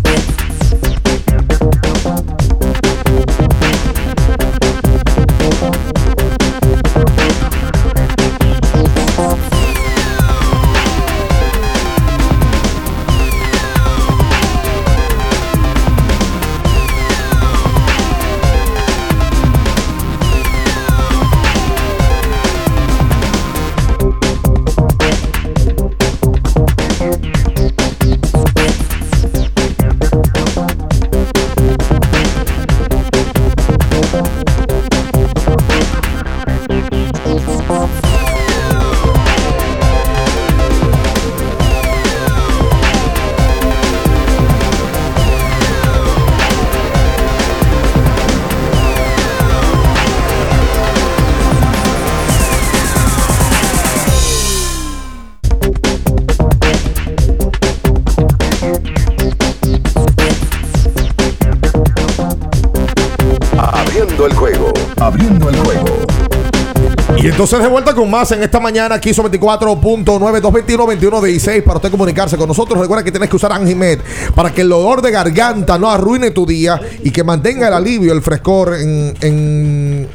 Entonces 67.41 67.59
de 67.59 67.69
vuelta 67.69 67.95
con 67.95 68.07
más 68.07 68.31
en 68.33 68.43
esta 68.43 68.59
mañana, 68.59 68.93
aquí 68.93 69.15
sobre 69.15 69.39
24.9, 69.39 71.63
para 71.63 71.77
usted 71.77 71.89
comunicarse 71.89 72.37
con 72.37 72.47
nosotros. 72.47 72.79
Recuerda 72.79 73.03
que 73.03 73.09
tienes 73.09 73.31
que 73.31 73.35
usar 73.35 73.51
Anjimed 73.51 73.97
para 74.35 74.53
que 74.53 74.61
el 74.61 74.69
dolor 74.69 75.01
de 75.01 75.09
garganta 75.09 75.79
no 75.79 75.89
arruine 75.89 76.29
tu 76.29 76.45
día 76.45 76.79
y 77.03 77.09
que 77.09 77.23
mantenga 77.23 77.69
el 77.69 77.73
alivio, 77.73 78.13
el 78.13 78.21
frescor 78.21 78.75
en, 78.75 79.15
en 79.21 80.07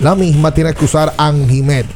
la 0.00 0.14
misma. 0.14 0.52
Tienes 0.52 0.74
que 0.74 0.84
usar 0.84 1.14
Anjimed. 1.16 1.86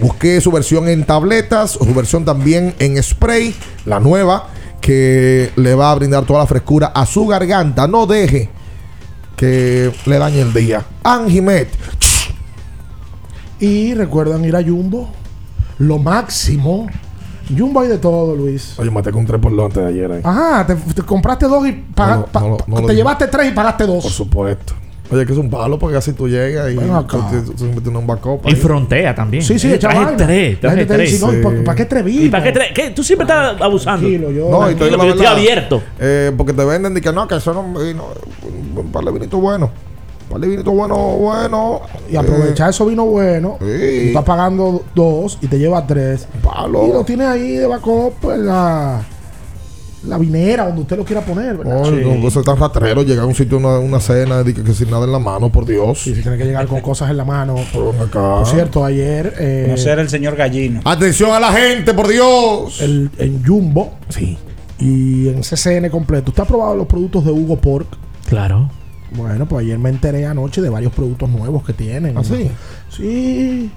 Busqué 0.00 0.40
su 0.40 0.52
versión 0.52 0.86
en 0.86 1.02
tabletas, 1.02 1.72
su 1.72 1.92
versión 1.92 2.24
también 2.24 2.72
en 2.78 3.02
spray, 3.02 3.52
la 3.84 3.98
nueva, 3.98 4.46
que 4.80 5.50
le 5.56 5.74
va 5.74 5.90
a 5.90 5.94
brindar 5.96 6.24
toda 6.24 6.38
la 6.38 6.46
frescura 6.46 6.92
a 6.94 7.04
su 7.04 7.26
garganta. 7.26 7.88
No 7.88 8.06
deje 8.06 8.48
que 9.34 9.92
le 10.06 10.18
dañe 10.18 10.42
el 10.42 10.52
día. 10.52 10.84
Anjimed. 11.02 11.66
Y 13.60 13.94
recuerdan 13.94 14.44
ir 14.44 14.56
a 14.56 14.62
Jumbo. 14.62 15.10
Lo 15.78 15.98
máximo. 15.98 16.86
Jumbo 17.56 17.80
hay 17.80 17.88
de 17.88 17.98
todo, 17.98 18.34
Luis. 18.36 18.78
Oye, 18.78 18.90
maté 18.90 19.10
con 19.10 19.26
tres 19.26 19.40
por 19.40 19.52
lo 19.52 19.64
antes 19.66 19.82
de 19.82 19.88
ayer. 19.88 20.12
ahí. 20.12 20.20
Ajá, 20.22 20.66
te, 20.66 20.74
te 20.76 21.02
compraste 21.02 21.46
dos 21.46 21.66
y 21.66 21.72
paga- 21.72 22.16
No, 22.16 22.26
pa- 22.26 22.40
no, 22.40 22.48
no, 22.50 22.56
pa- 22.58 22.64
no 22.68 22.80
lo 22.82 22.86
te 22.86 22.94
llevaste 22.94 23.26
tres 23.26 23.48
y 23.48 23.50
pagaste 23.52 23.86
dos. 23.86 24.02
Por 24.04 24.12
supuesto. 24.12 24.74
Oye, 25.12 25.26
que 25.26 25.32
es 25.32 25.38
un 25.38 25.50
palo 25.50 25.76
porque 25.76 25.96
así 25.96 26.12
tú 26.12 26.28
llegas 26.28 26.70
y 26.72 26.76
metes 26.76 27.88
una 27.88 27.98
backup 28.00 28.46
Y 28.48 28.54
frontea 28.54 29.12
también. 29.12 29.42
Sí, 29.42 29.58
sí, 29.58 29.66
Eh, 29.72 29.80
vaina. 29.82 30.16
tres, 30.16 30.60
traje 30.60 30.86
tres. 30.86 31.10
dice, 31.10 31.26
no, 31.26 31.32
¿y 31.36 31.42
por- 31.42 31.64
¿para 31.64 31.74
qué 31.74 31.84
tres 31.86 32.04
¿Y 32.06 32.28
para 32.28 32.44
qué 32.44 32.52
tres? 32.52 32.68
¿Qué? 32.72 32.90
Tú 32.90 33.02
siempre 33.02 33.24
estás 33.24 33.60
abusando. 33.60 34.02
Tranquilo, 34.06 34.30
yo- 34.30 34.48
No, 34.48 34.70
y 34.70 34.74
te 34.76 34.84
digo 34.84 34.96
la 34.96 35.02
Tranquilo, 35.02 35.02
que 35.02 35.06
yo 35.08 35.14
estoy 35.14 35.26
abierto. 35.26 35.82
eh, 35.98 36.32
porque 36.36 36.52
te 36.52 36.64
venden 36.64 36.96
y 36.96 37.00
que 37.00 37.12
no, 37.12 37.26
que 37.26 37.34
eso 37.34 37.52
no 37.52 37.80
vino. 37.80 38.04
Un 38.76 38.92
par 38.92 39.02
de 39.04 39.10
vinitos 39.10 39.40
buenos. 39.40 39.70
Un 40.30 40.34
par 40.34 40.40
de 40.42 40.48
vinitos 40.48 40.72
buenos, 40.72 41.18
bueno. 41.18 41.80
Y 42.08 42.14
aprovechar 42.14 42.70
eso 42.70 42.86
vino 42.86 43.04
bueno. 43.04 43.56
Sí. 43.60 43.66
Y 43.66 44.06
estás 44.08 44.22
pagando 44.24 44.84
dos 44.94 45.38
y 45.40 45.48
te 45.48 45.58
lleva 45.58 45.84
tres. 45.84 46.28
Palo. 46.40 46.86
Y 46.86 46.92
lo 46.92 47.04
tienes 47.04 47.26
ahí 47.26 47.56
de 47.56 47.66
backup 47.66 48.30
en 48.30 48.46
la, 48.46 49.02
la 50.06 50.18
vinera, 50.18 50.66
donde 50.66 50.82
usted 50.82 50.96
lo 50.96 51.04
quiera 51.04 51.20
poner, 51.22 51.56
¿verdad? 51.56 51.82
Con 52.04 52.20
cosas 52.22 52.44
tan 52.44 52.56
ratreros, 52.56 53.04
llegar 53.04 53.24
a 53.24 53.26
un 53.26 53.34
sitio, 53.34 53.58
una, 53.58 53.80
una 53.80 53.98
cena, 53.98 54.44
que, 54.44 54.54
que 54.54 54.72
sin 54.72 54.88
nada 54.88 55.04
en 55.04 55.10
la 55.10 55.18
mano, 55.18 55.50
por 55.50 55.66
Dios. 55.66 56.06
Y 56.06 56.14
si 56.14 56.22
tiene 56.22 56.38
que 56.38 56.44
llegar 56.44 56.68
con 56.68 56.80
cosas 56.80 57.10
en 57.10 57.16
la 57.16 57.24
mano. 57.24 57.56
Por 57.72 57.96
acá. 57.96 58.36
Por 58.36 58.46
cierto, 58.46 58.84
ayer. 58.84 59.34
eh, 59.36 59.64
Conocer 59.66 59.98
al 59.98 60.08
señor 60.08 60.36
Gallino. 60.36 60.80
Atención 60.84 61.32
a 61.32 61.40
la 61.40 61.50
gente, 61.52 61.92
por 61.92 62.06
Dios. 62.06 62.80
el- 62.80 63.10
en 63.18 63.44
Jumbo. 63.44 63.94
Sí. 64.10 64.38
Y 64.78 65.28
en 65.28 65.42
CCN 65.42 65.90
completo. 65.90 66.30
¿Usted 66.30 66.44
ha 66.44 66.46
probado 66.46 66.76
los 66.76 66.86
productos 66.86 67.24
de 67.24 67.32
Hugo 67.32 67.56
Pork? 67.56 67.88
Claro. 68.28 68.70
Bueno, 69.12 69.46
pues 69.46 69.64
ayer 69.64 69.78
me 69.78 69.88
enteré 69.90 70.24
anoche 70.26 70.60
de 70.62 70.68
varios 70.68 70.92
productos 70.92 71.28
nuevos 71.28 71.64
que 71.64 71.72
tienen. 71.72 72.16
¿Ah, 72.16 72.22
sí? 72.24 72.50
Sí. 72.88 73.70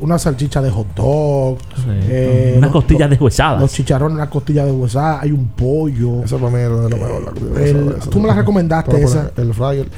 Una 0.00 0.18
salchicha 0.18 0.60
de 0.60 0.70
hot 0.70 0.88
dog. 0.94 1.58
Sí. 1.76 1.82
eh, 1.88 2.54
Unas 2.58 2.68
los- 2.70 2.72
costillas 2.82 3.02
los- 3.02 3.10
deshuesadas. 3.10 3.60
Los 3.60 3.72
chicharrones, 3.72 4.16
una 4.16 4.28
costilla 4.28 4.64
deshuesada. 4.66 5.20
Hay 5.22 5.30
un 5.32 5.46
pollo. 5.48 6.24
Eso 6.24 6.36
para 6.38 6.50
mí 6.50 6.62
es 6.62 6.68
de 6.68 6.90
lo 6.90 6.96
mejor. 6.96 7.22
la 7.54 7.60
El- 7.62 7.76
eso, 7.76 7.96
eso. 7.98 8.10
tú 8.10 8.20
me 8.20 8.26
la 8.28 8.34
recomendaste 8.34 9.02
esa. 9.02 9.30
El 9.36 9.54
fryer. 9.54 9.88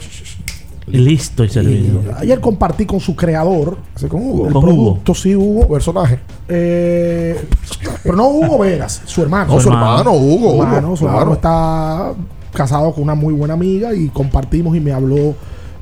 Y 0.89 0.99
listo 0.99 1.43
y 1.43 1.49
servido. 1.49 2.01
Y 2.01 2.23
ayer 2.23 2.41
compartí 2.41 2.87
con 2.87 3.01
su 3.01 3.17
creador 3.17 3.79
con 4.09 4.23
Hugo. 4.23 4.47
el 4.47 4.53
Con 4.53 4.63
Hugo. 4.69 4.75
producto, 4.95 5.15
sí, 5.15 5.35
Hugo. 5.35 5.67
Personaje. 5.67 6.21
Eh, 6.47 7.37
pero 8.05 8.15
no 8.15 8.29
Hugo 8.29 8.59
Veras, 8.59 9.03
su 9.05 9.21
hermano. 9.23 9.55
No, 9.55 9.61
su 9.61 9.69
hermano. 9.69 9.99
hermano, 9.99 10.13
Hugo. 10.13 10.39
Su 10.51 10.55
Hugo, 10.55 10.63
hermano, 10.63 10.97
su 10.97 11.05
claro. 11.05 11.19
hermano 11.19 11.35
está 11.35 12.13
casado 12.57 12.93
con 12.93 13.03
una 13.05 13.15
muy 13.15 13.35
buena 13.35 13.55
amiga 13.55 13.95
y 13.95 14.09
compartimos 14.09 14.77
y 14.77 14.81
me 14.81 14.93
habló 14.93 15.35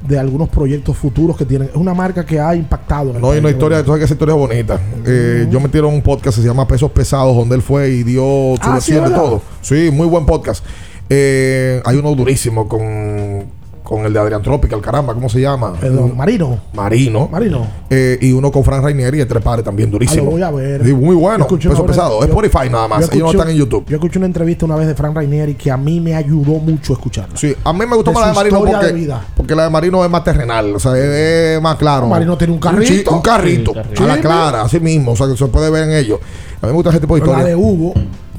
de 0.07 0.19
algunos 0.19 0.51
proyectos 0.51 0.97
futuros 0.99 1.35
que 1.37 1.47
tienen. 1.47 1.69
Es 1.69 1.77
una 1.77 1.95
marca 1.95 2.27
que 2.27 2.39
ha 2.39 2.55
impactado. 2.55 3.11
en 3.11 3.17
el 3.17 3.23
No, 3.23 3.31
hay 3.31 3.39
una 3.39 3.51
historia, 3.51 3.79
tú 3.81 3.87
sabes 3.87 4.01
que 4.01 4.05
esa 4.05 4.15
historia 4.15 4.35
es 4.35 4.39
bonita. 4.41 4.81
Eh, 5.07 5.47
yo 5.51 5.61
metieron 5.61 5.95
un 5.95 6.03
podcast 6.03 6.37
que 6.37 6.43
se 6.43 6.47
llama 6.49 6.69
Pesos 6.69 6.91
Pesados, 6.91 7.35
donde 7.35 7.55
él 7.57 7.63
fue 7.63 7.89
y 7.91 8.03
dio 8.03 8.23
su 8.23 8.59
Ah, 8.61 8.81
sí, 8.81 8.93
versión 8.93 9.05
de 9.09 9.17
todo. 9.17 9.43
Sí, 9.63 9.91
muy 9.91 10.07
buen 10.07 10.27
podcast. 10.27 10.63
Eh, 11.09 11.81
hay 11.85 11.97
uno 11.97 12.15
durísimo 12.15 12.69
con, 12.69 13.45
con 13.85 14.06
el 14.06 14.15
de 14.15 14.19
Adrián 14.19 14.40
Tropical, 14.40 14.81
caramba, 14.81 15.12
¿cómo 15.12 15.28
se 15.28 15.39
llama? 15.43 15.74
Perdón, 15.78 16.16
Marino. 16.16 16.59
Marino. 16.73 17.28
Marino. 17.31 17.66
Eh, 17.90 18.19
y 18.23 18.32
uno 18.32 18.51
con 18.51 18.65
Fran 18.65 18.82
Rainieri 18.82 19.19
y 19.19 19.20
el 19.20 19.28
Trepare 19.28 19.62
también, 19.62 19.90
durísimo. 19.90 20.23
Ah, 20.23 20.24
lo 20.24 20.31
voy 20.31 20.43
a 20.43 20.51
ver. 20.51 20.85
Sí, 20.86 20.94
muy 20.94 21.15
bueno. 21.15 21.47
Peso 21.47 21.69
una 21.70 21.85
pesado. 21.85 22.19
yo- 22.20 22.24
Spotify 22.27 22.70
nada 22.70 22.89
más. 22.89 23.12
Ellos 23.12 23.24
no 23.24 23.31
están 23.32 23.51
en 23.51 23.56
YouTube. 23.56 23.85
Yo 23.86 23.97
escuché 23.97 24.19
una 24.19 24.24
entrevista 24.27 24.65
una 24.65 24.77
vez 24.77 24.86
de 24.89 24.94
Frank 24.94 25.15
Rainieri 25.15 25.55
que 25.55 25.70
a 25.70 25.77
mí 25.77 26.01
me 26.01 26.15
ayudó 26.15 26.52
mucho 26.61 26.94
a 26.94 26.97
escucharla. 26.97 27.36
Sí, 27.36 27.55
a 27.62 27.73
mí 27.74 27.81
me 27.81 27.94
gustó 27.94 28.11
De 28.11 28.15
más 28.15 28.23
la 28.23 28.28
de 28.28 28.35
Marino 28.36 28.56
historia 28.56 28.78
porque, 28.78 28.86
de 28.86 28.93
vida. 28.98 29.24
porque 29.36 29.55
la 29.55 29.65
de 29.65 29.70
Marino 29.70 30.02
es 30.02 30.11
más 30.11 30.24
terrenal, 30.24 30.74
o 30.74 30.78
sea, 30.78 30.97
es, 30.97 31.05
es 31.05 31.61
más 31.62 31.77
claro. 31.77 32.06
Marino 32.09 32.39
tiene 32.39 32.55
un 32.55 32.61
carrito. 32.61 33.15
Un, 33.16 33.20
carrito. 33.20 33.73
Sí, 33.73 33.78
carrito. 33.81 34.02
A 34.02 34.06
la 34.06 34.15
Sí, 34.15 34.20
clara, 34.23 34.62
así 34.62 34.81
mismo, 34.81 35.12
o 35.12 35.16
sea, 35.16 35.27
que 35.28 35.36
se 35.36 35.44
puede 35.48 35.69
ver 35.69 35.85
en 35.85 35.93
ellos. 35.94 36.20
A 36.62 36.66
mí 36.66 36.70
me 36.70 36.73
gusta 36.73 36.89
ese 36.89 37.01
tipo 37.01 37.16
de 37.16 37.20
Pero 37.20 37.32
la 37.35 37.39
historia. 37.40 37.55
de 37.56 37.62
Hugo. 37.62 37.93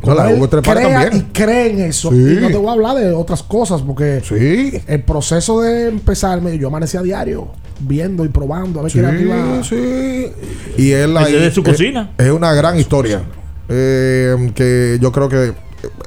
La 0.03 0.29
Hugo 0.29 0.49
crea 0.49 0.61
también. 0.61 1.09
Y 1.17 1.21
cree 1.33 1.71
en 1.71 1.81
eso. 1.81 2.11
Sí. 2.11 2.15
Y 2.17 2.41
no 2.41 2.47
te 2.49 2.57
voy 2.57 2.67
a 2.67 2.71
hablar 2.73 2.95
de 2.97 3.11
otras 3.13 3.41
cosas 3.43 3.81
porque 3.81 4.21
Sí. 4.23 4.79
el 4.87 5.03
proceso 5.03 5.61
de 5.61 5.87
empezarme, 5.87 6.57
yo 6.57 6.67
amanecía 6.67 6.99
a 6.99 7.03
diario 7.03 7.47
viendo 7.79 8.23
y 8.23 8.29
probando 8.29 8.79
a 8.79 8.83
ver 8.83 8.91
Sí, 8.91 8.99
qué 8.99 9.05
era 9.05 9.15
que 9.17 9.23
iba. 9.23 9.63
sí. 9.63 10.27
Y 10.77 10.91
él 10.91 11.17
ahí- 11.17 11.33
de 11.33 11.51
su 11.51 11.61
es- 11.61 11.67
cocina. 11.69 12.11
Es, 12.17 12.29
una 12.31 12.53
gran 12.53 12.77
historia. 12.79 13.23
eh, 13.67 14.51
que 14.53 14.99
yo 15.01 15.11
creo 15.11 15.27
que 15.27 15.45
eh, 15.47 15.53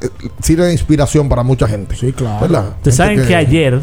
eh, 0.02 0.09
sirve 0.40 0.66
de 0.66 0.73
inspiración 0.73 1.28
para 1.28 1.43
mucha 1.43 1.66
gente. 1.66 1.97
Sí, 1.97 2.12
claro. 2.12 2.40
¿Verdad? 2.40 2.69
Ustedes 2.77 2.97
saben 2.97 3.27
que 3.27 3.35
ayer, 3.35 3.74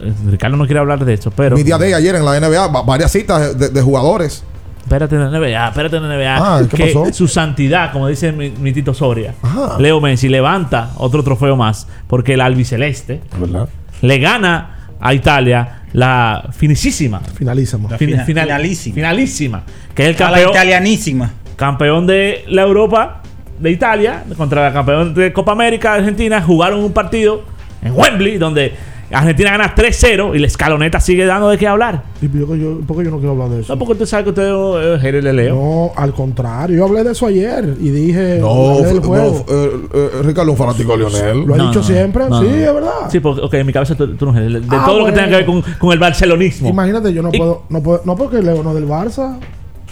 eh, 0.00 0.12
Ricardo 0.28 0.56
no 0.56 0.64
quiere 0.66 0.80
hablar 0.80 1.04
de 1.04 1.14
eso, 1.14 1.30
pero 1.30 1.56
Mi 1.56 1.62
día 1.62 1.78
de 1.78 1.94
ayer 1.94 2.16
en 2.16 2.24
la 2.24 2.36
NBA, 2.36 2.66
va- 2.66 2.82
varias 2.82 3.12
citas 3.12 3.56
de, 3.56 3.68
de 3.68 3.80
jugadores 3.82 4.42
Espérate 4.86 5.16
en 5.16 5.32
la 5.32 5.38
NBA, 5.38 5.68
espérate 5.68 5.96
en 5.96 6.08
la 6.08 6.16
NBA. 6.16 6.36
Ah, 6.36 6.60
¿qué 6.70 6.76
que 6.76 6.86
pasó? 6.94 7.12
su 7.12 7.26
santidad, 7.26 7.90
como 7.92 8.06
dice 8.06 8.30
mi, 8.30 8.50
mi 8.50 8.72
Tito 8.72 8.94
Soria, 8.94 9.34
Ajá. 9.42 9.78
Leo 9.80 10.00
Messi 10.00 10.28
levanta 10.28 10.90
otro 10.98 11.24
trofeo 11.24 11.56
más 11.56 11.88
porque 12.06 12.34
el 12.34 12.40
albiceleste 12.40 13.20
¿Verdad? 13.38 13.68
le 14.02 14.18
gana 14.18 14.76
a 15.00 15.12
Italia 15.12 15.82
la 15.92 16.48
finicísima. 16.52 17.18
Finalísimo. 17.20 17.88
La 17.90 17.98
fin- 17.98 18.10
fina- 18.10 18.24
final- 18.24 18.44
finalísima. 18.46 18.94
finalísima. 18.94 19.62
Que 19.94 20.02
es 20.04 20.08
el 20.16 20.22
A 20.22 20.30
la 20.30 20.36
campeón, 20.36 20.50
italianísima. 20.52 21.30
campeón 21.56 22.06
de 22.06 22.44
la 22.48 22.62
Europa 22.62 23.22
de 23.58 23.70
Italia 23.72 24.22
contra 24.36 24.68
el 24.68 24.72
campeón 24.72 25.14
de 25.14 25.32
Copa 25.32 25.50
América 25.52 25.94
de 25.94 25.98
Argentina. 26.00 26.40
Jugaron 26.42 26.78
un 26.80 26.92
partido 26.92 27.42
en 27.82 27.92
Wembley 27.92 28.38
donde 28.38 28.72
Argentina 29.12 29.52
gana 29.52 29.74
3-0 29.74 30.34
y 30.34 30.38
la 30.40 30.46
escaloneta 30.48 30.98
sigue 30.98 31.24
dando 31.26 31.48
de 31.48 31.58
qué 31.58 31.68
hablar. 31.68 32.02
¿Y 32.20 32.26
por 32.26 32.48
qué 32.56 32.58
yo, 32.60 32.80
por 32.80 32.96
qué 32.98 33.04
yo 33.04 33.10
no 33.12 33.18
quiero 33.18 33.32
hablar 33.32 33.50
de 33.50 33.60
eso? 33.60 33.72
No, 33.72 33.78
porque 33.78 33.92
usted 33.92 34.06
sabe 34.06 34.24
que 34.24 34.30
usted 34.30 34.94
es 34.94 35.00
Jerez 35.00 35.22
de 35.22 35.32
Leo. 35.32 35.54
No, 35.54 35.92
al 35.94 36.12
contrario. 36.12 36.76
Yo 36.78 36.84
hablé 36.86 37.04
de 37.04 37.12
eso 37.12 37.26
ayer 37.26 37.76
y 37.80 37.90
dije. 37.90 38.38
No, 38.40 38.80
del 38.80 38.96
no, 38.96 39.02
juego. 39.02 39.44
eh, 39.48 39.70
eh, 39.94 40.10
Ricardo 40.24 40.52
es 40.52 40.58
un 40.60 40.66
fanático 40.66 40.92
de 40.92 40.98
Lionel. 40.98 41.44
Lo 41.46 41.54
he 41.54 41.58
No, 41.58 41.66
dicho 41.68 41.80
no, 41.80 41.86
siempre. 41.86 42.28
no, 42.28 42.40
sí, 42.40 42.46
no. 42.48 42.54
es 42.56 42.74
verdad. 42.74 42.90
Sí, 43.10 43.20
porque 43.20 43.40
ok, 43.42 43.54
en 43.54 43.66
mi 43.66 43.72
cabeza 43.72 43.94
tú, 43.94 44.16
tú 44.16 44.26
no 44.32 44.36
eres. 44.36 44.68
De 44.68 44.76
Ah, 44.76 44.82
todo 44.86 44.98
lo 44.98 45.06
que 45.06 45.12
tenga 45.12 45.28
que 45.28 45.36
ver 45.36 45.46
con, 45.46 45.62
con 45.78 45.92
el 45.92 45.98
barcelonismo. 46.00 46.68
Imagínate, 46.68 47.12
yo 47.12 47.22
no 47.22 47.30
Y- 47.32 47.38
puedo, 47.38 47.62
no 47.68 47.82
puedo. 47.82 48.02
No 48.04 48.16
porque 48.16 48.42
Leo 48.42 48.62
no 48.64 48.70
es 48.70 48.74
del 48.74 48.88
Barça. 48.88 49.38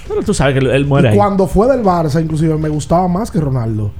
Pero 0.08 0.22
tú 0.22 0.34
sabes 0.34 0.54
que 0.54 0.58
él- 0.58 0.70
él 0.72 0.86
muere 0.86 1.08
Y 1.08 1.10
ahí. 1.12 1.16
cuando 1.16 1.46
fue 1.46 1.68
del 1.68 1.84
Barça, 1.84 2.20
inclusive 2.20 2.56
me 2.56 2.68
gustaba 2.68 3.06
más 3.08 3.30
que 3.30 3.40
Ronaldo. 3.40 3.90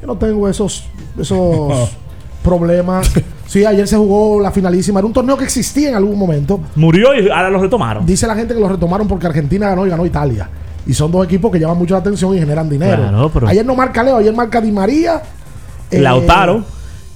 Yo 0.00 0.06
no 0.08 0.16
tengo 0.16 0.48
esos, 0.48 0.84
esos 1.16 1.90
problemas. 2.42 3.10
Sí, 3.52 3.66
ayer 3.66 3.86
se 3.86 3.98
jugó 3.98 4.40
la 4.40 4.50
finalísima. 4.50 4.98
Era 5.00 5.06
un 5.06 5.12
torneo 5.12 5.36
que 5.36 5.44
existía 5.44 5.90
en 5.90 5.94
algún 5.94 6.18
momento. 6.18 6.58
Murió 6.74 7.12
y 7.14 7.28
ahora 7.28 7.50
lo 7.50 7.60
retomaron. 7.60 8.06
Dice 8.06 8.26
la 8.26 8.34
gente 8.34 8.54
que 8.54 8.60
lo 8.60 8.66
retomaron 8.66 9.06
porque 9.06 9.26
Argentina 9.26 9.68
ganó 9.68 9.86
y 9.86 9.90
ganó 9.90 10.06
Italia. 10.06 10.48
Y 10.86 10.94
son 10.94 11.12
dos 11.12 11.22
equipos 11.26 11.52
que 11.52 11.60
llaman 11.60 11.76
mucho 11.76 11.92
la 11.92 12.00
atención 12.00 12.34
y 12.34 12.38
generan 12.38 12.66
dinero. 12.70 13.02
Claro, 13.02 13.30
pero- 13.34 13.48
Ayer 13.48 13.66
no 13.66 13.74
marca 13.74 14.02
Leo, 14.02 14.16
ayer 14.16 14.32
marca 14.34 14.58
Di 14.58 14.72
María. 14.72 15.20
eh, 15.90 16.00
Lautaro. 16.00 16.64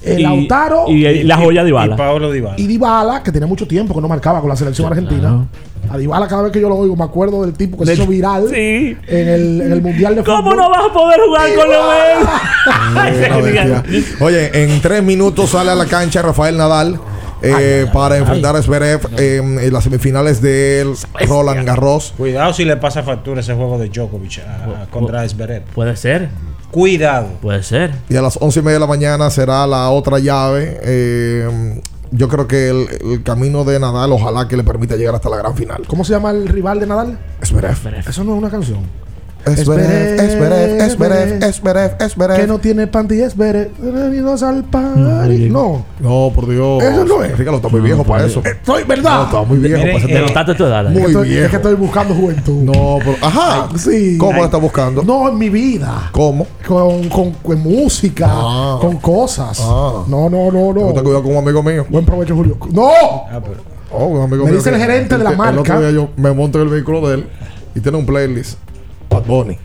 Eh, 0.03 0.15
y- 0.19 0.21
Lautaro. 0.23 0.85
Y, 0.87 1.05
y 1.05 1.23
la 1.23 1.37
joya 1.37 1.63
de 1.63 1.69
Y 1.69 1.71
Ibala. 1.71 1.95
Paolo 1.95 2.31
Dybala. 2.31 2.55
Y 2.59 2.67
Dybala, 2.67 3.23
que 3.23 3.31
tenía 3.31 3.47
mucho 3.47 3.67
tiempo 3.67 3.93
que 3.95 4.01
no 4.01 4.07
marcaba 4.07 4.39
con 4.41 4.49
la 4.49 4.55
selección 4.55 4.87
argentina. 4.87 5.45
A 5.89 5.97
Dybala 5.97 6.27
cada 6.27 6.43
vez 6.43 6.51
que 6.51 6.59
yo 6.59 6.67
lo 6.69 6.75
oigo 6.75 6.95
me 6.97 7.03
acuerdo 7.05 7.43
del 7.43 7.53
tipo 7.53 7.77
que 7.77 7.85
se 7.85 7.91
Del- 7.91 7.99
hizo 8.01 8.09
viral 8.09 8.47
Sí. 8.49 8.97
en, 9.07 9.27
el, 9.27 9.61
en 9.61 9.71
el 9.71 9.81
Mundial 9.81 10.15
de 10.15 10.23
¿Cómo 10.23 10.39
Fútbol. 10.43 10.57
no 10.57 10.69
vas 10.69 10.81
a 10.89 10.93
poder 10.93 11.19
jugar 11.25 11.55
con 11.55 11.67
Una 12.91 13.09
Leonel? 13.09 13.43
bestia. 13.53 13.83
Oye, 14.25 14.63
en 14.63 14.81
tres 14.81 15.03
minutos 15.03 15.49
sale 15.51 15.71
a 15.71 15.75
la 15.75 15.85
cancha 15.85 16.21
Rafael 16.21 16.57
Nadal 16.57 16.99
eh, 17.41 17.85
para 17.93 18.17
enfrentar 18.17 18.55
a 18.55 18.61
Zverev 18.61 18.99
en, 19.17 19.59
en 19.59 19.71
las 19.73 19.83
semifinales 19.83 20.41
del 20.41 20.93
Roland 21.27 21.65
Garros. 21.65 22.13
Cuidado 22.17 22.51
si 22.53 22.65
le 22.65 22.75
pasa 22.77 23.03
factura 23.03 23.39
ese 23.41 23.53
juego 23.53 23.77
de 23.77 23.89
Djokovic 23.89 24.39
a- 24.39 24.83
a- 24.83 24.85
contra 24.87 25.27
Zverev. 25.29 25.63
Puede 25.73 25.95
ser. 25.95 26.29
Cuidado. 26.71 27.27
Puede 27.41 27.63
ser. 27.63 27.93
Y 28.09 28.15
a 28.15 28.21
las 28.21 28.37
once 28.41 28.59
y 28.59 28.63
media 28.63 28.75
de 28.75 28.79
la 28.81 28.87
mañana 28.87 29.29
será 29.29 29.65
la 29.67 29.89
otra 29.89 30.19
llave. 30.19 30.79
Eh, 30.83 31.81
yo 32.11 32.27
creo 32.29 32.47
que 32.47 32.69
el, 32.69 32.87
el 33.13 33.23
camino 33.23 33.63
de 33.63 33.79
Nadal, 33.79 34.11
ojalá 34.11 34.47
que 34.47 34.57
le 34.57 34.63
permita 34.63 34.95
llegar 34.95 35.15
hasta 35.15 35.29
la 35.29 35.37
gran 35.37 35.55
final. 35.55 35.83
¿Cómo 35.87 36.03
se 36.03 36.13
llama 36.13 36.31
el 36.31 36.47
rival 36.47 36.79
de 36.79 36.87
Nadal? 36.87 37.19
Zverev. 37.43 37.77
Eso 38.07 38.23
no 38.23 38.33
es 38.33 38.37
una 38.37 38.49
canción. 38.49 39.06
Zverev, 39.55 40.17
Zverev, 40.31 40.89
Zverev, 40.91 41.53
Zverev, 41.53 42.09
Zverev. 42.09 42.35
Que 42.39 42.47
no 42.47 42.59
tiene 42.59 42.87
panty, 42.87 43.21
es 43.21 43.33
Zverev. 43.33 43.71
Bienvenidos 43.79 44.43
al 44.43 44.63
party. 44.65 45.49
No. 45.49 45.85
No, 45.99 46.31
por 46.35 46.47
Dios. 46.49 46.83
Eso 46.83 47.05
no 47.05 47.23
es. 47.23 47.37
Ricardo, 47.37 47.57
está 47.57 47.69
muy 47.69 47.81
viejo 47.81 48.03
para 48.03 48.25
eso. 48.25 48.41
Estoy, 48.43 48.83
¿verdad? 48.83 49.17
No, 49.19 49.23
está 49.25 49.41
muy 49.43 49.57
viejo 49.59 49.81
para 49.81 49.91
ese 49.97 50.05
eh, 50.05 50.07
tema. 50.07 50.19
Denotaste 50.21 50.55
tu 50.55 50.65
edad. 50.65 50.83
Muy 50.89 50.97
Es 50.97 51.01
que 51.01 51.07
estoy- 51.11 51.29
viejo. 51.29 51.45
Es 51.45 51.49
que 51.51 51.55
estoy 51.57 51.75
buscando 51.75 52.13
juventud. 52.15 52.61
No, 52.63 52.97
pero. 52.99 53.15
Ajá. 53.21 53.69
Sí. 53.77 54.17
¿Cómo 54.17 54.39
la 54.39 54.45
está 54.45 54.57
buscando? 54.57 55.03
No, 55.03 55.29
en 55.29 55.37
mi 55.37 55.49
vida. 55.49 56.09
¿Cómo? 56.11 56.45
Con, 56.67 57.07
con, 57.09 57.31
con 57.31 57.59
música, 57.59 58.27
Ah. 58.29 58.77
con 58.81 58.97
cosas. 58.97 59.59
Ah. 59.61 60.03
No, 60.07 60.29
no, 60.29 60.51
no, 60.51 60.73
no. 60.73 60.93
cuidado 60.93 61.23
con 61.23 61.31
un 61.31 61.37
amigo 61.37 61.63
mío. 61.63 61.85
Buen 61.89 62.05
provecho, 62.05 62.35
Julio. 62.35 62.57
¡No! 62.71 62.89
Ah, 63.31 63.39
pero- 63.41 63.77
Oh, 63.89 64.07
un 64.07 64.21
amigo 64.21 64.43
Me 64.43 64.51
mío 64.51 64.57
dice 64.59 64.69
el 64.69 64.75
que- 64.75 64.81
gerente 64.81 65.17
de 65.17 65.23
la 65.23 65.29
el- 65.31 65.37
marca. 65.37 65.53
El 65.53 65.59
otro 65.59 65.79
día 65.79 65.91
yo 65.91 66.09
me 66.17 66.33
monto 66.33 66.59
en 66.59 66.65
el 66.65 66.73
vehículo 66.73 67.07
de 67.07 67.15
él 67.15 67.27
y 67.73 67.79
tiene 67.79 67.97
un 67.97 68.05
playlist. 68.05 68.57
Bad 69.09 69.23
Bunny. 69.25 69.57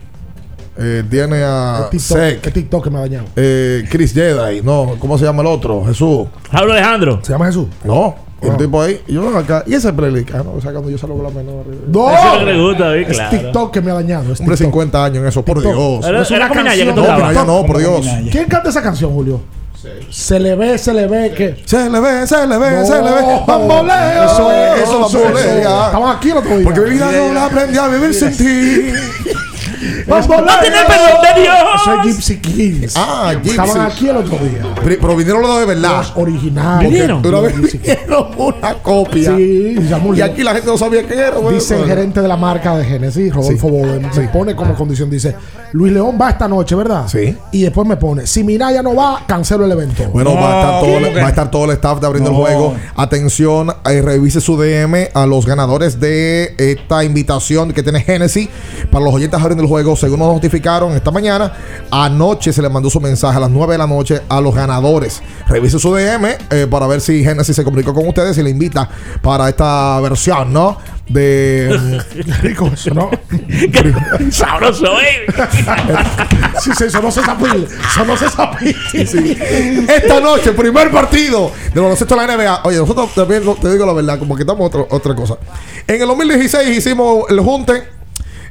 Eh, 0.78 1.04
tiene 1.10 1.42
a 1.44 1.88
¿Qué 1.90 1.98
TikTok, 1.98 2.18
Sek. 2.18 2.40
qué 2.40 2.50
TikTok 2.50 2.84
que 2.84 2.90
me 2.90 2.98
ha 2.98 3.00
dañado? 3.02 3.26
eh, 3.36 3.84
Chris 3.90 4.14
Jedi. 4.14 4.62
No, 4.62 4.96
¿cómo 4.98 5.18
se 5.18 5.24
llama 5.24 5.42
el 5.42 5.48
otro? 5.48 5.84
Jesús. 5.84 6.26
Raúl 6.50 6.72
Alejandro. 6.72 7.20
¿Se 7.22 7.32
llama 7.32 7.46
Jesús? 7.46 7.66
No. 7.84 8.14
El 8.40 8.50
Ah. 8.52 8.56
tipo 8.56 8.80
ahí. 8.82 9.00
Y 9.06 9.12
yo 9.14 9.38
acá. 9.38 9.62
¿Y 9.66 9.74
ese 9.74 9.92
playlist? 9.92 10.30
Ah, 10.34 10.42
no, 10.44 10.54
o 10.54 10.60
sea, 10.60 10.72
cuando 10.72 10.90
yo 10.90 10.98
salgo 10.98 11.16
con 11.16 11.24
la 11.24 11.30
menor. 11.30 11.64
¡No! 11.86 12.10
Eso 12.10 12.32
es 12.32 12.38
que 12.40 12.44
le 12.46 12.60
gusta. 12.60 12.96
Es 12.96 13.06
Claro. 13.08 13.30
TikTok 13.38 13.72
que 13.72 13.80
me 13.82 13.90
ha 13.90 13.94
dañado. 13.94 14.32
Es 14.32 14.40
Hombre, 14.40 14.56
TikTok. 14.56 14.72
50 14.72 15.04
años 15.04 15.18
en 15.18 15.26
eso, 15.28 15.44
por 15.44 15.58
TikTok. 15.58 15.74
Dios. 15.74 16.06
Era, 16.06 16.22
Es 16.22 16.30
una 16.30 16.36
era 16.38 16.48
que 16.48 16.54
canción. 16.54 16.94
tú 16.94 17.02
No, 17.02 17.44
no, 17.44 17.66
por 17.66 17.78
Dios. 17.78 18.06
¿Quién 18.32 18.46
canta 18.48 18.70
esa 18.70 18.82
canción, 18.82 19.12
Julio? 19.12 19.40
Se 20.10 20.38
le 20.38 20.54
ve, 20.54 20.78
se 20.78 20.92
le 20.94 21.06
ve 21.06 21.32
que. 21.32 21.56
Se 21.66 21.90
le 21.90 22.00
ve, 22.00 22.26
se 22.26 22.46
le 22.46 22.58
ve, 22.58 22.70
No. 22.70 22.86
se 22.86 22.94
le 23.02 23.10
ve. 23.10 23.22
Bamboleo. 23.46 24.24
Eso 24.24 24.52
es, 24.52 24.82
Eso, 24.82 25.00
bambolea. 25.00 25.86
Estamos 25.86 26.16
aquí 26.16 26.30
el 26.30 26.36
otro 26.36 26.56
día. 26.56 26.64
Porque 26.64 26.80
mi 26.80 26.90
vida 26.90 27.10
no 27.12 27.32
la 27.34 27.44
aprendí 27.46 27.78
a 27.78 27.88
vivir 27.88 28.14
sin 28.14 28.36
ti. 28.36 28.92
Bamboleo. 30.06 30.44
¡No 30.46 30.58
tiene 30.60 30.76
perdón 30.86 31.34
de 31.36 31.40
Dios! 31.42 31.54
Eso 31.82 31.94
es 31.94 32.04
Gypsy 32.06 32.36
Kings. 32.40 32.94
Ah, 32.96 33.32
Gypsy. 33.34 33.50
Estaban 33.50 33.80
aquí 33.90 34.08
el 34.08 34.16
otro 34.16 34.38
día. 34.38 34.62
Pero 34.82 34.96
pero 35.00 35.16
vinieron 35.16 35.42
los 35.42 35.58
de 35.60 35.66
verdad. 35.66 35.98
Los 35.98 36.12
originales. 36.16 36.90
¿Vinieron? 36.90 37.26
Una 37.26 37.40
vez 37.40 37.72
vinieron 37.72 38.26
una 38.36 38.74
copia. 38.74 39.36
Sí, 39.36 39.76
ya 39.88 39.98
murió. 39.98 40.24
Y 40.26 40.28
aquí 40.30 40.42
la 40.42 40.52
gente 40.52 40.66
no 40.68 40.78
sabía 40.78 41.02
quién 41.06 41.18
era. 41.18 41.36
güey. 41.36 41.54
Dice 41.54 41.76
el 41.78 41.86
gerente 41.86 42.20
de 42.20 42.28
la 42.28 42.36
marca 42.36 42.76
de 42.76 42.84
Genesis, 42.84 43.32
Rodolfo 43.34 43.68
Sí. 43.68 43.72
Bowen, 43.72 44.10
me 44.16 44.28
pone 44.28 44.54
como 44.56 44.74
condición, 44.74 45.10
dice, 45.10 45.34
Luis 45.72 45.92
León 45.92 46.18
va 46.20 46.30
esta 46.30 46.48
noche, 46.48 46.74
¿verdad? 46.74 47.06
Sí. 47.08 47.36
Y 47.52 47.62
después 47.62 47.86
me 47.86 47.96
pone, 47.96 48.26
si 48.26 48.44
Minaya 48.44 48.82
no 48.82 48.94
va, 48.94 49.24
cancelo 49.26 49.64
el 49.64 49.72
evento. 49.72 50.04
Bueno, 50.10 50.34
No, 50.34 50.40
va, 50.40 50.52
a 50.52 50.60
estar 50.60 50.80
todo, 50.80 50.94
¿cómo 50.94 51.06
el- 51.06 51.16
va 51.18 51.26
a 51.26 51.28
estar 51.28 51.50
todo 51.50 51.64
el 51.66 51.70
staff 51.72 52.00
de 52.00 52.06
abriendo 52.06 52.30
No. 52.30 52.36
el 52.38 52.42
juego. 52.44 52.74
Atención, 52.96 53.72
eh, 53.90 54.00
revise 54.02 54.40
su 54.40 54.56
DM 54.56 55.08
a 55.14 55.26
los 55.26 55.46
ganadores 55.46 55.98
de 56.00 56.54
esta 56.58 57.04
invitación 57.04 57.72
que 57.72 57.82
tiene 57.82 58.00
Genesis 58.00 58.48
para 58.90 59.04
los 59.04 59.14
oyentes 59.14 59.40
abriendo 59.52 59.62
el 59.62 59.68
juego. 59.68 59.96
Según 59.96 60.18
nos 60.18 60.32
notificaron 60.34 60.92
esta 60.92 61.10
mañana, 61.10 61.52
anoche 61.90 62.52
se 62.52 62.62
le 62.62 62.68
mandó 62.68 62.90
su 62.90 63.00
mensaje 63.00 63.36
a 63.36 63.40
las 63.40 63.50
9 63.50 63.74
de 63.74 63.78
la 63.78 63.86
noche 63.86 64.20
a 64.28 64.40
los 64.40 64.54
ganadores. 64.54 65.22
Revise 65.48 65.78
su 65.78 65.94
DM 65.94 66.26
eh, 66.50 66.66
para 66.70 66.86
ver 66.86 67.00
si 67.00 67.22
Genesis 67.22 67.54
se 67.54 67.64
comunicó 67.64 67.92
con 67.94 68.06
ustedes 68.06 68.36
y 68.38 68.42
le 68.42 68.50
invita 68.50 68.88
para 69.20 69.48
esta 69.48 70.00
versión, 70.00 70.52
¿no? 70.52 70.78
De. 71.08 72.00
rico 72.42 72.70
eso, 72.72 72.94
¿no? 72.94 73.10
Sabroso, 74.30 75.00
¿eh? 75.00 75.26
sí, 76.60 76.70
sí, 76.76 76.84
eso 76.84 77.02
no 77.02 77.10
se 77.10 77.22
sapil, 77.22 77.66
eso 77.66 78.04
no 78.04 78.16
se 78.16 78.28
sapil. 78.30 78.76
Esta 79.88 80.20
noche, 80.20 80.52
primer 80.52 80.90
partido 80.90 81.50
de 81.74 81.80
baloncesto 81.80 82.16
de 82.16 82.26
la 82.26 82.36
NBA. 82.36 82.60
Oye, 82.64 82.78
nosotros 82.78 83.14
también 83.14 83.42
te 83.60 83.70
digo 83.70 83.84
la 83.84 83.92
verdad, 83.92 84.18
como 84.18 84.36
que 84.36 84.42
estamos 84.42 84.66
otra, 84.66 84.84
otra 84.88 85.14
cosa. 85.14 85.36
En 85.86 86.00
el 86.00 86.08
2016 86.08 86.78
hicimos 86.78 87.24
el 87.28 87.40
junte 87.40 88.01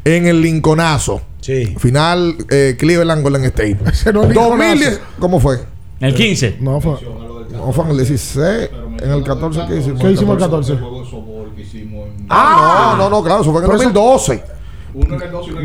en 0.05 0.27
el 0.27 0.41
Lincolnazo. 0.41 1.21
Sí. 1.41 1.75
Final 1.77 2.35
eh, 2.49 2.75
Cleveland 2.77 3.23
Golden 3.23 3.43
State. 3.45 3.77
Ese 3.91 4.13
no 4.13 4.23
es 4.23 4.29
Lincolnazo. 4.29 4.57
2010, 4.57 5.01
¿cómo 5.19 5.39
fue? 5.39 5.59
El 5.99 6.13
15. 6.13 6.57
No, 6.59 6.79
fue. 6.81 6.97
No 7.51 7.71
fue 7.71 7.85
en 7.85 7.91
el 7.91 7.97
16, 7.97 8.69
en 9.03 9.11
el 9.11 9.23
14 9.23 9.61
que 9.67 9.77
hicimos. 9.77 9.99
¿Qué 10.01 10.11
hicimos 10.11 10.35
el 10.35 10.41
14? 10.41 10.77
Ah, 12.29 12.95
no, 12.97 13.09
no, 13.09 13.23
claro, 13.23 13.41
eso 13.41 13.51
fue 13.51 13.59
en 13.63 13.65
el 13.65 13.77
Pero 13.77 13.81
eso- 13.81 13.91
2012. 13.91 14.43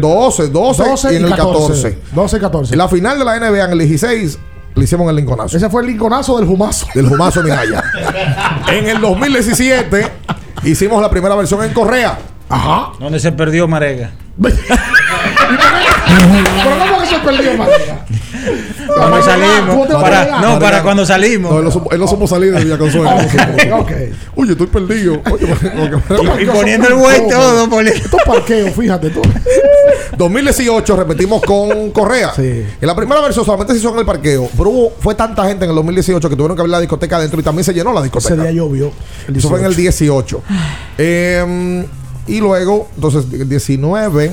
12, 0.00 0.48
12, 0.48 0.84
12 0.84 1.12
y 1.12 1.16
en 1.16 1.24
el 1.24 1.30
14. 1.34 1.98
12 2.12 2.36
y 2.36 2.40
14. 2.40 2.76
La 2.76 2.88
final 2.88 3.18
de 3.18 3.24
la 3.24 3.38
NBA 3.38 3.64
en 3.64 3.72
el 3.72 3.78
16 3.78 4.38
le 4.74 4.84
hicimos 4.84 5.04
en 5.04 5.10
el 5.10 5.16
Lincolnazo. 5.16 5.56
Ese 5.56 5.68
fue 5.68 5.82
el 5.82 5.88
linconazo 5.88 6.36
del 6.38 6.46
Jumazo. 6.46 6.86
del 6.94 7.08
Jumazo 7.08 7.42
Minaya. 7.42 7.82
en 8.72 8.88
el 8.88 9.00
2017 9.00 10.06
hicimos 10.64 11.00
la 11.02 11.10
primera 11.10 11.34
versión 11.34 11.64
en 11.64 11.72
Correa. 11.72 12.18
Ajá. 12.48 12.92
¿Dónde 13.00 13.18
se 13.18 13.32
perdió 13.32 13.66
Marega? 13.66 14.12
Pero 14.40 14.56
¿cómo 16.78 17.00
que 17.00 17.06
se 17.06 17.18
perdió, 17.18 17.56
María? 17.56 18.04
Cuando 18.86 19.16
¿Tú 19.18 19.24
salimos. 19.24 19.88
Para, 19.88 20.40
no, 20.40 20.58
para 20.58 20.82
cuando 20.82 21.04
salimos. 21.06 21.50
No, 21.52 21.58
él 21.58 21.64
no 21.64 21.70
somos, 21.70 21.92
él 21.92 21.98
no 22.00 22.06
somos 22.06 22.30
de 22.40 22.50
Villa 22.64 22.78
Consuelo. 22.78 23.10
no 23.10 23.28
somos- 23.28 23.80
Ok. 23.80 23.90
Oye, 24.36 24.52
estoy 24.52 24.66
perdido. 24.68 25.20
Oye, 25.30 25.46
porque- 25.46 26.42
Y 26.42 26.46
poniendo 26.46 26.88
el 26.88 26.94
buey 26.94 27.28
todo. 27.28 27.80
Esto 27.80 28.16
es 28.18 28.24
parqueo, 28.24 28.72
fíjate 28.72 29.10
tú. 29.10 29.22
2018 30.16 30.96
repetimos 30.96 31.42
con 31.42 31.90
Correa. 31.90 32.32
Sí. 32.34 32.64
En 32.80 32.86
la 32.86 32.94
primera 32.94 33.20
versión 33.20 33.44
solamente 33.44 33.72
se 33.74 33.80
hizo 33.80 33.92
en 33.92 33.98
el 33.98 34.06
parqueo, 34.06 34.48
pero 34.56 34.70
hubo, 34.70 34.92
fue 35.00 35.14
tanta 35.14 35.44
gente 35.46 35.64
en 35.64 35.70
el 35.70 35.76
2018 35.76 36.28
que 36.28 36.36
tuvieron 36.36 36.56
que 36.56 36.60
abrir 36.62 36.72
la 36.72 36.80
discoteca 36.80 37.16
adentro 37.16 37.40
y 37.40 37.42
también 37.42 37.64
se 37.64 37.74
llenó 37.74 37.92
la 37.92 38.00
Ese 38.00 38.10
discoteca. 38.10 38.42
día 38.42 38.52
llovió. 38.52 38.92
Eso 39.34 39.48
fue 39.48 39.58
en 39.60 39.66
el 39.66 39.74
18. 39.74 40.42
18. 40.46 40.86
Eh, 40.98 41.84
y 42.26 42.40
luego, 42.40 42.88
entonces, 42.94 43.26
el 43.32 43.48
19, 43.48 44.30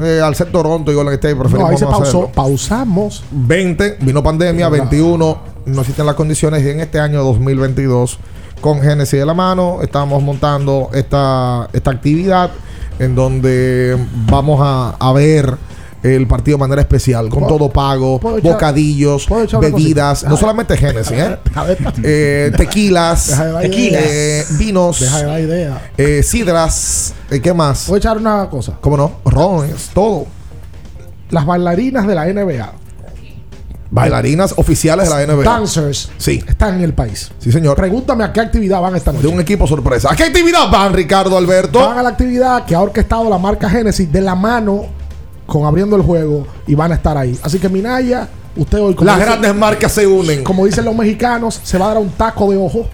eh, 0.00 0.20
al 0.24 0.34
ser 0.34 0.50
Toronto 0.50 0.90
y 0.90 0.94
Golden 0.94 1.14
State, 1.14 1.34
No, 1.34 1.40
preferimos 1.42 1.70
ahí 1.70 1.78
se 1.78 1.84
no 1.84 1.90
pausó. 1.90 2.28
Pausamos. 2.28 3.24
20, 3.30 3.98
vino 4.00 4.22
pandemia, 4.22 4.68
21, 4.68 5.38
no 5.66 5.80
existen 5.80 6.06
las 6.06 6.14
condiciones 6.14 6.64
y 6.64 6.70
en 6.70 6.80
este 6.80 6.98
año 6.98 7.22
2022, 7.22 8.18
con 8.60 8.80
Genesis 8.80 9.20
de 9.20 9.26
la 9.26 9.34
mano, 9.34 9.80
estamos 9.82 10.22
montando 10.22 10.90
esta, 10.94 11.68
esta 11.72 11.90
actividad. 11.90 12.50
en 12.98 13.14
donde 13.14 13.96
vamos 14.30 14.60
a, 14.62 14.90
a 14.90 15.12
ver 15.12 15.56
el 16.02 16.26
partido 16.26 16.56
de 16.56 16.60
manera 16.60 16.82
especial, 16.82 17.28
con 17.28 17.46
todo 17.46 17.68
pago, 17.70 18.18
echar- 18.20 18.42
bocadillos, 18.42 19.26
bebidas, 19.60 20.24
no 20.24 20.36
solamente 20.36 20.76
Genesis, 20.76 21.12
¿eh? 21.16 21.36
Eh, 22.02 22.52
tequilas, 22.56 23.40
tequilas, 23.60 24.02
ideas. 24.04 24.58
vinos, 24.58 25.00
Deja 25.00 25.18
de 25.18 25.24
dar 25.24 25.40
idea. 25.40 25.90
eh, 25.96 26.22
sidras, 26.22 27.14
eh, 27.30 27.40
¿qué 27.40 27.52
más? 27.54 27.86
Voy 27.88 27.96
a 27.96 27.98
echar 27.98 28.16
una 28.18 28.48
cosa. 28.50 28.72
¿Cómo 28.80 28.96
no? 28.96 29.12
Rones, 29.24 29.90
todo. 29.94 30.26
Las 31.30 31.46
bailarinas 31.46 32.06
de 32.06 32.14
la 32.14 32.26
NBA. 32.26 32.72
Bailarinas 33.90 34.54
oficiales 34.56 35.08
de 35.08 35.14
la 35.26 35.34
NBA. 35.34 35.44
Dancers. 35.44 36.10
Sí. 36.16 36.42
Están 36.48 36.76
en 36.76 36.80
el 36.82 36.94
país. 36.94 37.30
Sí, 37.38 37.52
señor. 37.52 37.76
Pregúntame 37.76 38.24
a 38.24 38.32
qué 38.32 38.40
actividad 38.40 38.80
van 38.80 38.96
esta 38.96 39.12
noche. 39.12 39.26
De 39.26 39.32
un 39.32 39.38
equipo 39.40 39.66
sorpresa. 39.66 40.10
¿A 40.10 40.16
qué 40.16 40.24
actividad 40.24 40.70
van, 40.70 40.94
Ricardo 40.94 41.36
Alberto? 41.36 41.78
Van 41.78 41.98
a 41.98 42.02
la 42.02 42.08
actividad 42.08 42.64
que 42.64 42.74
ha 42.74 42.80
orquestado 42.80 43.28
la 43.28 43.36
marca 43.36 43.68
Genesis 43.68 44.10
de 44.10 44.22
la 44.22 44.34
mano 44.34 44.86
con 45.52 45.66
abriendo 45.66 45.96
el 45.96 46.02
juego 46.02 46.46
y 46.66 46.74
van 46.74 46.92
a 46.92 46.94
estar 46.94 47.16
ahí. 47.18 47.38
Así 47.42 47.58
que 47.58 47.68
Minaya, 47.68 48.26
usted 48.56 48.78
hoy 48.80 48.94
como 48.94 49.04
Las 49.06 49.16
dice- 49.18 49.28
grandes 49.28 49.54
marcas 49.54 49.92
se 49.92 50.06
unen. 50.06 50.42
Como 50.42 50.64
dicen 50.64 50.84
los 50.86 50.94
mexicanos, 50.96 51.60
se 51.62 51.76
va 51.76 51.84
a 51.86 51.88
dar 51.88 51.98
un 51.98 52.08
taco 52.10 52.50
de 52.50 52.56
ojo 52.56 52.88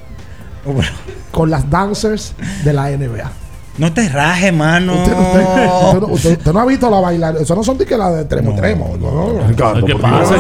con 1.31 1.51
las 1.51 1.71
dancers 1.71 2.35
de 2.65 2.73
la 2.73 2.91
NBA. 2.91 3.31
No 3.79 3.93
te 3.93 4.09
rajes, 4.09 4.53
mano. 4.53 4.93
Usted, 4.95 5.13
usted- 5.13 5.41
usted 5.47 6.01
no- 6.01 6.07
usted- 6.09 6.33
usted 6.39 6.53
no 6.53 6.59
ha 6.61 6.67
visto 6.67 6.91
la 6.91 6.99
bailar. 6.99 7.37
Eso 7.37 7.55
no 7.55 7.63
son 7.63 7.79
de 7.79 7.87
que 7.87 7.97
la 7.97 8.11
de 8.11 8.25
tremo 8.25 8.57
tremo. 8.57 8.97
No, 9.01 9.47
Ricardo, 9.47 9.87
¿Qué 9.87 9.93
por 9.93 10.01
pasa? 10.03 10.35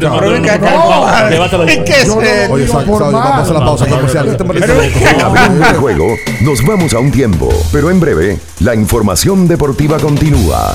No. 0.00 0.06
¿Qué 1.84 2.00
es 2.00 2.08
no? 2.08 2.16
Oye, 2.54 2.66
vamos 2.72 3.02
a 3.02 3.52
la 3.52 3.58
pausa 3.60 3.86
comercial. 3.86 4.28
El 5.70 5.76
juego, 5.76 6.06
nos 6.40 6.64
vamos 6.64 6.94
a 6.94 7.00
un 7.00 7.10
tiempo, 7.10 7.50
pero 7.70 7.90
en 7.90 8.00
breve, 8.00 8.38
la 8.60 8.74
información 8.74 9.46
deportiva 9.46 9.98
continúa. 9.98 10.74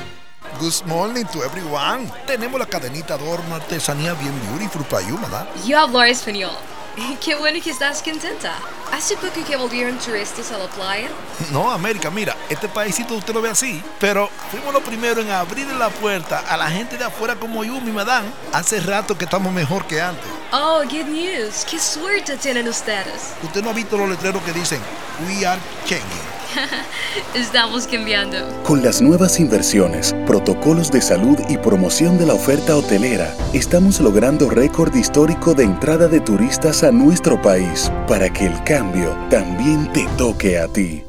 Good 0.61 0.85
morning 0.85 1.25
to 1.33 1.43
everyone. 1.43 2.07
Tenemos 2.27 2.59
la 2.59 2.67
cadenita 2.67 3.17
de 3.17 3.27
horno 3.27 3.55
artesanía 3.55 4.13
bien 4.13 4.31
beautiful 4.47 4.83
para 4.83 5.01
you, 5.01 5.17
¿verdad? 5.17 5.47
Yo 5.65 5.79
hablo 5.79 6.03
español. 6.03 6.51
Qué 7.19 7.33
bueno 7.33 7.59
que 7.63 7.71
estás 7.71 8.03
contenta. 8.03 8.53
¿Hace 8.93 9.17
poco 9.17 9.43
que 9.43 9.55
volvieron 9.55 9.97
turistas 9.97 10.51
a 10.51 10.59
la 10.59 10.67
playa? 10.67 11.09
No, 11.51 11.71
América, 11.71 12.11
mira, 12.11 12.37
este 12.47 12.69
paísito 12.69 13.15
usted 13.15 13.33
lo 13.33 13.41
ve 13.41 13.49
así, 13.49 13.81
pero 13.99 14.29
fuimos 14.51 14.71
los 14.71 14.83
primeros 14.83 15.25
en 15.25 15.31
abrir 15.31 15.65
la 15.65 15.89
puerta 15.89 16.43
a 16.47 16.55
la 16.57 16.69
gente 16.69 16.95
de 16.95 17.05
afuera 17.05 17.35
como 17.35 17.63
yo, 17.63 17.81
mi 17.81 17.91
madame. 17.91 18.29
Hace 18.53 18.81
rato 18.81 19.17
que 19.17 19.25
estamos 19.25 19.51
mejor 19.51 19.87
que 19.87 19.99
antes. 19.99 20.27
Oh, 20.51 20.83
good 20.83 21.07
news. 21.07 21.65
Qué 21.67 21.79
suerte 21.79 22.37
tienen 22.37 22.67
ustedes. 22.67 23.33
Usted 23.41 23.63
no 23.63 23.71
ha 23.71 23.73
visto 23.73 23.97
los 23.97 24.07
letreros 24.07 24.43
que 24.43 24.53
dicen 24.53 24.79
We 25.27 25.43
are 25.43 25.59
changing. 25.85 26.40
Estamos 27.35 27.87
cambiando. 27.87 28.37
Con 28.63 28.83
las 28.83 29.01
nuevas 29.01 29.39
inversiones, 29.39 30.15
protocolos 30.25 30.91
de 30.91 31.01
salud 31.01 31.37
y 31.49 31.57
promoción 31.57 32.17
de 32.17 32.25
la 32.25 32.33
oferta 32.33 32.75
hotelera, 32.75 33.33
estamos 33.53 33.99
logrando 33.99 34.49
récord 34.49 34.93
histórico 34.95 35.53
de 35.53 35.63
entrada 35.63 36.07
de 36.07 36.19
turistas 36.19 36.83
a 36.83 36.91
nuestro 36.91 37.41
país 37.41 37.91
para 38.07 38.31
que 38.31 38.45
el 38.45 38.63
cambio 38.63 39.15
también 39.29 39.91
te 39.93 40.05
toque 40.17 40.57
a 40.59 40.67
ti. 40.67 41.03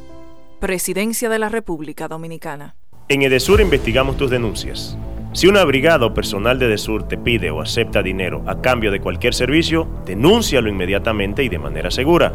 Presidencia 0.60 1.28
de 1.28 1.38
la 1.38 1.48
República 1.48 2.08
Dominicana. 2.08 2.76
En 3.08 3.22
Edesur 3.22 3.60
investigamos 3.60 4.16
tus 4.16 4.30
denuncias. 4.30 4.96
Si 5.32 5.46
una 5.46 5.64
brigada 5.64 6.06
o 6.06 6.14
personal 6.14 6.58
de 6.58 6.66
Edesur 6.66 7.08
te 7.08 7.16
pide 7.16 7.50
o 7.50 7.62
acepta 7.62 8.02
dinero 8.02 8.44
a 8.46 8.60
cambio 8.60 8.90
de 8.90 9.00
cualquier 9.00 9.32
servicio, 9.32 9.88
denúncialo 10.04 10.68
inmediatamente 10.68 11.42
y 11.42 11.48
de 11.48 11.58
manera 11.58 11.90
segura, 11.90 12.34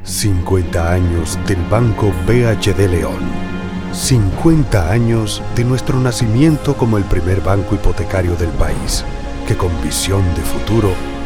50 0.03 0.93
años 0.93 1.39
del 1.47 1.63
Banco 1.71 2.13
BHD 2.27 2.91
León. 2.91 3.57
50 3.93 4.91
años 4.91 5.43
de 5.55 5.65
nuestro 5.65 5.99
nacimiento 5.99 6.77
como 6.77 6.99
el 6.99 7.05
primer 7.05 7.41
banco 7.41 7.75
hipotecario 7.75 8.37
del 8.37 8.51
país, 8.51 9.03
que 9.49 9.57
con 9.57 9.71
visión 9.83 10.23
de 10.35 10.43
futuro 10.43 10.91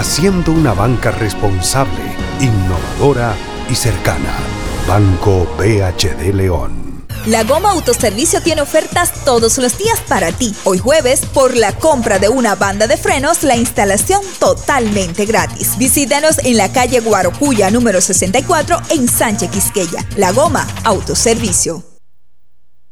haciendo 0.00 0.52
una 0.52 0.72
banca 0.72 1.10
responsable, 1.10 2.00
innovadora 2.40 3.34
y 3.68 3.74
cercana. 3.74 4.32
Banco 4.88 5.46
BHD 5.58 6.32
León. 6.32 7.04
La 7.26 7.44
Goma 7.44 7.72
Autoservicio 7.72 8.40
tiene 8.40 8.62
ofertas 8.62 9.12
todos 9.26 9.58
los 9.58 9.76
días 9.76 10.00
para 10.08 10.32
ti. 10.32 10.54
Hoy 10.64 10.78
jueves, 10.78 11.26
por 11.26 11.54
la 11.54 11.76
compra 11.76 12.18
de 12.18 12.30
una 12.30 12.54
banda 12.54 12.86
de 12.86 12.96
frenos, 12.96 13.42
la 13.42 13.56
instalación 13.56 14.22
totalmente 14.38 15.26
gratis. 15.26 15.76
Visítanos 15.76 16.38
en 16.38 16.56
la 16.56 16.72
calle 16.72 17.00
Guarocuya 17.00 17.70
número 17.70 18.00
64 18.00 18.80
en 18.88 19.06
Sánchez 19.06 19.50
Quisqueya. 19.50 20.06
La 20.16 20.32
Goma 20.32 20.66
Autoservicio. 20.84 21.89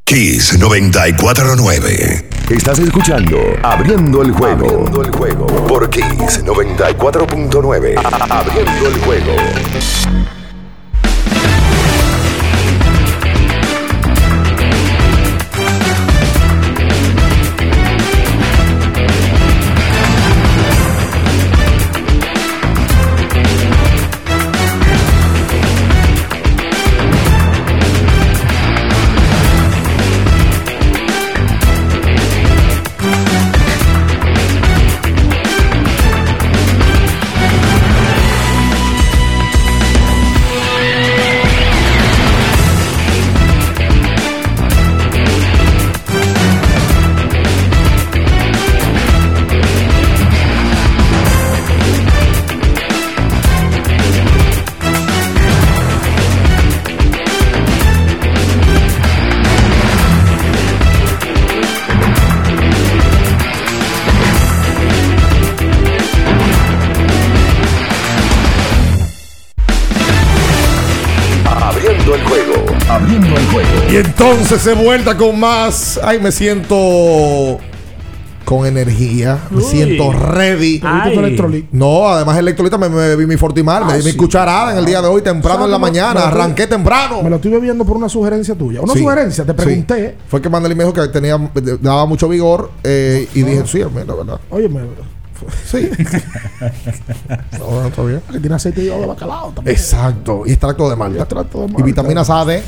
Kiss 0.09 0.59
949. 0.59 2.25
Estás 2.49 2.79
escuchando 2.79 3.37
Abriendo 3.63 4.23
el 4.23 4.33
juego. 4.33 4.65
Abriendo 4.65 5.03
el 5.03 5.11
juego 5.11 5.47
por 5.67 5.91
Kiss 5.91 6.43
94.9. 6.47 7.95
Abriendo 8.31 8.89
el 8.89 9.01
juego. 9.01 10.38
Entonces 73.99 74.61
se 74.63 74.75
vuelta 74.75 75.17
con 75.17 75.39
más. 75.39 75.99
Ay, 76.03 76.19
me 76.21 76.31
siento 76.33 77.59
con 78.45 78.65
energía. 78.67 79.39
Me 79.51 79.59
Uy. 79.59 79.65
siento 79.65 80.13
ready. 80.13 80.81
No, 81.73 82.09
además 82.09 82.39
electrolita 82.39 82.79
me, 82.79 82.89
me 82.89 82.97
bebí 83.09 83.27
mi 83.27 83.37
Fortimar. 83.37 83.85
me 83.85 83.93
Ah, 83.93 83.97
di 83.97 84.05
mi 84.05 84.13
sí. 84.13 84.17
cucharada 84.17 84.73
en 84.73 84.79
el 84.79 84.87
día 84.87 85.03
de 85.03 85.09
hoy, 85.09 85.21
temprano 85.23 85.65
en 85.67 85.71
la 85.71 85.77
¿Sabes 85.79 85.91
cómo- 85.91 86.01
mañana. 86.07 86.21
estoy- 86.21 86.33
Arranqué 86.41 86.67
temprano. 86.67 87.23
Me 87.23 87.31
lo 87.31 87.37
estoy 87.37 87.51
bebiendo 87.51 87.85
por 87.85 87.97
una 87.97 88.09
sugerencia 88.09 88.55
tuya. 88.55 88.81
Una 88.81 88.93
Sí. 88.95 89.01
sugerencia, 89.01 89.45
te 89.45 89.53
Sí. 89.53 89.57
pregunté. 89.57 90.17
Fue 90.29 90.41
que 90.41 90.49
Mandeli 90.49 90.75
me 90.75 90.85
dijo 90.85 90.95
que 90.95 91.07
tenía, 91.09 91.37
daba 91.81 92.07
mucho 92.07 92.29
vigor 92.29 92.71
eh, 92.85 93.29
y 93.35 93.43
dije, 93.43 93.63
sí, 93.67 93.79
la 93.81 93.89
verdad. 94.15 94.41
Oye, 94.51 94.69
me. 94.69 94.81
Sí. 95.71 95.89
no, 97.59 97.81
no, 97.83 97.87
está 97.89 98.03
bien. 98.03 98.21
Que 98.33 98.41
tiene 98.41 98.57
aceite 98.57 98.81
de 98.81 99.07
bacalao 99.07 99.53
también. 99.53 99.77
Exacto. 99.77 100.43
Y 100.47 100.53
extracto 100.53 100.89
de 100.91 100.97
malta. 100.97 101.21
Extracto 101.21 101.59
de 101.61 101.65
Y 101.67 101.69
malta. 101.69 101.85
vitaminas 101.85 102.31
A, 102.31 102.45
D. 102.45 102.63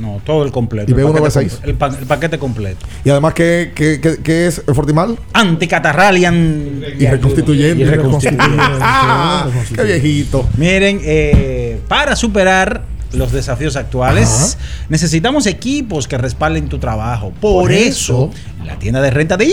No, 0.00 0.20
todo 0.24 0.44
el 0.44 0.50
completo. 0.52 0.90
Y 0.90 0.94
el 0.94 1.06
B1, 1.06 1.12
paquete 1.12 1.40
B6. 1.40 1.50
com- 1.50 1.68
El, 1.68 1.74
pa- 1.74 1.86
el 1.98 2.06
paquete 2.06 2.38
completo. 2.38 2.86
Y 3.04 3.10
además, 3.10 3.34
¿qué, 3.34 3.72
qué, 3.74 4.00
qué, 4.00 4.16
qué 4.22 4.46
es 4.46 4.62
el 4.66 4.74
Fortimal? 4.74 5.18
Anticatarralian. 5.32 6.82
Y 6.98 7.06
reconstituyente. 7.06 7.82
Y 7.82 7.86
reconstituyente. 7.86 8.56
Ah, 8.80 9.46
qué 9.74 9.82
viejito. 9.84 10.48
Miren, 10.56 11.00
eh, 11.02 11.80
para 11.88 12.16
superar 12.16 12.82
los 13.12 13.32
desafíos 13.32 13.74
actuales, 13.76 14.56
necesitamos 14.88 15.46
equipos 15.46 16.06
que 16.06 16.16
respalden 16.16 16.68
tu 16.68 16.78
trabajo. 16.78 17.32
Por, 17.40 17.64
Por 17.64 17.72
eso, 17.72 18.30
la 18.64 18.78
tienda 18.78 19.00
de 19.00 19.10
renta 19.10 19.36
de 19.36 19.52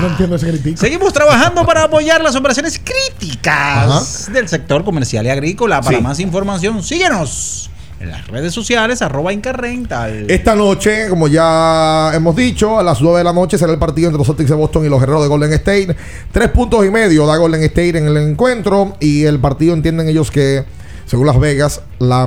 no 0.00 0.06
entiendo 0.08 0.36
ese. 0.36 0.76
Seguimos 0.76 1.12
trabajando 1.12 1.64
para 1.64 1.84
apoyar 1.84 2.20
las 2.22 2.36
operaciones 2.36 2.80
críticas 2.82 4.30
del 4.32 4.48
sector 4.48 4.84
comercial 4.84 5.26
y 5.26 5.30
agrícola. 5.30 5.80
Para 5.80 5.96
Sí. 5.98 6.02
más 6.02 6.20
información, 6.20 6.82
síguenos 6.82 7.70
en 8.00 8.10
las 8.10 8.26
redes 8.26 8.54
sociales, 8.54 9.02
arroba 9.02 9.32
Incarrental. 9.32 10.30
Esta 10.30 10.54
noche, 10.54 11.08
como 11.10 11.28
ya 11.28 12.10
hemos 12.14 12.34
dicho, 12.34 12.78
a 12.78 12.82
las 12.82 13.02
9 13.02 13.18
de 13.18 13.24
la 13.24 13.32
noche 13.34 13.58
será 13.58 13.72
el 13.72 13.78
partido 13.78 14.08
entre 14.08 14.18
los 14.18 14.26
Celtics 14.26 14.48
de 14.48 14.56
Boston 14.56 14.86
y 14.86 14.88
los 14.88 14.98
Guerreros 14.98 15.22
de 15.22 15.28
Golden 15.28 15.52
State. 15.52 15.94
Tres 16.32 16.48
puntos 16.48 16.84
y 16.86 16.90
medio 16.90 17.26
da 17.26 17.36
Golden 17.36 17.62
State 17.62 17.98
en 17.98 18.06
el 18.06 18.16
encuentro. 18.16 18.96
Y 19.00 19.24
el 19.24 19.38
partido 19.38 19.74
entienden 19.74 20.08
ellos 20.08 20.30
que, 20.30 20.64
según 21.04 21.26
Las 21.26 21.38
Vegas, 21.38 21.82
la 21.98 22.26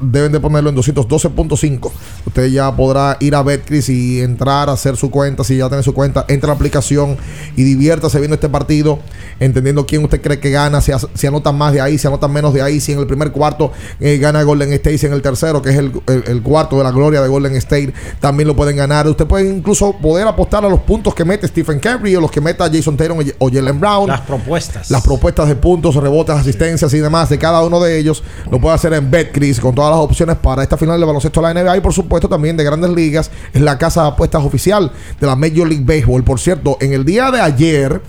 deben 0.00 0.32
de 0.32 0.40
ponerlo 0.40 0.70
en 0.70 0.76
212.5. 0.76 1.90
Usted 2.26 2.46
ya 2.48 2.74
podrá 2.74 3.16
ir 3.20 3.34
a 3.34 3.42
Betcris 3.42 3.88
y 3.88 4.20
entrar 4.20 4.68
a 4.68 4.72
hacer 4.72 4.96
su 4.96 5.10
cuenta. 5.10 5.44
Si 5.44 5.56
ya 5.56 5.68
tiene 5.68 5.82
su 5.82 5.94
cuenta, 5.94 6.24
entra 6.28 6.48
a 6.50 6.52
la 6.52 6.56
aplicación 6.56 7.16
y 7.56 7.62
diviértase 7.64 8.18
viendo 8.18 8.34
este 8.34 8.48
partido, 8.48 8.98
entendiendo 9.40 9.86
quién 9.86 10.04
usted 10.04 10.20
cree 10.20 10.38
que 10.38 10.50
gana, 10.50 10.80
si, 10.80 10.92
si 11.14 11.26
anotan 11.26 11.56
más 11.56 11.72
de 11.72 11.80
ahí, 11.80 11.98
si 11.98 12.06
anotan 12.06 12.32
menos 12.32 12.52
de 12.54 12.62
ahí, 12.62 12.80
si 12.80 12.92
en 12.92 12.98
el 12.98 13.06
primer 13.06 13.32
cuarto 13.32 13.72
eh, 14.00 14.18
gana 14.18 14.42
Golden 14.42 14.72
State, 14.72 14.98
si 14.98 15.06
en 15.06 15.12
el 15.12 15.22
tercero, 15.22 15.62
que 15.62 15.70
es 15.70 15.76
el, 15.76 15.92
el- 16.06 16.24
el 16.26 16.42
cuarto 16.42 16.76
de 16.78 16.84
la 16.84 16.90
gloria 16.90 17.20
de 17.22 17.28
Golden 17.28 17.54
State, 17.56 17.92
también 18.20 18.48
lo 18.48 18.56
pueden 18.56 18.76
ganar. 18.76 19.06
Usted 19.08 19.26
puede 19.26 19.48
incluso 19.48 19.92
poder 19.96 20.26
apostar 20.26 20.64
a 20.64 20.68
los 20.68 20.80
puntos 20.80 21.14
que 21.14 21.24
mete 21.24 21.46
Stephen 21.48 21.78
Curry 21.80 22.16
o 22.16 22.20
los 22.20 22.30
que 22.30 22.40
meta 22.40 22.68
Jason 22.72 22.96
Tatum 22.96 23.18
o 23.38 23.48
Jalen 23.50 23.78
Brown. 23.80 24.08
Las 24.08 24.20
propuestas. 24.22 24.90
Las 24.90 25.02
propuestas 25.02 25.48
de 25.48 25.56
puntos, 25.56 25.94
rebotes, 25.94 26.34
asistencias 26.36 26.92
y 26.94 26.98
demás 26.98 27.28
de 27.28 27.38
cada 27.38 27.62
uno 27.62 27.80
de 27.80 27.98
ellos 27.98 28.22
lo 28.50 28.60
puede 28.60 28.74
hacer 28.74 28.92
en 28.94 29.10
Betcris 29.10 29.60
con 29.60 29.74
todas 29.86 29.98
las 29.98 30.04
opciones 30.04 30.36
para 30.36 30.62
esta 30.62 30.76
final 30.76 30.98
de 30.98 31.06
baloncesto 31.06 31.40
de 31.40 31.54
la 31.54 31.62
NBA 31.62 31.76
y 31.76 31.80
por 31.80 31.92
supuesto 31.92 32.28
también 32.28 32.56
de 32.56 32.64
Grandes 32.64 32.90
Ligas. 32.90 33.30
Es 33.52 33.60
la 33.60 33.78
casa 33.78 34.02
de 34.02 34.08
apuestas 34.08 34.44
oficial 34.44 34.90
de 35.20 35.26
la 35.26 35.36
Major 35.36 35.68
League 35.68 35.84
Baseball. 35.84 36.24
Por 36.24 36.40
cierto, 36.40 36.76
en 36.80 36.92
el 36.92 37.04
día 37.04 37.30
de 37.30 37.40
ayer, 37.40 38.00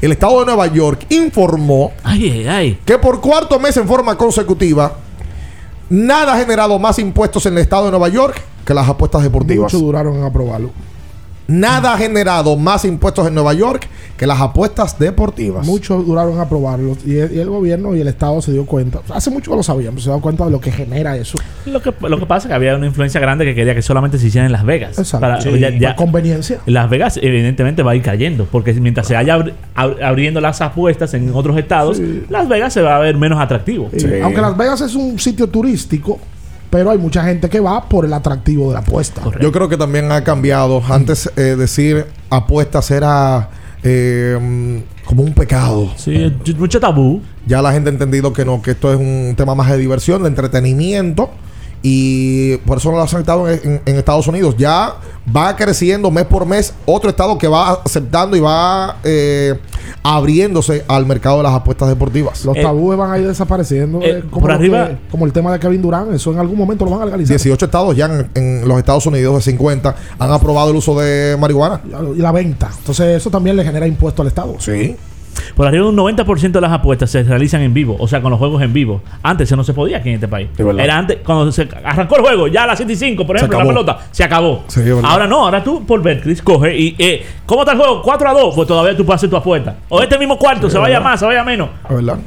el 0.00 0.12
estado 0.12 0.40
de 0.40 0.46
Nueva 0.46 0.66
York 0.68 1.06
informó 1.08 1.92
que 2.84 2.98
por 2.98 3.20
cuarto 3.20 3.58
mes 3.58 3.76
en 3.76 3.88
forma 3.88 4.16
consecutiva, 4.16 4.94
nada 5.90 6.34
ha 6.34 6.38
generado 6.38 6.78
más 6.78 6.98
impuestos 6.98 7.44
en 7.46 7.54
el 7.54 7.58
estado 7.60 7.86
de 7.86 7.90
Nueva 7.90 8.08
York 8.08 8.40
que 8.64 8.74
las 8.74 8.88
apuestas 8.88 9.22
deportivas. 9.22 9.72
Mucho 9.72 9.84
duraron 9.84 10.16
en 10.16 10.24
aprobarlo. 10.24 10.70
Nada 11.48 11.94
ha 11.94 11.98
generado 11.98 12.56
más 12.56 12.84
impuestos 12.84 13.26
en 13.28 13.34
Nueva 13.34 13.54
York 13.54 13.86
que 14.16 14.26
las 14.26 14.40
apuestas 14.40 14.98
deportivas. 14.98 15.64
Muchos 15.66 16.04
duraron 16.06 16.32
en 16.34 16.40
aprobarlo. 16.40 16.96
Y 17.06 17.16
el, 17.18 17.32
y 17.36 17.38
el 17.38 17.48
gobierno 17.50 17.94
y 17.94 18.00
el 18.00 18.08
Estado 18.08 18.40
se 18.42 18.50
dio 18.50 18.64
cuenta. 18.66 19.00
Hace 19.14 19.30
mucho 19.30 19.50
que 19.52 19.56
lo 19.58 19.62
sabíamos. 19.62 20.02
Se 20.02 20.10
dio 20.10 20.20
cuenta 20.20 20.44
de 20.46 20.50
lo 20.50 20.60
que 20.60 20.72
genera 20.72 21.16
eso. 21.16 21.38
Lo 21.66 21.80
que, 21.82 21.92
lo 22.00 22.18
que 22.18 22.26
pasa 22.26 22.46
es 22.46 22.48
que 22.48 22.54
había 22.54 22.74
una 22.74 22.86
influencia 22.86 23.20
grande 23.20 23.44
que 23.44 23.54
quería 23.54 23.74
que 23.74 23.82
solamente 23.82 24.18
se 24.18 24.26
hiciera 24.28 24.46
en 24.46 24.52
Las 24.52 24.64
Vegas. 24.64 24.98
Exacto. 24.98 25.20
Para- 25.20 25.40
Sí, 25.40 25.50
ya- 25.60 25.70
ya- 25.70 25.94
por 25.94 26.06
conveniencia. 26.06 26.58
Las 26.66 26.88
Vegas 26.90 27.18
evidentemente 27.22 27.82
va 27.82 27.92
a 27.92 27.94
ir 27.96 28.02
cayendo, 28.02 28.46
porque 28.50 28.72
mientras 28.74 29.06
se 29.06 29.14
vaya 29.14 29.36
abri- 29.36 29.52
ab- 29.76 30.02
abriendo 30.02 30.40
las 30.40 30.60
apuestas 30.62 31.12
en 31.14 31.30
otros 31.34 31.56
estados, 31.58 32.00
Las 32.30 32.48
Vegas 32.48 32.72
se 32.72 32.80
va 32.82 32.96
a 32.96 32.98
ver 33.00 33.16
menos 33.16 33.38
atractivo. 33.40 33.90
Aunque 34.22 34.40
Las 34.40 34.56
Vegas 34.56 34.80
es 34.80 34.94
un 34.94 35.18
sitio 35.18 35.46
turístico, 35.48 36.18
pero 36.76 36.90
hay 36.90 36.98
mucha 36.98 37.24
gente 37.24 37.48
que 37.48 37.58
va 37.58 37.88
por 37.88 38.04
el 38.04 38.12
atractivo 38.12 38.68
de 38.68 38.74
la 38.74 38.80
apuesta. 38.80 39.22
Yo 39.40 39.50
creo 39.50 39.66
que 39.66 39.78
también 39.78 40.12
ha 40.12 40.22
cambiado. 40.22 40.82
Antes 40.86 41.30
eh, 41.34 41.56
decir 41.56 42.04
apuestas 42.28 42.90
era 42.90 43.48
eh, 43.82 44.38
mm, 44.38 45.06
como 45.06 45.22
un 45.22 45.32
pecado. 45.32 45.90
Sí, 45.96 46.36
mucho 46.58 46.78
tabú. 46.78 47.22
Ya 47.46 47.62
la 47.62 47.72
gente 47.72 47.88
ha 47.88 47.94
entendido 47.94 48.30
que 48.34 48.44
no, 48.44 48.60
que 48.60 48.72
esto 48.72 48.92
es 48.92 48.98
un 48.98 49.32
tema 49.38 49.54
más 49.54 49.70
de 49.70 49.78
diversión, 49.78 50.20
de 50.20 50.28
entretenimiento. 50.28 51.30
Y 51.88 52.56
por 52.66 52.78
eso 52.78 52.90
lo 52.90 53.00
ha 53.00 53.04
aceptado 53.04 53.48
en, 53.48 53.60
en- 53.62 53.80
en 53.86 53.96
Estados 53.96 54.26
Unidos. 54.26 54.56
Ya 54.58 54.94
va 55.34 55.54
creciendo 55.54 56.10
mes 56.10 56.24
por 56.24 56.44
mes 56.44 56.74
otro 56.84 57.08
estado 57.10 57.38
que 57.38 57.46
va 57.46 57.74
aceptando 57.84 58.36
y 58.36 58.40
va 58.40 58.96
eh, 59.04 59.54
abriéndose 60.02 60.84
al 60.88 61.06
mercado 61.06 61.36
de 61.38 61.42
las 61.44 61.52
apuestas 61.52 61.88
deportivas. 61.88 62.44
Los 62.44 62.56
tabúes 62.60 62.98
van 62.98 63.12
a 63.12 63.18
ir 63.18 63.26
desapareciendo. 63.28 64.00
eh, 64.02 64.24
como, 64.30 64.42
por 64.42 64.52
arriba- 64.52 64.88
que- 64.88 64.96
como 65.10 65.26
el 65.26 65.32
tema 65.32 65.52
de 65.52 65.60
Kevin 65.60 65.80
Durant. 65.82 66.12
Eso 66.12 66.32
en 66.32 66.38
algún 66.40 66.58
momento 66.58 66.84
lo 66.84 66.90
van 66.90 67.02
a 67.02 67.04
legalizar. 67.06 67.36
18 67.36 67.64
estados 67.66 67.96
ya 67.96 68.06
en, 68.06 68.30
en 68.34 68.68
los 68.68 68.78
Estados 68.78 69.06
Unidos 69.06 69.36
de 69.36 69.42
50 69.52 69.94
han 70.18 70.32
aprobado 70.32 70.70
el 70.70 70.76
uso 70.76 70.98
de 70.98 71.36
marihuana. 71.38 71.80
Y 72.16 72.18
la 72.20 72.32
venta. 72.32 72.68
Entonces, 72.78 73.16
eso 73.16 73.30
también 73.30 73.54
le 73.56 73.64
genera 73.64 73.86
impuesto 73.86 74.22
al 74.22 74.28
Estado. 74.28 74.56
Sí. 74.58 74.96
Por 75.54 75.66
arriba 75.66 75.86
un 75.88 75.96
90% 75.96 76.50
de 76.52 76.60
las 76.60 76.72
apuestas 76.72 77.10
se 77.10 77.22
realizan 77.22 77.62
en 77.62 77.72
vivo, 77.74 77.96
o 77.98 78.06
sea, 78.08 78.20
con 78.20 78.30
los 78.30 78.38
juegos 78.38 78.62
en 78.62 78.72
vivo. 78.72 79.02
Antes 79.22 79.48
eso 79.48 79.56
no 79.56 79.64
se 79.64 79.72
podía 79.74 79.98
aquí 79.98 80.08
en 80.10 80.16
este 80.16 80.28
país. 80.28 80.48
Era 80.78 80.98
antes, 80.98 81.18
cuando 81.24 81.50
se 81.52 81.68
arrancó 81.84 82.16
el 82.16 82.22
juego, 82.22 82.48
ya 82.48 82.64
a 82.64 82.66
las 82.66 82.78
7 82.78 82.92
y 82.92 82.96
5, 82.96 83.26
por 83.26 83.36
ejemplo, 83.36 83.58
la 83.58 83.66
pelota, 83.66 83.98
se 84.10 84.24
acabó. 84.24 84.64
Sí, 84.68 84.80
ahora 85.02 85.26
no, 85.26 85.44
ahora 85.44 85.62
tú 85.64 85.84
por 85.86 86.02
Betcris 86.02 86.42
coge 86.42 86.76
y, 86.76 86.94
eh, 86.98 87.24
¿cómo 87.46 87.62
está 87.62 87.72
el 87.72 87.78
juego? 87.78 88.02
4 88.02 88.28
a 88.28 88.32
2, 88.32 88.54
pues 88.54 88.68
todavía 88.68 88.96
tú 88.96 89.04
puedes 89.04 89.18
hacer 89.20 89.30
tu 89.30 89.36
apuesta. 89.36 89.76
O 89.88 90.02
este 90.02 90.18
mismo 90.18 90.38
cuarto, 90.38 90.68
Sí, 90.68 90.72
se 90.72 90.78
vaya 90.78 90.98
verdad. 90.98 91.10
más, 91.10 91.20
se 91.20 91.26
vaya 91.26 91.44
menos. 91.44 91.68
Verdad. 91.88 92.18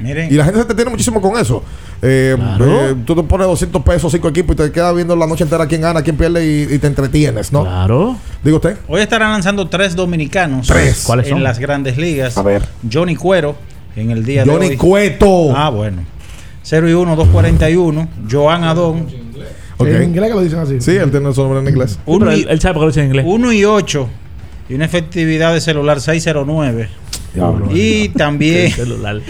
Miren. 0.00 0.32
Y 0.32 0.34
la 0.36 0.44
gente 0.44 0.58
se 0.58 0.62
entretiene 0.62 0.90
muchísimo 0.90 1.20
con 1.20 1.38
eso. 1.38 1.62
Eh, 2.02 2.34
Claro. 2.36 2.90
eh, 2.90 2.96
tú 3.04 3.14
te 3.14 3.22
pones 3.22 3.46
200 3.46 3.82
pesos, 3.82 4.10
5 4.12 4.28
equipos 4.28 4.54
y 4.54 4.56
te 4.58 4.72
quedas 4.72 4.94
viendo 4.94 5.14
la 5.14 5.26
noche 5.26 5.44
entera 5.44 5.66
quién 5.66 5.82
gana, 5.82 6.02
quién 6.02 6.16
pierde 6.16 6.44
y, 6.44 6.74
y 6.74 6.78
te 6.78 6.86
entretienes, 6.86 7.52
¿no? 7.52 7.62
Claro. 7.62 8.16
Digo 8.42 8.56
usted. 8.56 8.76
Hoy 8.88 9.02
estarán 9.02 9.32
lanzando 9.32 9.68
tres 9.68 9.94
dominicanos. 9.94 10.66
Tres. 10.66 11.04
¿Cuáles 11.06 11.26
en 11.26 11.32
son? 11.34 11.42
las 11.42 11.58
grandes 11.58 11.98
ligas. 11.98 12.36
A 12.38 12.42
ver. 12.42 12.62
Johnny 12.90 13.16
Cuero 13.16 13.54
en 13.96 14.10
el 14.10 14.24
día 14.24 14.44
Johnny 14.46 14.66
de 14.66 14.70
hoy. 14.72 14.76
Cueto. 14.76 15.54
Ah, 15.54 15.68
bueno. 15.70 16.02
0 16.62 16.88
y 16.88 16.92
1, 16.92 17.16
241. 17.16 18.08
Joan 18.30 18.64
Adón. 18.64 19.06
Ok. 19.76 19.88
En 19.88 20.02
inglés 20.04 20.28
que 20.28 20.34
lo 20.34 20.42
dicen 20.42 20.58
así. 20.58 20.80
Sí, 20.80 20.92
él 20.92 21.10
tiene 21.10 21.32
su 21.32 21.40
nombre 21.42 21.60
en 21.60 21.68
inglés. 21.68 21.98
Uno 22.06 22.34
y, 22.34 22.46
él 22.48 22.60
sabe 22.60 22.74
por 22.74 22.82
qué 22.82 22.84
lo 22.84 22.86
dice 22.88 23.00
en 23.00 23.06
inglés. 23.06 23.24
1 23.26 23.52
y 23.52 23.64
8 23.64 24.08
y 24.68 24.74
una 24.74 24.84
efectividad 24.84 25.52
de 25.52 25.60
celular 25.60 26.00
609. 26.00 26.88
y 27.72 28.08
también, 28.10 28.72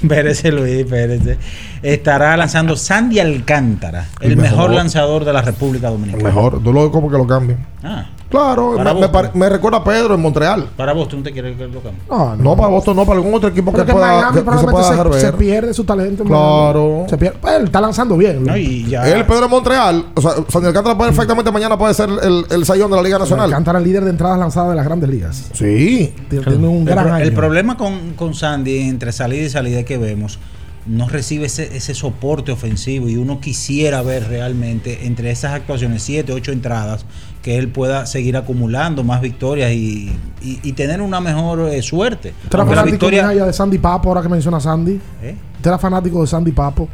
espérese 0.02 0.50
Luis, 0.52 0.80
espérese. 0.84 1.38
Estará 1.82 2.36
lanzando 2.36 2.76
Sandy 2.76 3.18
Alcántara, 3.20 4.06
el, 4.20 4.32
El 4.32 4.36
mejor. 4.36 4.58
mejor. 4.58 4.70
lanzador 4.74 5.24
de 5.24 5.32
la 5.32 5.42
República 5.42 5.90
Dominicana. 5.90 6.24
Mejor. 6.24 6.62
Tú 6.62 6.72
lo 6.72 6.90
como 6.90 7.10
que 7.10 7.16
lo 7.16 7.26
cambien. 7.26 7.58
Ah, 7.82 8.06
Claro, 8.30 8.72
me, 8.78 8.94
me 8.94 9.08
pare- 9.08 9.30
me 9.34 9.48
recuerda 9.48 9.78
a 9.78 9.84
Pedro 9.84 10.14
en 10.14 10.20
Montreal. 10.20 10.68
para 10.76 10.92
vos, 10.92 11.08
tú 11.08 11.16
no 11.16 11.22
te 11.22 11.32
quieres 11.32 11.56
que 11.56 11.66
lo 11.66 11.80
cambie. 11.80 12.00
No, 12.08 12.36
No, 12.36 12.56
para 12.56 12.68
Boston, 12.68 12.96
no, 12.96 13.04
para 13.04 13.18
algún 13.18 13.34
otro 13.34 13.48
equipo 13.48 13.72
que, 13.72 13.78
Porque 13.78 13.92
pueda, 13.92 14.06
Miami 14.06 14.38
que- 14.38 14.44
que 14.44 14.58
se 14.58 14.66
pueda 14.68 14.84
se, 14.84 14.90
dejar 14.92 15.10
ver. 15.10 15.20
se 15.20 15.32
pierde 15.32 15.74
su 15.74 15.84
talento. 15.84 16.22
en 16.22 16.28
Claro. 16.28 17.06
Se 17.10 17.18
pierde. 17.18 17.38
Pues, 17.40 17.54
él 17.56 17.64
está 17.64 17.80
lanzando 17.80 18.16
bien. 18.16 18.44
No, 18.44 18.56
y 18.56 18.86
ya. 18.86 19.08
El 19.08 19.26
Pedro 19.26 19.46
en 19.46 19.50
Montreal, 19.50 20.06
o 20.14 20.20
sea, 20.20 20.32
Sandy 20.48 20.68
Alcántara 20.68 20.96
perfectamente 20.96 21.50
mañana 21.50 21.76
puede 21.76 21.92
ser 21.94 22.08
el, 22.22 22.44
el 22.50 22.64
sayón 22.64 22.90
de 22.90 22.96
la 22.96 23.02
Liga 23.02 23.18
Nacional. 23.18 23.46
Alcántara 23.46 23.78
el 23.78 23.84
líder 23.84 24.04
de 24.04 24.10
entradas 24.10 24.38
lanzadas 24.38 24.70
de 24.70 24.76
las 24.76 24.84
grandes 24.84 25.10
ligas. 25.10 25.50
Sí. 25.52 26.14
Tiene, 26.28 26.44
tiene 26.44 26.68
un 26.68 26.78
el, 26.78 26.84
gran 26.94 27.04
pro- 27.06 27.14
año. 27.14 27.24
el 27.24 27.32
problema 27.32 27.76
con, 27.76 28.12
con 28.14 28.34
Sandy, 28.34 28.78
entre 28.88 29.10
salida 29.12 29.42
y 29.42 29.50
salida 29.50 29.82
que 29.82 29.98
vemos, 29.98 30.38
no 30.86 31.08
recibe 31.08 31.46
ese, 31.46 31.76
ese 31.76 31.94
soporte 31.94 32.52
ofensivo 32.52 33.08
y 33.08 33.16
uno 33.16 33.38
quisiera 33.40 34.00
ver 34.02 34.28
realmente 34.28 35.06
entre 35.06 35.30
esas 35.30 35.52
actuaciones, 35.52 36.02
7, 36.02 36.32
8 36.32 36.52
entradas, 36.52 37.04
que 37.42 37.56
él 37.56 37.68
pueda 37.68 38.04
seguir 38.06 38.36
acumulando 38.36 39.02
más 39.02 39.20
victorias 39.20 39.72
y, 39.72 40.10
y- 40.42 40.60
y 40.62 40.72
tener 40.72 41.00
una 41.00 41.20
mejor 41.20 41.60
eh, 41.70 41.80
suerte. 41.82 42.34
¿Usted 42.44 42.58
era 42.58 42.66
fanático 42.66 42.90
victoria, 42.92 43.28
de 43.28 43.52
Sandy 43.52 43.78
Papo 43.78 44.08
ahora 44.10 44.22
que 44.22 44.28
menciona 44.28 44.60
Sandy? 44.60 45.00
¿Eh? 45.22 45.36
¿Usted 45.56 45.70
era 45.70 45.78
fanático 45.78 46.20
de 46.20 46.26
Sandy 46.26 46.52
Papo? 46.52 46.88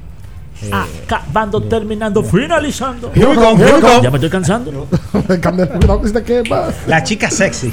Acabando, 0.72 1.62
terminando, 1.62 2.22
finalizando. 2.22 3.10
Here 3.14 3.26
we 3.26 3.34
go, 3.34 3.56
here 3.56 3.74
we 3.74 3.80
go. 3.80 4.02
Ya 4.02 4.10
me 4.10 4.16
estoy 4.16 4.30
cansando. 4.30 4.86
la 6.86 7.02
chica 7.02 7.30
sexy. 7.30 7.72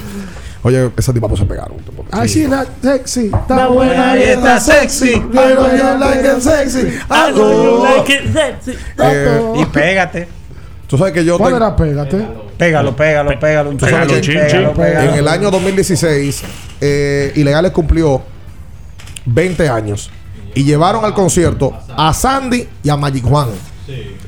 Oye, 0.63 0.89
esas 0.97 1.13
tipos 1.13 1.37
se 1.37 1.45
pegaron. 1.45 1.77
Ay, 2.11 2.29
sí, 2.29 2.47
la 2.47 2.65
sexy. 2.81 3.25
Está 3.25 3.67
buena 3.67 4.17
y 4.17 4.21
está 4.23 4.59
sexy. 4.59 5.21
Pero 5.31 5.75
yo 5.75 5.97
like 5.97 6.27
it 6.27 6.39
sexy. 6.41 6.79
I 7.09 7.33
you 7.35 7.83
like 7.83 8.13
it 8.13 8.33
sexy. 8.33 8.71
Eh, 8.97 9.53
Y 9.57 9.65
pégate. 9.65 10.27
Tú 10.93 10.99
sabes 10.99 11.11
que 11.11 11.25
yo 11.25 11.39
¿Cuál 11.39 11.53
tengo- 11.53 11.65
era 11.65 11.75
Pégate? 11.75 12.23
Pégalo, 12.55 12.95
pégalo, 12.95 13.39
pégalo. 13.39 13.69
Un 13.71 13.77
Tú 13.77 13.87
sabes 13.87 14.05
chin, 14.09 14.15
que 14.15 14.21
chin, 14.21 14.33
pégalo, 14.41 14.73
pégalo. 14.75 15.09
en 15.11 15.17
el 15.17 15.27
año 15.27 15.49
2016, 15.49 16.43
eh, 16.79 17.31
Ilegales 17.35 17.71
cumplió 17.71 18.21
20 19.25 19.67
años 19.69 20.11
y 20.53 20.63
llevaron 20.63 21.03
al 21.03 21.15
concierto 21.15 21.73
a 21.97 22.13
Sandy 22.13 22.67
y 22.83 22.89
a 22.89 22.95
Magic 22.95 23.23
Juan. 23.23 23.47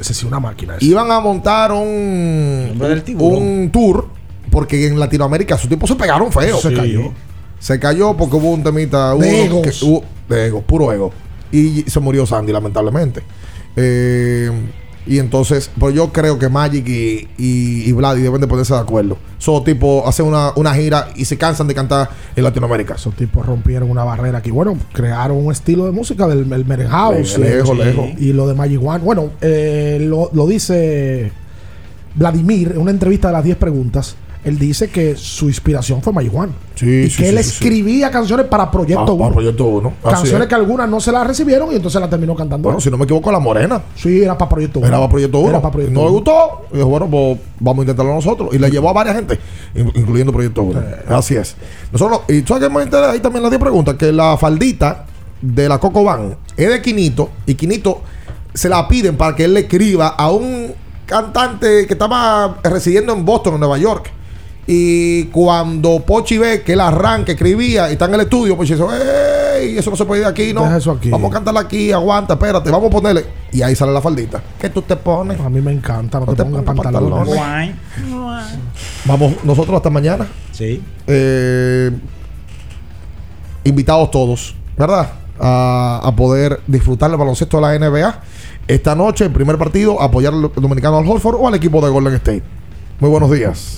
Ese 0.01 0.15
sí, 0.15 0.25
una 0.25 0.39
máquina. 0.39 0.77
ese. 0.77 0.85
Iban 0.85 1.11
a 1.11 1.19
montar 1.19 1.71
un, 1.71 2.81
un 3.19 3.69
tour 3.71 4.07
porque 4.49 4.87
en 4.87 4.99
Latinoamérica 4.99 5.59
sus 5.59 5.69
tipos 5.69 5.87
se 5.87 5.95
pegaron 5.95 6.31
feo. 6.31 6.57
Se 6.57 6.73
cayó. 6.73 7.13
Se 7.59 7.79
cayó 7.79 8.17
porque 8.17 8.37
hubo 8.37 8.49
un 8.51 8.63
temita. 8.63 9.13
hubo 9.13 9.21
De 9.21 9.29
que- 9.29 9.45
egos. 9.45 9.83
hubo- 9.83 10.03
de 10.27 10.47
ego, 10.47 10.61
puro 10.63 10.91
ego. 10.91 11.13
Y 11.51 11.83
se 11.87 11.99
murió 11.99 12.25
Sandy, 12.25 12.51
lamentablemente. 12.51 13.21
Eh, 13.75 14.49
y 15.07 15.19
entonces, 15.19 15.69
pues 15.77 15.93
yo 15.93 16.11
creo 16.11 16.39
que 16.39 16.49
Magic 16.49 16.87
y, 16.87 17.27
y, 17.37 17.89
y 17.89 17.91
Vladi 17.91 18.21
deben 18.21 18.41
de 18.41 18.47
ponerse 18.47 18.73
de 18.73 18.79
acuerdo. 18.79 19.17
Son 19.37 19.63
tipo, 19.63 20.07
hacen 20.07 20.25
una, 20.25 20.51
una 20.55 20.73
gira 20.73 21.09
y 21.15 21.25
se 21.25 21.37
cansan 21.37 21.67
de 21.67 21.75
cantar 21.75 22.09
en 22.35 22.43
Latinoamérica. 22.43 22.95
Esos 22.95 23.15
tipos 23.15 23.45
rompieron 23.45 23.89
una 23.91 24.03
barrera 24.03 24.39
aquí. 24.39 24.49
Bueno, 24.49 24.77
crearon 24.93 25.45
un 25.45 25.51
estilo 25.51 25.85
de 25.85 25.91
música 25.91 26.27
del 26.27 26.51
el 26.51 26.87
House. 26.87 27.37
Lejos, 27.37 27.75
y, 27.75 27.77
lejos. 27.77 28.05
y 28.17 28.33
lo 28.33 28.47
de 28.47 28.55
Magic 28.55 28.81
One. 28.83 29.03
Bueno, 29.03 29.29
eh, 29.41 29.99
lo, 30.01 30.31
lo 30.33 30.47
dice 30.47 31.31
Vladimir 32.15 32.71
en 32.71 32.79
una 32.79 32.91
entrevista 32.91 33.27
de 33.27 33.33
las 33.33 33.43
10 33.43 33.57
preguntas. 33.57 34.15
Él 34.45 34.59
dice 34.59 34.89
que 34.89 35.15
su 35.17 35.47
inspiración 35.47 36.01
fue 36.03 36.13
One. 36.13 36.51
Sí, 36.75 36.85
y 36.85 37.09
sí, 37.09 37.17
que 37.23 37.29
él 37.29 37.43
sí, 37.43 37.49
escribía 37.49 38.11
canciones 38.11 38.45
para 38.45 38.69
Proyecto 38.69 39.01
Ah, 39.01 39.13
1. 39.13 39.17
para 39.17 39.33
Proyecto 39.33 39.65
Uno. 39.65 39.93
Así 40.03 40.13
Canciones 40.13 40.41
es. 40.43 40.47
que 40.49 40.55
algunas 40.55 40.87
no 40.87 40.99
se 41.01 41.11
las 41.11 41.25
recibieron 41.25 41.71
y 41.71 41.75
entonces 41.77 41.99
las 41.99 42.09
terminó 42.11 42.35
cantando. 42.35 42.67
Bueno, 42.67 42.79
si 42.79 42.91
no 42.91 42.97
me 42.97 43.05
equivoco, 43.05 43.31
La 43.31 43.39
Morena. 43.39 43.81
sí, 43.95 44.21
era 44.21 44.37
para 44.37 44.47
Proyecto 44.49 44.79
1. 44.79 44.87
Era 44.87 44.97
para 44.97 45.09
Proyecto 45.09 45.39
1. 45.39 45.49
Era 45.49 45.61
para 45.61 45.71
Proyecto 45.71 45.99
no 45.99 46.05
le 46.05 46.11
gustó. 46.11 46.61
Y 46.71 46.75
dijo, 46.77 46.87
bueno, 46.89 47.07
pues 47.09 47.39
vamos 47.59 47.79
a 47.79 47.83
intentarlo 47.83 48.13
nosotros. 48.13 48.49
Y 48.53 48.59
le 48.59 48.69
llevó 48.69 48.89
a 48.89 48.93
varias 48.93 49.15
gente, 49.15 49.39
in- 49.73 49.91
incluyendo 49.95 50.31
Proyecto 50.31 50.61
1. 50.61 50.79
Así 51.09 51.35
es. 51.35 51.55
Nosotros, 51.91 52.21
y 52.29 52.41
tú 52.43 52.53
sabes 52.53 52.69
que 52.69 52.75
me 52.75 52.83
interesa 52.83 53.11
ahí 53.11 53.19
también 53.19 53.41
las 53.41 53.51
10 53.51 53.59
preguntas, 53.61 53.95
que 53.95 54.11
la 54.11 54.37
faldita 54.37 55.05
de 55.41 55.67
la 55.67 55.79
Coco 55.79 56.03
Van 56.03 56.37
es 56.55 56.69
de 56.69 56.81
Quinito 56.83 57.29
y 57.47 57.55
Quinito 57.55 58.01
se 58.53 58.69
la 58.69 58.87
piden 58.87 59.17
para 59.17 59.35
que 59.35 59.45
él 59.45 59.53
le 59.55 59.61
escriba 59.61 60.07
a 60.09 60.31
un 60.31 60.71
cantante 61.05 61.85
que 61.87 61.93
estaba 61.93 62.57
residiendo 62.63 63.13
en 63.13 63.25
Boston, 63.25 63.55
en 63.55 63.59
Nueva 63.59 63.77
York. 63.77 64.11
Y 64.67 65.25
cuando 65.25 65.99
Pochi 65.99 66.39
ve 66.39 66.63
que 66.63 66.73
él 66.73 66.81
arranca, 66.81 67.31
escribía 67.33 67.87
y 67.89 67.93
está 67.93 68.05
en 68.05 68.15
el 68.15 68.21
estudio, 68.21 68.57
Pochi 68.57 68.73
dice, 68.73 68.83
¡Ey! 69.61 69.77
Eso 69.77 69.91
no 69.91 69.95
se 69.95 70.05
puede 70.05 70.21
ir 70.21 70.27
aquí, 70.27 70.53
¿no? 70.53 70.63
Deja 70.63 70.77
eso 70.77 70.91
aquí. 70.91 71.09
Vamos 71.09 71.29
a 71.29 71.33
cantarla 71.35 71.59
aquí, 71.61 71.91
aguanta, 71.91 72.33
espérate, 72.33 72.71
vamos 72.71 72.87
a 72.87 72.89
ponerle. 72.91 73.25
Y 73.51 73.61
ahí 73.61 73.75
sale 73.75 73.91
la 73.93 74.01
faldita. 74.01 74.41
¿Qué 74.59 74.69
tú 74.69 74.81
te 74.81 74.95
pones? 74.95 75.39
A 75.39 75.49
mí 75.49 75.61
me 75.61 75.71
encanta, 75.71 76.19
no, 76.19 76.25
No 76.25 76.31
te, 76.33 76.43
te 76.43 76.49
pongas 76.49 76.63
pongas 76.65 76.83
pantalones. 76.83 77.37
pantalones. 77.37 78.55
Vamos 79.05 79.33
nosotros 79.43 79.77
hasta 79.77 79.89
mañana. 79.91 80.27
Sí. 80.51 80.81
Eh, 81.07 81.91
invitados 83.63 84.09
todos, 84.11 84.55
¿verdad? 84.77 85.11
A, 85.39 86.01
a 86.03 86.15
poder 86.15 86.59
disfrutar 86.65 87.11
el 87.11 87.17
baloncesto 87.17 87.57
de 87.57 87.61
la 87.61 87.77
NBA. 87.89 88.19
Esta 88.67 88.95
noche, 88.95 89.25
el 89.25 89.31
primer 89.31 89.57
partido, 89.59 90.01
apoyar 90.01 90.33
al 90.33 90.51
dominicano 90.55 90.97
al 90.97 91.07
Holford 91.07 91.35
o 91.39 91.47
al 91.47 91.53
equipo 91.55 91.81
de 91.85 91.91
Golden 91.91 92.15
State. 92.15 92.43
Muy 92.99 93.09
buenos 93.11 93.29
días. 93.31 93.77